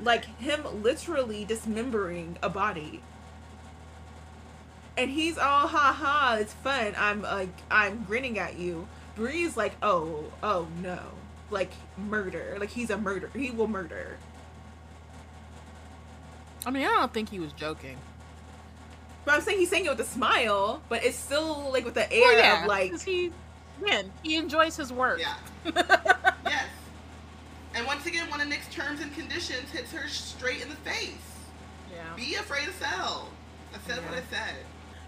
like 0.03 0.25
him 0.39 0.63
literally 0.83 1.45
dismembering 1.45 2.37
a 2.43 2.49
body 2.49 3.01
and 4.97 5.11
he's 5.11 5.37
all 5.39 5.67
ha 5.67 5.93
ha 5.93 6.37
it's 6.41 6.53
fun 6.55 6.95
i'm 6.99 7.23
like 7.23 7.49
i'm 7.71 8.05
grinning 8.05 8.39
at 8.39 8.59
you 8.59 8.87
bree's 9.17 9.57
like 9.57 9.75
oh 9.83 10.25
oh 10.43 10.67
no 10.83 10.99
like 11.51 11.73
murder 12.09 12.57
like 12.61 12.71
he's 12.71 12.91
a 12.91 12.97
murder 12.99 13.31
he 13.35 13.51
will 13.51 13.69
murder 13.69 14.17
I 16.67 16.71
mean, 16.71 16.85
I 16.85 16.95
don't 16.95 17.13
think 17.13 17.29
he 17.29 17.41
was 17.41 17.53
joking. 17.53 17.99
but 19.27 19.35
i'm 19.35 19.41
saying 19.43 19.59
he's 19.59 19.69
saying 19.69 19.85
it 19.85 19.91
with 19.91 20.01
a 20.01 20.05
smile 20.05 20.81
but 20.89 21.05
it's 21.05 21.17
still 21.19 21.71
like 21.71 21.85
with 21.85 21.93
the 21.95 22.11
air 22.11 22.23
Well, 22.23 22.39
yeah, 22.39 22.63
of 22.63 22.69
like 22.69 22.91
'cause 22.91 23.03
he, 23.03 23.33
man, 23.83 24.11
he 24.23 24.37
enjoys 24.37 24.75
his 24.77 24.91
work. 24.93 25.21
Yeah. 25.21 25.35
yes. 26.47 26.65
And 27.75 27.87
once 27.87 28.07
again, 28.07 28.31
one 28.31 28.41
of 28.41 28.49
Nick's 28.49 28.69
terms 28.73 29.01
and 29.01 29.13
conditions 29.15 29.71
hits 29.71 29.91
her 29.93 30.09
straight 30.09 30.63
in 30.63 30.69
the 30.69 30.77
face. 30.77 31.17
yeah. 31.93 32.15
Be 32.17 32.35
afraid 32.37 32.69
of 32.69 32.75
Sel. 32.75 33.29
I 33.75 33.79
said 33.89 34.05
what 34.05 34.15
I 34.15 34.23
said. 34.31 34.55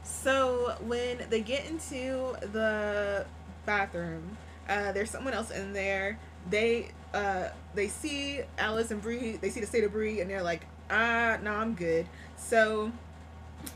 So 0.02 0.74
when 0.84 1.26
they 1.30 1.40
get 1.40 1.66
into 1.66 2.34
the 2.52 3.26
bathroom, 3.64 4.36
uh, 4.68 4.92
there's 4.92 5.10
someone 5.10 5.34
else 5.34 5.50
in 5.50 5.72
there. 5.72 6.18
They 6.50 6.90
uh, 7.14 7.48
they 7.74 7.88
see 7.88 8.40
Alice 8.58 8.90
and 8.90 9.00
Bree. 9.00 9.36
They 9.40 9.50
see 9.50 9.60
the 9.60 9.66
state 9.66 9.84
of 9.84 9.92
Bree, 9.92 10.20
and 10.20 10.28
they're 10.30 10.42
like, 10.42 10.66
ah, 10.90 11.38
no, 11.42 11.52
I'm 11.52 11.74
good. 11.74 12.06
So 12.36 12.90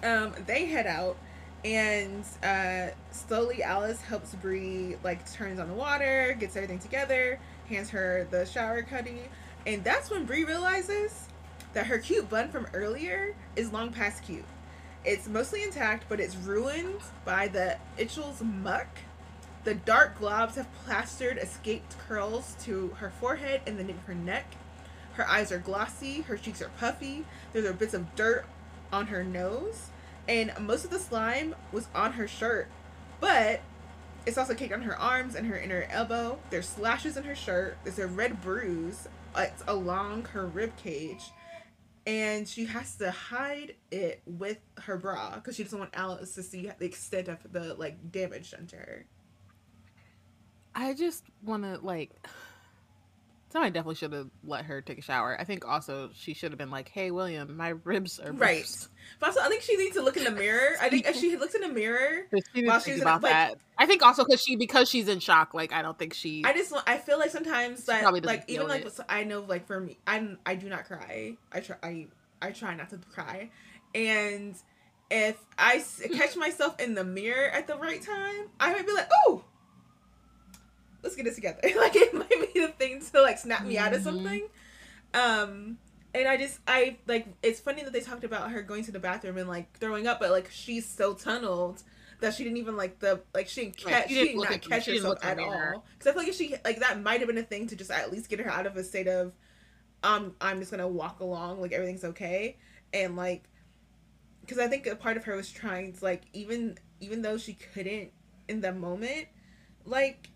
um, 0.02 0.34
they 0.46 0.66
head 0.66 0.86
out, 0.86 1.16
and 1.64 2.24
uh, 2.42 2.88
slowly 3.12 3.62
Alice 3.62 4.00
helps 4.02 4.34
Bree 4.34 4.96
like 5.02 5.30
turns 5.32 5.58
on 5.60 5.68
the 5.68 5.74
water, 5.74 6.36
gets 6.38 6.56
everything 6.56 6.78
together, 6.80 7.38
hands 7.70 7.90
her 7.90 8.26
the 8.30 8.44
shower 8.44 8.82
cuddy, 8.82 9.22
and 9.66 9.82
that's 9.82 10.10
when 10.10 10.26
Bree 10.26 10.44
realizes 10.44 11.28
that 11.72 11.86
her 11.86 11.98
cute 11.98 12.28
bun 12.28 12.50
from 12.50 12.66
earlier 12.74 13.34
is 13.56 13.72
long 13.72 13.92
past 13.92 14.24
cute. 14.24 14.44
It's 15.04 15.28
mostly 15.28 15.62
intact, 15.62 16.04
but 16.08 16.20
it's 16.20 16.36
ruined 16.36 17.00
by 17.24 17.48
the 17.48 17.78
Uchel's 17.98 18.42
muck. 18.42 18.88
The 19.64 19.74
dark 19.74 20.18
globs 20.18 20.56
have 20.56 20.72
plastered 20.84 21.38
escaped 21.38 21.96
curls 22.06 22.56
to 22.62 22.88
her 22.98 23.10
forehead 23.10 23.62
and 23.66 23.78
the 23.78 23.84
nape 23.84 23.96
of 23.96 24.04
her 24.04 24.14
neck. 24.14 24.46
Her 25.14 25.28
eyes 25.28 25.52
are 25.52 25.58
glossy, 25.58 26.22
her 26.22 26.36
cheeks 26.36 26.60
are 26.60 26.70
puffy, 26.78 27.24
there 27.52 27.66
are 27.68 27.72
bits 27.72 27.94
of 27.94 28.14
dirt 28.14 28.44
on 28.92 29.06
her 29.06 29.22
nose, 29.22 29.90
and 30.28 30.52
most 30.60 30.84
of 30.84 30.90
the 30.90 30.98
slime 30.98 31.54
was 31.72 31.88
on 31.94 32.12
her 32.12 32.26
shirt. 32.26 32.68
But 33.20 33.60
it's 34.26 34.38
also 34.38 34.54
caked 34.54 34.72
on 34.72 34.82
her 34.82 34.98
arms 34.98 35.34
and 35.34 35.46
her 35.46 35.56
inner 35.56 35.86
elbow. 35.90 36.38
There's 36.50 36.68
slashes 36.68 37.16
in 37.16 37.24
her 37.24 37.34
shirt. 37.34 37.78
There's 37.84 37.98
a 37.98 38.06
red 38.06 38.40
bruise 38.42 39.08
it's 39.36 39.62
along 39.68 40.24
her 40.26 40.46
rib 40.46 40.76
cage 40.76 41.30
and 42.06 42.48
she 42.48 42.64
has 42.64 42.96
to 42.96 43.10
hide 43.10 43.74
it 43.90 44.22
with 44.26 44.58
her 44.80 44.96
bra 44.96 45.34
because 45.36 45.56
she 45.56 45.62
doesn't 45.62 45.78
want 45.78 45.90
Alice 45.94 46.34
to 46.34 46.42
see 46.42 46.70
the 46.78 46.84
extent 46.84 47.28
of 47.28 47.38
the 47.52 47.74
like 47.74 48.10
damage 48.10 48.52
done 48.52 48.66
to 48.68 48.76
her. 48.76 49.06
I 50.74 50.94
just 50.94 51.24
want 51.42 51.64
to 51.64 51.78
like 51.84 52.10
Somebody 53.52 53.72
definitely 53.72 53.96
should 53.96 54.12
have 54.12 54.28
let 54.44 54.64
her 54.66 54.80
take 54.80 54.98
a 54.98 55.02
shower. 55.02 55.36
I 55.38 55.42
think 55.44 55.66
also 55.66 56.10
she 56.14 56.34
should 56.34 56.52
have 56.52 56.58
been 56.58 56.70
like, 56.70 56.88
"Hey, 56.88 57.10
William, 57.10 57.56
my 57.56 57.70
ribs 57.84 58.20
are 58.20 58.30
Right. 58.32 58.60
burst." 58.62 58.88
But 59.18 59.26
also, 59.30 59.40
I 59.40 59.48
think 59.48 59.62
she 59.62 59.76
needs 59.76 59.96
to 59.96 60.02
look 60.02 60.16
in 60.16 60.22
the 60.24 60.30
mirror. 60.30 60.76
I 60.80 60.88
think 60.88 61.04
if 61.06 61.16
she 61.16 61.36
looked 61.36 61.56
in 61.56 61.62
the 61.62 61.68
mirror, 61.68 62.26
She 62.54 62.64
While 62.64 62.78
she 62.78 62.92
was 62.92 63.00
in- 63.00 63.06
about 63.06 63.22
like- 63.22 63.32
that. 63.32 63.58
I 63.76 63.86
think 63.86 64.02
also 64.02 64.24
because 64.24 64.40
she 64.42 64.54
because 64.56 64.88
she's 64.88 65.08
in 65.08 65.18
shock. 65.18 65.52
Like 65.52 65.72
I 65.72 65.82
don't 65.82 65.98
think 65.98 66.14
she. 66.14 66.44
I 66.44 66.52
just. 66.52 66.72
I 66.86 66.98
feel 66.98 67.18
like 67.18 67.30
sometimes 67.30 67.84
that 67.86 68.04
like 68.24 68.44
even 68.46 68.68
like 68.68 68.84
it. 68.86 69.00
I 69.08 69.24
know 69.24 69.40
like 69.40 69.66
for 69.66 69.80
me, 69.80 69.98
I 70.06 70.36
I 70.46 70.54
do 70.54 70.68
not 70.68 70.84
cry. 70.84 71.36
I 71.50 71.60
try. 71.60 71.76
I 71.82 72.06
I 72.40 72.50
try 72.52 72.74
not 72.76 72.90
to 72.90 72.98
cry, 73.12 73.50
and 73.94 74.54
if 75.10 75.36
I 75.58 75.82
catch 76.12 76.36
myself 76.36 76.78
in 76.80 76.94
the 76.94 77.02
mirror 77.04 77.48
at 77.50 77.66
the 77.66 77.76
right 77.76 78.00
time, 78.00 78.46
I 78.60 78.72
might 78.72 78.86
be 78.86 78.92
like, 78.92 79.08
oh. 79.26 79.44
Let's 81.02 81.16
get 81.16 81.26
it 81.26 81.34
together. 81.34 81.60
like 81.76 81.96
it 81.96 82.14
might 82.14 82.52
be 82.54 82.60
the 82.60 82.68
thing 82.68 83.00
to 83.12 83.22
like 83.22 83.38
snap 83.38 83.66
me 83.66 83.78
out 83.78 83.94
of 83.94 84.00
Mhm. 84.00 84.04
something. 84.04 84.48
Um, 85.14 85.78
and 86.14 86.28
I 86.28 86.36
just 86.36 86.58
I 86.66 86.96
like 87.06 87.26
it's 87.42 87.60
funny 87.60 87.82
that 87.82 87.92
they 87.92 88.00
talked 88.00 88.24
about 88.24 88.50
her 88.50 88.62
going 88.62 88.84
to 88.84 88.92
the 88.92 88.98
bathroom 88.98 89.38
and 89.38 89.48
like 89.48 89.76
throwing 89.78 90.06
up, 90.06 90.20
but 90.20 90.30
like 90.30 90.50
she's 90.50 90.86
so 90.86 91.14
tunneled 91.14 91.82
that 92.20 92.34
she 92.34 92.44
didn't 92.44 92.58
even 92.58 92.76
like 92.76 92.98
the 92.98 93.20
like 93.34 93.48
she 93.48 93.62
didn't 93.62 93.76
catch 93.76 94.08
she 94.08 94.14
she, 94.14 94.24
didn't 94.26 94.40
did 94.40 94.42
not 94.42 94.52
at 94.54 94.62
catch 94.62 94.84
she 94.84 94.96
herself 94.96 95.18
at 95.22 95.38
all. 95.38 95.84
Because 95.98 96.08
I 96.08 96.12
feel 96.12 96.22
like 96.22 96.28
if 96.28 96.36
she 96.36 96.54
like 96.64 96.80
that 96.80 97.02
might 97.02 97.20
have 97.20 97.28
been 97.28 97.38
a 97.38 97.42
thing 97.42 97.66
to 97.68 97.76
just 97.76 97.90
at 97.90 98.10
least 98.12 98.28
get 98.28 98.40
her 98.40 98.50
out 98.50 98.66
of 98.66 98.76
a 98.76 98.84
state 98.84 99.08
of 99.08 99.32
um 100.02 100.34
I'm 100.40 100.58
just 100.58 100.70
gonna 100.70 100.88
walk 100.88 101.20
along 101.20 101.60
like 101.60 101.72
everything's 101.72 102.04
okay 102.04 102.56
and 102.92 103.16
like 103.16 103.44
because 104.40 104.58
I 104.58 104.66
think 104.66 104.86
a 104.86 104.96
part 104.96 105.16
of 105.16 105.24
her 105.24 105.36
was 105.36 105.50
trying 105.50 105.92
to 105.92 106.04
like 106.04 106.22
even 106.32 106.76
even 107.00 107.22
though 107.22 107.38
she 107.38 107.54
couldn't 107.54 108.10
in 108.48 108.60
the 108.60 108.72
moment 108.72 109.28
like 109.84 110.30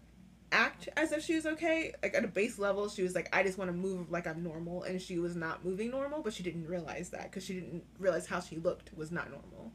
act 0.55 0.89
as 0.97 1.13
if 1.13 1.23
she 1.23 1.35
was 1.35 1.47
okay 1.47 1.93
like 2.03 2.15
at 2.15 2.25
a 2.25 2.29
base 2.29 2.59
level 2.59 2.89
she 2.89 3.03
was 3.03 3.15
like 3.15 3.29
i 3.35 3.43
just 3.43 3.59
want 3.59 3.69
to 3.69 3.77
move 3.77 4.11
like 4.11 4.27
i'm 4.27 4.43
normal 4.43 4.83
and 4.85 5.03
she 5.03 5.19
was 5.19 5.35
not 5.35 5.65
moving 5.65 5.91
normal 5.91 6.23
but 6.23 6.33
she 6.33 6.43
didn't 6.43 6.67
realize 6.67 7.11
that 7.11 7.25
because 7.25 7.45
she 7.45 7.55
didn't 7.55 7.83
realize 7.99 8.27
how 8.27 8.41
she 8.41 8.57
looked 8.57 8.97
was 8.97 9.11
not 9.11 9.31
normal 9.31 9.73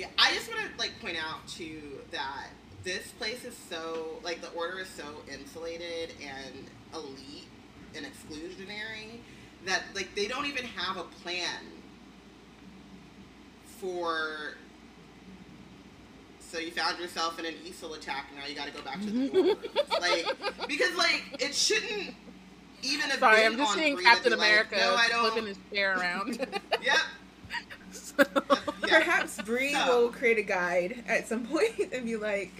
Yeah, 0.00 0.06
I 0.18 0.32
just 0.32 0.48
want 0.48 0.62
to 0.62 0.78
like 0.78 0.98
point 1.00 1.18
out 1.22 1.46
too 1.46 1.98
that 2.10 2.46
this 2.84 3.08
place 3.18 3.44
is 3.44 3.54
so 3.68 4.18
like 4.22 4.40
the 4.40 4.48
order 4.50 4.78
is 4.78 4.88
so 4.88 5.04
insulated 5.30 6.14
and 6.22 6.70
elite 6.94 7.48
and 7.94 8.06
exclusionary 8.06 9.18
that 9.66 9.82
like 9.94 10.14
they 10.14 10.26
don't 10.26 10.46
even 10.46 10.64
have 10.64 10.96
a 10.96 11.04
plan 11.22 11.66
for. 13.78 14.54
So 16.50 16.58
you 16.58 16.72
found 16.72 16.98
yourself 16.98 17.38
in 17.38 17.46
an 17.46 17.54
Easel 17.64 17.94
attack. 17.94 18.26
Now 18.36 18.44
you 18.46 18.56
got 18.56 18.66
to 18.66 18.72
go 18.72 18.82
back 18.82 19.00
to 19.00 19.06
the 19.06 19.12
mm-hmm. 19.12 19.36
dorm 19.36 19.46
rooms. 19.46 19.90
like 20.00 20.26
because 20.66 20.96
like 20.96 21.22
it 21.38 21.54
shouldn't 21.54 22.12
even 22.82 23.10
have 23.10 23.20
Sorry, 23.20 23.44
I'm 23.44 23.56
just 23.56 23.70
on 23.70 23.78
seeing 23.78 23.94
Bree 23.94 24.04
Captain 24.04 24.32
be 24.32 24.38
like, 24.38 24.48
America 24.48 24.76
no, 24.76 24.96
I 24.96 25.06
flipping 25.08 25.36
don't. 25.36 25.46
his 25.46 25.58
chair 25.72 25.96
around. 25.96 26.38
Yep. 26.82 26.96
So- 27.92 28.24
yeah. 28.26 28.98
perhaps 28.98 29.40
Bree 29.42 29.74
So- 29.74 30.02
will 30.02 30.08
create 30.10 30.38
a 30.38 30.42
guide 30.42 31.04
at 31.06 31.28
some 31.28 31.46
point 31.46 31.92
and 31.92 32.04
be 32.04 32.16
like 32.16 32.50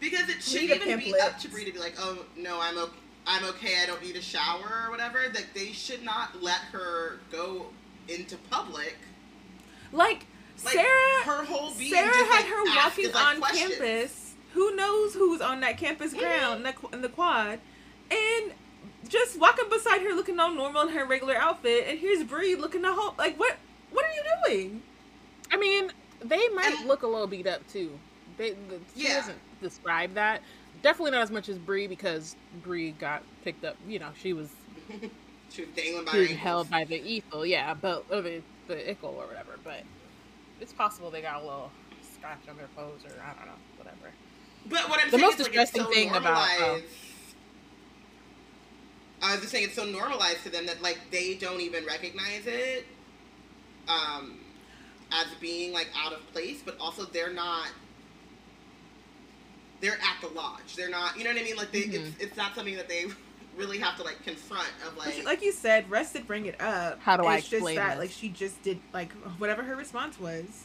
Because 0.00 0.28
it 0.30 0.42
shouldn't 0.42 0.82
a 0.82 0.88
even 0.88 0.98
be 0.98 1.14
up 1.20 1.38
to 1.40 1.48
Bree 1.48 1.64
to 1.66 1.72
be 1.72 1.78
like, 1.78 1.94
oh 1.98 2.24
no, 2.36 2.58
I'm 2.60 2.78
okay. 2.78 2.92
I'm 3.26 3.44
okay. 3.50 3.74
I 3.82 3.86
don't 3.86 4.02
need 4.02 4.16
a 4.16 4.20
shower 4.20 4.84
or 4.86 4.90
whatever. 4.90 5.20
That 5.32 5.46
they 5.54 5.72
should 5.72 6.02
not 6.02 6.42
let 6.42 6.58
her 6.72 7.20
go 7.30 7.66
into 8.08 8.36
public. 8.50 8.96
like, 9.92 10.26
Like 10.64 10.74
sarah 10.74 11.22
her 11.24 11.44
whole 11.44 11.72
being. 11.74 11.92
sarah 11.92 12.06
just, 12.12 12.30
had 12.30 12.40
like, 12.40 12.46
her 12.46 12.64
walking 12.76 13.06
us, 13.06 13.14
like, 13.14 13.24
on 13.26 13.38
questions. 13.40 13.76
campus 13.76 14.34
who 14.54 14.74
knows 14.76 15.14
who's 15.14 15.40
on 15.40 15.60
that 15.60 15.78
campus 15.78 16.12
ground 16.14 16.58
in 16.58 16.62
the, 16.62 16.88
in 16.96 17.02
the 17.02 17.08
quad 17.08 17.58
and 18.10 18.52
just 19.08 19.38
walking 19.40 19.68
beside 19.70 20.00
her 20.02 20.12
looking 20.14 20.38
all 20.38 20.52
normal 20.54 20.82
in 20.82 20.88
her 20.88 21.04
regular 21.06 21.36
outfit 21.36 21.84
and 21.88 21.98
here's 21.98 22.22
Bree 22.24 22.54
looking 22.54 22.84
a 22.84 22.92
whole 22.92 23.14
like 23.18 23.38
what 23.38 23.56
what 23.90 24.04
are 24.04 24.12
you 24.12 24.22
doing 24.46 24.82
I 25.50 25.56
mean, 25.58 25.90
they 26.24 26.48
might 26.50 26.72
And- 26.78 26.88
look 26.88 27.02
a 27.02 27.06
little 27.06 27.26
beat 27.26 27.46
up 27.46 27.60
too. 27.70 27.98
They, 28.38 28.52
the, 28.52 28.78
she 28.96 29.04
Yeah. 29.08 29.16
doesn't 29.20 29.38
describe 29.60 30.14
that. 30.14 30.40
Definitely 30.82 31.10
not 31.10 31.20
as 31.20 31.30
much 31.30 31.50
as 31.50 31.58
Bree 31.58 31.86
because 31.86 32.36
Bree 32.62 32.92
got 32.92 33.22
picked 33.44 33.62
up. 33.62 33.76
You 33.86 33.98
know, 33.98 34.08
she 34.18 34.32
was 34.32 34.48
She 35.50 35.62
was 35.66 35.70
dangling 35.76 36.06
by 36.06 36.12
her 36.12 36.24
being 36.24 36.38
held 36.38 36.70
by 36.70 36.84
the 36.84 36.96
ethel, 37.18 37.44
yeah, 37.44 37.74
but 37.74 38.06
or 38.10 38.22
the 38.22 38.40
the 38.66 38.90
ickle 38.90 39.10
or 39.10 39.26
whatever. 39.26 39.58
But 39.62 39.82
it's 40.62 40.72
possible 40.72 41.10
they 41.10 41.20
got 41.20 41.36
a 41.42 41.44
little 41.44 41.70
scratch 42.16 42.38
on 42.48 42.56
their 42.56 42.68
clothes 42.68 43.00
or 43.04 43.10
I 43.20 43.34
don't 43.34 43.46
know, 43.46 43.52
whatever. 43.76 44.12
But 44.66 44.88
what 44.88 45.00
I'm 45.00 45.10
The 45.10 45.18
saying 45.18 45.22
most 45.22 45.40
is, 45.40 45.48
like, 45.48 45.56
it's 45.56 45.72
so 45.72 45.84
thing 45.90 46.10
about- 46.14 46.24
oh. 46.26 46.60
normalized. 46.60 46.84
I 49.24 49.32
was 49.32 49.40
just 49.40 49.52
saying 49.52 49.64
it's 49.66 49.74
so 49.76 49.84
normalized 49.84 50.42
to 50.44 50.50
them 50.50 50.66
that 50.66 50.82
like 50.82 50.98
they 51.10 51.34
don't 51.34 51.60
even 51.60 51.84
recognize 51.84 52.42
it 52.46 52.86
um, 53.88 54.38
as 55.12 55.26
being 55.40 55.72
like 55.72 55.88
out 55.96 56.12
of 56.12 56.20
place, 56.32 56.60
but 56.64 56.76
also 56.80 57.04
they're 57.04 57.32
not. 57.32 57.68
They're 59.80 59.94
at 59.94 60.20
the 60.20 60.28
lodge. 60.28 60.76
They're 60.76 60.90
not. 60.90 61.16
You 61.18 61.24
know 61.24 61.30
what 61.30 61.40
I 61.40 61.44
mean? 61.44 61.56
Like 61.56 61.72
they, 61.72 61.80
it's 61.80 62.08
Mhm. 62.10 62.20
it's 62.20 62.36
not 62.36 62.54
something 62.54 62.76
that 62.76 62.88
they 62.88 63.06
really 63.56 63.78
have 63.78 63.96
to 63.98 64.02
like 64.02 64.22
confront. 64.24 64.68
Of 64.86 64.96
like, 64.96 65.24
like 65.24 65.42
you 65.42 65.52
said 65.52 65.90
Russ 65.90 66.12
did 66.12 66.26
bring 66.26 66.46
it 66.46 66.60
up 66.60 67.00
How 67.00 67.16
do 67.16 67.24
I 67.24 67.36
it's 67.36 67.52
explain 67.52 67.76
just 67.76 67.86
that 67.86 67.90
this? 67.90 67.98
like 67.98 68.10
she 68.10 68.28
just 68.28 68.62
did 68.62 68.78
like 68.92 69.12
whatever 69.38 69.62
her 69.62 69.76
response 69.76 70.18
was 70.18 70.64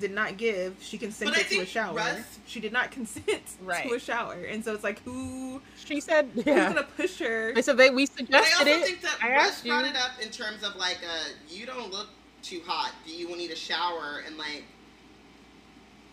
did 0.00 0.12
not 0.12 0.36
give 0.36 0.76
she 0.80 0.96
consented 0.96 1.34
I 1.34 1.38
to 1.38 1.42
a 1.42 1.48
think 1.48 1.68
shower 1.68 1.96
Russ- 1.96 2.38
she 2.46 2.60
did 2.60 2.72
not 2.72 2.90
consent 2.92 3.42
Right. 3.60 3.88
to 3.88 3.94
a 3.94 3.98
shower 3.98 4.34
and 4.34 4.64
so 4.64 4.72
it's 4.72 4.84
like 4.84 5.02
who 5.02 5.60
She 5.84 6.00
said, 6.00 6.28
who's 6.34 6.46
yeah. 6.46 6.68
gonna 6.68 6.86
push 6.96 7.18
her 7.18 7.52
They 7.54 7.62
said 7.62 7.76
they 7.76 7.90
we 7.90 8.06
but 8.06 8.34
I 8.34 8.38
also 8.38 8.64
it. 8.66 8.84
think 8.86 9.00
that 9.02 9.18
I 9.20 9.30
Russ 9.32 9.48
asked 9.48 9.64
you. 9.64 9.72
brought 9.72 9.86
it 9.86 9.96
up 9.96 10.12
in 10.22 10.30
terms 10.30 10.62
of 10.62 10.76
like, 10.76 10.98
uh, 11.04 11.30
you 11.48 11.66
don't 11.66 11.90
look 11.90 12.06
too 12.42 12.60
hot. 12.64 12.92
Do 13.04 13.12
you 13.12 13.36
need 13.36 13.50
a 13.50 13.56
shower? 13.56 14.22
And 14.24 14.38
like, 14.38 14.62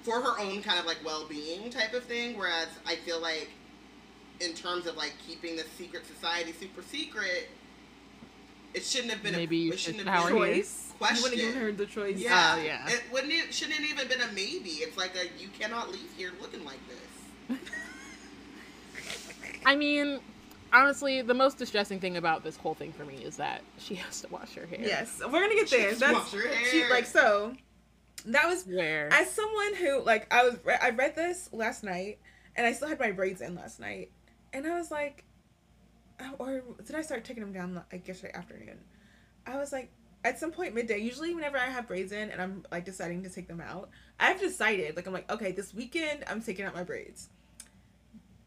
for 0.02 0.22
her 0.22 0.40
own 0.40 0.62
kind 0.64 0.80
of 0.80 0.86
like 0.88 0.98
well-being 1.06 1.70
type 1.70 1.94
of 1.94 2.04
thing. 2.06 2.38
Whereas 2.38 2.68
I 2.86 2.96
feel 2.96 3.22
like, 3.22 3.50
in 4.40 4.54
terms 4.54 4.86
of 4.88 4.96
like 4.98 5.14
keeping 5.26 5.56
the 5.56 5.64
secret 5.78 6.06
society 6.06 6.54
super 6.60 6.82
secret, 6.82 7.50
it 8.74 8.84
shouldn't 8.84 9.12
have 9.12 9.24
been 9.24 9.34
Maybe 9.34 9.58
you 9.58 9.72
a 9.72 9.74
it 9.74 9.80
should 9.80 9.96
shouldn't 9.96 10.10
have 10.10 10.24
shower 10.24 10.32
been 10.34 10.44
here. 10.48 10.56
choice 10.56 10.82
you 11.00 11.08
wouldn't 11.22 11.24
have 11.24 11.34
given 11.54 11.62
her 11.62 11.72
the 11.72 11.86
choice 11.86 12.18
yeah, 12.18 12.56
Oh, 12.58 12.62
yeah. 12.64 12.88
It 12.90 13.04
wouldn't. 13.12 13.32
It 13.34 13.54
shouldn't 13.54 13.80
have 13.80 13.90
even 13.90 14.08
been 14.08 14.22
a 14.22 14.32
maybe. 14.34 14.70
It's 14.82 14.98
like 14.98 15.12
a 15.16 15.26
you 15.42 15.50
cannot 15.60 15.92
leave 15.92 16.10
here 16.18 16.32
looking 16.42 16.64
like 16.64 16.80
this. 16.88 17.58
I 19.66 19.76
mean, 19.76 20.20
honestly, 20.72 21.22
the 21.22 21.34
most 21.34 21.58
distressing 21.58 22.00
thing 22.00 22.18
about 22.18 22.44
this 22.44 22.56
whole 22.58 22.74
thing 22.76 22.92
for 22.94 23.04
me 23.06 23.16
is 23.16 23.38
that 23.38 23.62
she 23.78 23.96
has 23.96 24.22
to 24.22 24.28
wash 24.30 24.54
her 24.56 24.66
hair. 24.66 24.80
yes 24.82 25.22
we're 25.24 25.32
gonna 25.42 25.56
get 25.56 25.70
there 25.70 25.94
that's 25.96 26.14
wash 26.14 26.32
her 26.34 26.50
she 26.72 26.88
like 26.90 27.06
so 27.06 27.54
that 28.26 28.48
was 28.48 28.64
Where? 28.66 29.10
as 29.14 29.30
someone 29.32 29.76
who 29.76 30.02
like 30.04 30.32
I 30.34 30.44
was 30.44 30.58
I 30.82 30.90
read 30.92 31.16
this 31.16 31.50
last 31.52 31.84
night 31.84 32.20
and 32.56 32.66
I 32.66 32.74
still 32.74 32.88
had 32.88 33.00
my 33.00 33.12
braids 33.12 33.42
in 33.42 33.56
last 33.56 33.80
night 33.80 34.12
and 34.56 34.66
I 34.66 34.76
was 34.78 34.90
like 34.90 35.24
oh, 36.22 36.32
or 36.40 36.64
did 36.86 36.96
I 36.96 37.02
start 37.02 37.24
taking 37.26 37.44
them 37.44 37.52
down 37.54 37.84
like 37.92 38.08
yesterday 38.08 38.34
afternoon 38.34 38.80
I 39.46 39.58
was 39.58 39.72
like 39.72 39.92
at 40.24 40.40
some 40.40 40.52
point 40.52 40.74
midday 40.74 40.98
usually 40.98 41.36
whenever 41.36 41.58
I 41.58 41.66
have 41.66 41.88
braids 41.88 42.12
in 42.12 42.30
and 42.32 42.42
I'm 42.42 42.64
like 42.72 42.86
deciding 42.86 43.22
to 43.24 43.30
take 43.30 43.48
them 43.48 43.62
out 43.62 43.90
I've 44.20 44.40
decided 44.40 44.96
like 44.96 45.06
I'm 45.06 45.14
like 45.14 45.30
okay 45.32 45.52
this 45.52 45.74
weekend 45.74 46.24
I'm 46.28 46.42
taking 46.42 46.66
out 46.66 46.74
my 46.74 46.84
braids 46.84 47.30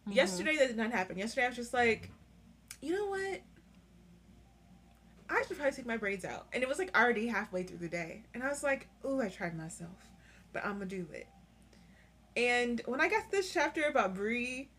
Mhm. 0.09 0.15
yesterday 0.15 0.57
that 0.57 0.69
did 0.69 0.77
not 0.79 0.91
happen 0.91 1.19
yesterday 1.19 1.45
I 1.45 1.49
was 1.49 1.57
just 1.57 1.75
like 1.75 2.11
you 2.81 2.93
know 2.95 3.07
what 3.07 3.43
I 5.31 5.43
should 5.47 5.59
probably 5.59 5.73
take 5.73 5.85
my 5.85 5.99
braids 5.99 6.25
out. 6.25 6.47
And 6.55 6.63
it 6.63 6.69
was 6.69 6.79
like 6.79 6.97
already 6.97 7.27
halfway 7.27 7.63
through 7.63 7.79
the 7.79 7.89
day. 7.89 8.23
And 8.33 8.43
I 8.43 8.49
was 8.49 8.63
like, 8.63 8.89
ooh, 9.05 9.21
I 9.21 9.29
tried 9.29 9.59
myself. 9.59 9.91
But 10.55 10.65
I'm 10.65 10.75
gonna 10.79 10.87
do 10.87 11.07
it. 11.13 11.27
And 12.35 12.81
when 12.87 13.01
I 13.01 13.09
got 13.09 13.31
this 13.31 13.53
chapter 13.53 13.83
about 13.85 14.15
Bree 14.15 14.71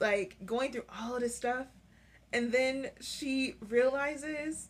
like 0.00 0.36
going 0.44 0.72
through 0.72 0.84
all 0.98 1.14
of 1.14 1.20
this 1.20 1.36
stuff, 1.36 1.66
and 2.32 2.52
then 2.52 2.90
she 3.00 3.54
realizes 3.68 4.68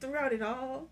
throughout 0.00 0.32
it 0.32 0.42
all, 0.42 0.88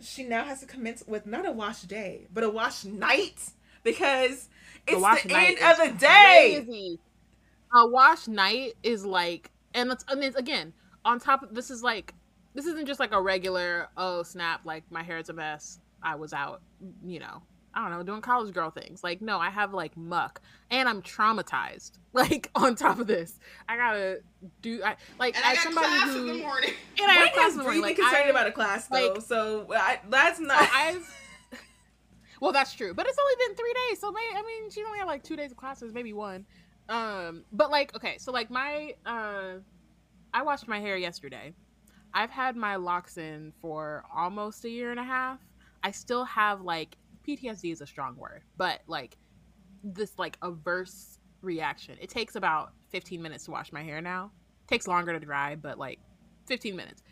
she 0.00 0.24
now 0.24 0.44
has 0.44 0.60
to 0.60 0.66
commence 0.66 1.02
with 1.06 1.26
not 1.26 1.46
a 1.46 1.52
wash 1.52 1.82
day, 1.82 2.26
but 2.32 2.44
a 2.44 2.50
wash 2.50 2.84
night. 2.84 3.50
Because 3.82 4.48
it's 4.86 4.98
wash 4.98 5.24
the 5.24 5.34
end 5.34 5.58
of 5.58 5.76
the 5.76 5.98
day. 5.98 6.62
Crazy. 6.64 6.98
A 7.74 7.86
wash 7.86 8.26
night 8.26 8.72
is 8.82 9.04
like, 9.04 9.50
and 9.74 9.92
it's, 9.92 10.06
and 10.08 10.24
it's 10.24 10.36
again 10.36 10.72
on 11.04 11.20
top. 11.20 11.42
of 11.42 11.54
This 11.54 11.70
is 11.70 11.82
like, 11.82 12.14
this 12.54 12.64
isn't 12.64 12.86
just 12.86 12.98
like 12.98 13.12
a 13.12 13.20
regular. 13.20 13.88
Oh 13.98 14.22
snap! 14.22 14.62
Like 14.64 14.84
my 14.90 15.02
hair 15.02 15.18
is 15.18 15.28
a 15.28 15.34
mess. 15.34 15.80
I 16.02 16.14
was 16.14 16.32
out. 16.32 16.62
You 17.04 17.20
know, 17.20 17.42
I 17.74 17.80
don't 17.88 17.90
know, 17.98 18.02
doing 18.04 18.20
college 18.20 18.54
girl 18.54 18.70
things. 18.70 19.02
Like 19.04 19.20
no, 19.20 19.38
I 19.38 19.50
have 19.50 19.74
like 19.74 19.96
muck, 19.96 20.40
and 20.70 20.88
I'm 20.88 21.02
traumatized. 21.02 21.92
Like 22.14 22.48
on 22.54 22.76
top 22.76 23.00
of 23.00 23.08
this, 23.08 23.40
I 23.68 23.76
gotta 23.76 24.20
do. 24.62 24.80
I 24.84 24.94
like 25.18 25.34
And 25.34 25.44
I 25.44 25.50
as 25.50 25.56
got 25.56 25.62
somebody 25.64 25.86
class 25.88 26.06
who 26.10 26.20
in 26.20 26.26
the 26.36 26.42
morning. 26.44 26.70
and 27.00 27.10
I 27.10 27.16
When 27.16 27.26
have 27.26 27.34
class 27.34 27.44
has 27.46 27.52
in 27.54 27.58
the 27.58 27.64
morning. 27.64 27.82
Like, 27.82 27.96
concerned 27.96 28.22
I- 28.26 28.28
about 28.30 28.46
a 28.46 28.52
class 28.52 28.86
though? 28.86 29.12
like- 29.14 29.20
so 29.22 29.66
I, 29.72 29.98
that's 30.08 30.38
So 30.38 30.44
not. 30.44 30.68
I've. 30.72 31.12
Well, 32.40 32.52
that's 32.52 32.72
true, 32.74 32.92
but 32.94 33.06
it's 33.06 33.18
only 33.18 33.34
been 33.48 33.56
three 33.56 33.74
days, 33.88 34.00
so 34.00 34.12
maybe 34.12 34.26
I 34.36 34.42
mean 34.42 34.70
she 34.70 34.82
only 34.84 34.98
had 34.98 35.06
like 35.06 35.22
two 35.22 35.34
days 35.36 35.50
of 35.50 35.56
classes, 35.56 35.92
maybe 35.94 36.12
one. 36.12 36.44
Um, 36.88 37.44
but 37.52 37.70
like, 37.70 37.94
okay, 37.96 38.18
so 38.18 38.32
like 38.32 38.50
my 38.50 38.94
uh, 39.06 39.54
I 40.32 40.42
washed 40.42 40.68
my 40.68 40.78
hair 40.80 40.96
yesterday. 40.96 41.54
I've 42.12 42.30
had 42.30 42.54
my 42.54 42.76
locks 42.76 43.16
in 43.18 43.52
for 43.60 44.04
almost 44.14 44.64
a 44.64 44.70
year 44.70 44.90
and 44.90 45.00
a 45.00 45.04
half. 45.04 45.38
I 45.82 45.90
still 45.90 46.24
have 46.24 46.60
like 46.60 46.96
PTSD 47.26 47.72
is 47.72 47.80
a 47.80 47.86
strong 47.86 48.16
word, 48.16 48.42
but 48.56 48.80
like 48.86 49.16
this 49.82 50.18
like 50.18 50.38
averse 50.42 51.18
reaction. 51.42 51.96
It 52.00 52.08
takes 52.08 52.36
about 52.36 52.72
15 52.90 53.20
minutes 53.20 53.44
to 53.44 53.50
wash 53.50 53.72
my 53.72 53.82
hair 53.82 54.00
now. 54.00 54.30
It 54.64 54.68
takes 54.68 54.86
longer 54.86 55.12
to 55.12 55.20
dry, 55.24 55.56
but 55.56 55.78
like 55.78 56.00
15 56.46 56.74
minutes. 56.74 57.02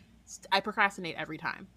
I 0.51 0.59
procrastinate 0.59 1.15
every 1.15 1.37
time 1.37 1.67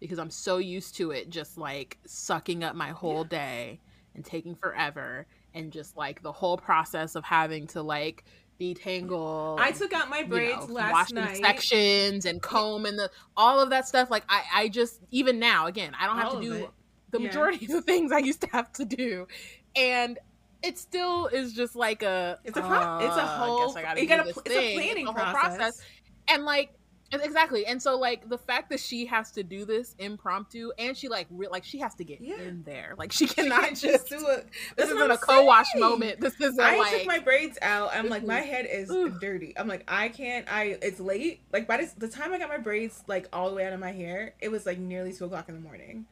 because 0.00 0.18
I'm 0.18 0.30
so 0.30 0.58
used 0.58 0.96
to 0.96 1.12
it 1.12 1.30
just 1.30 1.56
like 1.56 1.98
sucking 2.06 2.64
up 2.64 2.74
my 2.74 2.90
whole 2.90 3.22
yeah. 3.22 3.38
day 3.38 3.80
and 4.14 4.24
taking 4.24 4.54
forever 4.54 5.26
and 5.54 5.72
just 5.72 5.96
like 5.96 6.22
the 6.22 6.32
whole 6.32 6.56
process 6.56 7.14
of 7.14 7.24
having 7.24 7.66
to 7.68 7.82
like 7.82 8.24
detangle. 8.60 9.58
I 9.58 9.70
took 9.70 9.92
out 9.92 10.10
my 10.10 10.22
braids 10.22 10.62
you 10.62 10.68
know, 10.68 10.74
last 10.74 11.12
night. 11.12 11.36
Sections 11.36 12.24
and 12.24 12.42
comb 12.42 12.86
and 12.86 12.98
the 12.98 13.10
all 13.36 13.60
of 13.60 13.70
that 13.70 13.86
stuff. 13.86 14.10
Like 14.10 14.24
I, 14.28 14.42
I 14.54 14.68
just 14.68 15.00
even 15.10 15.38
now 15.38 15.66
again, 15.66 15.94
I 15.98 16.06
don't 16.06 16.16
have 16.18 16.28
all 16.28 16.40
to 16.40 16.42
do 16.42 16.68
the 17.16 17.22
yeah. 17.22 17.28
majority 17.28 17.64
of 17.66 17.72
the 17.72 17.82
things 17.82 18.12
I 18.12 18.18
used 18.18 18.40
to 18.42 18.48
have 18.48 18.72
to 18.74 18.84
do, 18.84 19.26
and 19.74 20.18
it 20.62 20.78
still 20.78 21.26
is 21.26 21.52
just 21.52 21.76
like 21.76 22.02
a 22.02 22.38
it's 22.44 22.56
a 22.56 22.60
pro- 22.60 22.78
uh, 22.78 22.98
it's 23.00 23.16
a 23.16 23.26
whole 23.26 23.68
you 23.96 24.06
gotta 24.06 24.28
it's 24.28 24.38
a 24.38 24.74
planning 24.74 25.06
it's 25.06 25.10
a 25.10 25.12
process. 25.12 25.56
process. 25.56 25.82
and 26.28 26.44
like 26.44 26.72
exactly. 27.12 27.66
And 27.66 27.80
so 27.80 27.98
like 27.98 28.28
the 28.28 28.38
fact 28.38 28.70
that 28.70 28.80
she 28.80 29.06
has 29.06 29.30
to 29.32 29.42
do 29.42 29.64
this 29.64 29.94
impromptu 29.98 30.72
and 30.78 30.96
she 30.96 31.08
like 31.08 31.26
re- 31.30 31.48
like 31.48 31.64
she 31.64 31.78
has 31.78 31.94
to 31.96 32.04
get 32.04 32.20
yeah. 32.20 32.40
in 32.40 32.62
there. 32.64 32.94
Like 32.98 33.12
she 33.12 33.26
cannot 33.26 33.76
she 33.76 33.88
just 33.92 34.08
do 34.08 34.26
it. 34.28 34.46
This 34.76 34.90
isn't 34.90 35.10
a 35.10 35.16
co-wash 35.16 35.68
moment. 35.76 36.20
This 36.20 36.34
isn't 36.40 36.60
i 36.60 36.78
like, 36.78 36.92
took 36.92 37.06
my 37.06 37.18
braids 37.18 37.58
out. 37.62 37.90
I'm 37.92 38.08
like 38.08 38.24
my 38.24 38.40
head 38.40 38.66
is 38.70 38.88
dirty. 39.20 39.54
I'm 39.56 39.68
like 39.68 39.84
i 39.88 40.08
can't 40.08 40.50
i 40.52 40.78
it's 40.82 41.00
late. 41.00 41.42
Like 41.52 41.66
by 41.66 41.78
this, 41.78 41.92
the 41.92 42.08
time 42.08 42.32
i 42.32 42.38
got 42.38 42.48
my 42.48 42.58
braids 42.58 43.04
like 43.06 43.28
all 43.32 43.50
the 43.50 43.56
way 43.56 43.66
out 43.66 43.72
of 43.72 43.80
my 43.80 43.92
hair 43.92 44.34
it 44.40 44.50
was 44.50 44.66
like 44.66 44.78
nearly 44.78 45.12
two 45.12 45.26
o'clock 45.26 45.48
in 45.48 45.54
the 45.54 45.60
morning 45.60 46.06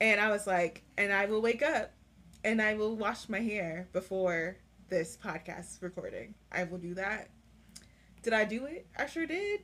and 0.00 0.20
i 0.20 0.30
was 0.30 0.46
like 0.46 0.82
and 0.96 1.12
i 1.12 1.26
will 1.26 1.42
wake 1.42 1.62
up 1.62 1.92
and 2.44 2.60
I 2.60 2.74
will 2.74 2.96
wash 2.96 3.28
my 3.28 3.40
hair 3.40 3.88
before 3.92 4.56
this 4.88 5.18
podcast 5.22 5.82
recording. 5.82 6.34
I 6.50 6.64
will 6.64 6.78
do 6.78 6.94
that. 6.94 7.28
Did 8.22 8.32
I 8.32 8.44
do 8.44 8.64
it? 8.66 8.86
I 8.98 9.06
sure 9.06 9.26
did. 9.26 9.60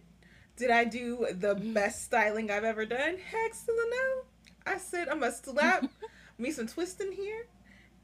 Did 0.56 0.70
I 0.70 0.84
do 0.84 1.26
the 1.30 1.54
mm-hmm. 1.54 1.72
best 1.72 2.04
styling 2.04 2.50
I've 2.50 2.64
ever 2.64 2.86
done? 2.86 3.16
Heck 3.18 3.52
to 3.52 3.66
the 3.66 3.86
no. 3.90 4.72
I 4.72 4.78
said 4.78 5.08
I'm 5.08 5.20
gonna 5.20 5.32
slap 5.32 5.84
me 6.38 6.50
some 6.50 6.66
twisting 6.66 7.12
here, 7.12 7.46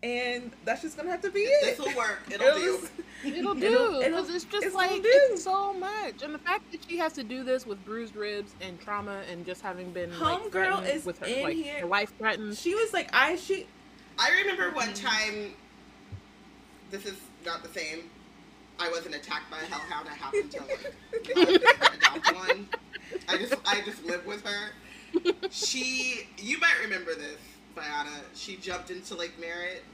and 0.02 0.50
that's 0.64 0.82
just 0.82 0.96
gonna 0.96 1.10
have 1.10 1.22
to 1.22 1.30
be 1.30 1.40
it. 1.40 1.76
This 1.76 1.78
will 1.78 1.96
work. 1.96 2.20
It'll, 2.30 2.46
it'll 2.46 2.58
do. 2.58 2.88
it'll 3.24 3.54
do. 3.54 4.00
Because 4.02 4.30
it's 4.30 4.44
just 4.44 4.64
it's 4.64 4.74
like 4.74 4.90
it's 4.94 5.44
so 5.44 5.72
much, 5.72 6.22
and 6.22 6.34
the 6.34 6.38
fact 6.38 6.70
that 6.72 6.80
she 6.88 6.98
has 6.98 7.12
to 7.14 7.22
do 7.22 7.44
this 7.44 7.66
with 7.66 7.84
bruised 7.84 8.16
ribs 8.16 8.54
and 8.60 8.80
trauma, 8.80 9.22
and 9.30 9.46
just 9.46 9.62
having 9.62 9.92
been 9.92 10.10
homegirl 10.10 10.82
like, 10.82 10.94
is 10.94 11.04
with 11.04 11.18
her, 11.20 11.26
in 11.26 11.42
like, 11.42 11.56
here. 11.56 11.80
Her 11.80 11.86
life 11.86 12.12
threatened. 12.18 12.56
She 12.56 12.74
was 12.74 12.92
like, 12.92 13.10
I 13.12 13.36
she 13.36 13.66
I 14.18 14.30
remember 14.42 14.70
one 14.74 14.88
mm. 14.88 15.02
time. 15.02 15.54
This 16.90 17.06
is 17.06 17.16
not 17.44 17.62
the 17.62 17.68
same. 17.68 18.10
I 18.78 18.90
wasn't 18.90 19.14
attacked 19.14 19.50
by 19.50 19.58
a 19.58 19.64
hellhound. 19.64 20.08
I 20.10 20.14
happened 20.14 20.50
to 20.50 20.60
like 20.60 20.92
adopt 21.94 22.34
one. 22.34 22.68
I 23.28 23.36
just 23.36 23.54
I 23.66 23.80
just 23.84 24.04
live 24.04 24.26
with 24.26 24.44
her. 24.44 24.70
She, 25.50 26.26
you 26.38 26.58
might 26.58 26.76
remember 26.82 27.14
this, 27.14 27.38
Bayana. 27.76 28.22
She 28.34 28.56
jumped 28.56 28.90
into 28.90 29.14
Lake 29.14 29.38
Merritt, 29.38 29.84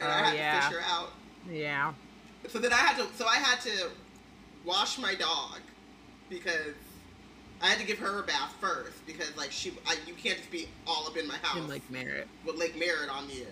and 0.00 0.08
uh, 0.08 0.12
I 0.12 0.20
oh, 0.20 0.24
had 0.24 0.36
yeah. 0.36 0.60
to 0.60 0.66
fish 0.66 0.76
her 0.76 0.82
out. 0.84 1.12
Yeah. 1.50 1.92
So 2.48 2.58
then 2.58 2.72
I 2.72 2.76
had 2.76 2.96
to. 2.98 3.06
So 3.14 3.26
I 3.26 3.36
had 3.36 3.60
to 3.62 3.90
wash 4.64 4.98
my 4.98 5.14
dog 5.14 5.60
because 6.28 6.74
I 7.62 7.66
had 7.68 7.78
to 7.78 7.86
give 7.86 7.98
her 7.98 8.18
a 8.20 8.22
bath 8.22 8.54
first 8.60 9.06
because 9.06 9.36
like 9.36 9.50
she, 9.50 9.72
I, 9.86 9.96
you 10.06 10.14
can't 10.14 10.38
just 10.38 10.50
be 10.50 10.68
all 10.86 11.06
up 11.06 11.16
in 11.16 11.26
my 11.26 11.36
house. 11.36 11.56
In 11.56 11.68
Lake 11.68 11.88
Merritt. 11.90 12.28
With 12.44 12.56
Lake 12.56 12.78
Merritt 12.78 13.10
on 13.10 13.28
you. 13.30 13.46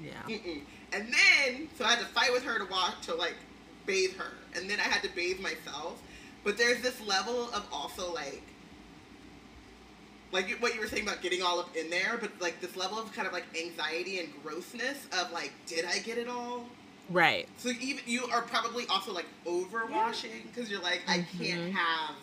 Yeah. 0.00 0.12
Mm-mm. 0.28 0.62
And 0.92 1.12
then, 1.12 1.68
so 1.76 1.84
I 1.84 1.90
had 1.90 2.00
to 2.00 2.06
fight 2.06 2.32
with 2.32 2.44
her 2.44 2.58
to 2.58 2.70
walk 2.70 3.00
to 3.02 3.14
like 3.14 3.36
bathe 3.86 4.16
her, 4.16 4.32
and 4.54 4.68
then 4.68 4.80
I 4.80 4.84
had 4.84 5.02
to 5.02 5.14
bathe 5.14 5.40
myself. 5.40 6.00
But 6.42 6.58
there's 6.58 6.82
this 6.82 7.00
level 7.00 7.44
of 7.52 7.66
also 7.72 8.12
like, 8.12 8.42
like 10.34 10.50
what 10.60 10.74
you 10.74 10.80
were 10.80 10.88
saying 10.88 11.04
about 11.04 11.22
getting 11.22 11.42
all 11.42 11.60
up 11.60 11.74
in 11.76 11.88
there, 11.88 12.18
but 12.20 12.30
like 12.40 12.60
this 12.60 12.76
level 12.76 12.98
of 12.98 13.10
kind 13.12 13.26
of 13.26 13.32
like 13.32 13.44
anxiety 13.58 14.18
and 14.18 14.28
grossness 14.42 15.06
of 15.18 15.32
like, 15.32 15.52
did 15.66 15.84
I 15.84 16.00
get 16.00 16.18
it 16.18 16.28
all? 16.28 16.66
Right. 17.08 17.48
So 17.56 17.70
even 17.80 18.02
you 18.06 18.24
are 18.26 18.42
probably 18.42 18.84
also 18.88 19.12
like 19.12 19.26
overwashing 19.46 20.42
because 20.52 20.68
you're 20.68 20.82
like, 20.82 21.02
I 21.06 21.24
can't 21.38 21.60
mm-hmm. 21.60 21.70
have 21.70 22.16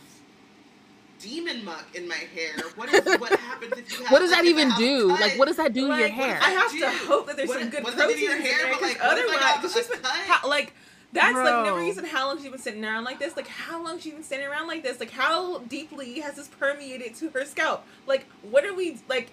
demon 1.19 1.63
muck 1.63 1.85
in 1.95 2.07
my 2.07 2.15
hair. 2.15 2.51
What 2.75 2.93
is 2.93 3.05
what 3.19 3.39
happens 3.39 3.73
if 3.77 3.91
you 3.91 4.03
have? 4.03 4.11
what 4.11 4.19
does 4.19 4.31
like, 4.31 4.41
that 4.41 4.45
even 4.45 4.71
do? 4.77 5.07
Like, 5.07 5.39
what 5.39 5.47
does 5.47 5.57
that 5.57 5.71
do 5.71 5.87
like, 5.87 5.97
to 5.97 6.07
your 6.07 6.09
hair? 6.09 6.39
I 6.41 6.49
have 6.49 6.71
to 6.71 7.05
hope 7.07 7.27
that 7.27 7.37
there's 7.37 7.47
what, 7.47 7.59
some 7.59 7.69
good 7.69 7.83
what 7.83 7.95
protein 7.95 8.17
in 8.17 8.23
your 8.23 8.41
hair, 8.41 8.57
there, 8.65 8.73
but 8.73 8.81
like, 8.81 8.97
otherwise, 9.01 9.73
she's 9.73 9.87
been, 9.87 9.99
how, 10.03 10.49
like. 10.49 10.73
That's 11.13 11.33
Bro. 11.33 11.43
like 11.43 11.65
never 11.65 11.81
even 11.81 12.05
how 12.05 12.27
long 12.27 12.41
she's 12.41 12.49
been 12.49 12.59
sitting 12.59 12.85
around 12.85 13.03
like 13.03 13.19
this. 13.19 13.35
Like 13.35 13.47
how 13.47 13.83
long 13.83 13.99
she's 13.99 14.13
been 14.13 14.23
sitting 14.23 14.45
around 14.45 14.67
like 14.67 14.83
this. 14.83 14.99
Like 14.99 15.11
how 15.11 15.59
deeply 15.59 16.21
has 16.21 16.35
this 16.35 16.47
permeated 16.47 17.15
to 17.15 17.29
her 17.31 17.45
scalp? 17.45 17.85
Like 18.07 18.25
what 18.41 18.65
are 18.65 18.73
we 18.73 18.99
like? 19.09 19.31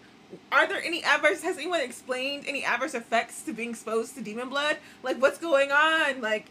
Are 0.51 0.67
there 0.67 0.83
any 0.83 1.05
adverse? 1.05 1.43
Has 1.43 1.57
anyone 1.57 1.81
explained 1.81 2.45
any 2.47 2.65
adverse 2.65 2.95
effects 2.95 3.43
to 3.43 3.53
being 3.53 3.71
exposed 3.71 4.17
to 4.17 4.23
demon 4.23 4.49
blood? 4.49 4.79
Like 5.03 5.23
what's 5.23 5.39
going 5.39 5.71
on? 5.71 6.21
Like 6.21 6.47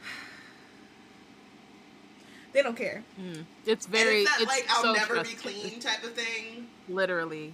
They 2.54 2.62
don't 2.62 2.76
care. 2.76 3.04
Mm. 3.20 3.44
It's 3.66 3.86
very. 3.86 4.22
it's, 4.22 4.30
that, 4.30 4.40
it's 4.40 4.50
like 4.50 4.66
I'll 4.70 4.82
so 4.82 4.92
never 4.94 5.22
be 5.22 5.34
clean 5.34 5.78
type 5.78 6.02
of 6.04 6.14
thing. 6.14 6.68
Literally. 6.88 7.52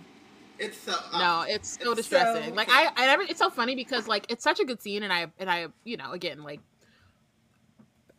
It's 0.61 0.78
so 0.78 0.93
uh, 0.93 1.19
no, 1.19 1.45
it's 1.49 1.78
so 1.82 1.93
it's 1.93 2.03
distressing. 2.03 2.51
So 2.51 2.55
like 2.55 2.69
I, 2.70 2.91
I 2.95 3.07
never. 3.07 3.23
It's 3.23 3.39
so 3.39 3.51
funny 3.51 3.74
because 3.74 4.07
like 4.07 4.27
it's 4.28 4.45
such 4.45 4.61
a 4.61 4.65
good 4.65 4.82
scene, 4.82 5.03
and 5.03 5.11
I 5.11 5.28
and 5.39 5.51
I, 5.51 5.69
you 5.85 5.97
know, 5.97 6.12
again, 6.12 6.43
like 6.43 6.61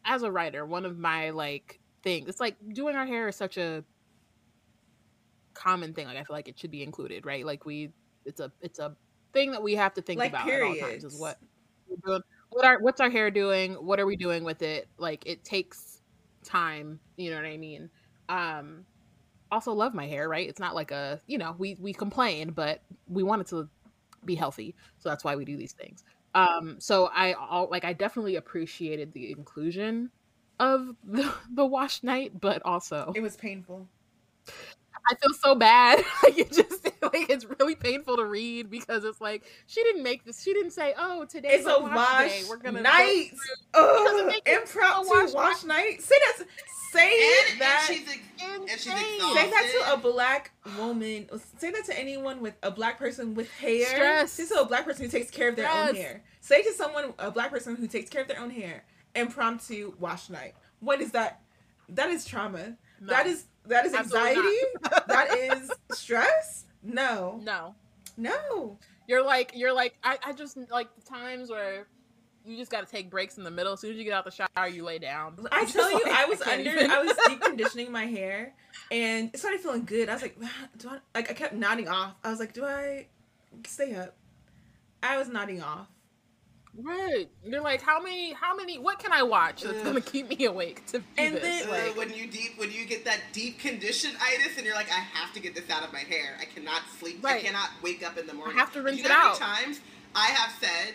as 0.06 0.24
a 0.24 0.32
writer, 0.32 0.66
one 0.66 0.86
of 0.86 0.98
my 0.98 1.30
like 1.32 1.80
things, 2.04 2.28
it's 2.28 2.40
like 2.40 2.56
doing 2.74 2.96
our 2.96 3.06
hair 3.06 3.28
is 3.28 3.36
such 3.36 3.58
a 3.58 3.84
common 5.54 5.94
thing. 5.94 6.08
Like 6.08 6.18
I 6.18 6.24
feel 6.24 6.36
like 6.36 6.48
it 6.48 6.60
should 6.60 6.72
be 6.72 6.84
included, 6.84 7.26
right? 7.26 7.46
Like 7.46 7.66
we, 7.66 7.92
it's 8.26 8.40
a, 8.40 8.52
it's 8.62 8.80
a 8.80 8.96
thing 9.34 9.52
that 9.52 9.64
we 9.64 9.76
have 9.76 9.94
to 9.96 10.02
think 10.02 10.20
like 10.20 10.32
about 10.32 10.46
periods. 10.46 10.80
at 10.80 10.84
all 10.84 10.90
times. 10.90 11.04
Is 11.04 11.20
what 11.20 11.38
we're 11.88 11.98
doing. 12.06 12.22
What 12.50 12.66
are 12.66 12.80
what's 12.80 13.00
our 13.00 13.10
hair 13.10 13.32
doing? 13.32 13.74
What 13.74 14.00
are 14.00 14.06
we 14.06 14.16
doing 14.16 14.44
with 14.44 14.62
it? 14.62 14.90
Like 14.98 15.26
it 15.26 15.44
takes 15.44 16.02
time 16.44 17.00
you 17.18 17.30
know 17.30 17.36
what 17.38 17.46
i 17.46 17.58
mean 17.58 17.90
um 18.30 18.86
also 19.52 19.74
love 19.74 19.94
my 19.94 20.08
hair 20.08 20.28
right 20.28 20.48
it's 20.48 20.60
not 20.60 20.76
like 20.76 20.92
a 20.92 21.20
you 21.28 21.38
know 21.38 21.56
we 21.58 21.76
we 21.80 21.94
complain 21.94 22.52
but 22.52 22.82
we 23.08 23.24
want 23.24 23.42
it 23.42 23.48
to 23.48 23.68
be 24.26 24.36
healthy 24.36 24.76
so 24.98 25.10
that's 25.10 25.24
why 25.24 25.36
we 25.36 25.46
do 25.46 25.58
these 25.58 25.74
things 25.74 26.04
um 26.36 26.78
so 26.80 27.10
i 27.14 27.34
all 27.34 27.68
like 27.70 27.84
i 27.84 27.94
definitely 27.94 28.36
appreciated 28.36 29.12
the 29.14 29.32
inclusion 29.32 30.10
of 30.60 30.96
the, 31.04 31.34
the 31.54 31.66
wash 31.66 32.04
night 32.04 32.40
but 32.40 32.62
also 32.66 33.12
it 33.16 33.22
was 33.22 33.36
painful 33.36 33.88
I 35.10 35.16
feel 35.16 35.34
so 35.42 35.56
bad. 35.56 36.00
like 36.24 36.38
it 36.38 36.52
just 36.52 36.81
like 37.14 37.30
it's 37.30 37.46
really 37.60 37.76
painful 37.76 38.18
to 38.18 38.26
read 38.26 38.70
because 38.70 39.04
it's 39.06 39.22
like 39.22 39.44
she 39.66 39.82
didn't 39.84 40.04
make 40.04 40.24
this. 40.24 40.42
She 40.42 40.54
didn't 40.54 40.72
say, 40.72 40.94
"Oh, 40.98 41.26
today 41.26 41.50
it's 41.54 41.66
a 41.66 41.82
wash, 41.82 41.96
wash 41.96 42.30
day. 42.30 42.44
We're 42.48 42.58
gonna 42.58 42.82
night. 42.82 43.32
Oh, 43.74 44.32
impromptu 44.46 45.10
wash, 45.10 45.34
wash 45.34 45.64
night. 45.64 46.02
Say 46.02 46.16
that. 46.20 46.46
Say 46.92 47.52
and, 47.52 47.62
that. 47.62 47.88
And 47.90 47.98
she's, 47.98 48.20
and 48.42 48.70
she's 48.70 48.84
say 49.34 49.50
that 49.50 49.72
to 49.80 49.94
a 49.94 49.98
black 49.98 50.52
woman. 50.78 51.30
Say 51.58 51.72
that 51.72 51.86
to 51.86 51.98
anyone 51.98 52.42
with 52.42 52.56
a 52.62 52.70
black 52.70 53.00
person 53.00 53.34
with 53.34 53.50
hair. 53.52 53.86
Stress. 53.86 54.32
Say 54.34 54.48
to 54.48 54.62
a 54.62 54.66
black 54.66 54.86
person 54.86 55.06
who 55.06 55.12
takes 55.12 55.32
care 55.32 55.50
of 55.50 55.56
their 55.56 55.70
Stress. 55.70 55.90
own 55.90 55.96
hair. 55.96 56.24
Say 56.42 56.62
to 56.64 56.74
someone, 56.74 57.14
a 57.18 57.32
black 57.32 57.50
person 57.50 57.76
who 57.76 57.88
takes 57.88 58.10
care 58.10 58.22
of 58.22 58.28
their 58.28 58.40
own 58.40 58.50
hair, 58.50 58.84
impromptu 59.16 59.94
wash 60.00 60.30
night. 60.30 60.54
What 60.82 61.02
is 61.02 61.12
that? 61.12 61.42
That 61.90 62.10
is 62.10 62.26
trauma. 62.26 62.78
No. 63.00 63.08
That 63.08 63.26
is 63.26 63.46
that 63.68 63.86
is 63.86 63.94
anxiety. 63.94 64.42
that 65.08 65.36
is 65.38 65.72
stress. 65.92 66.66
No. 66.84 67.40
No. 67.44 67.76
No. 68.18 68.78
You're 69.08 69.24
like 69.24 69.52
you're 69.56 69.74
like 69.74 69.96
I, 70.04 70.18
I 70.26 70.34
just 70.34 70.58
like 70.70 70.88
the 70.96 71.02
times 71.02 71.50
where 71.50 71.88
you 72.46 72.58
just 72.58 72.72
got 72.72 72.86
to 72.86 72.92
take 72.92 73.10
breaks 73.10 73.38
in 73.38 73.44
the 73.44 73.52
middle. 73.52 73.74
As 73.74 73.80
soon 73.80 73.92
as 73.92 73.98
you 73.98 74.04
get 74.04 74.14
out 74.14 74.26
the 74.26 74.32
shower, 74.32 74.68
you 74.68 74.84
lay 74.84 75.00
down. 75.00 75.36
I 75.52 75.66
tell 75.66 75.90
you, 75.92 76.04
like, 76.04 76.14
I 76.14 76.26
was 76.26 76.42
I 76.42 76.54
under. 76.54 76.72
I 76.72 77.04
was 77.04 77.16
deep 77.28 77.42
conditioning 77.42 77.92
my 77.92 78.06
hair, 78.06 78.54
and 78.90 79.30
it 79.34 79.40
started 79.40 79.60
feeling 79.60 79.86
good. 79.86 80.10
I 80.10 80.14
was 80.14 80.22
like, 80.22 80.38
do 80.78 80.90
I? 80.90 80.98
Like 81.14 81.30
I 81.30 81.34
kept 81.34 81.54
nodding 81.54 81.88
off. 81.88 82.16
I 82.24 82.30
was 82.30 82.40
like, 82.40 82.54
do 82.54 82.66
I 82.66 83.08
stay 83.68 83.96
up? 83.96 84.16
I 85.04 85.18
was 85.18 85.28
nodding 85.28 85.62
off. 85.62 85.88
Right. 86.78 87.28
They're 87.46 87.62
like, 87.62 87.82
how 87.82 88.02
many? 88.02 88.32
How 88.34 88.56
many? 88.56 88.78
What 88.78 89.00
can 89.00 89.12
I 89.12 89.24
watch 89.24 89.64
that's 89.64 89.84
gonna 89.84 90.00
keep 90.02 90.30
me 90.30 90.46
awake 90.46 90.86
to 90.88 91.00
do 91.00 91.06
and 91.18 91.36
this? 91.36 91.62
Then, 91.62 91.70
like, 91.70 91.98
when 91.98 92.14
you 92.14 92.28
deep, 92.28 92.58
when 92.58 92.72
you 92.72 92.86
get 92.86 93.04
that 93.06 93.20
deep 93.34 93.60
condition 93.60 94.12
itis, 94.22 94.58
and 94.58 94.66
you're 94.66 94.76
like, 94.76 94.90
I 94.90 95.00
have 95.00 95.34
to 95.34 95.42
get 95.42 95.54
this 95.54 95.70
out 95.70 95.84
of 95.84 95.92
my 95.92 96.00
hair. 96.00 96.38
I 96.40 96.46
cannot 96.46 96.82
sleep. 97.00 97.24
Right. 97.24 97.44
I 97.44 97.48
cannot 97.48 97.70
wake 97.84 98.06
up 98.06 98.18
in 98.18 98.26
the 98.26 98.34
morning. 98.34 98.56
I 98.56 98.60
have 98.60 98.72
to 98.74 98.82
rinse 98.82 98.98
you 98.98 99.04
know 99.04 99.10
it 99.10 99.16
out. 99.16 99.36
times 99.38 99.82
I 100.16 100.28
have 100.28 100.52
said, 100.62 100.94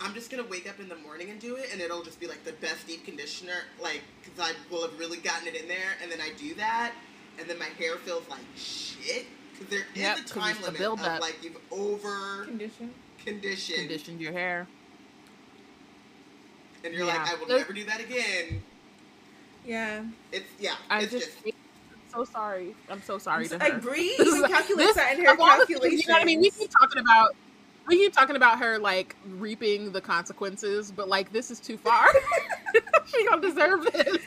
I'm 0.00 0.12
just 0.12 0.30
gonna 0.30 0.44
wake 0.44 0.68
up 0.68 0.80
in 0.80 0.88
the 0.88 0.96
morning 0.96 1.30
and 1.30 1.40
do 1.40 1.54
it, 1.54 1.68
and 1.72 1.80
it'll 1.80 2.02
just 2.02 2.18
be 2.18 2.26
like 2.26 2.42
the 2.44 2.52
best 2.54 2.88
deep 2.88 3.04
conditioner, 3.04 3.62
like 3.80 4.02
because 4.24 4.40
I 4.40 4.54
will 4.72 4.82
have 4.82 4.98
really 4.98 5.18
gotten 5.18 5.46
it 5.46 5.54
in 5.54 5.68
there, 5.68 5.94
and 6.02 6.10
then 6.10 6.20
I 6.20 6.30
do 6.36 6.54
that, 6.56 6.92
and 7.38 7.48
then 7.48 7.60
my 7.60 7.66
hair 7.78 7.96
feels 7.96 8.28
like 8.28 8.40
shit 8.56 9.26
because 9.52 9.68
there 9.68 9.86
is 9.94 10.02
Yep, 10.02 10.16
a 10.18 10.20
'cause 10.22 10.30
time 10.32 10.62
limit 10.62 10.80
of 10.80 11.20
like 11.20 11.36
you've 11.44 11.58
over 11.70 12.46
Condition. 12.46 12.92
Conditioned, 13.24 13.78
Conditioned 13.80 14.20
your 14.20 14.32
hair. 14.32 14.66
and 16.84 16.94
you're 16.94 17.06
Yeah. 17.06 17.16
like, 17.22 17.30
I 17.30 17.34
will 17.36 17.46
There's- 17.46 17.60
never 17.62 17.72
do 17.72 17.84
that 17.84 18.00
again. 18.00 18.62
Yeah. 19.64 20.04
It's 20.32 20.46
yeah, 20.58 20.76
I 20.88 21.02
it's 21.02 21.12
just, 21.12 21.26
just, 21.44 21.46
I'm 21.46 22.10
so 22.12 22.24
sorry. 22.24 22.74
I'm 22.88 23.02
so 23.02 23.18
sorry 23.18 23.46
to 23.48 23.58
like 23.58 23.72
her. 23.74 23.78
Bree 23.80 24.14
This 24.18 24.34
even 24.34 24.50
calculates 24.50 24.94
this- 24.94 24.96
that 24.96 25.18
in 25.18 25.24
her 25.24 25.32
of 25.32 25.40
all 25.40 25.58
the 25.58 25.66
things, 25.66 25.78
calculations. 25.80 26.02
You 26.02 26.08
know 26.08 26.14
what 26.14 26.22
I 26.22 26.24
mean? 26.24 26.40
We 26.40 26.50
keep 26.50 26.70
talking 26.70 27.00
about 27.00 27.36
we 27.86 27.96
keep 27.96 28.12
talking 28.12 28.36
about 28.36 28.58
her 28.60 28.78
like 28.78 29.16
reaping 29.26 29.92
the 29.92 30.00
consequences, 30.00 30.90
but 30.92 31.08
like 31.08 31.32
this 31.32 31.50
is 31.50 31.60
too 31.60 31.76
far. 31.76 32.06
she 33.06 33.24
don't 33.24 33.42
deserve 33.42 33.84
this. 33.92 34.18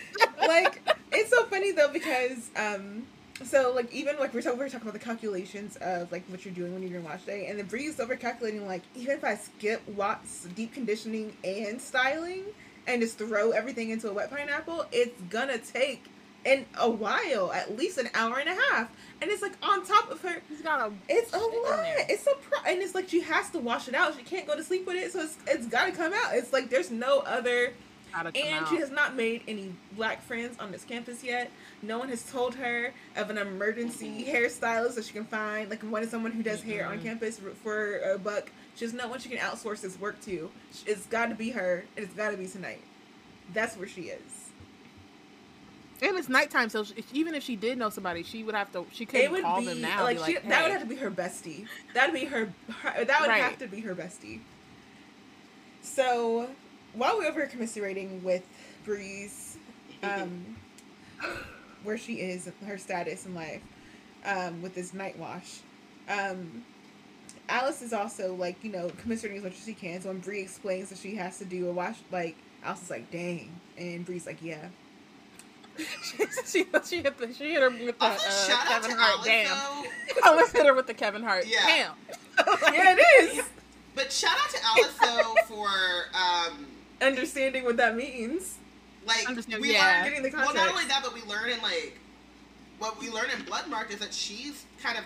like 0.48 0.82
it's 1.12 1.30
so 1.30 1.46
funny 1.46 1.72
though 1.72 1.88
because 1.92 2.50
um 2.56 3.08
so 3.46 3.74
like 3.74 3.92
even 3.94 4.18
like 4.20 4.34
we're 4.34 4.42
talking 4.42 4.60
we're 4.60 4.70
talking 4.70 4.88
about 4.88 5.00
the 5.00 5.06
calculations 5.06 5.78
of 5.78 6.12
like 6.12 6.24
what 6.28 6.46
you're 6.46 6.54
doing 6.54 6.74
when 6.74 6.82
you're 6.82 6.92
doing 6.92 7.04
wash 7.04 7.24
day 7.24 7.48
and 7.48 7.58
then 7.58 7.66
Bree's 7.66 8.00
over 8.00 8.16
calculating 8.16 8.66
like 8.68 8.82
even 8.96 9.18
if 9.18 9.24
I 9.24 9.36
skip 9.36 9.88
watts 9.90 10.48
deep 10.56 10.74
conditioning 10.74 11.36
and 11.44 11.82
styling 11.82 12.44
and 12.88 13.02
just 13.02 13.18
throw 13.18 13.52
everything 13.52 13.90
into 13.90 14.10
a 14.10 14.14
wet 14.14 14.30
pineapple, 14.30 14.86
it's 14.92 15.20
gonna 15.30 15.58
take 15.58 16.04
in 16.46 16.66
a 16.78 16.90
while, 16.90 17.54
at 17.54 17.78
least 17.78 17.98
an 17.98 18.10
hour 18.14 18.38
and 18.38 18.50
a 18.50 18.56
half. 18.70 18.90
And 19.22 19.32
it's 19.32 19.42
like 19.42 19.54
on 19.64 19.86
top 19.86 20.12
of 20.12 20.22
her 20.22 20.42
He's 20.50 20.62
got 20.62 20.80
a 20.82 20.94
it's 21.08 21.34
a 21.34 21.38
lot. 21.38 21.86
It's 22.10 22.28
a 22.28 22.36
pro 22.36 22.60
and 22.70 22.82
it's 22.82 22.94
like 22.94 23.10
she 23.10 23.22
has 23.22 23.50
to 23.52 23.60
wash 23.60 23.88
it 23.88 23.96
out. 23.96 24.16
She 24.18 24.24
can't 24.24 24.46
go 24.46 24.56
to 24.56 24.64
sleep 24.64 24.86
with 24.86 24.98
it, 24.98 25.12
so 25.12 25.22
it's 25.22 25.38
it's 25.48 25.68
gotta 25.68 25.92
come 25.92 26.14
out. 26.14 26.36
It's 26.36 26.52
like 26.52 26.70
there's 26.70 26.92
no 26.92 27.20
other 27.20 27.74
and 28.16 28.36
out. 28.64 28.70
she 28.70 28.78
has 28.78 28.90
not 28.92 29.16
made 29.16 29.42
any 29.48 29.74
black 29.96 30.22
friends 30.24 30.58
on 30.60 30.72
this 30.72 30.84
campus 30.84 31.24
yet. 31.24 31.50
No 31.82 31.98
one 32.00 32.10
has 32.10 32.24
told 32.30 32.56
her 32.56 32.94
of 33.16 33.30
an 33.30 33.38
emergency 33.38 34.26
hairstylist 34.26 34.96
that 34.96 35.06
she 35.06 35.14
can 35.14 35.26
find, 35.26 35.70
like 35.70 35.82
one 35.84 36.08
someone 36.08 36.32
who 36.32 36.44
does 36.44 36.62
hair 36.62 36.86
on 36.88 37.02
campus 37.02 37.40
for- 37.64 38.00
a 38.00 38.18
buck. 38.18 38.52
She 38.76 38.86
has 38.86 38.94
no 38.94 39.08
one 39.08 39.20
she 39.20 39.30
can 39.30 39.38
outsource 39.38 39.82
this 39.82 40.00
work 40.00 40.20
to. 40.26 40.50
It's 40.86 41.06
got 41.08 41.28
to 41.30 41.36
be 41.36 41.52
her. 41.52 41.86
and 41.96 42.06
It's 42.06 42.14
got 42.16 42.32
to 42.32 42.38
be 42.38 42.48
tonight. 42.48 42.82
That's 43.54 43.76
where 43.78 43.88
she 43.88 44.04
is. 44.04 44.22
and 46.02 46.18
it's 46.18 46.28
nighttime, 46.30 46.70
so 46.70 46.84
she, 46.84 46.96
even 47.14 47.34
if 47.36 47.44
she 47.44 47.56
did 47.56 47.78
know 47.78 47.90
somebody, 47.90 48.24
she 48.24 48.44
would 48.44 48.56
have 48.56 48.72
to. 48.74 48.86
She 48.92 49.06
couldn't 49.06 49.42
call 49.42 49.60
be 49.62 49.68
them 49.68 49.82
now. 49.82 50.04
like, 50.04 50.18
she, 50.18 50.36
like 50.36 50.48
that 50.50 50.64
would 50.64 50.72
have 50.72 50.82
to 50.82 50.88
be 50.88 50.96
her 50.98 51.12
bestie. 51.12 51.66
That'd 51.94 52.14
be 52.14 52.26
her. 52.26 52.52
her 52.82 53.06
that 53.06 53.22
would 53.22 53.30
Right. 53.30 53.42
have 53.44 53.58
to 53.60 53.68
be 53.68 53.80
her 53.82 53.96
bestie. 53.96 54.40
So 55.82 56.50
while 56.94 57.18
we're 57.18 57.28
over 57.28 57.46
commiserating 57.46 58.24
with 58.24 58.44
Bree's, 58.86 59.58
um, 60.04 60.58
where 61.84 61.98
she 61.98 62.16
is, 62.16 62.50
her 62.66 62.78
status 62.78 63.26
in 63.26 63.36
life, 63.36 63.62
um, 64.26 64.62
with 64.62 64.76
this 64.76 64.94
night 64.94 65.18
wash, 65.18 65.60
um, 66.10 66.64
Alice 67.50 67.82
is 67.82 67.94
also 67.94 68.34
like 68.36 68.64
you 68.64 68.72
know 68.72 68.90
commiserating 69.02 69.38
as 69.38 69.44
much 69.44 69.54
as 69.54 69.66
she 69.66 69.74
can. 69.74 70.02
So 70.02 70.10
when 70.10 70.20
Bree 70.20 70.42
explains 70.42 70.90
that 70.90 70.98
she 70.98 71.16
has 71.16 71.38
to 71.40 71.46
do 71.46 71.70
a 71.70 71.72
wash, 71.72 71.98
like 72.12 72.38
Alice 72.64 72.84
is 72.84 72.90
like, 72.90 73.12
"Dang," 73.12 73.60
and 73.78 74.06
Bree's 74.06 74.26
like, 74.26 74.42
"Yeah." 74.42 74.68
she, 76.46 76.66
she 76.86 77.02
hit 77.02 77.18
the 77.18 77.34
she 77.34 77.52
hit 77.52 77.62
her 77.62 77.70
with 77.70 77.98
the 77.98 78.06
uh, 78.06 78.10
also 78.10 78.52
shout 78.52 78.68
out 78.68 78.84
Kevin 78.84 78.92
to 78.92 78.98
Hart. 78.98 79.14
Alice 79.14 79.26
Damn, 79.26 79.48
though. 79.50 80.22
Alice 80.26 80.52
hit 80.52 80.66
her 80.66 80.74
with 80.74 80.88
the 80.88 80.94
Kevin 80.94 81.24
Hart. 81.24 81.46
Yeah. 81.48 81.66
Damn. 81.66 81.94
yeah, 82.74 82.96
it 82.98 83.24
is. 83.24 83.46
But 83.96 84.12
shout 84.12 84.36
out 84.38 84.50
to 84.52 84.60
Alice 84.66 84.98
though 85.02 85.36
for 85.48 85.68
um 86.16 86.68
Understanding 87.04 87.64
what 87.64 87.78
that 87.78 87.96
means. 87.96 88.58
like 89.06 89.28
Understand- 89.28 89.62
we 89.62 89.74
yeah. 89.74 89.86
learned 89.86 90.04
Getting 90.06 90.24
the 90.24 90.32
context. 90.32 90.56
well 90.56 90.66
not 90.66 90.74
only 90.74 90.88
that 90.88 91.04
but 91.04 91.14
we 91.14 91.22
learn 91.24 91.50
in 91.50 91.62
like 91.62 92.00
what 92.80 93.00
we 93.00 93.10
learn 93.10 93.30
in 93.30 93.44
Bloodmark 93.46 93.92
is 93.92 94.00
that 94.00 94.14
she's 94.14 94.64
kind 94.82 94.98
of 94.98 95.04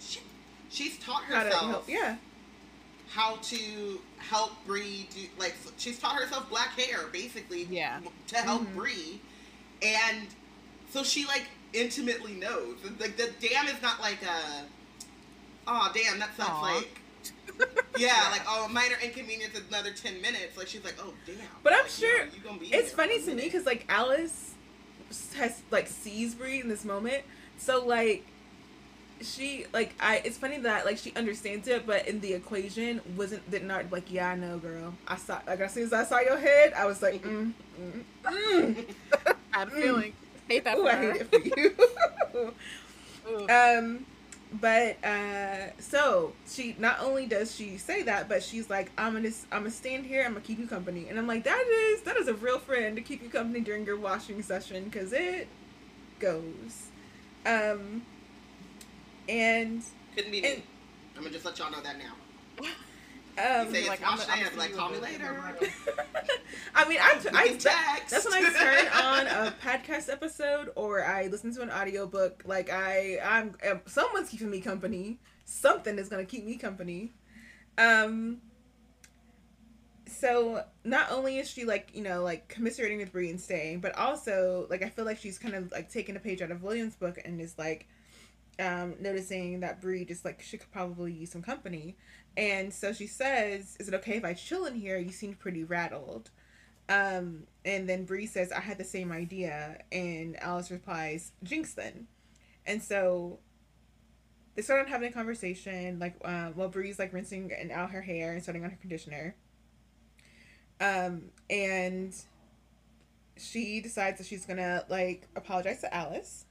she, 0.00 0.20
she's 0.70 0.98
taught 0.98 1.22
How 1.24 1.40
to 1.42 1.44
herself 1.50 1.70
help? 1.70 1.88
Yeah. 1.88 2.16
how 3.10 3.36
to 3.36 4.00
help 4.18 4.52
Bree 4.66 5.08
do 5.14 5.20
like 5.38 5.54
she's 5.76 5.98
taught 5.98 6.16
herself 6.16 6.48
black 6.48 6.70
hair 6.78 7.00
basically 7.12 7.64
Yeah. 7.70 8.00
to 8.28 8.36
help 8.36 8.62
Mhm. 8.62 8.74
Bree 8.74 9.20
and 9.82 10.26
so 10.90 11.02
she 11.02 11.26
like 11.26 11.46
intimately 11.74 12.32
knows 12.32 12.76
like 12.98 13.16
the 13.18 13.30
damn 13.46 13.66
is 13.68 13.80
not 13.82 14.00
like 14.00 14.22
a 14.22 14.64
oh 15.66 15.90
damn 15.94 16.18
that 16.18 16.34
sucks 16.36 16.48
Aw. 16.50 16.60
like 16.76 17.00
yeah 17.98 18.28
like 18.30 18.42
oh 18.46 18.68
minor 18.68 18.96
inconvenience 19.02 19.58
another 19.68 19.90
10 19.92 20.20
minutes 20.22 20.56
like 20.56 20.68
she's 20.68 20.84
like 20.84 20.96
oh 21.00 21.12
damn 21.26 21.36
But 21.62 21.72
I'm 21.72 21.80
Like, 21.80 21.88
sure 21.90 22.18
you 22.18 22.24
know, 22.26 22.30
you 22.36 22.40
gonna 22.44 22.58
be 22.58 22.66
It's 22.66 22.92
funny 22.92 23.18
for 23.18 23.30
a 23.30 23.34
to 23.34 23.36
me 23.36 23.44
because 23.44 23.66
like 23.66 23.84
Alice 23.88 24.52
has 25.36 25.62
like 25.70 25.88
sees 25.88 26.34
Bree 26.34 26.60
in 26.60 26.68
this 26.68 26.84
moment, 26.84 27.24
so 27.56 27.84
like 27.84 28.24
she 29.20 29.66
like 29.72 29.94
I. 29.98 30.22
It's 30.24 30.38
funny 30.38 30.58
that 30.58 30.84
like 30.84 30.96
she 30.98 31.12
understands 31.16 31.66
it, 31.66 31.86
but 31.86 32.06
in 32.06 32.20
the 32.20 32.34
equation 32.34 33.00
wasn't 33.16 33.50
did 33.50 33.64
not 33.64 33.90
like 33.90 34.12
yeah 34.12 34.30
I 34.30 34.36
know 34.36 34.58
girl. 34.58 34.94
I 35.08 35.16
saw 35.16 35.40
like 35.46 35.58
as 35.60 35.72
soon 35.72 35.84
as 35.84 35.92
I 35.92 36.04
saw 36.04 36.20
your 36.20 36.38
head, 36.38 36.72
I 36.74 36.84
was 36.86 37.02
like 37.02 37.22
mm, 37.24 37.52
mm, 37.80 38.04
mm. 38.24 38.84
I 39.52 39.58
had 39.58 39.68
a 39.68 39.70
Mm. 39.72 39.80
feeling. 39.82 40.12
Hate 40.48 40.64
that 40.64 40.78
Ooh, 40.78 40.86
I 40.86 40.96
hate 40.96 41.20
it 41.22 41.30
for 41.30 41.40
you. 42.38 42.54
Um, 43.50 44.06
but 44.52 45.02
uh, 45.04 45.70
so 45.78 46.32
she 46.46 46.74
not 46.78 47.00
only 47.00 47.26
does 47.26 47.54
she 47.54 47.76
say 47.76 48.02
that, 48.02 48.28
but 48.28 48.42
she's 48.42 48.70
like, 48.70 48.90
"I'm 48.96 49.14
gonna, 49.14 49.30
I'm 49.52 49.62
gonna 49.62 49.70
stand 49.70 50.06
here. 50.06 50.24
I'm 50.24 50.32
gonna 50.32 50.44
keep 50.44 50.58
you 50.58 50.66
company." 50.66 51.06
And 51.08 51.18
I'm 51.18 51.26
like, 51.26 51.44
"That 51.44 51.64
is, 51.66 52.02
that 52.02 52.16
is 52.16 52.28
a 52.28 52.34
real 52.34 52.58
friend 52.58 52.96
to 52.96 53.02
keep 53.02 53.22
you 53.22 53.28
company 53.28 53.60
during 53.60 53.84
your 53.84 53.98
washing 53.98 54.42
session, 54.42 54.84
because 54.84 55.12
it 55.12 55.48
goes." 56.18 56.88
Um, 57.46 58.02
and 59.28 59.82
couldn't 60.14 60.32
be 60.32 60.44
and- 60.44 60.58
me 60.58 60.62
I'm 61.16 61.22
gonna 61.22 61.32
just 61.32 61.44
let 61.44 61.58
y'all 61.58 61.70
know 61.70 61.80
that 61.80 61.96
now 61.98 62.14
um, 63.38 63.66
you 63.68 63.72
say 63.74 63.88
like, 63.88 64.02
I'm- 64.02 64.18
wash 64.18 64.26
I'm 64.28 64.58
like 64.58 64.74
call 64.74 64.90
me 64.90 64.98
later 64.98 65.56
I 66.74 66.88
mean, 66.88 66.98
I, 67.00 67.48
text. 67.58 68.10
That's 68.10 68.24
when 68.24 68.44
I 68.44 68.50
turn 68.50 68.86
on 69.02 69.26
a 69.26 69.54
podcast 69.62 70.10
episode 70.10 70.70
or 70.76 71.04
I 71.04 71.26
listen 71.26 71.54
to 71.54 71.62
an 71.62 71.70
audiobook. 71.70 72.42
Like 72.46 72.70
I, 72.70 73.18
I'm 73.24 73.54
um, 73.68 73.80
someone's 73.86 74.28
keeping 74.30 74.50
me 74.50 74.60
company. 74.60 75.18
Something 75.44 75.98
is 75.98 76.08
gonna 76.08 76.24
keep 76.24 76.44
me 76.44 76.56
company. 76.56 77.12
Um. 77.76 78.38
So 80.06 80.64
not 80.84 81.10
only 81.10 81.38
is 81.38 81.50
she 81.50 81.64
like 81.64 81.90
you 81.94 82.02
know 82.02 82.22
like 82.22 82.48
commiserating 82.48 82.98
with 82.98 83.12
Bree 83.12 83.30
and 83.30 83.40
staying, 83.40 83.80
but 83.80 83.96
also 83.96 84.66
like 84.70 84.82
I 84.82 84.88
feel 84.88 85.04
like 85.04 85.18
she's 85.18 85.38
kind 85.38 85.54
of 85.54 85.70
like 85.72 85.90
taking 85.90 86.16
a 86.16 86.20
page 86.20 86.40
out 86.42 86.50
of 86.50 86.62
William's 86.62 86.96
book 86.96 87.18
and 87.24 87.40
is 87.40 87.56
like 87.58 87.86
um 88.58 88.94
noticing 89.00 89.60
that 89.60 89.80
Bree 89.80 90.04
just 90.04 90.24
like 90.24 90.42
she 90.42 90.58
could 90.58 90.70
probably 90.72 91.12
use 91.12 91.30
some 91.30 91.42
company. 91.42 91.96
And 92.38 92.72
so 92.72 92.94
she 92.94 93.06
says, 93.06 93.76
"Is 93.78 93.88
it 93.88 93.94
okay 93.94 94.16
if 94.16 94.24
I 94.24 94.32
chill 94.32 94.64
in 94.64 94.76
here? 94.76 94.96
You 94.96 95.10
seem 95.10 95.34
pretty 95.34 95.64
rattled." 95.64 96.30
Um, 96.88 97.44
and 97.64 97.88
then 97.88 98.04
Bree 98.04 98.26
says, 98.26 98.50
I 98.50 98.60
had 98.60 98.78
the 98.78 98.84
same 98.84 99.12
idea. 99.12 99.82
And 99.92 100.40
Alice 100.42 100.70
replies, 100.70 101.32
Jinx 101.42 101.74
then. 101.74 102.06
And 102.66 102.82
so 102.82 103.38
they 104.54 104.62
started 104.62 104.88
having 104.88 105.10
a 105.10 105.12
conversation, 105.12 105.98
like, 105.98 106.16
uh, 106.24 106.48
while 106.48 106.68
Bree's 106.68 106.98
like 106.98 107.12
rinsing 107.12 107.52
and 107.58 107.70
out 107.70 107.90
her 107.90 108.02
hair 108.02 108.32
and 108.32 108.42
starting 108.42 108.64
on 108.64 108.70
her 108.70 108.78
conditioner. 108.80 109.36
Um, 110.80 111.24
and 111.50 112.14
she 113.36 113.80
decides 113.80 114.18
that 114.18 114.26
she's 114.26 114.46
gonna 114.46 114.84
like 114.88 115.28
apologize 115.36 115.80
to 115.80 115.94
Alice 115.94 116.46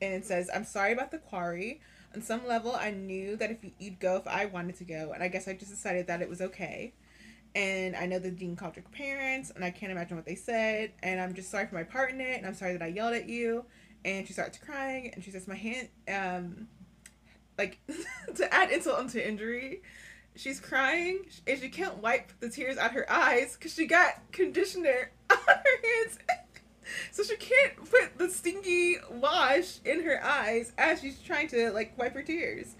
and 0.00 0.24
says, 0.24 0.50
I'm 0.54 0.64
sorry 0.64 0.92
about 0.92 1.10
the 1.10 1.18
quarry. 1.18 1.80
On 2.14 2.22
some 2.22 2.46
level, 2.46 2.74
I 2.74 2.90
knew 2.90 3.36
that 3.36 3.50
if 3.50 3.58
you'd 3.78 3.98
go 3.98 4.16
if 4.16 4.26
I 4.26 4.46
wanted 4.46 4.76
to 4.76 4.84
go, 4.84 5.12
and 5.12 5.22
I 5.22 5.28
guess 5.28 5.48
I 5.48 5.54
just 5.54 5.70
decided 5.70 6.06
that 6.06 6.22
it 6.22 6.28
was 6.28 6.40
okay 6.40 6.94
and 7.54 7.94
I 7.94 8.06
know 8.06 8.18
the 8.18 8.30
Dean 8.30 8.56
called 8.56 8.76
your 8.76 8.84
parents, 8.92 9.50
and 9.54 9.64
I 9.64 9.70
can't 9.70 9.92
imagine 9.92 10.16
what 10.16 10.26
they 10.26 10.34
said, 10.34 10.92
and 11.02 11.20
I'm 11.20 11.34
just 11.34 11.50
sorry 11.50 11.66
for 11.66 11.76
my 11.76 11.84
part 11.84 12.10
in 12.10 12.20
it, 12.20 12.36
and 12.36 12.46
I'm 12.46 12.54
sorry 12.54 12.72
that 12.72 12.82
I 12.82 12.88
yelled 12.88 13.14
at 13.14 13.28
you. 13.28 13.64
And 14.04 14.26
she 14.26 14.32
starts 14.32 14.58
crying, 14.58 15.12
and 15.14 15.24
she 15.24 15.30
says, 15.30 15.48
"My 15.48 15.54
hand, 15.54 15.88
um, 16.08 16.68
like 17.56 17.78
to 18.34 18.52
add 18.52 18.70
insult 18.70 18.98
onto 18.98 19.18
injury, 19.18 19.82
she's 20.34 20.60
crying, 20.60 21.20
and 21.46 21.58
she 21.58 21.68
can't 21.68 21.98
wipe 21.98 22.32
the 22.40 22.50
tears 22.50 22.76
out 22.76 22.92
her 22.92 23.10
eyes 23.10 23.56
because 23.56 23.72
she 23.72 23.86
got 23.86 24.20
conditioner 24.32 25.10
on 25.30 25.38
her 25.38 25.54
hands." 25.54 26.18
So 27.10 27.22
she 27.22 27.36
can't 27.36 27.76
put 27.76 28.18
the 28.18 28.28
stinky 28.28 28.96
wash 29.10 29.78
in 29.84 30.02
her 30.02 30.22
eyes 30.24 30.72
as 30.78 31.00
she's 31.00 31.18
trying 31.20 31.48
to 31.48 31.70
like 31.72 31.96
wipe 31.98 32.14
her 32.14 32.22
tears. 32.22 32.74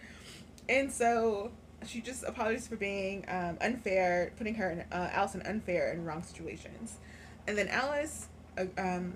And 0.68 0.92
so 0.92 1.52
she 1.86 2.00
just 2.00 2.24
apologizes 2.24 2.68
for 2.68 2.76
being 2.76 3.24
um, 3.28 3.58
unfair, 3.60 4.32
putting 4.36 4.54
her 4.54 4.70
in, 4.70 4.80
uh, 4.92 5.10
Alice 5.12 5.34
in 5.34 5.42
unfair 5.42 5.92
and 5.92 6.06
wrong 6.06 6.22
situations. 6.22 6.98
And 7.46 7.58
then 7.58 7.68
Alice 7.68 8.28
uh, 8.56 8.64
um, 8.78 9.14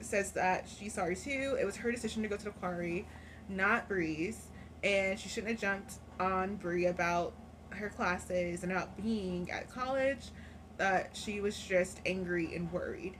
says 0.00 0.32
that 0.32 0.68
she's 0.68 0.94
sorry 0.94 1.16
too. 1.16 1.56
It 1.60 1.64
was 1.64 1.76
her 1.76 1.92
decision 1.92 2.22
to 2.22 2.28
go 2.28 2.36
to 2.36 2.44
the 2.44 2.50
quarry, 2.50 3.06
not 3.48 3.88
Bree's, 3.88 4.48
and 4.82 5.18
she 5.18 5.28
shouldn't 5.28 5.52
have 5.52 5.60
jumped 5.60 5.94
on 6.18 6.56
Bree 6.56 6.86
about 6.86 7.32
her 7.70 7.88
classes 7.88 8.62
and 8.62 8.72
about 8.72 9.00
being 9.00 9.50
at 9.50 9.70
college 9.70 10.30
that 10.76 11.10
she 11.12 11.40
was 11.40 11.58
just 11.58 12.00
angry 12.06 12.54
and 12.54 12.72
worried 12.72 13.14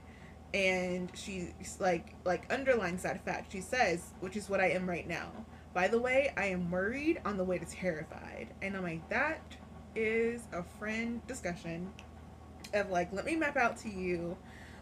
and 0.53 1.11
she's 1.13 1.77
like 1.79 2.15
like 2.25 2.51
underlines 2.51 3.03
that 3.03 3.23
fact. 3.23 3.51
She 3.51 3.61
says 3.61 4.13
which 4.19 4.35
is 4.35 4.49
what 4.49 4.59
i 4.59 4.69
am 4.69 4.87
right 4.89 5.07
now. 5.07 5.29
By 5.73 5.87
the 5.87 5.99
way 5.99 6.33
i 6.37 6.45
am 6.45 6.69
worried 6.69 7.21
on 7.25 7.37
the 7.37 7.43
way 7.43 7.57
to 7.57 7.65
terrified. 7.65 8.49
And 8.61 8.75
i'm 8.75 8.83
like 8.83 9.07
that 9.09 9.41
is 9.95 10.43
a 10.53 10.63
friend 10.63 11.25
discussion 11.27 11.89
of 12.73 12.89
like 12.89 13.11
let 13.13 13.25
me 13.25 13.35
map 13.35 13.57
out 13.57 13.77
to 13.77 13.89
you. 13.89 14.37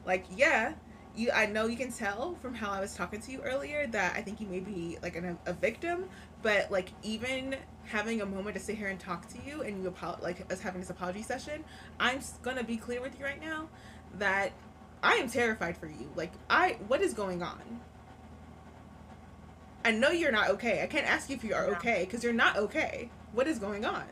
Like 0.06 0.26
yeah 0.36 0.74
you 1.16 1.32
i 1.32 1.46
know 1.46 1.66
you 1.66 1.76
can 1.76 1.92
tell 1.92 2.36
from 2.36 2.54
how 2.54 2.70
i 2.70 2.80
was 2.80 2.94
talking 2.94 3.20
to 3.20 3.32
you 3.32 3.42
earlier 3.42 3.88
that 3.88 4.16
i 4.16 4.22
think 4.22 4.40
you 4.40 4.46
may 4.46 4.60
be 4.60 4.98
like 5.02 5.16
an, 5.16 5.38
a 5.46 5.54
victim. 5.54 6.06
But 6.42 6.72
like 6.72 6.90
even 7.04 7.58
having 7.84 8.22
a 8.22 8.26
moment 8.26 8.56
to 8.56 8.62
sit 8.62 8.78
here 8.78 8.88
and 8.88 9.00
talk 9.00 9.28
to 9.30 9.38
you 9.46 9.64
and 9.64 9.82
you 9.82 9.90
apo- 9.90 10.22
like 10.22 10.52
us 10.52 10.62
having 10.62 10.80
this 10.80 10.90
apology 10.90 11.24
session 11.24 11.64
i'm 12.00 12.20
gonna 12.44 12.64
be 12.64 12.78
clear 12.78 13.02
with 13.02 13.18
you 13.20 13.26
right 13.26 13.42
now 13.42 13.68
that 14.20 14.52
i 15.04 15.16
am 15.16 15.30
terrified 15.30 15.78
for 15.78 15.88
you. 15.88 16.10
Like 16.16 16.32
i 16.50 16.78
what 16.88 17.02
is 17.02 17.14
going 17.14 17.42
on? 17.44 17.62
I 19.86 19.92
know 19.92 20.10
you're 20.12 20.32
not 20.32 20.50
okay. 20.52 20.84
I 20.84 20.88
can't 20.88 21.08
ask 21.08 21.30
you 21.30 21.36
if 21.36 21.44
you 21.44 21.54
are 21.54 21.70
Yeah. 21.70 21.78
okay 21.78 22.06
because 22.06 22.24
you're 22.24 22.34
not 22.34 22.58
okay. 22.58 23.10
What 23.34 23.48
is 23.48 23.60
going 23.60 23.86
on? 23.86 24.04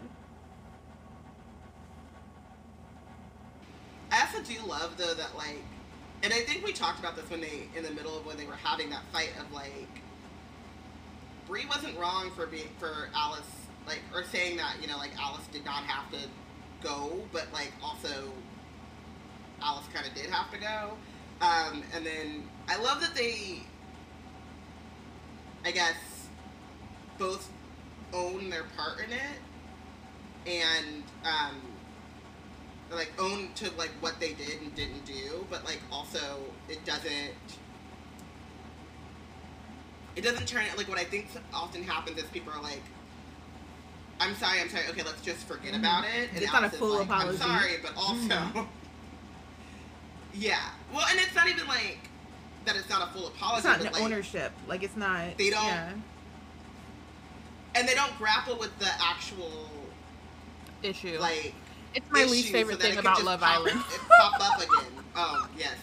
I 4.11 4.21
also 4.21 4.41
do 4.41 4.55
love 4.65 4.95
though 4.97 5.13
that 5.13 5.35
like, 5.35 5.61
and 6.23 6.33
I 6.33 6.39
think 6.41 6.65
we 6.65 6.71
talked 6.71 6.99
about 6.99 7.15
this 7.15 7.29
when 7.29 7.41
they 7.41 7.67
in 7.75 7.83
the 7.83 7.91
middle 7.91 8.17
of 8.17 8.25
when 8.25 8.37
they 8.37 8.45
were 8.45 8.55
having 8.55 8.89
that 8.91 9.03
fight 9.11 9.31
of 9.39 9.51
like, 9.51 10.01
Bree 11.47 11.65
wasn't 11.69 11.97
wrong 11.97 12.31
for 12.31 12.47
being 12.47 12.69
for 12.79 13.09
Alice 13.15 13.41
like 13.85 13.99
or 14.13 14.23
saying 14.23 14.57
that 14.57 14.75
you 14.81 14.87
know 14.87 14.97
like 14.97 15.11
Alice 15.19 15.45
did 15.51 15.65
not 15.65 15.83
have 15.83 16.09
to 16.11 16.19
go, 16.81 17.19
but 17.33 17.47
like 17.53 17.71
also 17.83 18.31
Alice 19.61 19.85
kind 19.93 20.05
of 20.07 20.13
did 20.13 20.29
have 20.29 20.51
to 20.51 20.57
go, 20.57 20.91
um, 21.41 21.83
and 21.93 22.05
then 22.05 22.43
I 22.67 22.77
love 22.81 23.01
that 23.01 23.15
they, 23.15 23.61
I 25.65 25.71
guess, 25.71 26.27
both 27.17 27.49
own 28.13 28.49
their 28.49 28.63
part 28.75 28.99
in 28.99 29.11
it, 29.11 29.39
and 30.45 31.03
um, 31.25 31.61
like 32.91 33.11
own 33.19 33.49
to 33.55 33.69
like 33.77 33.91
what 33.99 34.19
they 34.19 34.33
did 34.33 34.61
and 34.61 34.73
didn't 34.75 35.05
do, 35.05 35.45
but 35.49 35.65
like 35.65 35.81
also 35.91 36.39
it 36.69 36.83
doesn't 36.85 37.33
it 40.15 40.23
doesn't 40.23 40.47
turn 40.47 40.63
it 40.65 40.77
like 40.77 40.87
what 40.87 40.97
I 40.97 41.03
think 41.03 41.27
often 41.53 41.83
happens 41.83 42.17
is 42.17 42.23
people 42.29 42.53
are 42.53 42.61
like 42.61 42.81
I'm 44.19 44.33
sorry, 44.35 44.61
I'm 44.61 44.69
sorry, 44.69 44.85
okay, 44.89 45.03
let's 45.03 45.21
just 45.21 45.45
forget 45.47 45.73
Mhm. 45.73 45.79
about 45.79 46.03
it. 46.05 46.29
It's 46.33 46.51
not 46.51 46.63
a 46.63 46.69
full 46.71 46.89
like, 46.97 47.05
apology. 47.05 47.39
I'm 47.43 47.59
sorry, 47.59 47.77
but 47.83 47.95
also 47.95 48.33
Mhm. 48.33 48.67
Yeah. 50.37 50.59
Well 50.93 51.05
and 51.09 51.19
it's 51.19 51.35
not 51.35 51.47
even 51.49 51.67
like 51.67 51.97
that 52.65 52.75
it's 52.75 52.89
not 52.89 53.09
a 53.09 53.11
full 53.13 53.27
apology, 53.27 53.57
it's 53.57 53.65
not 53.65 53.79
an 53.85 53.93
like 53.93 54.01
ownership 54.01 54.51
like 54.67 54.83
it's 54.83 54.95
not 54.97 55.37
They 55.37 55.49
don't- 55.49 55.65
yeah. 55.65 55.91
and 57.75 57.87
they 57.87 57.93
don't 57.95 58.15
grapple 58.17 58.57
with 58.57 58.77
the 58.79 58.89
actual 59.01 59.69
Issue. 60.83 61.17
like 61.19 61.53
it's 61.95 62.05
my 62.11 62.25
least 62.25 62.51
favorite 62.51 62.79
so 62.81 62.87
thing 62.87 62.97
about 62.99 63.23
Love 63.23 63.39
pop, 63.39 63.57
Island. 63.59 63.79
It 63.91 64.01
pop 64.19 64.33
up 64.39 64.57
again. 64.61 64.91
Oh 65.15 65.47
yes. 65.57 65.73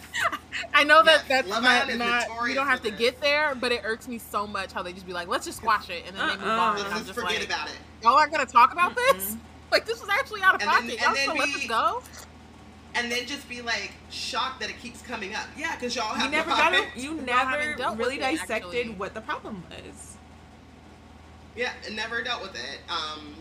I 0.72 0.84
know 0.84 1.02
that 1.02 1.22
Yes, 1.22 1.28
that's 1.28 1.48
Love 1.48 1.62
not, 1.64 1.84
Island 1.84 1.98
not 1.98 2.26
you 2.48 2.54
don't 2.54 2.68
have 2.68 2.82
to 2.82 2.90
this. 2.90 2.98
get 3.00 3.20
there, 3.20 3.54
but 3.56 3.72
it 3.72 3.80
irks 3.84 4.06
me 4.06 4.18
so 4.18 4.46
much 4.46 4.72
how 4.72 4.82
they 4.82 4.92
just 4.92 5.06
be 5.06 5.12
like, 5.12 5.26
let's 5.26 5.44
just 5.46 5.58
squash 5.58 5.90
it, 5.90 6.04
and 6.06 6.14
then 6.16 6.28
they 6.28 6.34
move 6.36 6.44
Uh-uh. 6.46 6.60
on. 6.60 6.74
Let's 6.76 6.84
And 6.84 6.92
I'm 6.94 6.98
just 7.00 7.06
just 7.14 7.18
forget 7.20 7.40
like, 7.40 7.48
about 7.48 7.68
it. 7.68 7.74
y'all 8.02 8.14
aren't 8.14 8.30
gonna 8.30 8.46
talk 8.46 8.72
about 8.72 8.94
this? 8.94 9.30
Mm-mm. 9.32 9.38
Like 9.72 9.86
this 9.86 10.00
was 10.00 10.08
actually 10.10 10.42
out 10.42 10.54
of 10.54 10.60
And 10.60 10.70
then- 10.70 10.76
pocket. 10.82 10.90
and 10.92 11.00
Y'all 11.00 11.14
then 11.14 11.22
still 11.24 11.34
let 11.36 11.48
we- 11.48 11.52
this 11.54 11.66
go? 11.66 12.02
And 12.94 13.10
then 13.10 13.26
just 13.26 13.48
be 13.48 13.60
like 13.62 13.92
shocked 14.10 14.60
that 14.60 14.70
it 14.70 14.80
keeps 14.80 15.02
coming 15.02 15.34
up. 15.34 15.46
Yeah, 15.56 15.74
because 15.74 15.96
y'all 15.96 16.14
you 16.14 16.22
have 16.22 16.30
never 16.30 16.50
no 16.50 16.56
got 16.56 16.74
it 16.74 16.88
you 16.96 17.14
never 17.14 17.50
haven't 17.50 17.78
dealt 17.78 17.96
with 17.98 18.06
really 18.06 18.18
dissected 18.18 18.74
actually. 18.80 18.94
what 18.94 19.14
the 19.14 19.20
problem 19.20 19.64
was 19.70 20.16
Yeah, 21.56 21.72
and 21.86 21.96
never 21.96 22.22
dealt 22.22 22.42
with 22.42 22.54
it. 22.54 22.80
Um, 22.88 23.34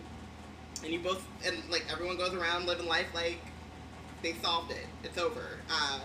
and 0.84 0.92
you 0.92 1.00
both 1.00 1.26
and 1.46 1.58
like 1.70 1.86
everyone 1.92 2.18
goes 2.18 2.34
around 2.34 2.66
living 2.66 2.88
life 2.88 3.08
like 3.14 3.40
they 4.22 4.34
solved 4.42 4.72
it. 4.72 4.86
It's 5.04 5.18
over. 5.18 5.60
Uh, 5.70 6.00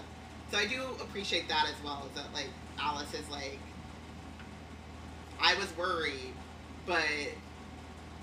so 0.51 0.59
I 0.59 0.67
do 0.67 0.83
appreciate 1.01 1.49
that 1.49 1.67
as 1.69 1.83
well. 1.85 2.07
Is 2.11 2.21
that 2.21 2.33
like 2.35 2.49
Alice 2.79 3.13
is 3.15 3.29
like, 3.31 3.59
I 5.41 5.55
was 5.55 5.75
worried, 5.77 6.35
but 6.87 7.05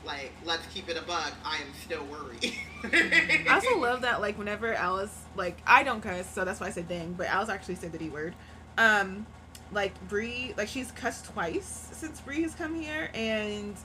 like 0.06 0.32
let's 0.46 0.66
keep 0.68 0.90
it 0.90 0.98
a 0.98 1.02
bug. 1.02 1.34
I 1.44 1.58
am 1.58 1.74
still 1.84 2.06
worried. 2.06 2.54
I 2.84 3.54
also 3.54 3.78
love 3.80 4.02
that 4.02 4.22
like 4.22 4.38
whenever 4.38 4.74
Alice 4.74 5.16
like 5.36 5.58
I 5.66 5.84
don't 5.84 6.02
cuss, 6.02 6.30
so 6.30 6.46
that's 6.46 6.60
why 6.60 6.68
I 6.68 6.72
said 6.72 6.88
dang, 6.88 7.14
but 7.14 7.28
Alice 7.28 7.50
actually 7.50 7.76
said 7.76 7.92
the 7.92 7.98
D 7.98 8.10
word. 8.10 8.36
Um 8.78 9.26
like 9.72 10.00
Bree 10.08 10.54
like 10.58 10.68
she's 10.68 10.92
cussed 10.92 11.26
twice 11.26 11.90
since 11.92 12.22
Bree 12.22 12.44
has 12.44 12.54
come 12.54 12.80
here 12.80 13.10
and 13.14 13.76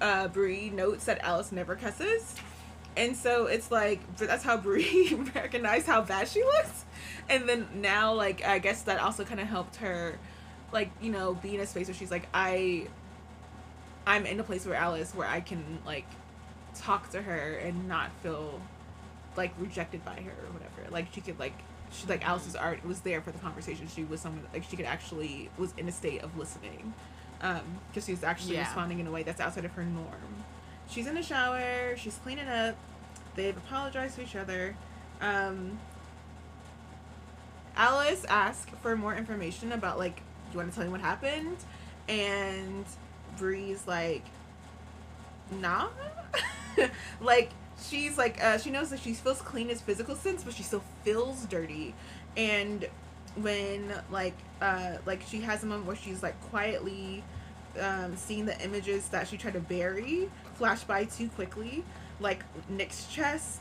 uh 0.00 0.28
Bree 0.28 0.70
notes 0.70 1.04
that 1.06 1.20
Alice 1.22 1.52
never 1.52 1.76
cusses. 1.76 2.34
And 2.96 3.16
so 3.16 3.46
it's 3.46 3.70
like 3.70 4.16
that's 4.16 4.44
how 4.44 4.56
Bree 4.56 5.14
recognized 5.34 5.86
how 5.86 6.02
bad 6.02 6.28
she 6.28 6.42
looks. 6.42 6.84
And 7.28 7.48
then 7.48 7.68
now 7.76 8.14
like 8.14 8.44
I 8.44 8.58
guess 8.58 8.82
that 8.82 9.00
also 9.00 9.24
kind 9.24 9.40
of 9.40 9.48
helped 9.48 9.76
her 9.76 10.18
like, 10.72 10.90
you 11.00 11.10
know, 11.10 11.34
be 11.34 11.54
in 11.54 11.60
a 11.60 11.66
space 11.66 11.88
where 11.88 11.94
she's 11.94 12.10
like 12.10 12.28
I 12.32 12.88
I'm 14.08 14.24
in 14.24 14.40
a 14.40 14.42
place 14.42 14.64
where 14.64 14.74
Alice 14.74 15.14
where 15.14 15.28
I 15.28 15.40
can 15.40 15.62
like 15.84 16.06
talk 16.74 17.10
to 17.10 17.20
her 17.20 17.54
and 17.62 17.86
not 17.88 18.10
feel 18.22 18.58
like 19.36 19.52
rejected 19.58 20.02
by 20.04 20.14
her 20.14 20.30
or 20.46 20.52
whatever. 20.52 20.90
Like 20.90 21.08
she 21.12 21.20
could 21.20 21.38
like 21.38 21.52
she 21.92 22.06
like 22.06 22.26
Alice's 22.26 22.56
art 22.56 22.84
was 22.86 23.00
there 23.00 23.20
for 23.20 23.32
the 23.32 23.38
conversation. 23.38 23.86
She 23.94 24.04
was 24.04 24.20
someone 24.20 24.44
like 24.52 24.64
she 24.64 24.76
could 24.76 24.86
actually 24.86 25.50
was 25.58 25.74
in 25.76 25.86
a 25.88 25.92
state 25.92 26.22
of 26.22 26.36
listening, 26.38 26.94
um, 27.42 27.60
because 27.90 28.06
she 28.06 28.12
was 28.12 28.24
actually 28.24 28.54
Yeah. 28.54 28.64
responding 28.64 28.98
in 28.98 29.06
a 29.06 29.10
way 29.10 29.22
that's 29.22 29.40
outside 29.40 29.66
of 29.66 29.72
her 29.72 29.84
norm. 29.84 30.44
She's 30.88 31.06
in 31.06 31.14
the 31.14 31.22
shower. 31.22 31.94
She's 31.98 32.16
cleaning 32.22 32.48
up. 32.48 32.76
They've 33.36 33.56
apologized 33.56 34.16
to 34.16 34.22
each 34.22 34.36
other. 34.36 34.74
Um, 35.20 35.78
Alice 37.76 38.24
asked 38.28 38.70
for 38.82 38.96
more 38.96 39.14
information 39.14 39.72
about 39.72 39.98
like, 39.98 40.16
do 40.16 40.22
you 40.52 40.58
want 40.58 40.70
to 40.70 40.74
tell 40.76 40.84
me 40.84 40.90
what 40.90 41.00
happened? 41.00 41.56
And 42.08 42.84
Bree's 43.38 43.86
like, 43.86 44.24
nah. 45.50 45.88
like 47.20 47.50
she's 47.80 48.18
like 48.18 48.42
uh, 48.42 48.58
she 48.58 48.70
knows 48.70 48.90
that 48.90 49.00
she 49.00 49.14
feels 49.14 49.40
clean 49.40 49.70
as 49.70 49.80
physical 49.80 50.14
sense, 50.14 50.44
but 50.44 50.54
she 50.54 50.62
still 50.62 50.82
feels 51.04 51.44
dirty. 51.46 51.94
And 52.36 52.86
when 53.36 53.92
like 54.10 54.34
uh 54.60 54.98
like 55.06 55.22
she 55.28 55.40
has 55.42 55.62
a 55.62 55.66
moment 55.66 55.86
where 55.86 55.96
she's 55.96 56.22
like 56.22 56.40
quietly 56.50 57.22
um 57.78 58.16
seeing 58.16 58.46
the 58.46 58.60
images 58.64 59.08
that 59.10 59.28
she 59.28 59.36
tried 59.36 59.52
to 59.52 59.60
bury 59.60 60.28
flash 60.54 60.84
by 60.84 61.04
too 61.04 61.28
quickly, 61.28 61.84
like 62.20 62.44
Nick's 62.68 63.06
chest 63.06 63.60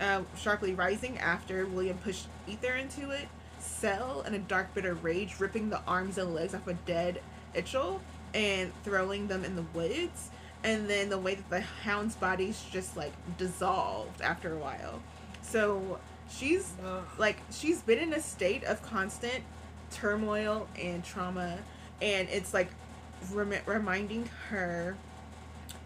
uh, 0.00 0.22
sharply 0.36 0.74
rising 0.74 1.18
after 1.18 1.66
William 1.66 1.98
pushed 1.98 2.26
aether 2.48 2.74
into 2.74 3.10
it. 3.10 3.28
Sel 3.58 4.22
in 4.26 4.34
a 4.34 4.38
dark, 4.38 4.72
bitter 4.74 4.94
rage, 4.94 5.40
ripping 5.40 5.70
the 5.70 5.80
arms 5.80 6.18
and 6.18 6.34
legs 6.34 6.54
off 6.54 6.66
a 6.68 6.74
dead 6.74 7.20
Uchel 7.54 8.00
and 8.34 8.72
throwing 8.84 9.28
them 9.28 9.44
in 9.44 9.56
the 9.56 9.64
woods. 9.74 10.30
And 10.64 10.88
then 10.90 11.08
the 11.08 11.18
way 11.18 11.36
that 11.36 11.50
the 11.50 11.60
hound's 11.60 12.16
body's 12.16 12.62
just 12.72 12.96
like 12.96 13.12
dissolved 13.36 14.20
after 14.20 14.52
a 14.52 14.58
while. 14.58 15.00
So 15.42 15.98
she's 16.30 16.72
like 17.16 17.38
she's 17.50 17.80
been 17.82 17.98
in 17.98 18.12
a 18.12 18.20
state 18.20 18.64
of 18.64 18.82
constant 18.82 19.42
turmoil 19.90 20.68
and 20.78 21.04
trauma 21.04 21.58
and 22.02 22.28
it's 22.28 22.52
like 22.52 22.68
rem- 23.32 23.62
reminding 23.66 24.28
her 24.50 24.96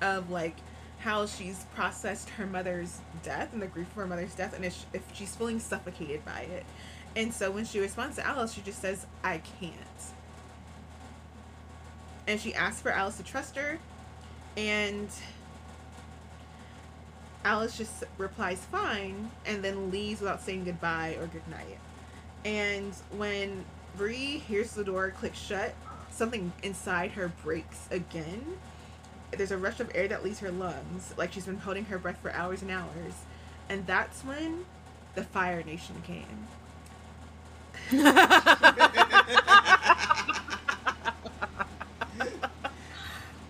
of 0.01 0.31
like 0.31 0.56
how 0.98 1.27
she's 1.27 1.64
processed 1.74 2.28
her 2.31 2.47
mother's 2.47 2.98
death 3.23 3.52
and 3.52 3.62
the 3.62 3.66
grief 3.66 3.89
of 3.89 3.94
her 3.94 4.06
mother's 4.06 4.35
death 4.35 4.55
and 4.55 4.64
if, 4.64 4.85
if 4.93 5.02
she's 5.12 5.35
feeling 5.36 5.60
suffocated 5.60 6.24
by 6.24 6.40
it 6.40 6.64
and 7.14 7.32
so 7.32 7.51
when 7.51 7.64
she 7.64 7.78
responds 7.78 8.16
to 8.16 8.27
alice 8.27 8.52
she 8.52 8.60
just 8.62 8.81
says 8.81 9.06
i 9.23 9.39
can't 9.60 9.77
and 12.27 12.40
she 12.40 12.55
asks 12.55 12.81
for 12.81 12.90
alice 12.90 13.16
to 13.16 13.23
trust 13.23 13.57
her 13.57 13.78
and 14.57 15.09
alice 17.44 17.77
just 17.77 18.05
replies 18.19 18.61
fine 18.70 19.31
and 19.47 19.65
then 19.65 19.90
leaves 19.90 20.20
without 20.20 20.40
saying 20.40 20.65
goodbye 20.65 21.16
or 21.20 21.27
goodnight 21.27 21.78
and 22.44 22.94
when 23.16 23.65
Bree 23.97 24.39
hears 24.39 24.73
the 24.73 24.85
door 24.85 25.11
click 25.11 25.35
shut, 25.35 25.74
something 26.11 26.53
inside 26.62 27.12
her 27.12 27.32
breaks 27.43 27.86
again. 27.90 28.44
There's 29.31 29.51
a 29.51 29.59
rush 29.59 29.81
of 29.81 29.90
air 29.94 30.09
that 30.09 30.24
leaves 30.24 30.40
her 30.40 30.51
lungs, 30.51 31.15
like 31.16 31.32
she's 31.32 31.47
been 31.47 31.59
holding 31.59 31.85
her 31.86 31.99
breath 31.99 32.19
for 32.20 32.31
hours 32.32 32.62
and 32.62 32.70
hours. 32.70 33.15
And 33.69 33.86
that's 33.86 34.23
when 34.24 34.65
the 35.15 35.24
Fire 35.24 35.62
Nation 35.62 36.03
came. 36.05 36.49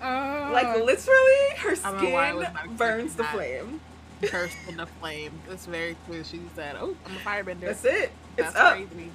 Uh, 0.03 0.42
Like 0.53 0.77
literally, 0.85 1.57
her 1.59 1.71
I 1.85 1.93
don't 1.93 2.03
know 2.03 2.11
why 2.11 2.29
I 2.29 2.35
was 2.35 2.47
skin 2.47 2.77
burns 2.77 3.15
the 3.17 3.23
expecting 3.25 3.81
flame. 4.21 4.31
burst 4.31 4.57
the 4.77 4.87
flame. 5.01 5.33
That's 5.49 5.67
very 5.67 5.97
true. 6.07 6.25
She 6.25 6.41
said, 6.55 6.77
"Oh, 6.79 6.95
I'm 7.07 7.17
a 7.17 7.21
firebender." 7.21 7.61
That's 7.61 7.85
it. 7.85 8.13
It's 8.37 8.53
That's 8.53 8.57
up. 8.57 8.75
crazy. 8.75 9.11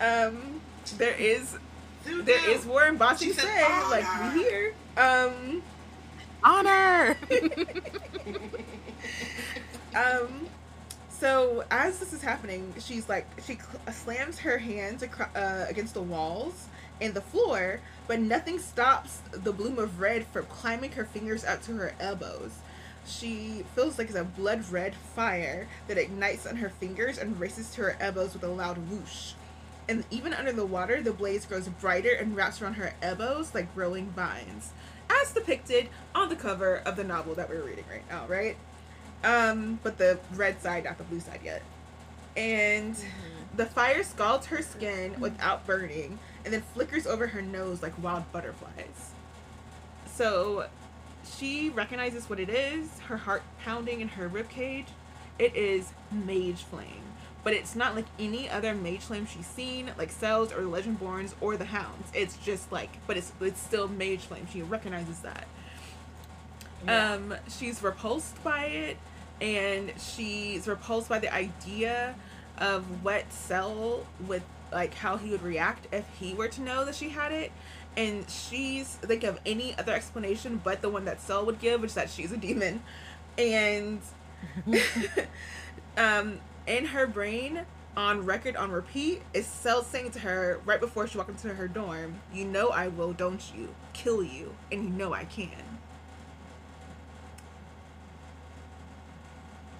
Um, 0.00 0.60
there 0.96 1.14
is, 1.14 1.56
there 2.04 2.50
is 2.50 2.64
war 2.64 2.84
in 2.86 2.96
Ba 2.96 3.16
Sing 3.16 3.32
Se 3.32 3.40
She 3.40 3.46
said, 3.46 3.66
say, 3.66 3.90
like 3.90 4.34
we 4.34 4.42
hear. 4.42 4.74
Um, 4.96 5.62
Honor. 6.44 7.16
um, 9.94 10.46
so 11.08 11.64
as 11.70 11.98
this 11.98 12.12
is 12.12 12.22
happening, 12.22 12.72
she's 12.78 13.08
like 13.08 13.26
she 13.44 13.54
cl- 13.56 13.92
slams 13.92 14.38
her 14.38 14.56
hands 14.58 15.02
acro- 15.02 15.30
uh, 15.34 15.66
against 15.68 15.94
the 15.94 16.02
walls 16.02 16.66
and 17.00 17.14
the 17.14 17.20
floor, 17.20 17.80
but 18.06 18.20
nothing 18.20 18.58
stops 18.58 19.20
the 19.30 19.52
bloom 19.52 19.78
of 19.78 20.00
red 20.00 20.26
from 20.26 20.46
climbing 20.46 20.92
her 20.92 21.04
fingers 21.04 21.44
out 21.44 21.62
to 21.62 21.72
her 21.74 21.94
elbows. 22.00 22.52
She 23.06 23.64
feels 23.74 23.98
like 23.98 24.08
it's 24.08 24.16
a 24.16 24.24
blood 24.24 24.70
red 24.70 24.94
fire 24.94 25.66
that 25.86 25.98
ignites 25.98 26.46
on 26.46 26.56
her 26.56 26.68
fingers 26.68 27.18
and 27.18 27.40
races 27.40 27.70
to 27.70 27.82
her 27.82 27.96
elbows 28.00 28.34
with 28.34 28.42
a 28.44 28.48
loud 28.48 28.76
whoosh. 28.90 29.32
And 29.88 30.04
even 30.10 30.34
under 30.34 30.52
the 30.52 30.66
water, 30.66 31.00
the 31.00 31.12
blaze 31.12 31.46
grows 31.46 31.68
brighter 31.68 32.12
and 32.12 32.36
wraps 32.36 32.60
around 32.60 32.74
her 32.74 32.92
elbows 33.00 33.54
like 33.54 33.74
growing 33.74 34.08
vines, 34.10 34.72
as 35.08 35.32
depicted 35.32 35.88
on 36.14 36.28
the 36.28 36.36
cover 36.36 36.76
of 36.84 36.96
the 36.96 37.04
novel 37.04 37.34
that 37.36 37.48
we're 37.48 37.62
reading 37.62 37.84
right 37.90 38.06
now, 38.10 38.26
right? 38.26 38.56
Um, 39.24 39.80
but 39.82 39.96
the 39.96 40.18
red 40.34 40.60
side, 40.60 40.84
not 40.84 40.98
the 40.98 41.04
blue 41.04 41.20
side 41.20 41.40
yet. 41.42 41.62
And 42.36 42.94
the 43.56 43.66
fire 43.66 44.04
scalds 44.04 44.46
her 44.46 44.62
skin 44.62 45.18
without 45.18 45.66
burning 45.66 46.18
and 46.48 46.54
then 46.54 46.62
flickers 46.72 47.06
over 47.06 47.26
her 47.26 47.42
nose 47.42 47.82
like 47.82 47.92
wild 48.02 48.24
butterflies. 48.32 49.10
So 50.06 50.66
she 51.36 51.68
recognizes 51.68 52.30
what 52.30 52.40
it 52.40 52.48
is, 52.48 53.00
her 53.00 53.18
heart 53.18 53.42
pounding 53.62 54.00
in 54.00 54.08
her 54.08 54.30
ribcage. 54.30 54.86
It 55.38 55.54
is 55.54 55.92
Mage 56.10 56.62
Flame. 56.62 57.02
But 57.44 57.52
it's 57.52 57.76
not 57.76 57.94
like 57.94 58.06
any 58.18 58.48
other 58.48 58.74
Mage 58.74 59.00
Flame 59.00 59.26
she's 59.26 59.46
seen, 59.46 59.90
like 59.98 60.10
Sel's 60.10 60.50
or 60.50 60.62
the 60.62 60.70
Legendborns 60.70 61.34
or 61.42 61.58
the 61.58 61.66
Hounds. 61.66 62.10
It's 62.14 62.38
just 62.38 62.72
like, 62.72 62.96
but 63.06 63.18
it's 63.18 63.30
it's 63.42 63.60
still 63.60 63.86
Mage 63.86 64.20
Flame. 64.20 64.46
She 64.50 64.62
recognizes 64.62 65.18
that. 65.18 65.46
Yeah. 66.86 67.12
Um, 67.12 67.34
she's 67.58 67.82
repulsed 67.82 68.42
by 68.42 68.64
it, 68.64 68.96
and 69.42 69.92
she's 70.00 70.66
repulsed 70.66 71.10
by 71.10 71.18
the 71.18 71.32
idea 71.32 72.14
of 72.56 73.04
what 73.04 73.30
Sel 73.30 74.06
would 74.26 74.42
like 74.72 74.94
how 74.94 75.16
he 75.16 75.30
would 75.30 75.42
react 75.42 75.86
if 75.92 76.04
he 76.18 76.34
were 76.34 76.48
to 76.48 76.60
know 76.60 76.84
that 76.84 76.94
she 76.94 77.08
had 77.08 77.32
it. 77.32 77.52
And 77.96 78.28
she's 78.30 78.88
think 78.96 79.24
of 79.24 79.40
any 79.44 79.76
other 79.76 79.92
explanation 79.92 80.60
but 80.62 80.82
the 80.82 80.88
one 80.88 81.04
that 81.06 81.20
Sel 81.20 81.44
would 81.46 81.58
give, 81.58 81.80
which 81.80 81.90
is 81.90 81.94
that 81.94 82.10
she's 82.10 82.32
a 82.32 82.36
demon. 82.36 82.82
And 83.36 84.00
um, 85.96 86.40
in 86.66 86.86
her 86.86 87.06
brain, 87.06 87.64
on 87.96 88.24
record, 88.24 88.54
on 88.56 88.70
repeat, 88.70 89.22
is 89.34 89.46
Sel 89.46 89.82
saying 89.82 90.12
to 90.12 90.20
her 90.20 90.60
right 90.64 90.80
before 90.80 91.06
she 91.08 91.18
walked 91.18 91.30
into 91.30 91.52
her 91.54 91.66
dorm, 91.66 92.20
"You 92.32 92.44
know 92.44 92.68
I 92.68 92.88
will, 92.88 93.12
don't 93.12 93.42
you? 93.54 93.74
Kill 93.92 94.22
you, 94.22 94.54
and 94.70 94.84
you 94.84 94.90
know 94.90 95.12
I 95.12 95.24
can." 95.24 95.50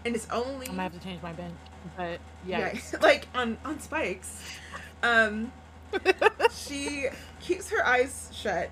And 0.04 0.16
it's 0.16 0.28
only 0.30 0.66
I'm 0.66 0.72
gonna 0.72 0.82
have 0.82 0.92
to 0.94 0.98
change 0.98 1.22
my 1.22 1.32
bench, 1.32 1.54
but 1.96 2.20
yeah. 2.46 2.76
like 3.02 3.28
on 3.34 3.58
on 3.64 3.80
spikes. 3.80 4.42
Um, 5.02 5.52
she 6.54 7.06
keeps 7.40 7.70
her 7.70 7.84
eyes 7.86 8.30
shut 8.32 8.70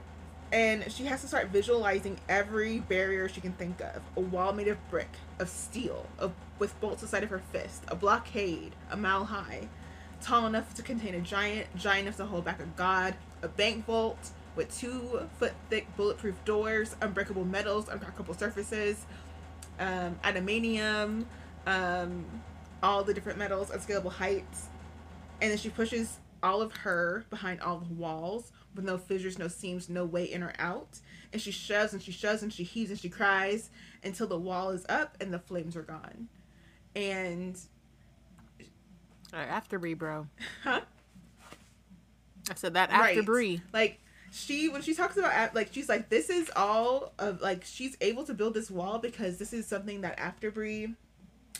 and 0.52 0.90
she 0.92 1.04
has 1.04 1.20
to 1.22 1.28
start 1.28 1.48
visualizing 1.48 2.18
every 2.28 2.78
barrier 2.78 3.28
she 3.28 3.40
can 3.40 3.52
think 3.52 3.80
of 3.80 4.02
a 4.16 4.20
wall 4.20 4.52
made 4.52 4.68
of 4.68 4.90
brick 4.90 5.10
of 5.38 5.48
steel 5.48 6.06
of, 6.18 6.32
with 6.58 6.78
bolts 6.80 7.02
inside 7.02 7.22
of 7.22 7.30
her 7.30 7.40
fist 7.52 7.82
a 7.88 7.96
blockade 7.96 8.72
a 8.90 8.96
mile 8.96 9.24
high 9.24 9.68
tall 10.20 10.46
enough 10.46 10.72
to 10.74 10.82
contain 10.82 11.14
a 11.14 11.20
giant 11.20 11.66
giant 11.76 12.06
enough 12.06 12.16
to 12.16 12.24
hold 12.24 12.44
back 12.44 12.60
a 12.60 12.66
god 12.76 13.14
a 13.42 13.48
bank 13.48 13.84
vault 13.86 14.30
with 14.54 14.74
two 14.78 15.20
foot 15.38 15.52
thick 15.68 15.86
bulletproof 15.96 16.36
doors 16.44 16.96
unbreakable 17.00 17.44
metals 17.44 17.86
uncrackable 17.86 18.38
surfaces 18.38 19.04
um, 19.78 20.18
adamantium 20.22 21.24
um, 21.66 22.24
all 22.82 23.02
the 23.04 23.14
different 23.14 23.38
metals 23.38 23.70
at 23.70 23.80
scalable 23.80 24.12
heights 24.12 24.68
and 25.40 25.50
then 25.50 25.58
she 25.58 25.68
pushes 25.68 26.18
all 26.42 26.62
of 26.62 26.72
her 26.72 27.24
behind 27.30 27.60
all 27.60 27.78
the 27.78 27.92
walls 27.94 28.52
with 28.74 28.84
no 28.84 28.98
fissures, 28.98 29.38
no 29.38 29.48
seams, 29.48 29.88
no 29.88 30.04
way 30.04 30.24
in 30.24 30.42
or 30.42 30.52
out. 30.58 31.00
And 31.32 31.40
she 31.40 31.50
shoves 31.50 31.92
and 31.92 32.02
she 32.02 32.12
shoves 32.12 32.42
and 32.42 32.52
she 32.52 32.62
heaves 32.62 32.90
and 32.90 32.98
she 32.98 33.08
cries 33.08 33.70
until 34.02 34.26
the 34.26 34.38
wall 34.38 34.70
is 34.70 34.86
up 34.88 35.16
and 35.20 35.32
the 35.32 35.38
flames 35.38 35.76
are 35.76 35.82
gone. 35.82 36.28
And 36.94 37.58
right, 39.32 39.48
after 39.48 39.78
Bree, 39.78 39.94
bro. 39.94 40.26
huh? 40.62 40.80
I 42.50 42.54
said 42.54 42.74
that 42.74 42.90
after 42.90 43.16
Right. 43.16 43.26
Bree. 43.26 43.60
Like 43.72 43.98
she 44.30 44.68
when 44.68 44.82
she 44.82 44.94
talks 44.94 45.16
about 45.16 45.54
like 45.54 45.70
she's 45.72 45.88
like 45.88 46.08
this 46.08 46.30
is 46.30 46.50
all 46.54 47.12
of 47.18 47.40
like 47.40 47.64
she's 47.64 47.96
able 48.00 48.24
to 48.24 48.34
build 48.34 48.54
this 48.54 48.70
wall 48.70 48.98
because 48.98 49.38
this 49.38 49.52
is 49.52 49.66
something 49.66 50.02
that 50.02 50.18
Afterbrie 50.18 50.94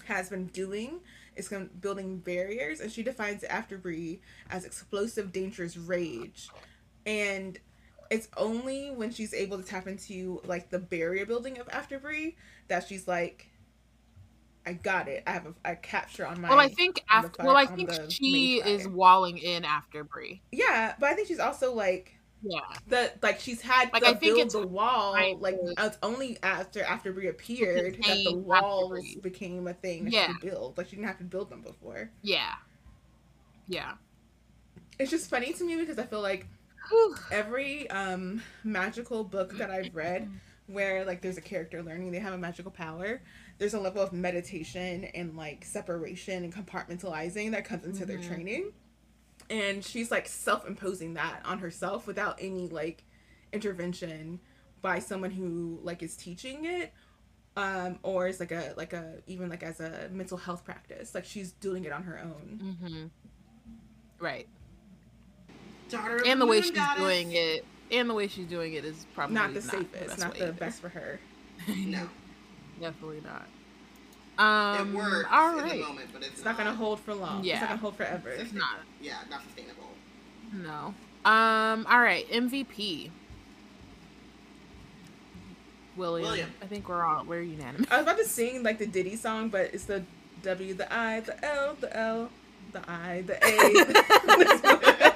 has 0.04 0.28
been 0.30 0.46
doing. 0.46 1.00
It's 1.34 1.52
building 1.80 2.18
barriers, 2.18 2.80
and 2.80 2.90
she 2.90 3.02
defines 3.02 3.42
Afterbrie 3.42 4.20
as 4.48 4.64
explosive, 4.64 5.32
dangerous 5.32 5.76
rage, 5.76 6.48
and 7.04 7.58
it's 8.10 8.28
only 8.36 8.90
when 8.90 9.10
she's 9.10 9.34
able 9.34 9.58
to 9.58 9.64
tap 9.64 9.86
into 9.86 10.40
like 10.44 10.70
the 10.70 10.78
barrier 10.78 11.26
building 11.26 11.58
of 11.58 11.68
Afterbrie 11.68 12.36
that 12.68 12.86
she's 12.86 13.06
like, 13.06 13.48
I 14.64 14.72
got 14.72 15.08
it. 15.08 15.22
I 15.26 15.32
have 15.32 15.46
a, 15.46 15.72
a 15.72 15.76
capture 15.76 16.26
on 16.26 16.40
my. 16.40 16.48
Well, 16.48 16.58
I 16.58 16.68
think 16.68 17.02
after. 17.08 17.44
Well, 17.44 17.56
I 17.56 17.66
think 17.66 17.90
she 18.08 18.60
is 18.64 18.88
walling 18.88 19.38
in 19.38 19.64
after 19.64 20.02
Bree. 20.04 20.42
yeah, 20.50 20.94
but 20.98 21.10
I 21.10 21.14
think 21.14 21.28
she's 21.28 21.38
also 21.38 21.72
like 21.72 22.15
Yeah. 22.42 22.60
the 22.88 23.12
like 23.22 23.40
she's 23.40 23.60
had 23.60 23.92
Like, 23.92 24.02
to 24.02 24.08
I 24.10 24.14
think 24.14 24.38
it's 24.38 24.54
the 24.54 24.66
wall 24.66 25.12
trying 25.12 25.40
like 25.40 25.56
to- 25.56 25.74
it's 25.78 25.98
only 26.02 26.38
after 26.42 26.82
after 26.82 27.12
Bree 27.12 27.28
appeared 27.28 27.96
that 28.06 28.18
the 28.24 28.34
walls 28.36 29.04
became 29.22 29.66
a 29.66 29.74
thing 29.74 30.04
that 30.04 30.12
Yeah. 30.12 30.26
she 30.28 30.32
could 30.34 30.42
build. 30.50 30.78
Like 30.78 30.88
she 30.88 30.96
didn't 30.96 31.08
have 31.08 31.18
to 31.18 31.24
build 31.24 31.50
them 31.50 31.62
before. 31.62 32.10
Yeah. 32.22 32.54
Yeah. 33.66 33.94
It's 34.98 35.10
just 35.10 35.28
funny 35.28 35.52
to 35.54 35.64
me 35.64 35.76
because 35.76 35.98
I 35.98 36.04
feel 36.04 36.20
like 36.22 36.46
Whew. 36.88 37.16
every 37.32 37.88
um 37.90 38.42
magical 38.64 39.24
book 39.24 39.56
that 39.58 39.70
I've 39.70 39.94
read 39.94 40.28
where 40.68 41.04
like 41.04 41.22
there's 41.22 41.38
a 41.38 41.42
character 41.42 41.82
learning 41.82 42.12
they 42.12 42.18
have 42.18 42.34
a 42.34 42.38
magical 42.38 42.70
power, 42.70 43.22
there's 43.58 43.74
a 43.74 43.80
level 43.80 44.02
of 44.02 44.12
meditation 44.12 45.04
and 45.14 45.36
like 45.36 45.64
separation 45.64 46.44
and 46.44 46.54
compartmentalizing 46.54 47.50
that 47.52 47.64
comes 47.64 47.84
into 47.84 48.04
their 48.06 48.18
Mhm. 48.18 48.28
training. 48.28 48.72
And 49.48 49.84
she's 49.84 50.10
like 50.10 50.26
self-imposing 50.28 51.14
that 51.14 51.40
on 51.44 51.58
herself 51.58 52.06
without 52.06 52.38
any 52.40 52.68
like 52.68 53.04
intervention 53.52 54.40
by 54.82 54.98
someone 54.98 55.30
who 55.30 55.78
like 55.82 56.02
is 56.02 56.16
teaching 56.16 56.64
it 56.64 56.92
um 57.56 57.98
or 58.02 58.28
is 58.28 58.38
like 58.38 58.52
a 58.52 58.74
like 58.76 58.92
a 58.92 59.14
even 59.26 59.48
like 59.48 59.62
as 59.62 59.80
a 59.80 60.08
mental 60.12 60.36
health 60.36 60.64
practice 60.64 61.14
like 61.14 61.24
she's 61.24 61.52
doing 61.52 61.84
it 61.84 61.92
on 61.92 62.02
her 62.02 62.18
own 62.18 62.76
mm-hmm. 62.84 63.04
Right. 64.18 64.48
Daughter 65.88 66.22
And 66.26 66.40
the 66.40 66.46
way 66.46 66.60
she's 66.62 66.70
goddess. 66.70 67.02
doing 67.02 67.32
it, 67.32 67.64
and 67.90 68.08
the 68.08 68.14
way 68.14 68.28
she's 68.28 68.46
doing 68.46 68.72
it 68.72 68.84
is 68.84 69.06
probably 69.14 69.34
not 69.34 69.54
the 69.54 69.62
safest 69.62 69.92
best 69.92 70.18
not 70.18 70.32
way 70.32 70.38
the 70.40 70.44
either. 70.48 70.52
best 70.54 70.80
for 70.80 70.88
her 70.88 71.20
No, 71.68 72.08
Definitely 72.80 73.22
not. 73.24 73.46
Um, 74.38 74.90
it 74.94 74.96
works 74.96 75.28
all 75.30 75.58
in 75.58 75.64
right. 75.64 75.72
the 75.72 75.78
moment, 75.86 76.08
but 76.12 76.22
it's, 76.22 76.32
it's 76.34 76.44
not 76.44 76.58
gonna 76.58 76.74
hold 76.74 77.00
for 77.00 77.14
long 77.14 77.38
it's 77.38 77.48
Yeah. 77.48 77.60
not 77.60 77.68
gonna 77.70 77.80
hold 77.80 77.96
forever 77.96 78.28
It's 78.30 78.52
not. 78.52 78.80
Yeah, 79.00 79.14
not 79.30 79.42
sustainable. 79.44 79.90
No. 80.52 80.94
Um. 81.24 81.86
All 81.88 82.00
right. 82.00 82.28
MVP. 82.30 83.10
William. 85.96 86.28
William. 86.28 86.50
I 86.62 86.66
think 86.66 86.88
we're 86.88 87.02
all 87.02 87.24
we're 87.24 87.40
unanimous. 87.42 87.90
I 87.90 87.96
was 87.96 88.02
about 88.04 88.18
to 88.18 88.24
sing 88.26 88.62
like 88.62 88.78
the 88.78 88.86
Diddy 88.86 89.16
song, 89.16 89.48
but 89.48 89.70
it's 89.72 89.84
the 89.84 90.04
W, 90.42 90.74
the 90.74 90.92
I, 90.92 91.20
the 91.20 91.42
L, 91.44 91.76
the 91.80 91.96
L, 91.96 92.30
the 92.72 92.82
I, 92.90 93.22
the 93.22 93.36
A. 93.42 95.12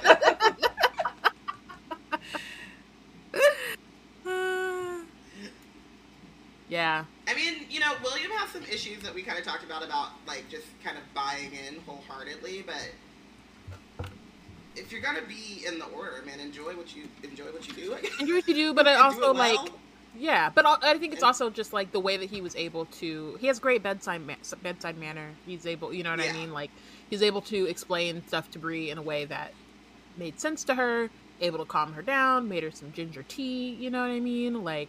yeah. 6.71 7.03
I 7.27 7.35
mean, 7.35 7.65
you 7.69 7.81
know, 7.81 7.91
William 8.01 8.31
has 8.31 8.49
some 8.49 8.63
issues 8.63 9.03
that 9.03 9.13
we 9.13 9.23
kind 9.23 9.37
of 9.37 9.43
talked 9.43 9.65
about 9.65 9.83
about 9.83 10.11
like 10.25 10.45
just 10.49 10.65
kind 10.81 10.97
of 10.97 11.03
buying 11.13 11.51
in 11.51 11.81
wholeheartedly, 11.85 12.63
but 12.65 14.07
if 14.77 14.89
you're 14.89 15.01
gonna 15.01 15.21
be 15.27 15.65
in 15.67 15.79
the 15.79 15.85
order, 15.87 16.23
man, 16.25 16.39
enjoy 16.39 16.73
what 16.73 16.95
you 16.95 17.03
enjoy 17.23 17.45
what 17.45 17.67
you 17.67 17.73
do. 17.73 17.93
I 17.93 17.99
guess. 18.01 18.19
Enjoy 18.21 18.35
what 18.35 18.47
you 18.47 18.53
do, 18.53 18.73
but 18.73 18.87
I 18.87 18.95
also 18.95 19.19
well. 19.19 19.33
like 19.33 19.59
yeah. 20.17 20.49
But 20.49 20.65
I 20.65 20.97
think 20.97 21.11
it's 21.13 21.23
also 21.23 21.49
just 21.49 21.73
like 21.73 21.91
the 21.91 21.99
way 21.99 22.15
that 22.15 22.29
he 22.29 22.39
was 22.39 22.55
able 22.55 22.85
to. 22.85 23.37
He 23.41 23.47
has 23.47 23.59
great 23.59 23.83
bedside 23.83 24.25
ma- 24.25 24.35
bedside 24.63 24.97
manner. 24.97 25.31
He's 25.45 25.65
able, 25.65 25.93
you 25.93 26.03
know 26.03 26.11
what 26.11 26.21
I 26.21 26.31
mean? 26.31 26.53
Like 26.53 26.71
he's 27.09 27.21
able 27.21 27.41
to 27.43 27.65
explain 27.65 28.25
stuff 28.27 28.49
to 28.51 28.59
Bree 28.59 28.89
in 28.89 28.97
a 28.97 29.01
way 29.01 29.25
that 29.25 29.53
made 30.15 30.39
sense 30.39 30.63
to 30.65 30.75
her. 30.75 31.09
Able 31.41 31.59
to 31.59 31.65
calm 31.65 31.93
her 31.93 32.01
down, 32.01 32.47
made 32.47 32.63
her 32.63 32.71
some 32.71 32.93
ginger 32.93 33.23
tea. 33.23 33.71
You 33.71 33.89
know 33.89 34.01
what 34.01 34.11
I 34.11 34.21
mean? 34.21 34.63
Like 34.63 34.87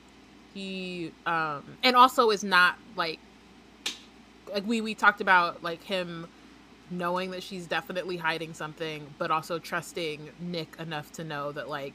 he 0.54 1.12
um 1.26 1.62
and 1.82 1.96
also 1.96 2.30
is 2.30 2.44
not 2.44 2.76
like 2.96 3.18
like 4.52 4.66
we 4.66 4.80
we 4.80 4.94
talked 4.94 5.20
about 5.20 5.62
like 5.62 5.82
him 5.82 6.26
knowing 6.90 7.30
that 7.30 7.42
she's 7.42 7.66
definitely 7.66 8.16
hiding 8.18 8.52
something, 8.54 9.14
but 9.18 9.30
also 9.30 9.58
trusting 9.58 10.30
Nick 10.40 10.76
enough 10.78 11.10
to 11.12 11.24
know 11.24 11.52
that 11.52 11.68
like 11.68 11.94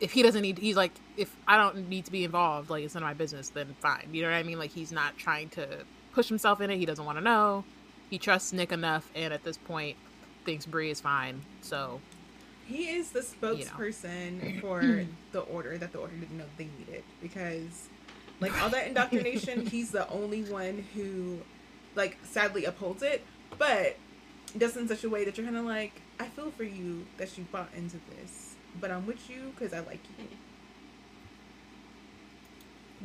if 0.00 0.12
he 0.12 0.22
doesn't 0.22 0.42
need 0.42 0.58
he's 0.58 0.76
like 0.76 0.92
if 1.16 1.34
I 1.46 1.56
don't 1.56 1.88
need 1.88 2.04
to 2.06 2.12
be 2.12 2.24
involved, 2.24 2.70
like 2.70 2.84
it's 2.84 2.94
none 2.94 3.02
of 3.02 3.08
my 3.08 3.14
business, 3.14 3.50
then 3.50 3.74
fine. 3.80 4.08
You 4.12 4.22
know 4.22 4.28
what 4.30 4.36
I 4.36 4.42
mean? 4.42 4.58
Like 4.58 4.72
he's 4.72 4.92
not 4.92 5.16
trying 5.16 5.48
to 5.50 5.84
push 6.12 6.28
himself 6.28 6.60
in 6.60 6.70
it. 6.70 6.78
He 6.78 6.86
doesn't 6.86 7.04
want 7.04 7.18
to 7.18 7.24
know. 7.24 7.64
He 8.10 8.18
trusts 8.18 8.52
Nick 8.52 8.72
enough, 8.72 9.10
and 9.14 9.32
at 9.32 9.42
this 9.42 9.56
point, 9.56 9.96
thinks 10.44 10.66
Bree 10.66 10.90
is 10.90 11.00
fine. 11.00 11.42
So 11.62 12.00
He 12.66 12.88
is 12.90 13.10
the 13.10 13.20
spokesperson 13.20 14.42
You 14.42 14.54
know. 14.54 14.60
for 14.60 15.04
the 15.32 15.40
order 15.40 15.76
that 15.78 15.92
the 15.92 15.98
order 15.98 16.14
didn't 16.16 16.38
know 16.38 16.44
they 16.56 16.68
needed 16.78 17.02
because, 17.20 17.88
like, 18.40 18.60
all 18.62 18.68
that 18.70 18.86
indoctrination, 18.88 19.66
he's 19.66 19.90
the 19.90 20.08
only 20.10 20.42
one 20.44 20.84
who, 20.94 21.38
like, 21.94 22.18
sadly 22.24 22.64
upholds 22.64 23.02
it, 23.02 23.24
but 23.58 23.96
does 24.56 24.76
it 24.76 24.80
in 24.80 24.88
such 24.88 25.04
a 25.04 25.08
way 25.08 25.24
that 25.24 25.36
you're 25.36 25.46
kind 25.46 25.56
of 25.56 25.64
like, 25.64 26.00
I 26.20 26.26
feel 26.26 26.50
for 26.50 26.64
you 26.64 27.06
that 27.18 27.36
you 27.36 27.44
bought 27.50 27.70
into 27.76 27.96
this, 28.16 28.54
but 28.80 28.90
I'm 28.90 29.06
with 29.06 29.28
you 29.28 29.52
because 29.54 29.72
I 29.72 29.80
like 29.80 30.00
you. 30.18 30.26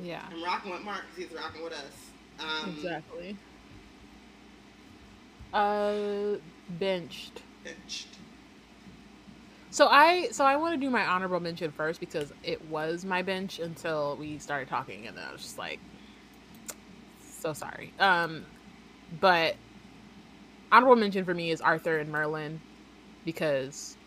yeah, 0.04 0.22
I'm 0.32 0.44
rocking 0.44 0.72
with 0.72 0.84
Mark 0.84 1.02
because 1.16 1.30
he's 1.30 1.40
rocking 1.40 1.64
with 1.64 1.74
us. 1.74 2.12
Um, 2.40 2.76
exactly. 2.76 3.36
Uh, 5.54 6.38
benched. 6.70 7.42
benched. 7.64 8.08
So 9.70 9.88
I 9.88 10.30
so 10.32 10.46
I 10.46 10.56
want 10.56 10.74
to 10.74 10.78
do 10.80 10.90
my 10.90 11.06
honorable 11.06 11.40
mention 11.40 11.72
first 11.72 12.00
because 12.00 12.32
it 12.44 12.64
was 12.70 13.04
my 13.04 13.22
bench 13.22 13.60
until 13.60 14.16
we 14.18 14.38
started 14.40 14.70
talking 14.70 15.08
and 15.08 15.18
then 15.18 15.26
I 15.28 15.32
was 15.32 15.42
just 15.42 15.58
like 15.58 15.80
so 17.42 17.54
sorry. 17.54 17.94
Um 18.00 18.46
but 19.20 19.56
honorable 20.72 20.96
mention 20.96 21.26
for 21.26 21.34
me 21.34 21.52
is 21.52 21.62
Arthur 21.62 22.00
and 22.00 22.12
Merlin 22.12 22.62
because 23.26 23.98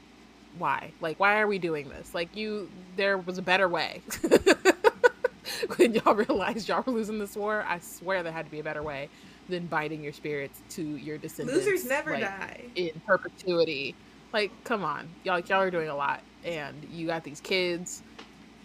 why? 0.58 0.92
Like 1.00 1.20
why 1.20 1.40
are 1.40 1.46
we 1.46 1.58
doing 1.58 1.88
this? 1.88 2.14
Like 2.14 2.34
you 2.34 2.70
there 2.96 3.18
was 3.18 3.38
a 3.38 3.42
better 3.42 3.68
way. 3.68 4.00
when 5.76 5.94
y'all 5.94 6.14
realized 6.14 6.68
y'all 6.68 6.82
were 6.86 6.92
losing 6.92 7.18
this 7.18 7.36
war, 7.36 7.64
I 7.68 7.80
swear 7.80 8.22
there 8.22 8.32
had 8.32 8.46
to 8.46 8.50
be 8.50 8.60
a 8.60 8.64
better 8.64 8.82
way 8.82 9.08
than 9.48 9.66
binding 9.66 10.02
your 10.02 10.12
spirits 10.12 10.60
to 10.70 10.82
your 10.82 11.18
descendants. 11.18 11.66
Losers 11.66 11.86
never 11.86 12.12
like, 12.12 12.22
die. 12.22 12.60
in 12.76 13.00
perpetuity. 13.06 13.94
Like, 14.32 14.50
come 14.64 14.84
on, 14.84 15.08
y'all, 15.24 15.34
like, 15.34 15.48
y'all 15.48 15.60
are 15.60 15.70
doing 15.70 15.88
a 15.88 15.96
lot, 15.96 16.22
and 16.44 16.86
you 16.90 17.06
got 17.06 17.24
these 17.24 17.40
kids. 17.40 18.02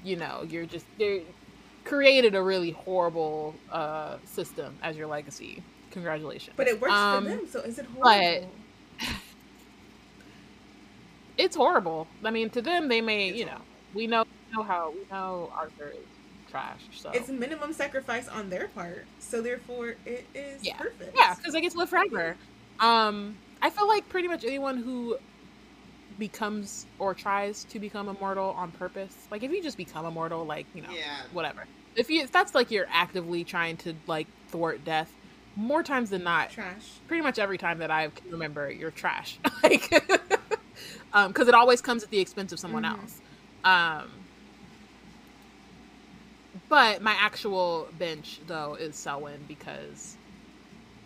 You 0.04 0.16
know, 0.18 0.46
you're 0.48 0.66
just 0.68 0.86
they 1.00 1.24
created 1.84 2.36
a 2.36 2.42
really 2.42 2.72
horrible 2.72 3.56
uh, 3.72 4.18
system 4.26 4.78
as 4.84 4.96
your 4.96 5.08
legacy. 5.08 5.64
Congratulations. 5.92 6.54
But 6.58 6.68
it 6.68 6.80
works 6.80 6.94
Um, 6.94 7.24
for 7.24 7.30
them, 7.30 7.48
so 7.50 7.60
is 7.62 7.80
it 7.80 7.86
but- 8.00 8.04
horrible? 8.04 8.52
It's 11.38 11.56
horrible. 11.56 12.08
I 12.24 12.32
mean, 12.32 12.50
to 12.52 12.62
them, 12.62 12.88
they 12.88 13.02
may, 13.02 13.30
It's 13.30 13.38
you 13.40 13.46
know, 13.46 13.52
horrible. 13.52 13.66
we 13.94 14.08
know, 14.08 14.24
know 14.54 14.64
how 14.64 14.92
we 14.92 15.02
know 15.12 15.52
Arthur 15.54 15.90
is 15.90 16.06
trash. 16.50 16.80
So 16.96 17.12
It's 17.12 17.28
minimum 17.28 17.74
sacrifice 17.74 18.28
on 18.30 18.50
their 18.50 18.70
part, 18.70 19.06
so 19.20 19.42
therefore 19.42 19.96
it 20.06 20.26
is 20.34 20.64
Yeah. 20.64 20.78
perfect. 20.78 21.14
Yeah, 21.18 21.36
because 21.36 21.52
they 21.54 21.60
get 21.62 21.74
to 21.74 21.78
live 21.78 21.90
forever. 21.90 22.38
Um, 22.80 23.38
I 23.62 23.70
feel 23.70 23.86
like 23.88 24.08
pretty 24.08 24.30
much 24.30 24.46
anyone 24.46 24.78
who 24.78 25.18
becomes 26.18 26.88
or 27.00 27.14
tries 27.16 27.66
to 27.66 27.80
become 27.80 28.10
immortal 28.10 28.52
on 28.54 28.72
purpose, 28.72 29.28
like 29.32 29.44
if 29.44 29.52
you 29.52 29.62
just 29.64 29.78
become 29.78 30.06
immortal, 30.06 30.46
like 30.46 30.68
you 30.74 30.82
know, 30.82 30.96
Yeah. 30.96 31.24
whatever. 31.30 31.68
If 31.96 32.10
you 32.10 32.22
if 32.24 32.32
that's 32.32 32.56
like 32.56 32.72
you're 32.72 32.88
actively 32.92 33.44
trying 33.46 33.78
to 33.78 34.00
like 34.08 34.30
thwart 34.52 34.84
death, 34.84 35.18
more 35.56 35.84
times 35.84 36.10
than 36.10 36.24
not, 36.24 36.52
trash. 36.52 37.02
pretty 37.08 37.24
much 37.24 37.40
every 37.40 37.58
time 37.58 37.80
that 37.80 37.92
I 37.92 38.06
can 38.10 38.32
remember, 38.32 38.70
you're 38.72 38.92
trash. 38.92 39.40
like, 39.64 39.90
um, 41.14 41.30
because 41.30 41.48
it 41.48 41.54
always 41.54 41.82
comes 41.82 42.04
at 42.04 42.10
the 42.10 42.20
expense 42.20 42.52
of 42.52 42.60
someone 42.60 42.84
Mhm. 42.84 42.90
else. 43.00 43.22
Um, 43.64 44.28
but 46.70 47.02
my 47.02 47.14
actual 47.14 47.90
bench 47.94 48.40
though 48.46 48.76
is 48.76 48.98
Selwyn 48.98 49.46
because 49.46 50.18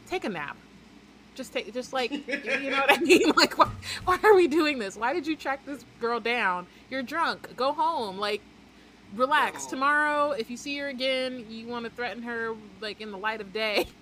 take 0.07 0.25
a 0.25 0.29
nap. 0.29 0.57
Just 1.39 1.53
take, 1.53 1.73
just 1.73 1.93
like 1.93 2.11
you 2.11 2.69
know 2.69 2.81
what 2.81 2.91
I 2.91 2.99
mean. 2.99 3.31
Like, 3.37 3.57
why, 3.57 3.69
why 4.03 4.19
are 4.21 4.35
we 4.35 4.49
doing 4.49 4.77
this? 4.77 4.97
Why 4.97 5.13
did 5.13 5.25
you 5.25 5.37
track 5.37 5.65
this 5.65 5.85
girl 6.01 6.19
down? 6.19 6.67
You're 6.89 7.01
drunk. 7.01 7.55
Go 7.55 7.71
home. 7.71 8.17
Like, 8.17 8.41
relax. 9.15 9.63
Oh. 9.65 9.69
Tomorrow, 9.69 10.31
if 10.31 10.49
you 10.49 10.57
see 10.57 10.77
her 10.79 10.89
again, 10.89 11.45
you 11.49 11.65
want 11.65 11.85
to 11.85 11.91
threaten 11.91 12.23
her 12.23 12.55
like 12.81 12.99
in 12.99 13.11
the 13.11 13.17
light 13.17 13.39
of 13.39 13.53
day. 13.53 13.87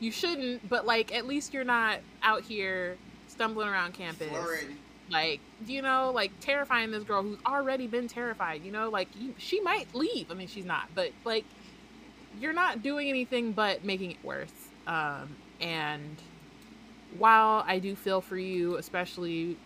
You 0.00 0.12
shouldn't, 0.12 0.68
but 0.68 0.86
like 0.86 1.12
at 1.12 1.26
least 1.26 1.52
you're 1.52 1.64
not 1.64 1.98
out 2.22 2.42
here 2.42 2.96
stumbling 3.26 3.66
around 3.66 3.94
campus, 3.94 4.28
Florid. 4.28 4.76
like 5.10 5.40
you 5.66 5.82
know, 5.82 6.12
like 6.14 6.30
terrifying 6.38 6.92
this 6.92 7.02
girl 7.02 7.24
who's 7.24 7.38
already 7.44 7.88
been 7.88 8.06
terrified. 8.06 8.62
You 8.62 8.70
know, 8.70 8.90
like 8.90 9.08
you, 9.18 9.34
she 9.38 9.60
might 9.60 9.92
leave. 9.96 10.30
I 10.30 10.34
mean, 10.34 10.46
she's 10.46 10.64
not, 10.64 10.84
but 10.94 11.10
like 11.24 11.44
you're 12.40 12.52
not 12.52 12.80
doing 12.80 13.08
anything 13.08 13.50
but 13.50 13.84
making 13.84 14.12
it 14.12 14.18
worse. 14.22 14.52
Um, 14.86 15.34
and 15.60 16.16
while 17.18 17.64
I 17.66 17.78
do 17.78 17.94
feel 17.94 18.20
for 18.20 18.36
you, 18.36 18.76
especially 18.76 19.56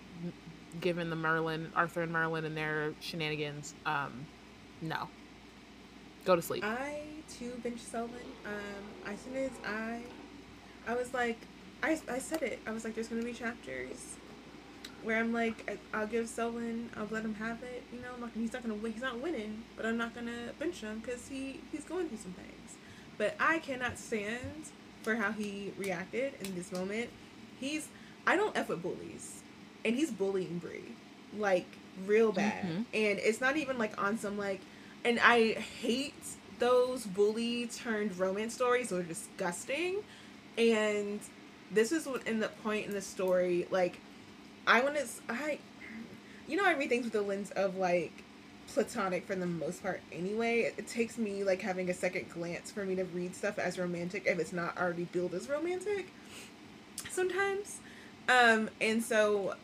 given 0.81 1.11
the 1.11 1.17
Merlin, 1.17 1.71
Arthur 1.77 2.03
and 2.03 2.13
Merlin 2.13 2.45
and 2.45 2.57
their 2.57 2.95
shenanigans, 3.01 3.75
um, 3.85 4.27
no, 4.81 5.09
go 6.25 6.35
to 6.35 6.43
sleep. 6.43 6.65
I 6.65 7.03
too 7.39 7.53
bench 7.63 7.81
Selwyn. 7.81 8.15
Um, 8.45 9.13
as 9.13 9.21
soon 9.21 9.37
as 9.37 9.51
I, 9.65 10.01
I 10.87 10.95
was 10.95 11.13
like, 11.15 11.39
I, 11.83 11.99
I 12.11 12.19
said 12.19 12.43
it. 12.43 12.61
I 12.67 12.73
was 12.73 12.85
like, 12.85 12.95
there's 12.95 13.09
gonna 13.09 13.23
be 13.23 13.33
chapters 13.33 14.17
where 15.03 15.19
I'm 15.19 15.33
like, 15.33 15.79
I, 15.95 15.99
I'll 15.99 16.07
give 16.07 16.29
Selwyn, 16.29 16.89
I'll 16.97 17.09
let 17.11 17.25
him 17.25 17.35
have 17.35 17.63
it. 17.63 17.83
You 17.93 18.01
know, 18.01 18.09
I'm 18.15 18.21
not, 18.21 18.31
he's 18.35 18.53
not 18.53 18.63
gonna 18.63 18.75
win. 18.75 18.93
He's 18.93 19.03
not 19.03 19.21
winning, 19.21 19.63
but 19.77 19.87
I'm 19.87 19.97
not 19.97 20.15
gonna 20.15 20.53
bench 20.59 20.81
him 20.81 21.01
because 21.01 21.29
he 21.29 21.61
he's 21.71 21.85
going 21.85 22.09
through 22.09 22.19
some 22.19 22.33
things. 22.33 22.77
But 23.19 23.35
I 23.39 23.59
cannot 23.59 23.99
stand 23.99 24.71
for 25.03 25.17
how 25.17 25.33
he 25.33 25.73
reacted 25.77 26.35
in 26.41 26.55
this 26.55 26.73
moment. 26.73 27.11
He's 27.63 27.87
I 28.27 28.35
don't 28.37 28.57
f 28.57 28.69
with 28.69 28.83
bullies, 28.83 29.41
and 29.85 29.95
he's 29.95 30.11
bullying 30.11 30.59
Bree. 30.59 30.95
Like 31.39 31.67
real 32.07 32.33
bad, 32.33 32.65
Mhm. 32.65 32.77
and 32.93 33.19
it's 33.21 33.41
not 33.41 33.57
even 33.57 33.79
like 33.79 34.01
on 34.03 34.19
some 34.19 34.37
like, 34.37 34.61
and 35.05 35.21
I 35.21 35.53
hate 35.53 36.15
those 36.59 37.07
bully 37.07 37.67
turned 37.69 38.19
romance 38.19 38.55
stories. 38.55 38.89
They're 38.89 39.03
disgusting, 39.03 40.03
and 40.59 41.21
this 41.71 41.93
is 41.93 42.05
what 42.07 42.27
in 42.27 42.41
the 42.41 42.49
point 42.49 42.87
in 42.87 42.93
the 42.93 43.01
story 43.01 43.67
like 43.71 43.99
I 44.67 44.81
want 44.83 44.97
to 44.97 45.07
I 45.29 45.59
you 46.49 46.57
know 46.57 46.67
I 46.67 46.73
read 46.75 46.89
things 46.91 47.05
with 47.05 47.13
the 47.15 47.23
lens 47.23 47.51
of 47.53 47.77
like 47.77 48.13
platonic 48.69 49.27
for 49.27 49.35
the 49.35 49.47
most 49.47 49.83
part 49.83 50.01
anyway. 50.13 50.63
It, 50.63 50.75
it 50.79 50.87
takes 50.89 51.17
me 51.17 51.45
like 51.45 51.61
having 51.63 51.89
a 51.91 51.95
second 51.95 52.29
glance 52.31 52.71
for 52.71 52.85
me 52.85 52.95
to 52.97 53.05
read 53.05 53.35
stuff 53.35 53.59
as 53.59 53.79
romantic 53.79 54.25
if 54.27 54.39
it's 54.39 54.53
not 54.53 54.77
already 54.79 55.05
billed 55.05 55.35
as 55.35 55.49
romantic 55.49 56.09
sometimes 57.13 57.79
um 58.29 58.69
and 58.81 59.03
so 59.03 59.55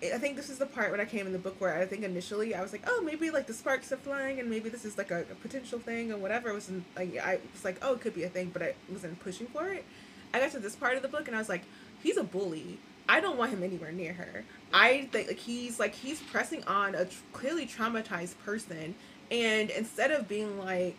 I 0.00 0.18
think 0.18 0.36
this 0.36 0.48
is 0.48 0.58
the 0.58 0.66
part 0.66 0.92
when 0.92 1.00
I 1.00 1.04
came 1.04 1.26
in 1.26 1.32
the 1.32 1.40
book 1.40 1.56
where 1.60 1.76
I 1.76 1.84
think 1.84 2.04
initially 2.04 2.54
I 2.54 2.62
was 2.62 2.70
like, 2.70 2.84
oh, 2.86 3.02
maybe 3.02 3.30
like 3.30 3.48
the 3.48 3.52
sparks 3.52 3.90
are 3.90 3.96
flying 3.96 4.38
and 4.38 4.48
maybe 4.48 4.68
this 4.68 4.84
is 4.84 4.96
like 4.96 5.10
a, 5.10 5.22
a 5.22 5.34
potential 5.42 5.80
thing 5.80 6.12
or 6.12 6.16
whatever. 6.16 6.50
It 6.50 6.54
wasn't 6.54 6.84
like 6.96 7.18
I 7.18 7.40
was 7.52 7.64
like, 7.64 7.78
oh, 7.82 7.94
it 7.94 8.00
could 8.00 8.14
be 8.14 8.22
a 8.22 8.28
thing, 8.28 8.50
but 8.52 8.62
I 8.62 8.74
wasn't 8.88 9.18
pushing 9.18 9.48
for 9.48 9.68
it. 9.68 9.84
I 10.32 10.38
got 10.38 10.52
to 10.52 10.60
this 10.60 10.76
part 10.76 10.94
of 10.94 11.02
the 11.02 11.08
book 11.08 11.26
and 11.26 11.34
I 11.34 11.40
was 11.40 11.48
like, 11.48 11.62
he's 12.00 12.16
a 12.16 12.22
bully. 12.22 12.78
I 13.08 13.20
don't 13.20 13.38
want 13.38 13.50
him 13.50 13.62
anywhere 13.62 13.90
near 13.90 14.12
her. 14.12 14.44
I 14.72 15.08
think 15.10 15.28
like 15.28 15.38
he's 15.38 15.80
like 15.80 15.94
he's 15.94 16.20
pressing 16.20 16.62
on 16.64 16.94
a 16.94 17.06
tr- 17.06 17.16
clearly 17.32 17.66
traumatized 17.66 18.38
person, 18.44 18.94
and 19.30 19.70
instead 19.70 20.10
of 20.10 20.28
being 20.28 20.58
like, 20.58 20.96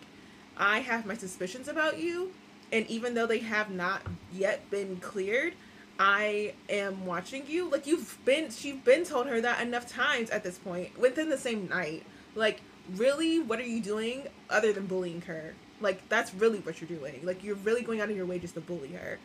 I 0.57 0.79
have 0.79 1.05
my 1.05 1.13
suspicions 1.13 1.67
about 1.67 1.99
you, 1.99 2.33
and 2.71 2.87
even 2.87 3.13
though 3.13 3.27
they 3.27 3.39
have 3.39 3.69
not 3.69 4.01
yet 4.33 4.69
been 4.71 4.97
cleared, 4.97 5.53
I 5.99 6.53
am 6.69 7.05
watching 7.05 7.45
you. 7.47 7.69
Like 7.69 7.85
you've 7.85 8.17
been, 8.23 8.49
she's 8.49 8.75
been 8.77 9.03
told 9.03 9.27
her 9.27 9.41
that 9.41 9.61
enough 9.61 9.87
times 9.87 10.29
at 10.29 10.43
this 10.43 10.57
point 10.57 10.97
within 10.97 11.29
the 11.29 11.37
same 11.37 11.67
night. 11.67 12.03
Like, 12.35 12.61
really, 12.95 13.41
what 13.41 13.59
are 13.59 13.65
you 13.65 13.81
doing 13.81 14.27
other 14.49 14.71
than 14.71 14.85
bullying 14.85 15.21
her? 15.21 15.53
Like, 15.81 16.07
that's 16.09 16.33
really 16.33 16.59
what 16.59 16.79
you're 16.79 16.87
doing. 16.87 17.19
Like, 17.23 17.43
you're 17.43 17.55
really 17.55 17.81
going 17.81 17.99
out 17.99 18.09
of 18.09 18.15
your 18.15 18.25
way 18.25 18.39
just 18.39 18.53
to 18.53 18.61
bully 18.61 18.93
her. 18.93 19.19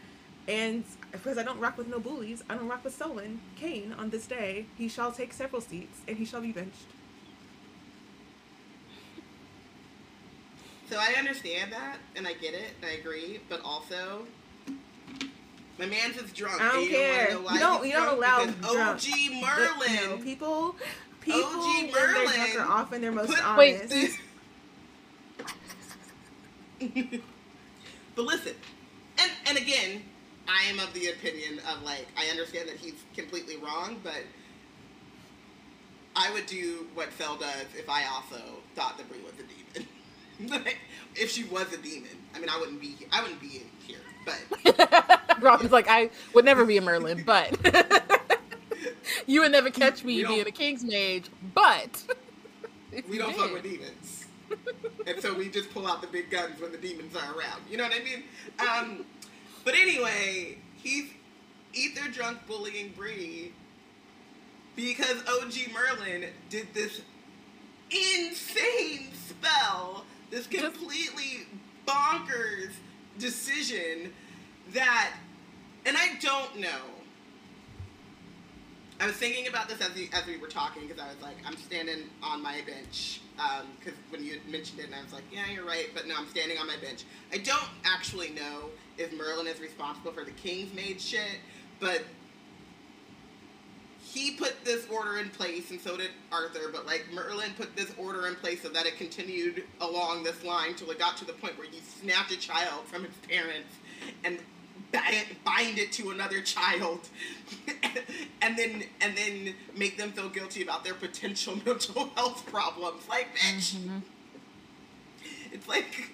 And 0.49 0.85
because 1.12 1.39
I 1.39 1.43
don't 1.43 1.59
rock 1.59 1.78
with 1.78 1.89
no 1.89 1.99
bullies, 1.99 2.43
I 2.51 2.55
don't 2.55 2.69
rock 2.69 2.85
with 2.85 2.94
Selwyn 2.94 3.41
Kane 3.57 3.94
on 3.97 4.11
this 4.11 4.27
day. 4.27 4.67
He 4.77 4.89
shall 4.89 5.12
take 5.12 5.33
several 5.33 5.62
seats 5.62 6.01
and 6.07 6.19
he 6.19 6.25
shall 6.25 6.41
be 6.41 6.53
benched. 6.53 6.86
So 10.91 10.99
I 10.99 11.15
understand 11.19 11.73
that, 11.73 11.97
and 12.15 12.27
I 12.27 12.35
get 12.35 12.53
it, 12.53 12.73
and 12.81 12.91
I 12.91 12.94
agree, 12.94 13.41
but 13.49 13.62
also, 13.65 14.27
my 15.78 15.86
man's 15.86 16.17
just 16.17 16.35
drunk. 16.35 16.61
I 16.61 16.69
don't 16.73 16.83
and 16.83 16.91
care. 16.91 17.28
You, 17.31 17.35
know 17.43 17.51
You 17.53 17.59
don't- 17.59 17.86
you 17.86 17.93
don't 17.93 18.17
allow 18.19 18.44
Because 18.47 18.73
drunk. 18.73 19.03
OG 19.03 19.41
But, 19.41 19.59
Merlin. 19.59 20.11
no, 20.11 20.25
people, 20.25 20.77
people 21.20 21.41
OG 21.43 21.83
when 21.83 21.91
they're 21.93 22.12
Merlin 22.12 22.59
are 22.61 22.67
often 22.70 23.01
their 23.01 23.12
most 23.12 23.31
put- 23.31 23.44
honest. 23.44 23.93
Wait, 23.94 24.20
but 28.15 28.25
listen, 28.25 28.55
and 29.19 29.31
and 29.47 29.57
and 29.57 29.59
again, 29.59 30.03
I 30.49 30.65
am 30.70 30.78
of 30.81 30.93
the 30.94 31.09
opinion 31.09 31.61
of 31.70 31.83
like 31.83 32.07
I 32.17 32.27
understand 32.27 32.69
that 32.69 32.77
he's 32.77 32.94
completely 33.17 33.57
wrong, 33.57 34.01
but 34.03 34.23
I 36.17 36.31
would 36.33 36.47
do 36.47 36.86
what 36.94 37.12
Sel 37.19 37.36
does 37.36 37.67
if 37.77 37.89
I 37.89 38.05
also 38.07 38.41
thought 38.77 38.97
that 38.99 39.09
Bree 39.09 39.20
was 39.23 39.33
a 39.35 39.43
demon. 40.53 40.67
if 41.17 41.31
she 41.31 41.44
was 41.44 41.73
a 41.73 41.77
demon, 41.78 42.09
I 42.35 42.39
mean, 42.41 42.49
I 42.49 42.59
wouldn't 42.59 42.81
be 42.81 42.97
I 43.12 43.23
wouldn't 43.23 43.41
be 43.41 43.49
here, 43.49 43.67
but 44.25 45.41
Robyn's 45.41 45.73
like, 45.73 45.86
I 45.89 46.11
would 46.35 46.44
never 46.44 46.65
be 46.65 46.77
a 46.77 46.81
Merlin, 46.81 47.23
but 47.25 47.57
you 49.27 49.41
would 49.41 49.53
never 49.53 49.70
catch 49.70 50.05
me 50.05 50.25
being 50.25 50.47
a 50.47 50.51
King's 50.51 50.85
Mage, 50.85 51.27
but 51.55 52.03
we 53.09 53.19
don't 53.19 53.35
fuck 53.36 53.53
with 53.53 53.62
demons. 53.62 54.27
and 55.07 55.20
so 55.20 55.35
we 55.35 55.49
just 55.49 55.73
pull 55.73 55.86
out 55.86 56.01
the 56.01 56.07
big 56.07 56.31
guns 56.31 56.61
when 56.61 56.73
the 56.73 56.78
demons 56.78 57.15
are 57.17 57.39
around. 57.39 57.62
You 57.70 57.77
know 57.77 57.85
what 57.85 57.94
I 57.94 58.05
mean? 58.05 58.25
Um, 58.59 59.05
but 59.65 59.75
anyway, 59.75 60.59
he's 60.83 61.11
aether 61.77 62.11
drunk 62.11 62.47
bullying 62.47 62.93
Bree 62.97 63.53
because 64.77 65.23
OG 65.28 65.73
Merlin 65.73 66.27
did 66.51 66.69
this 66.75 67.01
insane 67.91 69.09
spell, 69.12 70.05
this 70.31 70.47
completely 70.47 71.47
bonkers 71.86 72.70
decision 73.18 74.12
that, 74.73 75.12
and 75.86 75.97
I 75.97 76.17
don't 76.20 76.60
know. 76.60 76.81
I 79.01 79.07
was 79.07 79.17
thinking 79.17 79.49
about 79.49 79.68
this 79.68 79.81
as 79.81 79.94
we, 79.94 80.09
as 80.12 80.25
we 80.26 80.36
were 80.36 80.47
talking 80.49 80.86
because 80.86 81.02
I 81.02 81.09
was 81.09 81.20
like, 81.20 81.36
I'm 81.44 81.57
standing 81.57 82.05
on 82.23 82.43
my 82.43 82.60
bench. 82.67 83.20
Um, 83.39 83.67
because 83.78 83.99
when 84.10 84.25
you 84.25 84.41
mentioned 84.49 84.78
it, 84.78 84.86
and 84.86 84.94
I 84.94 85.02
was 85.02 85.12
like, 85.12 85.25
yeah, 85.33 85.51
you're 85.52 85.67
right, 85.67 85.89
but 85.93 86.07
no, 86.07 86.15
I'm 86.17 86.28
standing 86.28 86.59
on 86.59 86.68
my 86.68 86.76
bench. 86.76 87.05
I 87.33 87.39
don't 87.39 87.68
actually 87.84 88.31
know 88.31 88.70
if 88.97 89.12
Merlin 89.12 89.49
is 89.49 89.60
responsible 89.60 90.12
for 90.12 90.25
the 90.25 90.31
King's 90.31 90.73
Mage 90.73 91.01
shit, 91.01 91.41
but 91.81 92.02
he 94.15 94.31
put 94.36 94.65
this 94.65 94.86
order 94.89 95.18
in 95.18 95.28
place, 95.31 95.70
and 95.73 95.81
so 95.81 95.97
did 95.97 96.10
Arthur. 96.31 96.70
But 96.73 96.86
like 96.86 97.07
Merlin 97.12 97.51
put 97.57 97.76
this 97.76 97.93
order 97.99 98.28
in 98.28 98.36
place 98.36 98.62
so 98.62 98.68
that 98.68 98.86
it 98.86 98.97
continued 98.97 99.65
along 99.81 100.23
this 100.23 100.44
line 100.44 100.75
till 100.75 100.91
it 100.93 100.99
got 101.01 101.17
to 101.18 101.25
the 101.25 101.33
point 101.33 101.59
where 101.59 101.67
you 101.67 101.81
snatch 102.01 102.31
a 102.31 102.36
child 102.36 102.84
from 102.86 103.05
its 103.05 103.17
parents 103.28 103.75
and 104.23 104.39
bind, 105.44 105.78
it 105.78 105.91
to 105.93 106.10
another 106.10 106.41
child, 106.41 107.01
and 108.43 108.57
then 108.57 108.84
and 109.01 109.17
then 109.17 109.55
make 109.76 109.97
them 109.99 110.12
feel 110.12 110.28
guilty 110.28 110.62
about 110.62 110.84
their 110.84 110.94
potential 110.94 111.57
mental 111.67 112.10
health 112.15 112.47
problems. 112.47 113.09
Like, 113.09 113.34
bitch, 113.34 113.75
Mhm. 113.75 114.02
it's 115.52 115.67
like. 115.68 116.10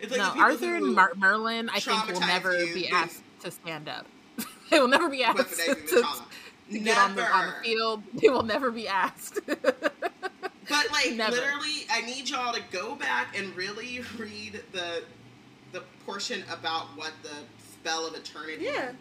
It's 0.00 0.10
like 0.10 0.34
no, 0.34 0.42
Arthur 0.42 0.74
and 0.74 0.96
Mar- 0.96 1.12
Merlin, 1.16 1.68
I 1.68 1.78
think, 1.78 2.08
will 2.08 2.18
never 2.18 2.58
you, 2.64 2.74
be 2.74 2.88
asked 2.88 3.22
to 3.42 3.52
stand 3.52 3.88
up. 3.88 4.04
they 4.70 4.80
will 4.80 4.88
never 4.88 5.08
be 5.08 5.22
asked 5.24 5.54
to, 5.56 5.74
weaponizing 5.74 5.86
the 6.68 6.72
to 6.72 6.78
get 6.78 6.98
on 6.98 7.14
the, 7.14 7.24
on 7.24 7.46
the 7.46 7.52
field. 7.62 8.04
They 8.14 8.28
will 8.28 8.42
never 8.42 8.70
be 8.70 8.88
asked. 8.88 9.40
But 10.68 10.90
like 10.92 11.16
Never. 11.16 11.36
literally, 11.36 11.86
I 11.90 12.02
need 12.02 12.28
y'all 12.30 12.52
to 12.54 12.62
go 12.70 12.94
back 12.94 13.36
and 13.36 13.54
really 13.56 14.00
read 14.18 14.62
the 14.72 15.04
the 15.72 15.82
portion 16.04 16.44
about 16.50 16.96
what 16.96 17.12
the 17.22 17.34
spell 17.58 18.06
of 18.06 18.14
eternity 18.14 18.64
Yeah. 18.64 18.92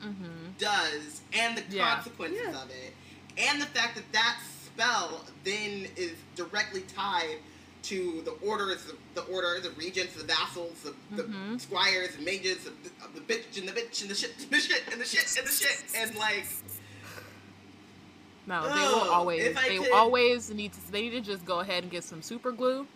hmm 0.00 0.50
does 0.58 1.22
and 1.32 1.56
the 1.56 1.64
Yeah. 1.68 1.94
consequences 1.94 2.40
Yeah. 2.50 2.62
of 2.62 2.70
it, 2.70 2.94
and 3.36 3.60
the 3.60 3.66
fact 3.66 3.96
that 3.96 4.12
that 4.12 4.38
spell 4.64 5.26
then 5.44 5.88
is 5.96 6.16
directly 6.34 6.82
tied 6.82 7.38
to 7.82 8.22
the 8.22 8.32
orders, 8.32 8.84
the, 8.84 8.96
the 9.14 9.22
order, 9.22 9.58
the 9.60 9.70
regents, 9.70 10.14
the 10.14 10.24
vassals, 10.24 10.82
the, 10.82 10.94
the 11.16 11.22
Mhm. 11.24 11.60
squires, 11.60 12.14
the 12.16 12.22
mages, 12.22 12.64
the, 12.64 12.70
the 13.14 13.20
bitch 13.20 13.58
and 13.58 13.68
the 13.68 13.72
bitch 13.72 14.02
and 14.02 14.10
the 14.10 14.14
shit, 14.14 14.32
and 14.40 14.50
the 14.50 14.58
shit 14.60 14.82
and 14.92 15.00
the 15.00 15.04
shit 15.04 15.36
and 15.38 15.46
the 15.46 15.52
shit, 15.52 15.82
and 15.96 16.14
like 16.16 16.46
No, 18.46 18.62
they 18.64 18.80
will 18.80 19.10
always. 19.12 19.54
They 19.54 19.78
could- 19.78 19.92
always 19.92 20.50
need 20.50 20.72
to. 20.72 20.92
They 20.92 21.02
need 21.02 21.10
to 21.10 21.20
just 21.20 21.44
go 21.44 21.60
ahead 21.60 21.82
and 21.84 21.92
get 21.92 22.04
some 22.04 22.22
super 22.22 22.52
glue. 22.52 22.86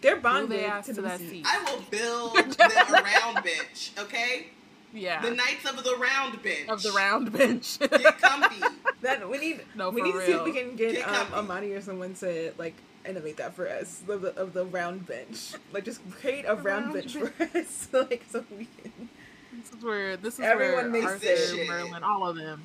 They're 0.00 0.14
Glue 0.14 0.22
bonded 0.22 0.50
their 0.60 0.68
ass 0.70 0.86
to, 0.86 0.94
to 0.94 1.02
that 1.02 1.20
seat. 1.20 1.30
seat. 1.30 1.46
I 1.46 1.62
will 1.64 1.80
build 1.90 2.34
them 2.58 3.04
round 3.04 3.44
bench. 3.44 3.92
okay? 3.98 4.48
Yeah, 4.94 5.22
The 5.22 5.30
Knights 5.30 5.64
of 5.64 5.82
the 5.82 5.96
Round 5.96 6.42
bench. 6.42 6.68
of 6.68 6.82
the 6.82 6.90
round 6.92 7.32
bench. 7.32 7.78
Get 7.78 8.18
comfy. 8.20 8.62
That 9.02 9.28
we 9.28 9.38
need. 9.38 9.60
No, 9.74 9.90
we 9.90 10.00
for 10.00 10.06
need 10.06 10.12
to 10.12 10.26
see 10.26 10.32
if 10.32 10.44
we 10.44 10.52
can 10.52 10.76
get, 10.76 10.94
Get 10.94 11.08
um. 11.08 11.26
Amani 11.34 11.72
or 11.72 11.80
someone 11.80 12.14
to 12.14 12.52
like 12.56 12.74
innovate 13.06 13.36
that 13.38 13.54
for 13.54 13.68
us 13.68 14.02
of 14.08 14.22
the, 14.22 14.34
of 14.36 14.52
the 14.52 14.64
round 14.66 15.06
bench. 15.06 15.52
Like 15.72 15.84
just 15.84 16.00
create 16.10 16.44
a 16.46 16.54
The 16.56 16.62
round, 16.62 16.64
round 16.64 16.92
bench 16.92 17.14
for 17.16 17.32
us, 17.56 17.88
like 17.92 18.24
so 18.30 18.44
we 18.50 18.66
can. 18.82 19.08
this 19.52 19.72
is 19.72 19.82
where 19.84 20.16
this 20.16 20.40
is 20.40 20.40
Everyone 20.40 20.90
where 20.90 20.90
makes 20.90 21.06
Arthur, 21.06 21.18
this. 21.20 21.52
Merlin, 21.68 22.02
all 22.02 22.26
of 22.28 22.36
them 22.36 22.62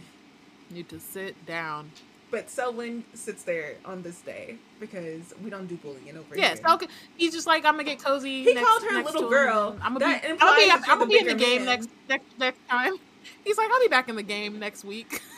need 0.70 0.90
to 0.90 1.00
sit 1.00 1.46
down. 1.46 1.92
But 2.30 2.50
Selwyn 2.50 3.06
sits 3.14 3.44
there 3.44 3.76
on 3.86 4.02
this 4.04 4.22
day 4.22 4.58
because 4.80 5.34
we 5.42 5.50
don't 5.50 5.68
do 5.68 5.78
bullying 5.78 6.18
over 6.18 6.36
Yes, 6.36 6.60
here. 6.60 6.68
Yes, 6.68 6.76
okay. 6.76 6.88
He's 7.16 7.34
just 7.34 7.48
like 7.48 7.66
I'm 7.66 7.74
gonna 7.74 7.84
get 7.86 8.04
cozy. 8.04 8.44
He 8.44 8.54
next, 8.54 8.68
called 8.68 8.84
her 8.84 8.94
next 8.94 9.06
little 9.14 9.22
to 9.22 9.28
him, 9.28 9.30
girl. 9.46 9.78
I'm 9.82 9.94
gonna 9.94 10.00
That 10.00 10.22
be. 10.24 10.28
I'm 10.30 10.38
gonna 10.38 10.56
be, 10.58 10.72
I'm 10.92 11.00
the 11.00 11.06
be 11.06 11.20
in 11.20 11.28
the 11.28 11.36
game 11.36 11.66
man. 11.66 11.66
next 11.66 11.90
next 12.10 12.26
next 12.38 12.60
time. 12.70 12.94
He's 13.44 13.58
like, 13.58 13.70
I'll 13.72 13.80
be 13.82 13.88
back 13.88 14.10
in 14.10 14.16
the 14.16 14.24
game 14.24 14.60
next 14.60 14.84
week. 14.84 15.22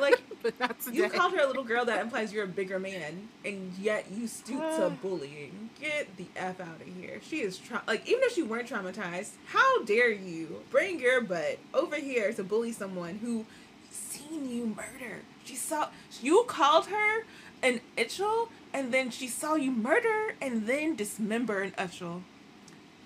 Like, 0.00 0.18
but 0.42 0.58
not 0.60 0.80
today. 0.80 0.96
You 0.98 1.08
called 1.10 1.32
her 1.34 1.40
a 1.42 1.46
little 1.46 1.64
girl. 1.64 1.84
That 1.84 2.00
implies 2.00 2.32
you're 2.32 2.44
a 2.44 2.48
bigger 2.48 2.78
man, 2.78 3.28
and 3.44 3.72
yet 3.80 4.06
you 4.12 4.26
stoop 4.26 4.58
to 4.60 4.86
Uh. 4.86 4.88
bullying. 5.02 5.70
Get 5.80 6.16
the 6.16 6.26
f 6.36 6.60
out 6.60 6.80
of 6.80 6.86
here. 7.00 7.20
She 7.22 7.40
is 7.40 7.58
tra- 7.58 7.82
like, 7.86 8.06
even 8.08 8.22
if 8.24 8.34
she 8.34 8.42
weren't 8.42 8.68
traumatized, 8.68 9.30
how 9.46 9.82
dare 9.84 10.10
you 10.10 10.62
bring 10.70 11.00
your 11.00 11.20
butt 11.20 11.58
over 11.74 11.96
here 11.96 12.32
to 12.32 12.42
bully 12.44 12.72
someone 12.72 13.18
who 13.22 13.44
seen 13.90 14.50
you 14.50 14.66
murder? 14.66 15.20
She 15.44 15.56
saw 15.56 15.88
you 16.22 16.44
called 16.46 16.86
her 16.86 17.24
an 17.62 17.80
Uchel, 17.98 18.48
and 18.72 18.92
then 18.92 19.10
she 19.10 19.26
saw 19.28 19.54
you 19.54 19.70
murder 19.70 20.34
and 20.40 20.66
then 20.66 20.96
dismember 20.96 21.60
an 21.62 21.72
Uchel. 21.72 22.22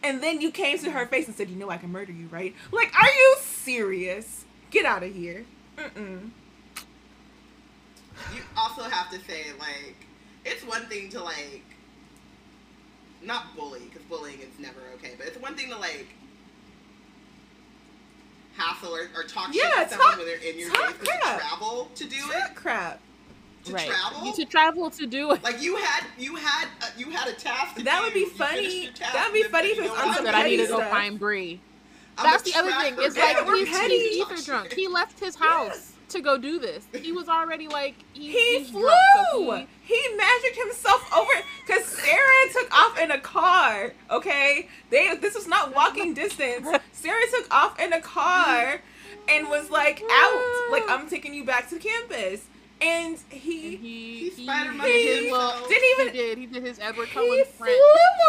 And 0.02 0.22
then 0.22 0.40
you 0.42 0.50
came 0.50 0.78
to 0.78 0.90
her 0.90 1.06
face 1.06 1.26
and 1.26 1.34
said, 1.34 1.48
"You 1.48 1.56
know 1.56 1.70
I 1.70 1.78
can 1.78 1.90
murder 1.90 2.12
you, 2.12 2.26
right?" 2.26 2.54
Like, 2.70 2.92
are 2.94 3.10
you 3.10 3.36
serious? 3.40 4.44
Get 4.70 4.84
out 4.84 5.02
of 5.02 5.14
here. 5.14 5.46
Mm-mm. 5.78 6.30
You 8.32 8.42
also 8.56 8.82
have 8.82 9.10
to 9.10 9.18
say 9.30 9.46
like 9.58 9.94
it's 10.44 10.64
one 10.64 10.86
thing 10.86 11.08
to 11.10 11.22
like 11.22 11.62
not 13.22 13.56
bully 13.56 13.80
because 13.90 14.02
bullying 14.02 14.38
is 14.40 14.58
never 14.58 14.80
okay 14.96 15.12
but 15.16 15.26
it's 15.26 15.38
one 15.40 15.54
thing 15.54 15.70
to 15.70 15.78
like 15.78 16.06
hassle 18.56 18.94
or, 18.94 19.08
or 19.16 19.24
talk 19.24 19.48
Yeah, 19.52 19.62
shit 19.62 19.72
to 19.84 19.88
someone 19.90 20.08
talk- 20.10 20.18
when 20.18 20.26
they're 20.26 20.36
in 20.52 20.58
your 20.58 20.70
talk 20.70 20.92
face 20.94 21.08
to 21.08 21.38
travel 21.38 21.90
to 21.94 22.04
do 22.04 22.16
Talk 22.20 22.50
it 22.50 22.54
crap. 22.54 23.00
to 23.64 23.72
right. 23.72 23.88
travel 23.88 24.26
You 24.26 24.34
to 24.34 24.44
travel 24.44 24.90
to 24.90 25.06
do 25.06 25.32
it. 25.32 25.42
like 25.42 25.60
you 25.62 25.76
had 25.76 26.04
you 26.18 26.36
had 26.36 26.68
uh, 26.82 26.86
you 26.96 27.10
had 27.10 27.28
a 27.28 27.32
task 27.32 27.76
to 27.76 27.82
That 27.82 27.98
do. 27.98 28.04
would 28.04 28.14
be 28.14 28.20
You 28.20 28.30
funny. 28.30 28.90
That 29.00 29.28
would 29.32 29.34
be 29.34 29.42
funny 29.44 29.68
said, 29.74 29.78
if 29.78 29.84
"You 29.84 29.84
it 29.84 29.90
was 29.90 30.00
on 30.00 30.08
what? 30.08 30.24
that 30.24 30.34
I 30.34 30.42
need 30.44 30.56
to 30.58 30.66
go 30.66 30.76
stuff. 30.78 30.90
find 30.90 31.18
Bree. 31.18 31.60
That's 32.22 32.42
the 32.44 32.54
other 32.58 32.70
thing. 32.72 32.94
tracker. 32.94 33.02
It's 33.02 33.16
like 33.16 33.36
he's, 33.56 33.68
he's 33.68 34.22
aether 34.22 34.42
drunk. 34.42 34.72
He 34.72 34.86
left 34.86 35.18
his 35.18 35.34
house 35.34 35.93
to 36.10 36.20
go 36.20 36.36
do 36.38 36.58
this. 36.58 36.86
He 36.94 37.12
was 37.12 37.28
already 37.28 37.68
like 37.68 37.94
he, 38.12 38.30
He 38.58 38.64
flew. 38.64 38.82
drunk, 38.82 38.98
so 39.32 39.56
he- 39.56 39.66
he 39.94 40.16
magicked 40.16 40.56
himself 40.56 41.12
over 41.14 41.32
because 41.66 41.84
Sarah 41.84 42.52
took 42.52 42.72
off 42.74 42.98
in 42.98 43.10
a 43.10 43.18
car. 43.20 43.92
Okay, 44.10 44.68
they 44.90 45.14
this 45.16 45.34
was 45.34 45.46
not 45.46 45.74
walking 45.74 46.14
distance. 46.14 46.66
Sarah 46.92 47.26
took 47.30 47.52
off 47.54 47.78
in 47.78 47.92
a 47.92 48.00
car 48.00 48.80
and 49.28 49.48
was 49.48 49.70
like 49.70 50.02
out. 50.10 50.68
Like 50.70 50.84
I'm 50.88 51.08
taking 51.08 51.34
you 51.34 51.44
back 51.44 51.68
to 51.70 51.78
campus, 51.78 52.46
and 52.80 53.18
he. 53.30 53.74
and 53.74 53.78
he, 53.78 54.18
He 54.18 54.28
he, 54.30 54.44
Spider-Man 54.44 54.86
did 54.86 55.06
his 55.06 55.18
himself. 55.24 55.54
little, 55.54 55.68
Didn't 55.68 55.90
even- 56.00 56.14
he 56.14 56.20
did 56.20 56.38
he 56.38 56.46
did 56.46 56.62
his 56.64 56.78
Edward 56.80 57.08
He 57.08 57.14
Cullen 57.14 57.44
flew 57.46 57.66
over 57.68 57.74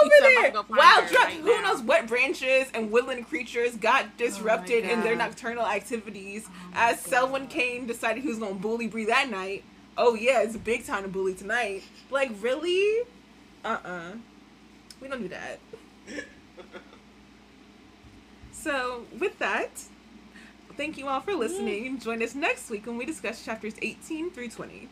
He 0.03 0.11
said, 0.19 0.25
"I'm 0.27 0.41
there. 0.43 0.51
gonna 0.51 0.67
Wild 0.69 1.03
her 1.09 1.15
right 1.17 1.33
Who 1.35 1.61
now." 1.61 1.73
knows 1.73 1.81
what 1.81 2.07
branches 2.07 2.67
and 2.73 2.91
woodland 2.91 3.27
creatures 3.27 3.75
got 3.75 4.17
disrupted 4.17 4.85
in 4.85 5.01
their 5.01 5.15
nocturnal 5.15 5.65
activities 5.65 6.47
Oh 6.47 6.69
as 6.75 7.03
my 7.03 7.09
Selwyn 7.09 7.47
Kane 7.47 7.85
decided 7.87 8.23
he 8.23 8.29
was 8.29 8.39
gonna 8.39 8.55
bully 8.55 8.87
Bree 8.87 9.05
that 9.05 9.29
night. 9.29 9.63
Oh 9.97 10.13
yeah, 10.15 10.41
it's 10.41 10.55
a 10.55 10.59
big 10.59 10.85
time 10.85 11.03
to 11.03 11.09
bully 11.09 11.33
tonight. 11.33 11.83
Like 12.09 12.31
really? 12.41 13.03
Uh 13.63 13.77
uh 13.83 14.11
We 15.01 15.07
don't 15.07 15.21
do 15.21 15.29
that. 15.29 15.59
So 18.51 19.05
with 19.19 19.37
that, 19.39 19.69
thank 20.77 20.97
you 20.97 21.07
all 21.07 21.19
for 21.21 21.33
listening. 21.33 21.87
and 21.87 22.01
Join 22.01 22.21
us 22.21 22.35
next 22.35 22.69
week 22.69 22.85
when 22.85 22.97
we 22.97 23.05
discuss 23.05 23.43
chapters 23.43 23.73
18 23.81 24.31
through 24.31 24.49
20. 24.49 24.89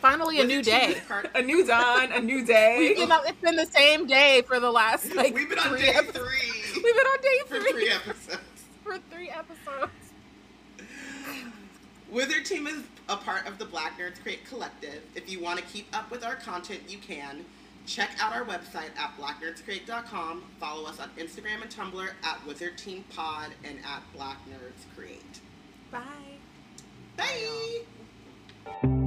Finally, 0.00 0.40
a 0.40 0.44
new 0.44 0.60
it 0.60 0.64
too 0.64 0.70
good 0.70 0.94
day. 1.04 1.30
A 1.34 1.42
new 1.42 1.66
dawn, 1.66 2.10
a 2.12 2.20
new 2.20 2.44
day. 2.46 2.76
We've 2.78 2.96
been 2.96 3.12
on, 3.12 3.20
it's 3.26 3.40
been 3.40 3.56
the 3.56 3.66
same 3.66 4.06
day 4.06 4.42
for 4.46 4.58
the 4.58 4.70
last 4.70 5.14
like 5.14 5.34
We've 5.34 5.48
been 5.48 5.58
on 5.58 5.68
three 5.68 5.82
day 5.82 5.88
episodes. 5.90 6.18
three 6.18 6.82
We've 6.82 6.96
been 6.96 7.06
on 7.06 7.20
day 7.20 7.38
for 7.46 7.58
three, 7.60 7.72
three 7.72 7.90
episodes. 7.90 8.40
for 8.82 8.98
three 9.12 9.28
episodes. 9.28 9.92
Wizard 12.10 12.46
Team 12.46 12.66
is 12.66 12.82
a 13.10 13.16
part 13.16 13.46
of 13.46 13.58
the 13.58 13.66
Black 13.66 13.98
Nerds 13.98 14.20
Create 14.22 14.46
Collective. 14.48 15.02
If 15.14 15.30
you 15.30 15.38
want 15.40 15.58
to 15.58 15.64
keep 15.66 15.86
up 15.94 16.10
with 16.10 16.24
our 16.24 16.36
content, 16.36 16.80
you 16.88 16.96
can. 16.98 17.44
Check 17.86 18.10
out 18.20 18.32
our 18.34 18.44
website 18.44 18.90
at 18.98 19.12
blacknerdscreate.com. 19.18 20.44
Follow 20.60 20.86
us 20.86 21.00
on 21.00 21.10
Instagram 21.18 21.62
and 21.62 21.70
Tumblr 21.70 22.08
at 22.24 22.46
Wizard 22.46 22.78
Team 22.78 23.04
Pod 23.14 23.50
and 23.64 23.78
at 23.78 24.02
Black 24.14 24.38
Nerds 24.48 24.94
Create. 24.94 25.40
Bye. 25.90 26.00
Bye. 27.16 29.00